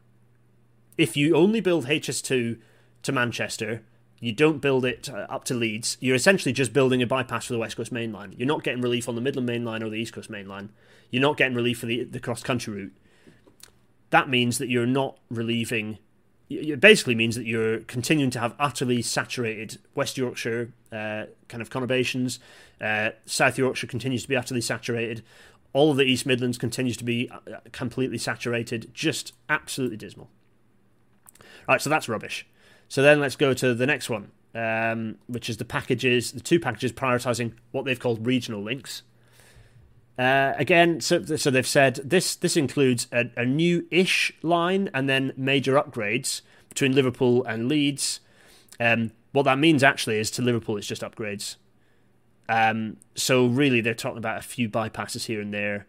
If 0.98 1.16
you 1.16 1.34
only 1.34 1.60
build 1.60 1.86
HS2 1.86 2.58
to 3.02 3.12
Manchester, 3.12 3.82
you 4.20 4.32
don't 4.32 4.58
build 4.58 4.84
it 4.84 5.08
uh, 5.08 5.26
up 5.28 5.44
to 5.44 5.54
Leeds, 5.54 5.96
you're 6.00 6.16
essentially 6.16 6.52
just 6.52 6.72
building 6.72 7.02
a 7.02 7.06
bypass 7.06 7.46
for 7.46 7.52
the 7.52 7.58
West 7.58 7.76
Coast 7.76 7.92
Main 7.92 8.12
Line. 8.12 8.34
You're 8.36 8.48
not 8.48 8.62
getting 8.62 8.82
relief 8.82 9.08
on 9.08 9.14
the 9.14 9.20
Midland 9.20 9.46
Main 9.46 9.64
Line 9.64 9.82
or 9.82 9.90
the 9.90 9.96
East 9.96 10.12
Coast 10.12 10.30
Main 10.30 10.48
Line. 10.48 10.70
You're 11.10 11.22
not 11.22 11.36
getting 11.36 11.56
relief 11.56 11.78
for 11.78 11.86
the, 11.86 12.04
the 12.04 12.20
cross 12.20 12.42
country 12.42 12.72
route. 12.74 12.96
That 14.10 14.28
means 14.28 14.58
that 14.58 14.68
you're 14.68 14.86
not 14.86 15.18
relieving 15.30 15.98
it 16.48 16.80
basically 16.80 17.14
means 17.14 17.34
that 17.36 17.46
you're 17.46 17.80
continuing 17.80 18.30
to 18.30 18.38
have 18.38 18.54
utterly 18.58 19.02
saturated 19.02 19.78
West 19.94 20.16
Yorkshire 20.16 20.72
uh, 20.92 21.24
kind 21.48 21.60
of 21.60 21.70
conurbations. 21.70 22.38
Uh, 22.80 23.10
South 23.24 23.58
Yorkshire 23.58 23.86
continues 23.86 24.22
to 24.22 24.28
be 24.28 24.36
utterly 24.36 24.60
saturated. 24.60 25.24
All 25.72 25.90
of 25.90 25.96
the 25.96 26.04
East 26.04 26.24
Midlands 26.24 26.56
continues 26.56 26.96
to 26.98 27.04
be 27.04 27.28
uh, 27.30 27.58
completely 27.72 28.18
saturated. 28.18 28.92
Just 28.94 29.32
absolutely 29.48 29.96
dismal. 29.96 30.28
All 31.40 31.74
right, 31.74 31.82
so 31.82 31.90
that's 31.90 32.08
rubbish. 32.08 32.46
So 32.88 33.02
then 33.02 33.18
let's 33.18 33.36
go 33.36 33.52
to 33.52 33.74
the 33.74 33.86
next 33.86 34.08
one, 34.08 34.30
um, 34.54 35.16
which 35.26 35.50
is 35.50 35.56
the 35.56 35.64
packages, 35.64 36.30
the 36.30 36.40
two 36.40 36.60
packages 36.60 36.92
prioritizing 36.92 37.54
what 37.72 37.84
they've 37.84 37.98
called 37.98 38.24
regional 38.24 38.62
links. 38.62 39.02
Uh, 40.18 40.54
again, 40.56 41.00
so 41.00 41.22
so 41.24 41.50
they've 41.50 41.66
said 41.66 41.96
this 41.96 42.36
this 42.36 42.56
includes 42.56 43.06
a, 43.12 43.30
a 43.36 43.44
new-ish 43.44 44.32
line 44.42 44.88
and 44.94 45.08
then 45.08 45.32
major 45.36 45.74
upgrades 45.74 46.40
between 46.70 46.94
Liverpool 46.94 47.44
and 47.44 47.68
Leeds. 47.68 48.20
Um, 48.80 49.12
what 49.32 49.42
that 49.42 49.58
means 49.58 49.82
actually 49.82 50.18
is 50.18 50.30
to 50.32 50.42
Liverpool, 50.42 50.78
it's 50.78 50.86
just 50.86 51.02
upgrades. 51.02 51.56
Um, 52.48 52.96
so 53.14 53.46
really, 53.46 53.80
they're 53.80 53.94
talking 53.94 54.18
about 54.18 54.38
a 54.38 54.42
few 54.42 54.68
bypasses 54.68 55.26
here 55.26 55.40
and 55.40 55.52
there. 55.52 55.86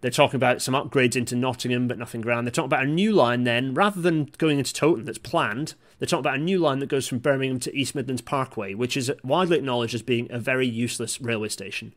They're 0.00 0.10
talking 0.10 0.36
about 0.36 0.62
some 0.62 0.74
upgrades 0.74 1.16
into 1.16 1.34
Nottingham, 1.34 1.88
but 1.88 1.98
nothing 1.98 2.20
grand. 2.20 2.46
They're 2.46 2.52
talking 2.52 2.66
about 2.66 2.84
a 2.84 2.88
new 2.88 3.12
line 3.12 3.44
then, 3.44 3.74
rather 3.74 4.00
than 4.00 4.30
going 4.38 4.58
into 4.58 4.72
Toton 4.72 5.04
that's 5.04 5.18
planned. 5.18 5.74
They're 5.98 6.06
talking 6.06 6.20
about 6.20 6.36
a 6.36 6.42
new 6.42 6.58
line 6.58 6.78
that 6.78 6.88
goes 6.88 7.08
from 7.08 7.18
Birmingham 7.18 7.58
to 7.60 7.74
East 7.74 7.94
Midlands 7.94 8.22
Parkway, 8.22 8.74
which 8.74 8.96
is 8.96 9.10
widely 9.24 9.58
acknowledged 9.58 9.94
as 9.94 10.02
being 10.02 10.28
a 10.30 10.38
very 10.38 10.66
useless 10.66 11.20
railway 11.20 11.48
station. 11.48 11.94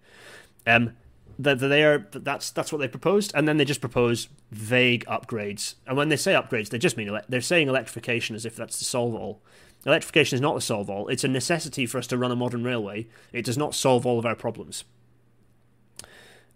Um, 0.66 0.94
that 1.40 1.60
they 1.60 1.84
are 1.84 2.06
that's 2.12 2.52
that's 2.52 2.72
what 2.72 2.80
they 2.80 2.88
proposed, 2.88 3.32
and 3.34 3.48
then 3.48 3.58
they 3.58 3.66
just 3.66 3.82
propose 3.82 4.28
vague 4.52 5.06
upgrades. 5.06 5.76
And 5.88 5.96
when 5.96 6.10
they 6.10 6.18
say 6.18 6.34
upgrades, 6.34 6.70
they 6.70 6.78
just 6.78 6.98
mean 6.98 7.08
ele- 7.08 7.22
they're 7.30 7.42
saying 7.42 7.70
electrification 7.70 8.36
as 8.36 8.46
if 8.46 8.56
that's 8.58 8.78
the 8.78 8.86
solve 8.86 9.16
all. 9.16 9.42
Electrification 9.86 10.36
is 10.36 10.42
not 10.42 10.56
the 10.56 10.62
solve 10.62 10.90
all. 10.90 11.08
It's 11.08 11.24
a 11.24 11.30
necessity 11.30 11.86
for 11.86 11.98
us 11.98 12.08
to 12.08 12.18
run 12.18 12.32
a 12.32 12.36
modern 12.36 12.66
railway. 12.66 13.08
It 13.32 13.46
does 13.46 13.58
not 13.58 13.74
solve 13.74 14.06
all 14.06 14.20
of 14.20 14.26
our 14.26 14.36
problems. 14.36 14.84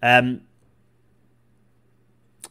Um, 0.02 0.42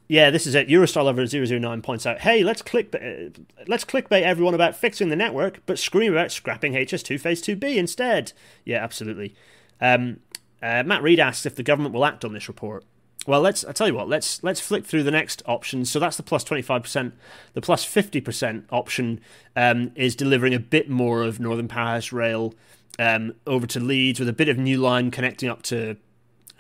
yeah, 0.09 0.31
this 0.31 0.47
is 0.47 0.55
it. 0.55 0.69
Eurostar 0.69 1.05
Lover 1.05 1.27
009 1.27 1.83
points 1.83 2.07
out, 2.07 2.21
hey, 2.21 2.43
let's 2.43 2.63
click, 2.63 2.95
uh, 2.95 3.31
let's 3.67 3.85
clickbait 3.85 4.23
everyone 4.23 4.55
about 4.55 4.75
fixing 4.75 5.11
the 5.11 5.17
network, 5.17 5.61
but 5.67 5.79
scream 5.79 6.13
about 6.13 6.33
scrapping 6.33 6.73
HS2 6.73 7.21
Phase 7.21 7.43
2B 7.43 7.77
instead. 7.77 8.33
Yeah, 8.65 8.83
absolutely. 8.83 9.35
Um, 9.79 10.21
uh, 10.63 10.83
Matt 10.85 11.03
Reed 11.03 11.21
asks 11.21 11.47
if 11.47 11.57
the 11.57 11.63
government 11.63 11.95
will 11.95 12.05
act 12.05 12.25
on 12.25 12.33
this 12.33 12.49
report. 12.49 12.85
Well, 13.27 13.41
let's. 13.41 13.65
I 13.65 13.73
tell 13.73 13.87
you 13.87 13.95
what. 13.95 14.09
Let's 14.09 14.43
let's 14.43 14.61
flick 14.61 14.85
through 14.85 15.05
the 15.05 15.11
next 15.11 15.43
options. 15.47 15.91
So 15.91 16.01
that's 16.01 16.17
the 16.17 16.23
plus 16.23 16.43
twenty 16.43 16.63
five 16.63 16.83
percent. 16.83 17.15
The 17.55 17.61
plus 17.61 17.85
fifty 17.85 18.21
percent 18.21 18.67
option 18.71 19.21
um, 19.55 19.93
is 19.95 20.17
delivering 20.17 20.55
a 20.55 20.59
bit 20.59 20.91
more 20.91 21.23
of 21.23 21.39
Northern 21.39 21.69
Powerhouse 21.69 22.11
Rail 22.11 22.55
um, 22.99 23.35
over 23.47 23.67
to 23.69 23.81
Leeds 23.81 24.19
with 24.19 24.29
a 24.29 24.33
bit 24.33 24.49
of 24.49 24.59
new 24.59 24.79
line 24.79 25.11
connecting 25.11 25.49
up 25.49 25.63
to 25.63 25.97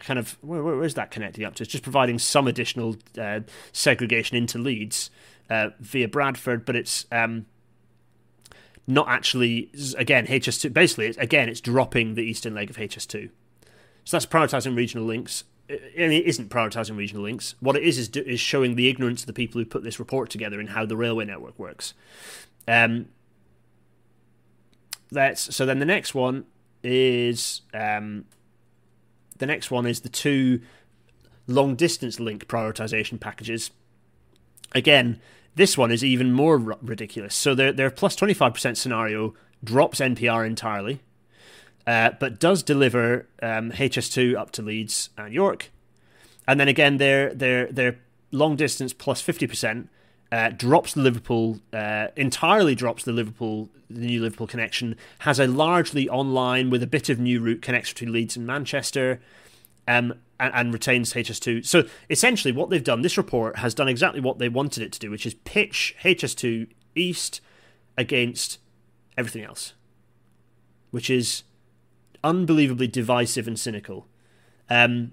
kind 0.01 0.19
of 0.19 0.37
where, 0.41 0.63
where 0.63 0.85
is 0.85 0.95
that 0.95 1.11
connecting 1.11 1.45
up 1.45 1.57
to? 1.57 1.65
It's 1.65 1.73
just 1.73 1.85
providing 1.85 2.19
some 2.19 2.47
additional 2.47 2.97
uh, 3.19 3.41
segregation 3.73 4.37
into 4.37 4.59
Leeds 4.59 5.11
uh, 5.51 5.71
via 5.81 6.07
Bradford, 6.07 6.65
but 6.65 6.77
it's 6.77 7.07
um, 7.11 7.47
not 8.87 9.09
actually 9.09 9.71
again 9.99 10.27
HS2. 10.27 10.73
Basically, 10.73 11.07
it's, 11.07 11.19
again, 11.19 11.49
it's 11.49 11.61
dropping 11.61 12.15
the 12.15 12.23
eastern 12.23 12.55
leg 12.55 12.71
of 12.71 12.77
HS2. 12.77 13.31
So 14.05 14.17
that's 14.17 14.27
prioritizing 14.27 14.77
regional 14.77 15.07
links. 15.07 15.45
And 15.69 16.13
it 16.13 16.27
isn't 16.27 16.51
prioritizing 16.51 16.97
regional 16.97 17.23
links. 17.23 17.55
What 17.61 17.77
it 17.77 17.83
is 17.83 17.97
is, 17.97 18.09
is 18.11 18.41
showing 18.41 18.75
the 18.75 18.89
ignorance 18.89 19.23
of 19.23 19.27
the 19.27 19.33
people 19.33 19.61
who 19.61 19.65
put 19.65 19.85
this 19.85 19.99
report 19.99 20.29
together 20.29 20.61
and 20.61 20.71
how 20.71 20.85
the 20.85 20.97
railway 20.97 21.25
network 21.25 21.59
works. 21.59 21.95
Um, 22.69 23.07
that's 25.11 25.55
so. 25.55 25.67
Then 25.67 25.79
the 25.79 25.87
next 25.87 26.15
one 26.15 26.45
is 26.83 27.63
um, 27.73 28.25
the 29.39 29.47
next 29.47 29.71
one 29.71 29.87
is 29.87 30.01
the 30.01 30.09
two 30.09 30.61
long 31.47 31.75
distance 31.75 32.19
link 32.19 32.47
prioritization 32.49 33.21
packages. 33.21 33.71
Again, 34.75 35.21
this 35.55 35.77
one 35.77 35.91
is 35.91 36.05
even 36.05 36.33
more 36.33 36.73
r- 36.73 36.79
ridiculous. 36.83 37.35
So 37.35 37.55
their 37.55 37.73
their 37.73 37.91
plus 37.91 38.17
twenty 38.17 38.35
five 38.35 38.55
percent 38.55 38.79
scenario 38.79 39.35
drops 39.63 40.01
NPR 40.01 40.47
entirely 40.47 41.01
uh, 41.87 42.11
but 42.19 42.39
does 42.39 42.63
deliver 42.63 43.27
um, 43.43 43.73
HS2 43.73 44.37
up 44.37 44.51
to 44.53 44.63
Leeds 44.63 45.11
and 45.17 45.33
York. 45.33 45.71
And 46.47 46.59
then 46.59 46.69
again, 46.69 46.99
their 46.99 47.33
their 47.35 47.67
their 47.67 47.99
long 48.31 48.57
distance 48.57 48.93
plus 48.93 49.21
fifty 49.21 49.47
percent 49.47 49.89
uh, 50.33 50.51
drops 50.51 50.95
the 50.95 51.01
Liverpool 51.01 51.61
uh, 51.73 52.09
entirely 52.17 52.75
drops 52.75 53.05
the 53.05 53.13
Liverpool 53.13 53.69
the 53.89 54.07
new 54.07 54.21
Liverpool 54.21 54.47
connection. 54.47 54.97
Has 55.21 55.39
a 55.39 55.47
largely 55.47 56.09
online 56.09 56.71
with 56.71 56.83
a 56.83 56.87
bit 56.87 57.09
of 57.09 57.19
new 57.19 57.41
route 57.41 57.63
connection 57.63 57.95
between 57.95 58.13
Leeds 58.13 58.37
and 58.37 58.47
Manchester. 58.47 59.21
Um, 59.89 60.15
and, 60.39 60.55
and 60.55 60.73
retains 60.73 61.13
HS2. 61.13 61.65
So 61.65 61.85
essentially, 62.11 62.53
what 62.53 62.69
they've 62.69 62.83
done, 62.83 63.03
this 63.03 63.17
report 63.17 63.59
has 63.59 63.75
done 63.75 63.89
exactly 63.89 64.21
what 64.21 64.39
they 64.39 64.49
wanted 64.49 64.83
it 64.83 64.93
to 64.93 64.99
do, 64.99 65.11
which 65.11 65.25
is 65.25 65.35
pitch 65.35 65.95
HS2 66.03 66.69
East 66.97 67.41
against 67.97 68.59
everything 69.17 69.45
else, 69.45 69.75
which 70.91 71.11
is 71.11 71.45
unbelievably 72.25 72.89
divisive 72.89 73.47
and 73.47 73.59
cynical. 73.59 74.07
Um, 74.71 75.13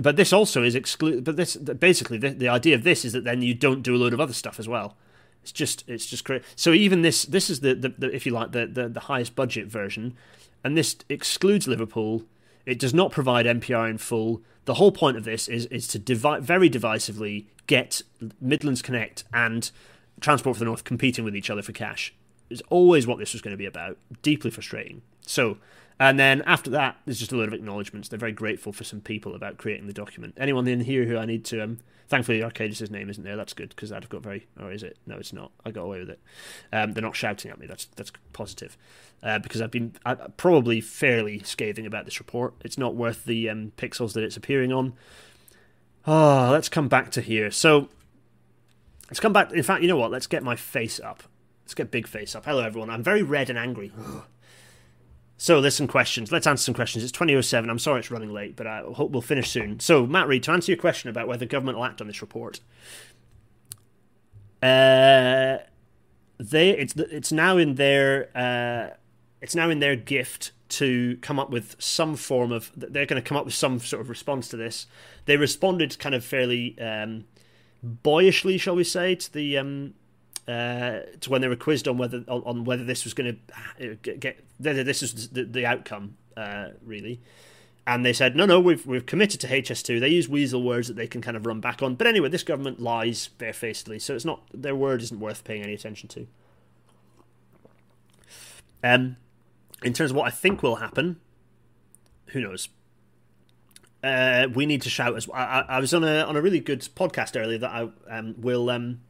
but 0.00 0.16
this 0.16 0.32
also 0.32 0.62
is 0.62 0.74
exclude. 0.74 1.24
But 1.24 1.36
this 1.36 1.56
basically 1.56 2.18
the, 2.18 2.30
the 2.30 2.48
idea 2.48 2.74
of 2.74 2.82
this 2.82 3.04
is 3.04 3.12
that 3.12 3.24
then 3.24 3.42
you 3.42 3.54
don't 3.54 3.82
do 3.82 3.94
a 3.94 3.98
load 3.98 4.12
of 4.12 4.20
other 4.20 4.32
stuff 4.32 4.58
as 4.58 4.68
well. 4.68 4.96
It's 5.42 5.52
just 5.52 5.84
it's 5.88 6.06
just 6.06 6.24
crazy. 6.24 6.44
So 6.56 6.72
even 6.72 7.02
this 7.02 7.24
this 7.24 7.50
is 7.50 7.60
the, 7.60 7.74
the, 7.74 7.88
the 7.90 8.14
if 8.14 8.24
you 8.24 8.32
like 8.32 8.52
the, 8.52 8.66
the 8.66 8.88
the 8.88 9.00
highest 9.00 9.34
budget 9.34 9.66
version, 9.66 10.16
and 10.64 10.76
this 10.76 10.96
excludes 11.08 11.68
Liverpool. 11.68 12.24
It 12.64 12.78
does 12.78 12.94
not 12.94 13.10
provide 13.10 13.44
NPR 13.44 13.90
in 13.90 13.98
full. 13.98 14.40
The 14.66 14.74
whole 14.74 14.92
point 14.92 15.16
of 15.16 15.24
this 15.24 15.48
is 15.48 15.66
is 15.66 15.86
to 15.88 15.98
divide 15.98 16.42
very 16.42 16.70
divisively 16.70 17.46
get 17.66 18.02
Midlands 18.40 18.82
Connect 18.82 19.24
and 19.32 19.70
Transport 20.20 20.56
for 20.56 20.60
the 20.60 20.66
North 20.66 20.84
competing 20.84 21.24
with 21.24 21.34
each 21.34 21.50
other 21.50 21.62
for 21.62 21.72
cash. 21.72 22.14
It's 22.48 22.62
always 22.70 23.06
what 23.06 23.18
this 23.18 23.32
was 23.32 23.42
going 23.42 23.52
to 23.52 23.58
be 23.58 23.66
about. 23.66 23.98
Deeply 24.22 24.50
frustrating. 24.50 25.02
So 25.26 25.58
and 25.98 26.18
then 26.18 26.42
after 26.42 26.70
that, 26.70 26.96
there's 27.04 27.18
just 27.18 27.32
a 27.32 27.36
load 27.36 27.48
of 27.48 27.54
acknowledgements. 27.54 28.08
They're 28.08 28.18
very 28.18 28.32
grateful 28.32 28.72
for 28.72 28.84
some 28.84 29.00
people 29.00 29.34
about 29.34 29.58
creating 29.58 29.86
the 29.86 29.92
document. 29.92 30.34
Anyone 30.36 30.66
in 30.66 30.80
here 30.80 31.04
who 31.04 31.16
I 31.16 31.26
need 31.26 31.44
to, 31.46 31.62
um, 31.62 31.78
thankfully 32.08 32.40
Arcadis' 32.40 32.90
name 32.90 33.08
isn't 33.08 33.24
there. 33.24 33.36
That's 33.36 33.52
good 33.52 33.70
because 33.70 33.92
I'd 33.92 34.02
have 34.02 34.10
got 34.10 34.22
very, 34.22 34.46
or 34.60 34.72
is 34.72 34.82
it? 34.82 34.98
No, 35.06 35.16
it's 35.16 35.32
not. 35.32 35.52
I 35.64 35.70
got 35.70 35.82
away 35.82 36.00
with 36.00 36.10
it. 36.10 36.20
Um, 36.72 36.92
they're 36.92 37.02
not 37.02 37.16
shouting 37.16 37.50
at 37.50 37.58
me. 37.58 37.66
That's 37.66 37.86
that's 37.96 38.12
positive 38.32 38.76
uh, 39.22 39.38
because 39.38 39.60
I've 39.60 39.70
been 39.70 39.94
I, 40.04 40.14
probably 40.14 40.80
fairly 40.80 41.40
scathing 41.40 41.86
about 41.86 42.04
this 42.04 42.18
report. 42.18 42.54
It's 42.64 42.78
not 42.78 42.94
worth 42.94 43.24
the 43.24 43.48
um, 43.48 43.72
pixels 43.76 44.12
that 44.14 44.24
it's 44.24 44.36
appearing 44.36 44.72
on. 44.72 44.94
Oh, 46.06 46.48
let's 46.50 46.68
come 46.68 46.88
back 46.88 47.10
to 47.12 47.20
here. 47.20 47.50
So 47.50 47.88
let's 49.08 49.20
come 49.20 49.32
back. 49.32 49.52
In 49.52 49.62
fact, 49.62 49.82
you 49.82 49.88
know 49.88 49.96
what? 49.96 50.10
Let's 50.10 50.26
get 50.26 50.42
my 50.42 50.56
face 50.56 50.98
up. 50.98 51.22
Let's 51.64 51.74
get 51.74 51.90
big 51.90 52.08
face 52.08 52.34
up. 52.34 52.44
Hello, 52.44 52.62
everyone. 52.62 52.90
I'm 52.90 53.02
very 53.02 53.22
red 53.22 53.48
and 53.48 53.58
angry. 53.58 53.92
So 55.42 55.60
there's 55.60 55.74
some 55.74 55.88
questions. 55.88 56.30
Let's 56.30 56.46
answer 56.46 56.62
some 56.62 56.74
questions. 56.74 57.02
It's 57.02 57.10
2007. 57.10 57.68
I'm 57.68 57.80
sorry 57.80 57.98
it's 57.98 58.12
running 58.12 58.32
late, 58.32 58.54
but 58.54 58.68
I 58.68 58.84
hope 58.94 59.10
we'll 59.10 59.22
finish 59.22 59.50
soon. 59.50 59.80
So, 59.80 60.06
Matt 60.06 60.28
Reed, 60.28 60.44
to 60.44 60.52
answer 60.52 60.70
your 60.70 60.80
question 60.80 61.10
about 61.10 61.26
whether 61.26 61.44
government 61.46 61.78
will 61.78 61.84
act 61.84 62.00
on 62.00 62.06
this 62.06 62.20
report, 62.20 62.60
uh, 64.62 65.58
they 66.38 66.70
it's 66.70 66.94
it's 66.94 67.32
now 67.32 67.56
in 67.56 67.74
their 67.74 68.28
uh, 68.36 68.94
it's 69.40 69.56
now 69.56 69.68
in 69.68 69.80
their 69.80 69.96
gift 69.96 70.52
to 70.68 71.18
come 71.22 71.40
up 71.40 71.50
with 71.50 71.74
some 71.80 72.14
form 72.14 72.52
of 72.52 72.70
they're 72.76 73.04
going 73.04 73.20
to 73.20 73.28
come 73.28 73.36
up 73.36 73.44
with 73.44 73.54
some 73.54 73.80
sort 73.80 74.00
of 74.00 74.08
response 74.08 74.46
to 74.50 74.56
this. 74.56 74.86
They 75.24 75.36
responded 75.36 75.98
kind 75.98 76.14
of 76.14 76.24
fairly 76.24 76.78
um, 76.78 77.24
boyishly, 77.82 78.58
shall 78.58 78.76
we 78.76 78.84
say, 78.84 79.16
to 79.16 79.32
the 79.32 79.58
um, 79.58 79.94
uh, 80.48 81.00
to 81.20 81.30
when 81.30 81.40
they 81.40 81.48
were 81.48 81.56
quizzed 81.56 81.86
on 81.86 81.98
whether 81.98 82.24
on, 82.28 82.42
on 82.44 82.64
whether 82.64 82.84
this 82.84 83.04
was 83.04 83.14
going 83.14 83.38
to 83.78 83.90
uh, 83.92 83.94
get, 84.02 84.20
get 84.20 84.44
whether 84.58 84.82
this 84.82 85.02
is 85.02 85.28
the, 85.28 85.44
the 85.44 85.66
outcome 85.66 86.16
uh, 86.36 86.68
really. 86.84 87.20
And 87.84 88.06
they 88.06 88.12
said, 88.12 88.36
no, 88.36 88.46
no, 88.46 88.60
we've 88.60 88.86
we've 88.86 89.06
committed 89.06 89.40
to 89.40 89.48
HS2. 89.48 89.98
They 89.98 90.08
use 90.08 90.28
weasel 90.28 90.62
words 90.62 90.86
that 90.88 90.94
they 90.94 91.08
can 91.08 91.20
kind 91.20 91.36
of 91.36 91.46
run 91.46 91.60
back 91.60 91.82
on. 91.82 91.96
But 91.96 92.06
anyway, 92.06 92.28
this 92.28 92.44
government 92.44 92.80
lies 92.80 93.28
barefacedly, 93.38 93.98
so 93.98 94.14
it's 94.14 94.24
not 94.24 94.42
their 94.54 94.76
word 94.76 95.02
isn't 95.02 95.18
worth 95.18 95.42
paying 95.42 95.62
any 95.62 95.74
attention 95.74 96.08
to. 96.10 96.26
Um, 98.84 99.16
in 99.82 99.92
terms 99.92 100.10
of 100.12 100.16
what 100.16 100.26
I 100.26 100.30
think 100.30 100.62
will 100.62 100.76
happen, 100.76 101.20
who 102.26 102.40
knows? 102.40 102.68
Uh, 104.02 104.48
we 104.52 104.66
need 104.66 104.82
to 104.82 104.90
shout 104.90 105.16
as 105.16 105.28
well. 105.28 105.38
I, 105.38 105.64
I, 105.68 105.80
was 105.80 105.94
on 105.94 106.02
a 106.02 106.22
on 106.22 106.36
a 106.36 106.42
really 106.42 106.58
good 106.58 106.80
podcast 106.96 107.40
earlier 107.40 107.58
that 107.58 107.70
I 107.70 107.88
um, 108.10 108.34
will 108.38 108.68
um, 108.70 109.00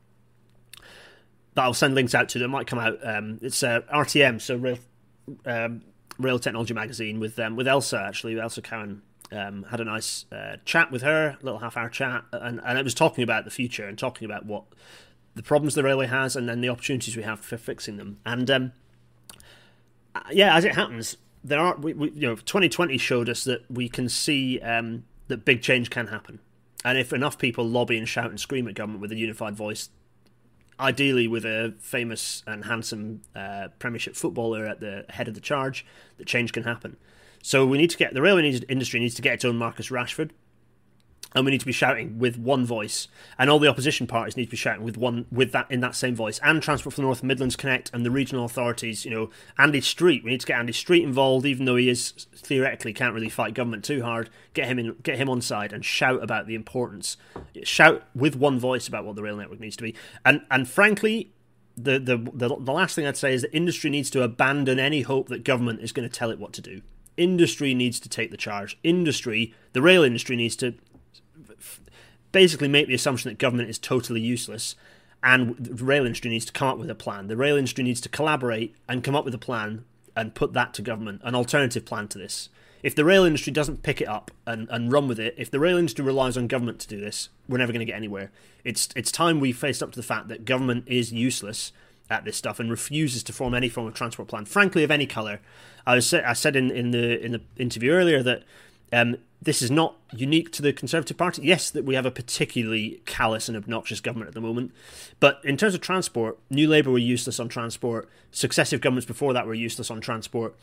that 1.54 1.62
I'll 1.62 1.74
send 1.74 1.94
links 1.94 2.14
out 2.14 2.28
to 2.30 2.38
that 2.38 2.48
might 2.48 2.66
come 2.66 2.78
out. 2.78 2.98
Um, 3.02 3.38
it's 3.42 3.62
uh, 3.62 3.80
RTM, 3.92 4.40
so 4.40 4.56
Rail, 4.56 4.78
um, 5.44 5.82
Rail 6.18 6.38
Technology 6.38 6.74
Magazine 6.74 7.20
with 7.20 7.38
um, 7.38 7.56
with 7.56 7.68
Elsa 7.68 8.02
actually. 8.06 8.38
Elsa 8.38 8.62
Cowan 8.62 9.02
um, 9.30 9.64
had 9.64 9.80
a 9.80 9.84
nice 9.84 10.26
uh, 10.32 10.56
chat 10.64 10.90
with 10.90 11.02
her, 11.02 11.36
a 11.40 11.44
little 11.44 11.60
half 11.60 11.76
hour 11.76 11.88
chat, 11.88 12.24
and, 12.32 12.60
and 12.64 12.78
it 12.78 12.84
was 12.84 12.94
talking 12.94 13.24
about 13.24 13.44
the 13.44 13.50
future 13.50 13.86
and 13.86 13.98
talking 13.98 14.24
about 14.24 14.46
what 14.46 14.64
the 15.34 15.42
problems 15.42 15.74
the 15.74 15.82
railway 15.82 16.06
has 16.06 16.36
and 16.36 16.48
then 16.48 16.60
the 16.60 16.68
opportunities 16.68 17.16
we 17.16 17.22
have 17.22 17.40
for 17.40 17.56
fixing 17.56 17.96
them. 17.96 18.18
And 18.26 18.50
um, 18.50 18.72
uh, 20.14 20.20
yeah, 20.30 20.54
as 20.56 20.64
it 20.64 20.74
happens, 20.74 21.16
there 21.42 21.60
are 21.60 21.76
we, 21.76 21.92
we, 21.92 22.10
you 22.10 22.28
know 22.28 22.36
2020 22.36 22.98
showed 22.98 23.28
us 23.28 23.44
that 23.44 23.70
we 23.70 23.88
can 23.88 24.08
see 24.08 24.60
um, 24.60 25.04
that 25.28 25.44
big 25.44 25.62
change 25.62 25.90
can 25.90 26.08
happen. 26.08 26.40
And 26.84 26.98
if 26.98 27.12
enough 27.12 27.38
people 27.38 27.64
lobby 27.64 27.96
and 27.96 28.08
shout 28.08 28.30
and 28.30 28.40
scream 28.40 28.66
at 28.68 28.74
government 28.74 29.00
with 29.00 29.12
a 29.12 29.16
unified 29.16 29.54
voice, 29.54 29.88
ideally 30.82 31.28
with 31.28 31.44
a 31.44 31.74
famous 31.78 32.42
and 32.46 32.64
handsome 32.64 33.22
uh, 33.34 33.68
Premiership 33.78 34.16
footballer 34.16 34.66
at 34.66 34.80
the 34.80 35.06
head 35.08 35.28
of 35.28 35.34
the 35.34 35.40
charge, 35.40 35.86
the 36.18 36.24
change 36.24 36.52
can 36.52 36.64
happen. 36.64 36.96
So 37.42 37.64
we 37.66 37.78
need 37.78 37.90
to 37.90 37.96
get 37.96 38.14
the 38.14 38.22
railway 38.22 38.60
industry 38.68 39.00
needs 39.00 39.14
to 39.14 39.22
get 39.22 39.34
its 39.34 39.44
own 39.44 39.56
Marcus 39.56 39.88
Rashford. 39.88 40.30
And 41.34 41.44
we 41.44 41.50
need 41.50 41.60
to 41.60 41.66
be 41.66 41.72
shouting 41.72 42.18
with 42.18 42.36
one 42.38 42.64
voice, 42.64 43.08
and 43.38 43.50
all 43.50 43.58
the 43.58 43.68
opposition 43.68 44.06
parties 44.06 44.36
need 44.36 44.46
to 44.46 44.50
be 44.50 44.56
shouting 44.56 44.84
with 44.84 44.96
one 44.96 45.26
with 45.30 45.52
that 45.52 45.70
in 45.70 45.80
that 45.80 45.94
same 45.94 46.14
voice. 46.14 46.38
And 46.42 46.62
Transport 46.62 46.94
for 46.94 47.00
the 47.00 47.06
North 47.06 47.22
Midlands 47.22 47.56
Connect 47.56 47.90
and 47.92 48.04
the 48.04 48.10
regional 48.10 48.44
authorities, 48.44 49.04
you 49.04 49.10
know, 49.10 49.30
Andy 49.58 49.80
Street. 49.80 50.24
We 50.24 50.30
need 50.30 50.40
to 50.40 50.46
get 50.46 50.58
Andy 50.58 50.72
Street 50.72 51.04
involved, 51.04 51.46
even 51.46 51.64
though 51.64 51.76
he 51.76 51.88
is 51.88 52.26
theoretically 52.34 52.92
can't 52.92 53.14
really 53.14 53.28
fight 53.28 53.54
government 53.54 53.84
too 53.84 54.02
hard. 54.02 54.30
Get 54.54 54.68
him 54.68 54.78
in, 54.78 54.96
get 55.02 55.18
him 55.18 55.28
on 55.28 55.40
side, 55.40 55.72
and 55.72 55.84
shout 55.84 56.22
about 56.22 56.46
the 56.46 56.54
importance. 56.54 57.16
Shout 57.62 58.02
with 58.14 58.36
one 58.36 58.58
voice 58.58 58.88
about 58.88 59.04
what 59.04 59.16
the 59.16 59.22
rail 59.22 59.36
network 59.36 59.60
needs 59.60 59.76
to 59.76 59.82
be. 59.82 59.94
And 60.24 60.42
and 60.50 60.68
frankly, 60.68 61.32
the 61.76 61.98
the 61.98 62.16
the, 62.16 62.48
the 62.48 62.72
last 62.72 62.94
thing 62.94 63.06
I'd 63.06 63.16
say 63.16 63.34
is 63.34 63.42
that 63.42 63.54
industry 63.54 63.90
needs 63.90 64.10
to 64.10 64.22
abandon 64.22 64.78
any 64.78 65.02
hope 65.02 65.28
that 65.28 65.44
government 65.44 65.80
is 65.80 65.92
going 65.92 66.08
to 66.08 66.14
tell 66.14 66.30
it 66.30 66.38
what 66.38 66.52
to 66.54 66.60
do. 66.60 66.82
Industry 67.16 67.74
needs 67.74 68.00
to 68.00 68.08
take 68.08 68.30
the 68.30 68.36
charge. 68.36 68.78
Industry, 68.82 69.54
the 69.72 69.82
rail 69.82 70.02
industry, 70.02 70.34
needs 70.36 70.56
to 70.56 70.74
basically 72.32 72.68
make 72.68 72.88
the 72.88 72.94
assumption 72.94 73.30
that 73.30 73.38
government 73.38 73.68
is 73.68 73.78
totally 73.78 74.20
useless 74.20 74.74
and 75.22 75.56
the 75.56 75.84
rail 75.84 76.04
industry 76.04 76.30
needs 76.30 76.44
to 76.46 76.52
come 76.52 76.68
up 76.68 76.78
with 76.78 76.90
a 76.90 76.94
plan. 76.94 77.28
The 77.28 77.36
rail 77.36 77.56
industry 77.56 77.84
needs 77.84 78.00
to 78.00 78.08
collaborate 78.08 78.74
and 78.88 79.04
come 79.04 79.14
up 79.14 79.24
with 79.24 79.34
a 79.34 79.38
plan 79.38 79.84
and 80.16 80.34
put 80.34 80.52
that 80.52 80.74
to 80.74 80.82
government, 80.82 81.20
an 81.24 81.34
alternative 81.34 81.84
plan 81.84 82.08
to 82.08 82.18
this. 82.18 82.48
If 82.82 82.96
the 82.96 83.04
rail 83.04 83.24
industry 83.24 83.52
doesn't 83.52 83.84
pick 83.84 84.00
it 84.00 84.08
up 84.08 84.32
and, 84.44 84.68
and 84.68 84.90
run 84.90 85.06
with 85.06 85.20
it, 85.20 85.34
if 85.38 85.50
the 85.50 85.60
rail 85.60 85.78
industry 85.78 86.04
relies 86.04 86.36
on 86.36 86.48
government 86.48 86.80
to 86.80 86.88
do 86.88 87.00
this, 87.00 87.28
we're 87.48 87.58
never 87.58 87.72
going 87.72 87.86
to 87.86 87.90
get 87.90 87.96
anywhere. 87.96 88.32
It's 88.64 88.88
it's 88.96 89.12
time 89.12 89.38
we 89.38 89.52
faced 89.52 89.82
up 89.82 89.92
to 89.92 89.98
the 89.98 90.02
fact 90.02 90.26
that 90.28 90.44
government 90.44 90.84
is 90.88 91.12
useless 91.12 91.72
at 92.10 92.24
this 92.24 92.36
stuff 92.36 92.58
and 92.58 92.70
refuses 92.70 93.22
to 93.24 93.32
form 93.32 93.54
any 93.54 93.68
form 93.68 93.86
of 93.86 93.94
transport 93.94 94.28
plan, 94.28 94.44
frankly, 94.46 94.82
of 94.82 94.90
any 94.90 95.06
colour. 95.06 95.40
I 95.86 95.94
was 95.94 96.12
I 96.12 96.32
said 96.32 96.56
in, 96.56 96.72
in 96.72 96.90
the 96.90 97.24
in 97.24 97.32
the 97.32 97.40
interview 97.56 97.92
earlier 97.92 98.20
that 98.24 98.42
um, 98.92 99.16
this 99.40 99.62
is 99.62 99.70
not 99.70 99.96
unique 100.12 100.52
to 100.52 100.62
the 100.62 100.72
Conservative 100.72 101.16
Party. 101.16 101.42
Yes, 101.42 101.70
that 101.70 101.84
we 101.84 101.94
have 101.94 102.06
a 102.06 102.10
particularly 102.10 103.02
callous 103.06 103.48
and 103.48 103.56
obnoxious 103.56 104.00
government 104.00 104.28
at 104.28 104.34
the 104.34 104.40
moment, 104.40 104.72
but 105.18 105.40
in 105.44 105.56
terms 105.56 105.74
of 105.74 105.80
transport, 105.80 106.38
New 106.50 106.68
Labour 106.68 106.90
were 106.90 106.98
useless 106.98 107.40
on 107.40 107.48
transport. 107.48 108.08
Successive 108.30 108.80
governments 108.80 109.06
before 109.06 109.32
that 109.32 109.46
were 109.46 109.54
useless 109.54 109.90
on 109.90 110.00
transport. 110.00 110.54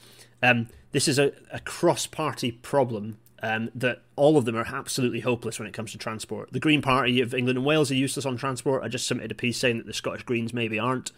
Um, 0.41 0.69
this 0.91 1.07
is 1.07 1.19
a, 1.19 1.33
a 1.51 1.59
cross-party 1.59 2.53
problem 2.53 3.17
um, 3.41 3.69
that 3.75 4.01
all 4.15 4.37
of 4.37 4.45
them 4.45 4.55
are 4.55 4.65
absolutely 4.65 5.21
hopeless 5.21 5.59
when 5.59 5.67
it 5.67 5.73
comes 5.73 5.91
to 5.91 5.97
transport. 5.97 6.51
The 6.51 6.59
Green 6.59 6.81
Party 6.81 7.21
of 7.21 7.33
England 7.33 7.57
and 7.57 7.65
Wales 7.65 7.91
are 7.91 7.95
useless 7.95 8.25
on 8.25 8.37
transport. 8.37 8.83
I 8.83 8.87
just 8.87 9.07
submitted 9.07 9.31
a 9.31 9.35
piece 9.35 9.57
saying 9.57 9.77
that 9.77 9.85
the 9.85 9.93
Scottish 9.93 10.23
Greens 10.23 10.53
maybe 10.53 10.79
aren't, 10.79 11.11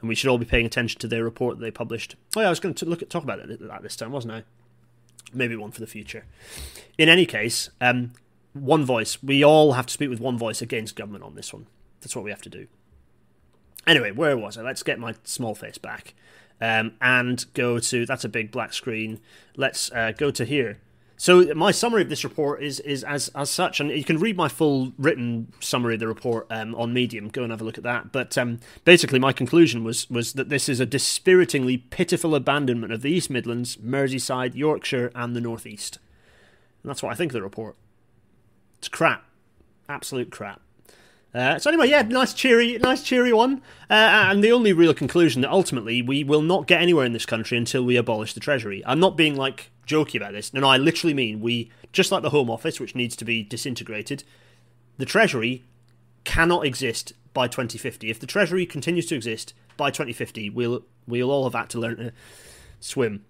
and 0.00 0.08
we 0.08 0.14
should 0.14 0.28
all 0.28 0.38
be 0.38 0.44
paying 0.44 0.66
attention 0.66 1.00
to 1.00 1.08
their 1.08 1.24
report 1.24 1.58
that 1.58 1.64
they 1.64 1.70
published. 1.70 2.16
Oh 2.36 2.40
yeah, 2.40 2.46
I 2.46 2.50
was 2.50 2.60
going 2.60 2.74
to 2.74 2.86
look 2.86 3.02
at 3.02 3.10
talk 3.10 3.22
about 3.24 3.38
it 3.38 3.50
at 3.50 3.82
this 3.82 3.96
time, 3.96 4.12
wasn't 4.12 4.34
I? 4.34 4.44
Maybe 5.32 5.56
one 5.56 5.70
for 5.70 5.80
the 5.80 5.86
future. 5.86 6.24
In 6.98 7.08
any 7.08 7.26
case, 7.26 7.70
um, 7.80 8.12
one 8.52 8.84
voice. 8.84 9.22
We 9.22 9.44
all 9.44 9.72
have 9.72 9.86
to 9.86 9.92
speak 9.92 10.10
with 10.10 10.20
one 10.20 10.38
voice 10.38 10.62
against 10.62 10.96
government 10.96 11.24
on 11.24 11.34
this 11.34 11.52
one. 11.52 11.66
That's 12.00 12.14
what 12.14 12.24
we 12.24 12.30
have 12.30 12.42
to 12.42 12.50
do. 12.50 12.66
Anyway, 13.86 14.10
where 14.12 14.36
was 14.36 14.56
I? 14.56 14.62
Let's 14.62 14.82
get 14.82 14.98
my 14.98 15.14
small 15.24 15.54
face 15.54 15.78
back 15.78 16.14
um, 16.60 16.94
and 17.00 17.44
go 17.54 17.78
to. 17.78 18.06
That's 18.06 18.24
a 18.24 18.28
big 18.28 18.50
black 18.50 18.72
screen. 18.72 19.20
Let's 19.56 19.90
uh, 19.92 20.12
go 20.16 20.30
to 20.30 20.44
here. 20.44 20.78
So 21.22 21.54
my 21.54 21.70
summary 21.70 22.02
of 22.02 22.08
this 22.08 22.24
report 22.24 22.64
is 22.64 22.80
is 22.80 23.04
as 23.04 23.28
as 23.36 23.48
such, 23.48 23.78
and 23.78 23.90
you 23.92 24.02
can 24.02 24.18
read 24.18 24.36
my 24.36 24.48
full 24.48 24.92
written 24.98 25.52
summary 25.60 25.94
of 25.94 26.00
the 26.00 26.08
report 26.08 26.48
um, 26.50 26.74
on 26.74 26.92
Medium. 26.92 27.28
Go 27.28 27.44
and 27.44 27.52
have 27.52 27.60
a 27.60 27.64
look 27.64 27.78
at 27.78 27.84
that. 27.84 28.10
But 28.10 28.36
um, 28.36 28.58
basically, 28.84 29.20
my 29.20 29.32
conclusion 29.32 29.84
was 29.84 30.10
was 30.10 30.32
that 30.32 30.48
this 30.48 30.68
is 30.68 30.80
a 30.80 30.84
dispiritingly 30.84 31.88
pitiful 31.90 32.34
abandonment 32.34 32.92
of 32.92 33.02
the 33.02 33.10
East 33.12 33.30
Midlands, 33.30 33.76
Merseyside, 33.76 34.56
Yorkshire, 34.56 35.12
and 35.14 35.36
the 35.36 35.40
North 35.40 35.64
East. 35.64 36.00
And 36.82 36.90
that's 36.90 37.04
what 37.04 37.12
I 37.12 37.14
think 37.14 37.30
of 37.30 37.34
the 37.34 37.42
report. 37.42 37.76
It's 38.78 38.88
crap, 38.88 39.24
absolute 39.88 40.32
crap. 40.32 40.60
Uh, 41.32 41.56
so 41.56 41.70
anyway, 41.70 41.88
yeah, 41.88 42.02
nice 42.02 42.34
cheery, 42.34 42.78
nice 42.78 43.04
cheery 43.04 43.32
one. 43.32 43.62
Uh, 43.88 44.26
and 44.28 44.42
the 44.42 44.50
only 44.50 44.72
real 44.72 44.92
conclusion 44.92 45.42
that 45.42 45.52
ultimately 45.52 46.02
we 46.02 46.24
will 46.24 46.42
not 46.42 46.66
get 46.66 46.82
anywhere 46.82 47.06
in 47.06 47.12
this 47.12 47.26
country 47.26 47.56
until 47.56 47.84
we 47.84 47.94
abolish 47.94 48.34
the 48.34 48.40
treasury. 48.40 48.82
I'm 48.84 48.98
not 48.98 49.16
being 49.16 49.36
like 49.36 49.70
jokey 49.86 50.16
about 50.16 50.32
this. 50.32 50.52
No, 50.52 50.60
no, 50.60 50.68
I 50.68 50.76
literally 50.76 51.14
mean 51.14 51.40
we 51.40 51.70
just 51.92 52.12
like 52.12 52.22
the 52.22 52.30
Home 52.30 52.50
Office, 52.50 52.80
which 52.80 52.94
needs 52.94 53.16
to 53.16 53.24
be 53.24 53.42
disintegrated. 53.42 54.24
The 54.98 55.06
treasury 55.06 55.64
cannot 56.24 56.64
exist 56.64 57.12
by 57.34 57.48
2050. 57.48 58.10
If 58.10 58.20
the 58.20 58.26
treasury 58.26 58.66
continues 58.66 59.06
to 59.06 59.14
exist 59.14 59.54
by 59.76 59.90
2050, 59.90 60.50
we'll 60.50 60.82
we'll 61.06 61.30
all 61.30 61.44
have 61.44 61.54
had 61.54 61.70
to 61.70 61.78
learn 61.78 61.96
to 61.96 62.12
swim, 62.80 63.24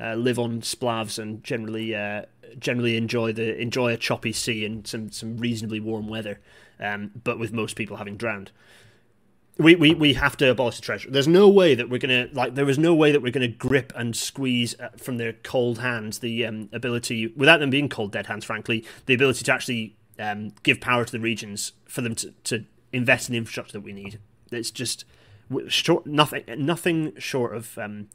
uh, 0.00 0.14
live 0.14 0.38
on 0.38 0.60
splavs, 0.60 1.18
and 1.18 1.42
generally 1.42 1.94
uh, 1.94 2.22
generally 2.58 2.96
enjoy 2.96 3.32
the 3.32 3.60
enjoy 3.60 3.92
a 3.92 3.96
choppy 3.96 4.32
sea 4.32 4.64
and 4.64 4.86
some 4.86 5.10
some 5.10 5.38
reasonably 5.38 5.80
warm 5.80 6.08
weather 6.08 6.40
um, 6.80 7.10
but 7.24 7.38
with 7.38 7.52
most 7.52 7.76
people 7.76 7.96
having 7.96 8.16
drowned. 8.16 8.50
We, 9.58 9.74
we, 9.74 9.94
we 9.94 10.14
have 10.14 10.36
to 10.38 10.50
abolish 10.50 10.76
the 10.76 10.82
treasury. 10.82 11.10
There's 11.10 11.28
no 11.28 11.48
way 11.48 11.74
that 11.74 11.88
we're 11.88 11.98
gonna 11.98 12.28
like. 12.32 12.54
There 12.54 12.68
is 12.68 12.78
no 12.78 12.94
way 12.94 13.10
that 13.12 13.22
we're 13.22 13.32
gonna 13.32 13.48
grip 13.48 13.92
and 13.96 14.14
squeeze 14.14 14.78
uh, 14.78 14.90
from 14.98 15.16
their 15.16 15.32
cold 15.32 15.78
hands 15.78 16.18
the 16.18 16.44
um, 16.44 16.68
ability, 16.72 17.28
without 17.28 17.60
them 17.60 17.70
being 17.70 17.88
cold 17.88 18.12
dead 18.12 18.26
hands, 18.26 18.44
frankly, 18.44 18.84
the 19.06 19.14
ability 19.14 19.44
to 19.44 19.52
actually 19.52 19.96
um, 20.18 20.52
give 20.62 20.80
power 20.80 21.06
to 21.06 21.12
the 21.12 21.20
regions 21.20 21.72
for 21.86 22.02
them 22.02 22.14
to, 22.16 22.32
to 22.44 22.64
invest 22.92 23.28
in 23.28 23.32
the 23.32 23.38
infrastructure 23.38 23.72
that 23.72 23.82
we 23.82 23.92
need. 23.92 24.18
It's 24.50 24.70
just 24.70 25.04
short, 25.68 26.06
nothing 26.06 26.44
nothing 26.58 27.12
short 27.18 27.54
of 27.54 27.78
um, 27.78 28.08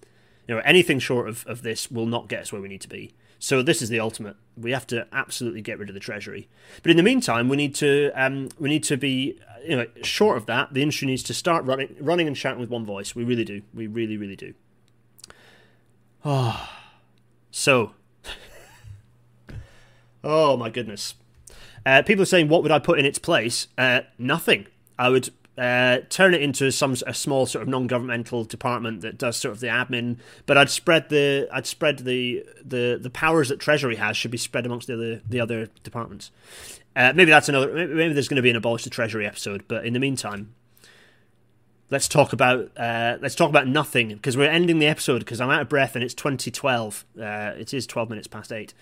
you 0.47 0.55
know 0.55 0.61
anything 0.63 0.99
short 0.99 1.27
of, 1.27 1.45
of 1.47 1.61
this 1.61 1.89
will 1.89 2.05
not 2.05 2.27
get 2.27 2.41
us 2.41 2.51
where 2.51 2.61
we 2.61 2.69
need 2.69 2.81
to 2.81 2.89
be. 2.89 3.13
So 3.43 3.63
this 3.63 3.81
is 3.81 3.89
the 3.89 3.99
ultimate. 3.99 4.35
We 4.55 4.69
have 4.69 4.85
to 4.87 5.07
absolutely 5.11 5.63
get 5.63 5.79
rid 5.79 5.89
of 5.89 5.95
the 5.95 5.99
treasury. 5.99 6.47
But 6.83 6.91
in 6.91 6.97
the 6.97 7.01
meantime, 7.01 7.49
we 7.49 7.57
need 7.57 7.73
to 7.75 8.11
um, 8.15 8.49
we 8.59 8.69
need 8.69 8.83
to 8.83 8.97
be 8.97 9.39
you 9.65 9.75
know 9.75 9.87
short 10.03 10.37
of 10.37 10.45
that. 10.45 10.75
The 10.75 10.83
industry 10.83 11.07
needs 11.07 11.23
to 11.23 11.33
start 11.33 11.65
running 11.65 11.95
running 11.99 12.27
and 12.27 12.37
shouting 12.37 12.61
with 12.61 12.69
one 12.69 12.85
voice. 12.85 13.15
We 13.15 13.23
really 13.23 13.43
do. 13.43 13.63
We 13.73 13.87
really 13.87 14.15
really 14.15 14.35
do. 14.35 14.53
Oh, 16.23 16.69
so. 17.51 17.93
oh 20.23 20.55
my 20.55 20.69
goodness. 20.69 21.15
Uh, 21.83 22.03
people 22.03 22.21
are 22.21 22.27
saying, 22.27 22.47
what 22.47 22.61
would 22.61 22.71
I 22.71 22.77
put 22.77 22.99
in 22.99 23.07
its 23.07 23.17
place? 23.17 23.69
Uh, 23.75 24.01
nothing. 24.19 24.67
I 24.99 25.09
would 25.09 25.31
uh, 25.61 26.01
turn 26.09 26.33
it 26.33 26.41
into 26.41 26.71
some 26.71 26.95
a 27.05 27.13
small 27.13 27.45
sort 27.45 27.61
of 27.61 27.67
non-governmental 27.67 28.43
department 28.45 29.01
that 29.01 29.19
does 29.19 29.37
sort 29.37 29.51
of 29.51 29.59
the 29.59 29.67
admin. 29.67 30.17
But 30.47 30.57
I'd 30.57 30.71
spread 30.71 31.09
the 31.09 31.47
I'd 31.53 31.67
spread 31.67 31.99
the 31.99 32.43
the, 32.65 32.97
the 32.99 33.11
powers 33.11 33.49
that 33.49 33.59
Treasury 33.59 33.97
has 33.97 34.17
should 34.17 34.31
be 34.31 34.39
spread 34.39 34.65
amongst 34.65 34.87
the 34.87 34.95
other 34.95 35.21
the 35.29 35.39
other 35.39 35.67
departments. 35.83 36.31
Uh, 36.95 37.13
maybe 37.15 37.29
that's 37.29 37.47
another. 37.47 37.71
Maybe 37.71 38.11
there's 38.11 38.27
going 38.27 38.37
to 38.37 38.41
be 38.41 38.49
an 38.49 38.55
abolish 38.55 38.85
the 38.85 38.89
Treasury 38.89 39.27
episode. 39.27 39.63
But 39.67 39.85
in 39.85 39.93
the 39.93 39.99
meantime, 39.99 40.55
let's 41.91 42.07
talk 42.07 42.33
about 42.33 42.71
uh, 42.75 43.19
let's 43.21 43.35
talk 43.35 43.51
about 43.51 43.67
nothing 43.67 44.07
because 44.15 44.35
we're 44.35 44.49
ending 44.49 44.79
the 44.79 44.87
episode 44.87 45.19
because 45.19 45.39
I'm 45.39 45.51
out 45.51 45.61
of 45.61 45.69
breath 45.69 45.93
and 45.93 46.03
it's 46.03 46.15
2012. 46.15 47.05
Uh, 47.21 47.51
it 47.55 47.71
is 47.71 47.85
12 47.85 48.09
minutes 48.09 48.27
past 48.27 48.51
eight. 48.51 48.73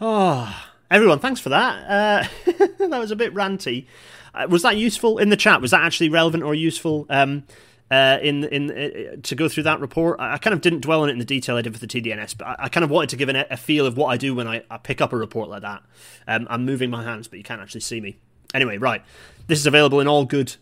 Oh, 0.00 0.56
everyone, 0.88 1.18
thanks 1.18 1.40
for 1.40 1.48
that. 1.48 2.28
Uh, 2.46 2.52
that 2.88 3.00
was 3.00 3.10
a 3.10 3.16
bit 3.16 3.34
ranty. 3.34 3.86
Uh, 4.36 4.46
was 4.48 4.62
that 4.62 4.76
useful 4.76 5.18
in 5.18 5.30
the 5.30 5.36
chat? 5.36 5.60
Was 5.60 5.70
that 5.70 5.82
actually 5.82 6.08
relevant 6.08 6.42
or 6.42 6.54
useful? 6.54 7.06
Um, 7.08 7.44
uh, 7.90 8.18
in 8.20 8.44
in 8.44 8.70
uh, 8.70 9.16
to 9.22 9.34
go 9.34 9.48
through 9.48 9.62
that 9.62 9.80
report. 9.80 10.18
I, 10.18 10.34
I, 10.34 10.38
kind 10.38 10.54
of 10.54 10.60
didn't 10.60 10.80
dwell 10.80 11.02
on 11.02 11.08
it 11.08 11.12
in 11.12 11.18
the 11.18 11.24
detail 11.24 11.56
I 11.56 11.62
did 11.62 11.72
with 11.72 11.80
the 11.80 11.86
TDNS, 11.86 12.36
but 12.36 12.46
I, 12.46 12.56
I 12.64 12.68
kind 12.68 12.82
of 12.82 12.90
wanted 12.90 13.10
to 13.10 13.16
give 13.16 13.28
an, 13.28 13.36
a 13.36 13.56
feel 13.56 13.86
of 13.86 13.96
what 13.96 14.08
I 14.08 14.16
do 14.16 14.34
when 14.34 14.48
I, 14.48 14.62
I 14.70 14.78
pick 14.78 15.00
up 15.00 15.12
a 15.12 15.16
report 15.16 15.48
like 15.48 15.62
that. 15.62 15.82
Um, 16.26 16.46
I'm 16.50 16.64
moving 16.64 16.90
my 16.90 17.04
hands, 17.04 17.28
but 17.28 17.38
you 17.38 17.44
can't 17.44 17.60
actually 17.60 17.82
see 17.82 18.00
me. 18.00 18.16
Anyway, 18.54 18.78
right, 18.78 19.02
this 19.46 19.58
is 19.58 19.66
available 19.66 20.00
in 20.00 20.08
all 20.08 20.24
good 20.24 20.56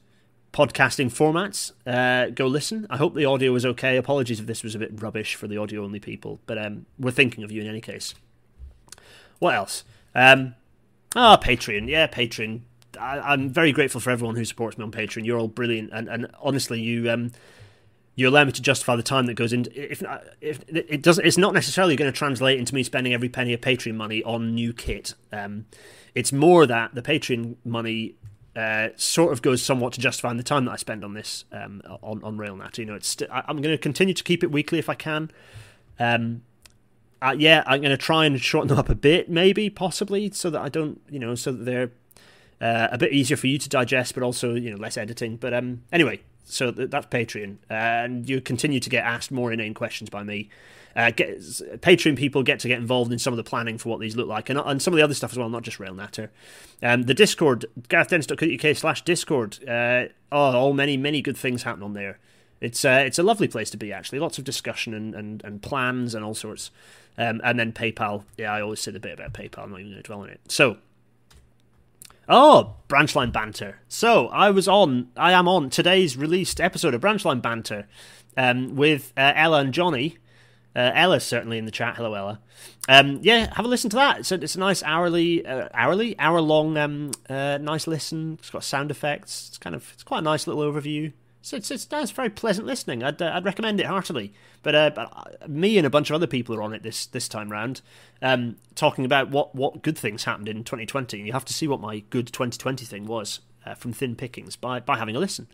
podcasting 0.53 1.07
formats. 1.07 1.73
Uh, 1.87 2.31
go 2.31 2.47
listen. 2.47 2.87
I 2.91 2.99
hope 2.99 3.15
the 3.15 3.25
audio 3.25 3.53
was 3.53 3.65
okay. 3.67 3.97
Apologies 3.97 4.41
if 4.41 4.47
this 4.47 4.63
was 4.63 4.75
a 4.75 4.79
bit 4.79 5.03
rubbish 5.03 5.35
for 5.35 5.49
the 5.49 5.57
audio 5.57 5.83
only 5.83 6.01
people, 6.01 6.41
but 6.47 6.59
um, 6.59 6.87
we're 6.99 7.11
thinking 7.11 7.43
of 7.43 7.51
you 7.51 7.63
in 7.63 7.69
any 7.69 7.81
case. 7.81 8.15
What 9.39 9.55
else? 9.55 9.85
Um, 10.15 10.55
ah, 11.17 11.39
Patreon. 11.39 11.89
Yeah, 11.89 12.07
Patreon. 12.07 12.61
I, 12.99 13.33
am 13.33 13.51
very 13.51 13.73
grateful 13.73 14.01
for 14.01 14.11
everyone 14.11 14.37
who 14.37 14.45
supports 14.45 14.79
me 14.79 14.85
on 14.85 14.93
Patreon. 14.93 15.25
You're 15.25 15.39
all 15.39 15.49
brilliant, 15.49 15.91
and, 15.93 16.09
and 16.09 16.31
honestly, 16.41 16.81
you 16.81 17.11
um, 17.11 17.33
you 18.17 18.29
allow 18.29 18.45
me 18.45 18.53
to 18.53 18.63
justify 18.63 18.97
the 18.97 19.03
time 19.03 19.27
that 19.27 19.35
goes 19.35 19.53
into. 19.53 19.71
If 19.75 20.03
if 20.41 20.65
it 20.69 21.03
doesn't, 21.03 21.25
it's 21.25 21.39
not 21.39 21.55
necessarily 21.55 21.97
going 21.97 22.11
to 22.11 22.17
translate 22.17 22.59
into 22.59 22.75
me 22.75 22.83
spending 22.83 23.13
every 23.13 23.29
penny 23.29 23.53
of 23.53 23.61
Patreon 23.61 23.95
money 23.95 24.23
on 24.23 24.55
new 24.55 24.73
kit. 24.73 25.15
Um, 25.33 25.67
it's 26.15 26.33
more 26.33 26.67
that 26.67 26.95
the 26.95 27.03
Patreon 27.03 27.57
money 27.65 28.15
uh, 28.57 28.89
sort 28.97 29.33
of 29.33 29.43
goes 29.43 29.63
somewhat 29.63 29.93
to 29.95 30.01
justifying 30.01 30.37
the 30.37 30.45
time 30.45 30.65
that 30.67 30.73
I 30.73 30.77
spend 30.77 31.05
on 31.05 31.15
this 31.15 31.45
um, 31.53 31.83
on 32.03 32.23
on 32.23 32.37
RailNat. 32.37 32.79
You 32.79 32.87
know, 32.87 32.95
it's 32.95 33.09
st- 33.09 33.31
I'm 33.33 33.61
going 33.61 33.75
to 33.75 33.79
continue 33.79 34.15
to 34.15 34.25
keep 34.25 34.45
it 34.45 34.51
weekly 34.51 34.79
if 34.79 34.89
I 34.89 34.95
can. 34.95 35.31
Um, 35.99 36.43
uh, 37.25 37.35
yeah, 37.37 37.63
I'm 37.67 37.81
going 37.81 37.91
to 37.91 37.97
try 37.97 38.27
and 38.27 38.39
shorten 38.41 38.69
them 38.69 38.79
up 38.79 38.91
a 38.91 38.95
bit, 38.95 39.31
maybe, 39.31 39.71
possibly, 39.71 40.31
so 40.33 40.51
that 40.51 40.61
I 40.61 40.69
don't, 40.69 41.01
you 41.09 41.19
know, 41.19 41.35
so 41.35 41.53
that 41.53 41.65
they're 41.65 41.91
uh, 42.61 42.89
a 42.91 42.99
bit 42.99 43.13
easier 43.13 43.37
for 43.37 43.47
you 43.47 43.59
to 43.59 43.69
digest, 43.69 44.15
but 44.15 44.23
also 44.23 44.55
you 44.55 44.71
know 44.71 44.77
less 44.77 44.97
editing. 44.97 45.37
But 45.37 45.55
um, 45.55 45.83
anyway, 45.93 46.21
so 46.45 46.71
th- 46.71 46.91
that's 46.91 47.07
Patreon, 47.07 47.57
uh, 47.71 47.75
and 47.75 48.29
you 48.29 48.41
continue 48.41 48.81
to 48.81 48.91
get 48.91 49.05
asked 49.05 49.31
more 49.31 49.53
inane 49.53 49.75
questions 49.75 50.11
by 50.11 50.23
me. 50.23 50.49
Uh, 50.97 51.11
get, 51.11 51.41
Patreon 51.41 52.17
people 52.17 52.45
get 52.45 52.61
to 52.61 52.69
get 52.69 52.79
involved 52.79 53.13
in 53.13 53.19
some 53.19 53.33
of 53.33 53.37
the 53.37 53.43
planning 53.43 53.79
for 53.79 53.89
what 53.89 53.99
these 53.99 54.15
look 54.15 54.29
like, 54.29 54.49
and, 54.49 54.59
and 54.59 54.81
some 54.81 54.95
of 54.95 54.97
the 54.97 55.03
other 55.03 55.15
stuff 55.15 55.33
as 55.33 55.39
well, 55.39 55.49
not 55.49 55.63
just 55.63 55.81
Rail 55.81 55.95
Natter. 55.95 56.31
Um, 56.83 57.03
the 57.03 57.15
Discord, 57.15 57.67
garethdennis.co.uk 57.89 58.77
slash 58.77 59.03
Discord. 59.03 59.59
Uh, 59.69 60.05
oh, 60.31 60.57
all 60.57 60.73
many 60.73 60.97
many 60.97 61.21
good 61.21 61.37
things 61.37 61.65
happen 61.65 61.83
on 61.83 61.95
there. 61.95 62.19
It's 62.61 62.85
uh, 62.85 63.03
it's 63.05 63.19
a 63.19 63.23
lovely 63.23 63.49
place 63.49 63.71
to 63.71 63.77
be 63.77 63.93
actually. 63.93 64.21
Lots 64.21 64.39
of 64.39 64.45
discussion 64.45 64.95
and, 64.95 65.15
and, 65.15 65.45
and 65.45 65.61
plans 65.61 66.15
and 66.15 66.25
all 66.25 66.35
sorts. 66.35 66.71
Um, 67.17 67.41
and 67.45 67.59
then 67.59 67.73
PayPal. 67.73 68.25
Yeah, 68.37 68.53
I 68.53 68.61
always 68.61 68.81
say 68.81 68.91
the 68.91 69.01
bit 69.01 69.15
about 69.15 69.33
PayPal. 69.33 69.65
I'm 69.65 69.71
not 69.71 69.81
even 69.81 69.93
going 69.93 70.03
to 70.03 70.07
dwell 70.07 70.23
on 70.23 70.31
it. 70.31 70.41
So 70.49 70.79
Oh, 72.29 72.77
Branchline 72.89 73.33
Banter. 73.33 73.81
So 73.89 74.29
I 74.29 74.51
was 74.51 74.67
on, 74.67 75.09
I 75.17 75.33
am 75.33 75.47
on 75.47 75.69
today's 75.69 76.17
released 76.17 76.61
episode 76.61 76.95
of 76.95 77.01
Branchline 77.01 77.43
Banter 77.43 77.87
um, 78.37 78.77
with 78.77 79.13
uh, 79.17 79.33
Ella 79.35 79.61
and 79.61 79.75
Johnny. 79.75 80.17
Uh, 80.75 80.91
Ella's 80.95 81.25
certainly 81.25 81.59
in 81.59 81.67
the 81.67 81.71
chat. 81.71 81.97
Hello, 81.97 82.15
Ella. 82.15 82.41
Um, 82.89 83.21
yeah, 83.23 83.53
have 83.55 83.65
a 83.65 83.69
listen 83.69 83.91
to 83.91 83.97
that. 83.97 84.21
It's 84.21 84.33
a, 84.33 84.37
it's 84.37 84.55
a 84.55 84.59
nice 84.59 84.83
hourly, 84.83 85.45
uh, 85.47 85.69
hourly, 85.75 86.19
hour 86.19 86.41
long, 86.41 86.77
um, 86.77 87.13
uh, 87.29 87.59
nice 87.59 87.87
listen. 87.87 88.39
It's 88.41 88.51
got 88.51 88.65
sound 88.65 88.91
effects. 88.91 89.49
It's 89.49 89.59
kind 89.59 89.77
of, 89.77 89.91
it's 89.93 90.03
quite 90.03 90.21
a 90.21 90.23
nice 90.23 90.47
little 90.47 90.63
overview. 90.63 91.13
So 91.45 91.59
it's, 91.59 91.71
it's, 91.71 91.87
it's 91.93 92.11
very 92.11 92.31
pleasant 92.31 92.67
listening. 92.67 93.03
I'd, 93.03 93.21
uh, 93.21 93.33
I'd 93.35 93.45
recommend 93.45 93.79
it 93.79 93.85
heartily. 93.85 94.33
But, 94.63 94.75
uh, 94.75 94.91
but 94.95 95.13
uh, 95.15 95.47
me 95.47 95.77
and 95.77 95.87
a 95.87 95.91
bunch 95.91 96.09
of 96.09 96.15
other 96.15 96.27
people 96.27 96.57
are 96.57 96.63
on 96.63 96.73
it 96.73 96.83
this 96.83 97.05
this 97.05 97.29
time 97.29 97.53
round, 97.53 97.83
um, 98.23 98.57
talking 98.75 99.05
about 99.05 99.29
what, 99.29 99.55
what 99.55 99.83
good 99.83 99.99
things 99.99 100.25
happened 100.25 100.49
in 100.49 100.65
2020. 100.65 101.19
And 101.19 101.27
you 101.27 101.35
have 101.35 101.45
to 101.45 101.53
see 101.53 101.69
what 101.69 101.81
my 101.81 101.99
good 102.09 102.29
2020 102.29 102.87
thing 102.87 103.05
was 103.05 103.41
uh, 103.67 103.75
from 103.75 103.93
Thin 103.93 104.17
Pickings 104.17 104.57
by, 104.57 104.81
by 104.81 104.97
having 104.97 105.17
a 105.17 105.19
listen. 105.19 105.47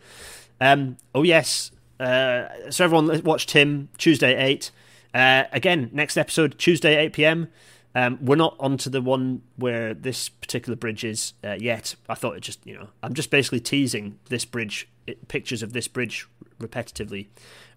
Um, 0.61 0.97
oh, 1.13 1.25
yes. 1.25 1.73
Uh, 1.99 2.71
so 2.71 2.85
everyone 2.85 3.23
watch 3.25 3.47
Tim 3.47 3.89
Tuesday 3.99 4.37
8. 4.41 4.71
Uh, 5.13 5.45
again, 5.51 5.91
next 5.93 6.17
episode, 6.17 6.57
Tuesday, 6.57 6.95
8 6.99 7.13
pm. 7.13 7.49
Um, 7.95 8.19
we're 8.21 8.37
not 8.37 8.55
onto 8.61 8.89
the 8.89 9.01
one 9.01 9.43
where 9.57 9.95
this 9.95 10.29
particular 10.29 10.77
bridge 10.77 11.05
is 11.05 11.33
uh, 11.43 11.57
yet. 11.59 11.97
I 12.09 12.15
thought 12.15 12.37
it 12.37 12.41
just, 12.41 12.65
you 12.65 12.75
know, 12.75 12.89
I'm 13.03 13.15
just 13.15 13.31
basically 13.31 13.61
teasing 13.61 14.19
this 14.29 14.45
bridge, 14.45 14.89
it, 15.07 15.27
pictures 15.29 15.63
of 15.63 15.73
this 15.73 15.89
bridge 15.89 16.29
repetitively 16.61 17.27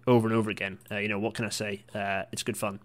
over 0.06 0.28
and 0.28 0.36
over 0.36 0.50
again. 0.50 0.78
Uh, 0.90 0.98
you 0.98 1.08
know, 1.08 1.18
what 1.18 1.34
can 1.34 1.44
I 1.44 1.48
say? 1.48 1.82
Uh, 1.94 2.24
it's 2.30 2.42
good 2.44 2.56
fun. 2.56 2.78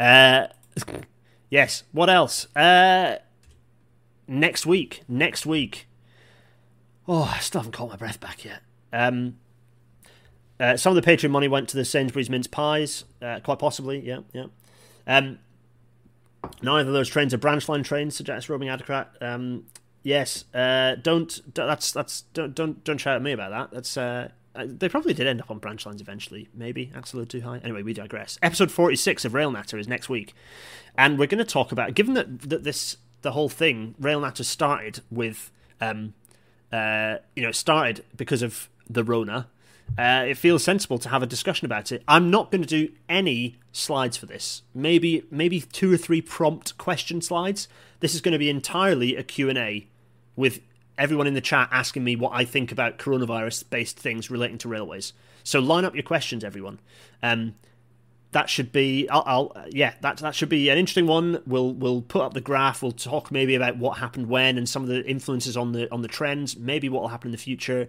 Uh, 0.00 0.48
yes, 1.50 1.84
what 1.92 2.10
else? 2.10 2.54
Uh, 2.56 3.16
next 4.26 4.66
week, 4.66 5.02
next 5.06 5.46
week. 5.46 5.86
Oh, 7.06 7.32
I 7.32 7.38
still 7.38 7.60
haven't 7.60 7.72
caught 7.72 7.90
my 7.90 7.96
breath 7.96 8.18
back 8.18 8.44
yet. 8.44 8.62
Um, 8.92 9.36
uh, 10.58 10.76
some 10.76 10.96
of 10.96 11.02
the 11.02 11.08
Patreon 11.08 11.30
money 11.30 11.46
went 11.46 11.68
to 11.68 11.76
the 11.76 11.84
Sainsbury's 11.84 12.28
mince 12.28 12.48
pies, 12.48 13.04
quite 13.20 13.60
possibly. 13.60 14.00
Yeah, 14.00 14.20
yeah. 14.32 14.46
Um, 15.06 15.38
neither 16.62 16.88
of 16.88 16.94
those 16.94 17.08
trains 17.08 17.34
are 17.34 17.38
branch 17.38 17.68
line 17.68 17.82
trains, 17.82 18.16
suggests 18.16 18.48
Roaming 18.48 18.68
Adocrat. 18.68 19.10
Um, 19.20 19.66
yes, 20.02 20.44
uh, 20.54 20.96
don't, 20.96 21.54
that's 21.54 21.92
that's 21.92 22.22
don't 22.32 22.54
don't 22.54 22.82
don't 22.84 22.98
shout 22.98 23.16
at 23.16 23.22
me 23.22 23.32
about 23.32 23.50
that. 23.50 23.70
That's 23.74 23.96
uh, 23.96 24.28
they 24.54 24.88
probably 24.88 25.14
did 25.14 25.26
end 25.26 25.40
up 25.40 25.50
on 25.50 25.58
branch 25.58 25.86
lines 25.86 26.00
eventually. 26.00 26.48
Maybe 26.54 26.90
that's 26.94 27.12
a 27.12 27.16
little 27.16 27.28
too 27.28 27.46
high. 27.46 27.58
Anyway, 27.58 27.82
we 27.82 27.92
digress. 27.92 28.38
Episode 28.42 28.70
forty 28.70 28.96
six 28.96 29.24
of 29.24 29.34
Rail 29.34 29.50
Natter 29.50 29.78
is 29.78 29.88
next 29.88 30.08
week, 30.08 30.34
and 30.96 31.18
we're 31.18 31.26
going 31.26 31.38
to 31.38 31.44
talk 31.44 31.72
about 31.72 31.94
given 31.94 32.14
that 32.14 32.40
that 32.48 32.64
this 32.64 32.96
the 33.22 33.32
whole 33.32 33.48
thing 33.48 33.94
Rail 33.98 34.20
Natter 34.20 34.44
started 34.44 35.00
with 35.10 35.50
um, 35.80 36.14
uh, 36.72 37.16
you 37.34 37.42
know 37.42 37.52
started 37.52 38.04
because 38.16 38.42
of 38.42 38.68
the 38.88 39.04
Rona 39.04 39.48
uh, 39.98 40.26
it 40.28 40.36
feels 40.36 40.62
sensible 40.62 40.98
to 40.98 41.08
have 41.08 41.22
a 41.22 41.26
discussion 41.26 41.64
about 41.64 41.90
it. 41.90 42.02
I'm 42.06 42.30
not 42.30 42.50
going 42.50 42.62
to 42.62 42.68
do 42.68 42.92
any 43.08 43.56
slides 43.72 44.16
for 44.16 44.26
this. 44.26 44.62
Maybe 44.74 45.24
maybe 45.30 45.60
two 45.60 45.92
or 45.92 45.96
three 45.96 46.20
prompt 46.20 46.76
question 46.76 47.22
slides. 47.22 47.68
This 48.00 48.14
is 48.14 48.20
going 48.20 48.32
to 48.32 48.38
be 48.38 48.50
entirely 48.50 49.16
a 49.16 49.22
Q&A 49.22 49.86
with 50.34 50.60
everyone 50.98 51.26
in 51.26 51.34
the 51.34 51.40
chat 51.40 51.68
asking 51.72 52.04
me 52.04 52.14
what 52.16 52.32
I 52.34 52.44
think 52.44 52.72
about 52.72 52.98
coronavirus 52.98 53.68
based 53.70 53.98
things 53.98 54.30
relating 54.30 54.58
to 54.58 54.68
railways. 54.68 55.12
So 55.44 55.60
line 55.60 55.84
up 55.84 55.94
your 55.94 56.02
questions 56.02 56.44
everyone. 56.44 56.78
Um, 57.22 57.54
that 58.32 58.50
should 58.50 58.70
be 58.70 59.08
I'll, 59.08 59.22
I'll, 59.24 59.66
yeah 59.70 59.94
that 60.02 60.18
that 60.18 60.34
should 60.34 60.50
be 60.50 60.68
an 60.68 60.76
interesting 60.76 61.06
one 61.06 61.42
we'll 61.46 61.72
we'll 61.72 62.02
put 62.02 62.20
up 62.20 62.34
the 62.34 62.40
graph 62.42 62.82
we'll 62.82 62.92
talk 62.92 63.30
maybe 63.30 63.54
about 63.54 63.78
what 63.78 63.96
happened 63.98 64.28
when 64.28 64.58
and 64.58 64.68
some 64.68 64.82
of 64.82 64.88
the 64.88 65.02
influences 65.06 65.56
on 65.56 65.72
the 65.72 65.90
on 65.90 66.02
the 66.02 66.08
trends 66.08 66.54
maybe 66.56 66.88
what 66.90 67.00
will 67.00 67.08
happen 67.08 67.28
in 67.28 67.32
the 67.32 67.38
future 67.38 67.88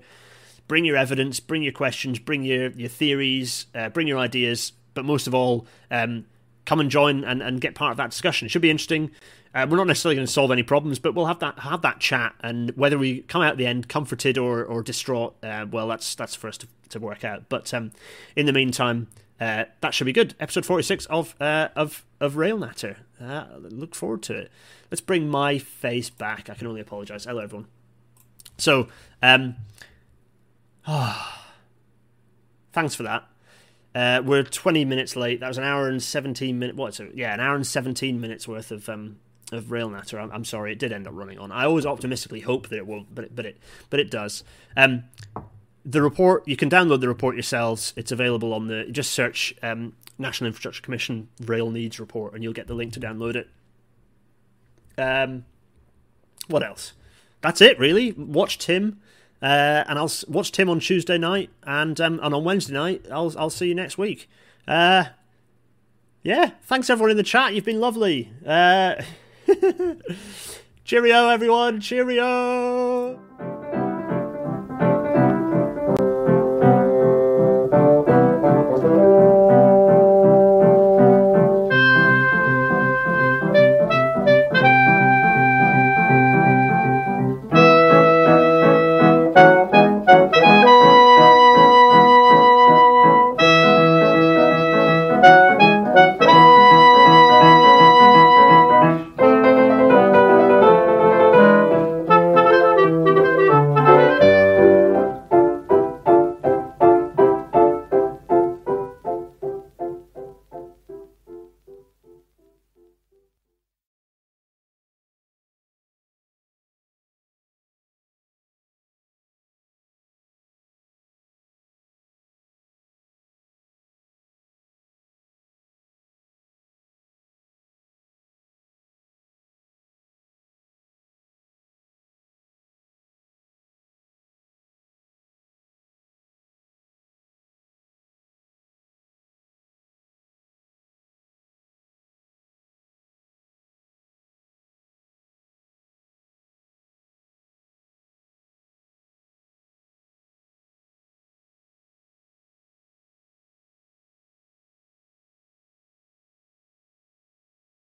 bring 0.68 0.85
your 0.85 0.98
evidence, 0.98 1.39
bring 1.39 1.64
your 1.64 1.73
questions, 1.73 2.19
bring 2.19 2.44
your 2.44 2.69
your 2.72 2.89
theories, 2.89 3.68
uh, 3.73 3.89
bring 3.89 4.07
your 4.07 4.19
ideas, 4.19 4.73
but 4.94 5.06
most 5.06 5.27
of 5.27 5.34
all, 5.34 5.65
um, 5.91 6.26
come 6.65 6.80
and 6.80 6.91
join 6.91 7.23
and, 7.23 7.41
and 7.41 7.61
get 7.61 7.76
part 7.76 7.91
of 7.91 7.98
that 7.98 8.10
discussion. 8.11 8.45
It 8.45 8.49
should 8.49 8.61
be 8.61 8.69
interesting. 8.69 9.11
Uh, 9.56 9.65
we're 9.68 9.77
not 9.77 9.88
necessarily 9.88 10.15
going 10.15 10.27
to 10.27 10.31
solve 10.31 10.52
any 10.52 10.61
problems, 10.61 10.99
but 10.99 11.15
we'll 11.15 11.26
have 11.26 11.39
that 11.39 11.60
have 11.60 11.81
that 11.81 11.99
chat, 11.99 12.35
and 12.41 12.72
whether 12.72 12.98
we 12.98 13.22
come 13.22 13.41
out 13.41 13.52
at 13.52 13.57
the 13.57 13.65
end 13.65 13.88
comforted 13.89 14.38
or 14.38 14.64
or 14.64 14.84
distraught, 14.84 15.35
uh, 15.44 15.65
well, 15.72 15.88
that's 15.88 16.14
that's 16.15 16.35
for 16.35 16.48
us 16.48 16.57
to, 16.57 16.68
to 16.89 16.99
work 16.99 17.23
out. 17.23 17.49
But 17.49 17.73
um, 17.73 17.91
in 18.35 18.45
the 18.45 18.53
meantime, 18.53 19.07
uh, 19.39 19.65
that 19.81 19.94
should 19.94 20.06
be 20.06 20.14
good. 20.14 20.35
Episode 20.39 20.65
forty 20.65 20.84
six 20.84 21.06
of 21.07 21.35
uh, 21.39 21.69
of 21.76 22.06
of 22.19 22.35
Rail 22.35 22.57
Natter. 22.57 22.98
Uh, 23.19 23.45
look 23.60 23.95
forward 23.95 24.22
to 24.23 24.35
it. 24.35 24.52
Let's 24.91 25.02
bring 25.02 25.27
my 25.27 25.57
face 25.57 26.10
back. 26.11 26.49
I 26.49 26.53
can 26.53 26.68
only 26.68 26.81
apologise. 26.81 27.26
Hello, 27.26 27.41
everyone. 27.41 27.68
So, 28.57 28.89
um, 29.23 29.56
Thanks 32.73 32.95
for 32.95 33.03
that. 33.03 33.27
Uh, 33.93 34.22
we're 34.23 34.43
20 34.43 34.85
minutes 34.85 35.15
late. 35.15 35.39
That 35.39 35.47
was 35.47 35.57
an 35.57 35.64
hour 35.64 35.89
and 35.89 36.01
17 36.01 36.57
minutes. 36.57 36.77
What? 36.77 36.99
Yeah, 37.15 37.34
an 37.34 37.39
hour 37.39 37.55
and 37.55 37.68
17 37.68 38.22
minutes 38.22 38.47
worth 38.47 38.72
of 38.72 38.88
um, 38.88 39.18
of 39.51 39.72
Rail 39.72 39.89
Natter. 39.89 40.19
I'm, 40.19 40.31
I'm, 40.31 40.45
sorry, 40.45 40.72
it 40.72 40.80
did 40.80 40.91
end 40.91 41.07
up 41.07 41.14
running 41.15 41.39
on. 41.39 41.51
I 41.51 41.65
always 41.65 41.85
optimistically 41.85 42.41
hope 42.41 42.69
that 42.69 42.77
it 42.77 42.85
won't, 42.85 43.14
but 43.14 43.26
it, 43.26 43.35
but 43.35 43.45
it 43.45 43.57
but 43.89 43.99
it 43.99 44.11
does. 44.11 44.43
Um, 44.76 45.05
the 45.84 46.01
report 46.01 46.47
you 46.47 46.55
can 46.55 46.69
download 46.69 47.01
the 47.01 47.07
report 47.07 47.35
yourselves. 47.35 47.93
It's 47.95 48.11
available 48.11 48.53
on 48.53 48.68
the 48.68 48.85
just 48.91 49.11
search 49.11 49.55
um, 49.64 49.93
National 50.18 50.47
Infrastructure 50.47 50.81
Commission 50.81 51.27
Rail 51.45 51.72
Needs 51.72 51.99
Report, 51.99 52.34
and 52.34 52.43
you'll 52.43 52.53
get 52.53 52.68
the 52.68 52.76
link 52.76 52.93
to 52.93 52.99
download 52.99 53.35
it. 53.35 53.49
Um, 54.97 55.45
what 56.47 56.64
else? 56.64 56.93
That's 57.41 57.61
it, 57.61 57.77
really. 57.80 58.14
Watch 58.14 58.57
Tim. 58.57 58.99
Uh, 59.41 59.84
and 59.88 59.99
I'll 59.99 60.11
watch 60.27 60.51
Tim 60.51 60.69
on 60.69 60.80
Tuesday 60.80 61.18
night, 61.18 61.49
and 61.64 61.99
um, 62.01 62.19
and 62.23 62.34
on 62.34 62.43
Wednesday 62.43 62.73
night, 62.73 63.05
I'll 63.11 63.34
I'll 63.38 63.49
see 63.51 63.68
you 63.68 63.76
next 63.76 63.97
week. 63.97 64.30
Uh, 64.68 65.05
yeah, 66.23 66.51
thanks 66.64 66.89
everyone 66.89 67.11
in 67.11 67.18
the 67.18 67.23
chat. 67.23 67.53
You've 67.53 67.65
been 67.65 67.80
lovely. 67.80 68.31
Uh, 68.45 68.95
cheerio, 70.84 71.30
everyone. 71.30 71.80
Cheerio. 71.81 73.26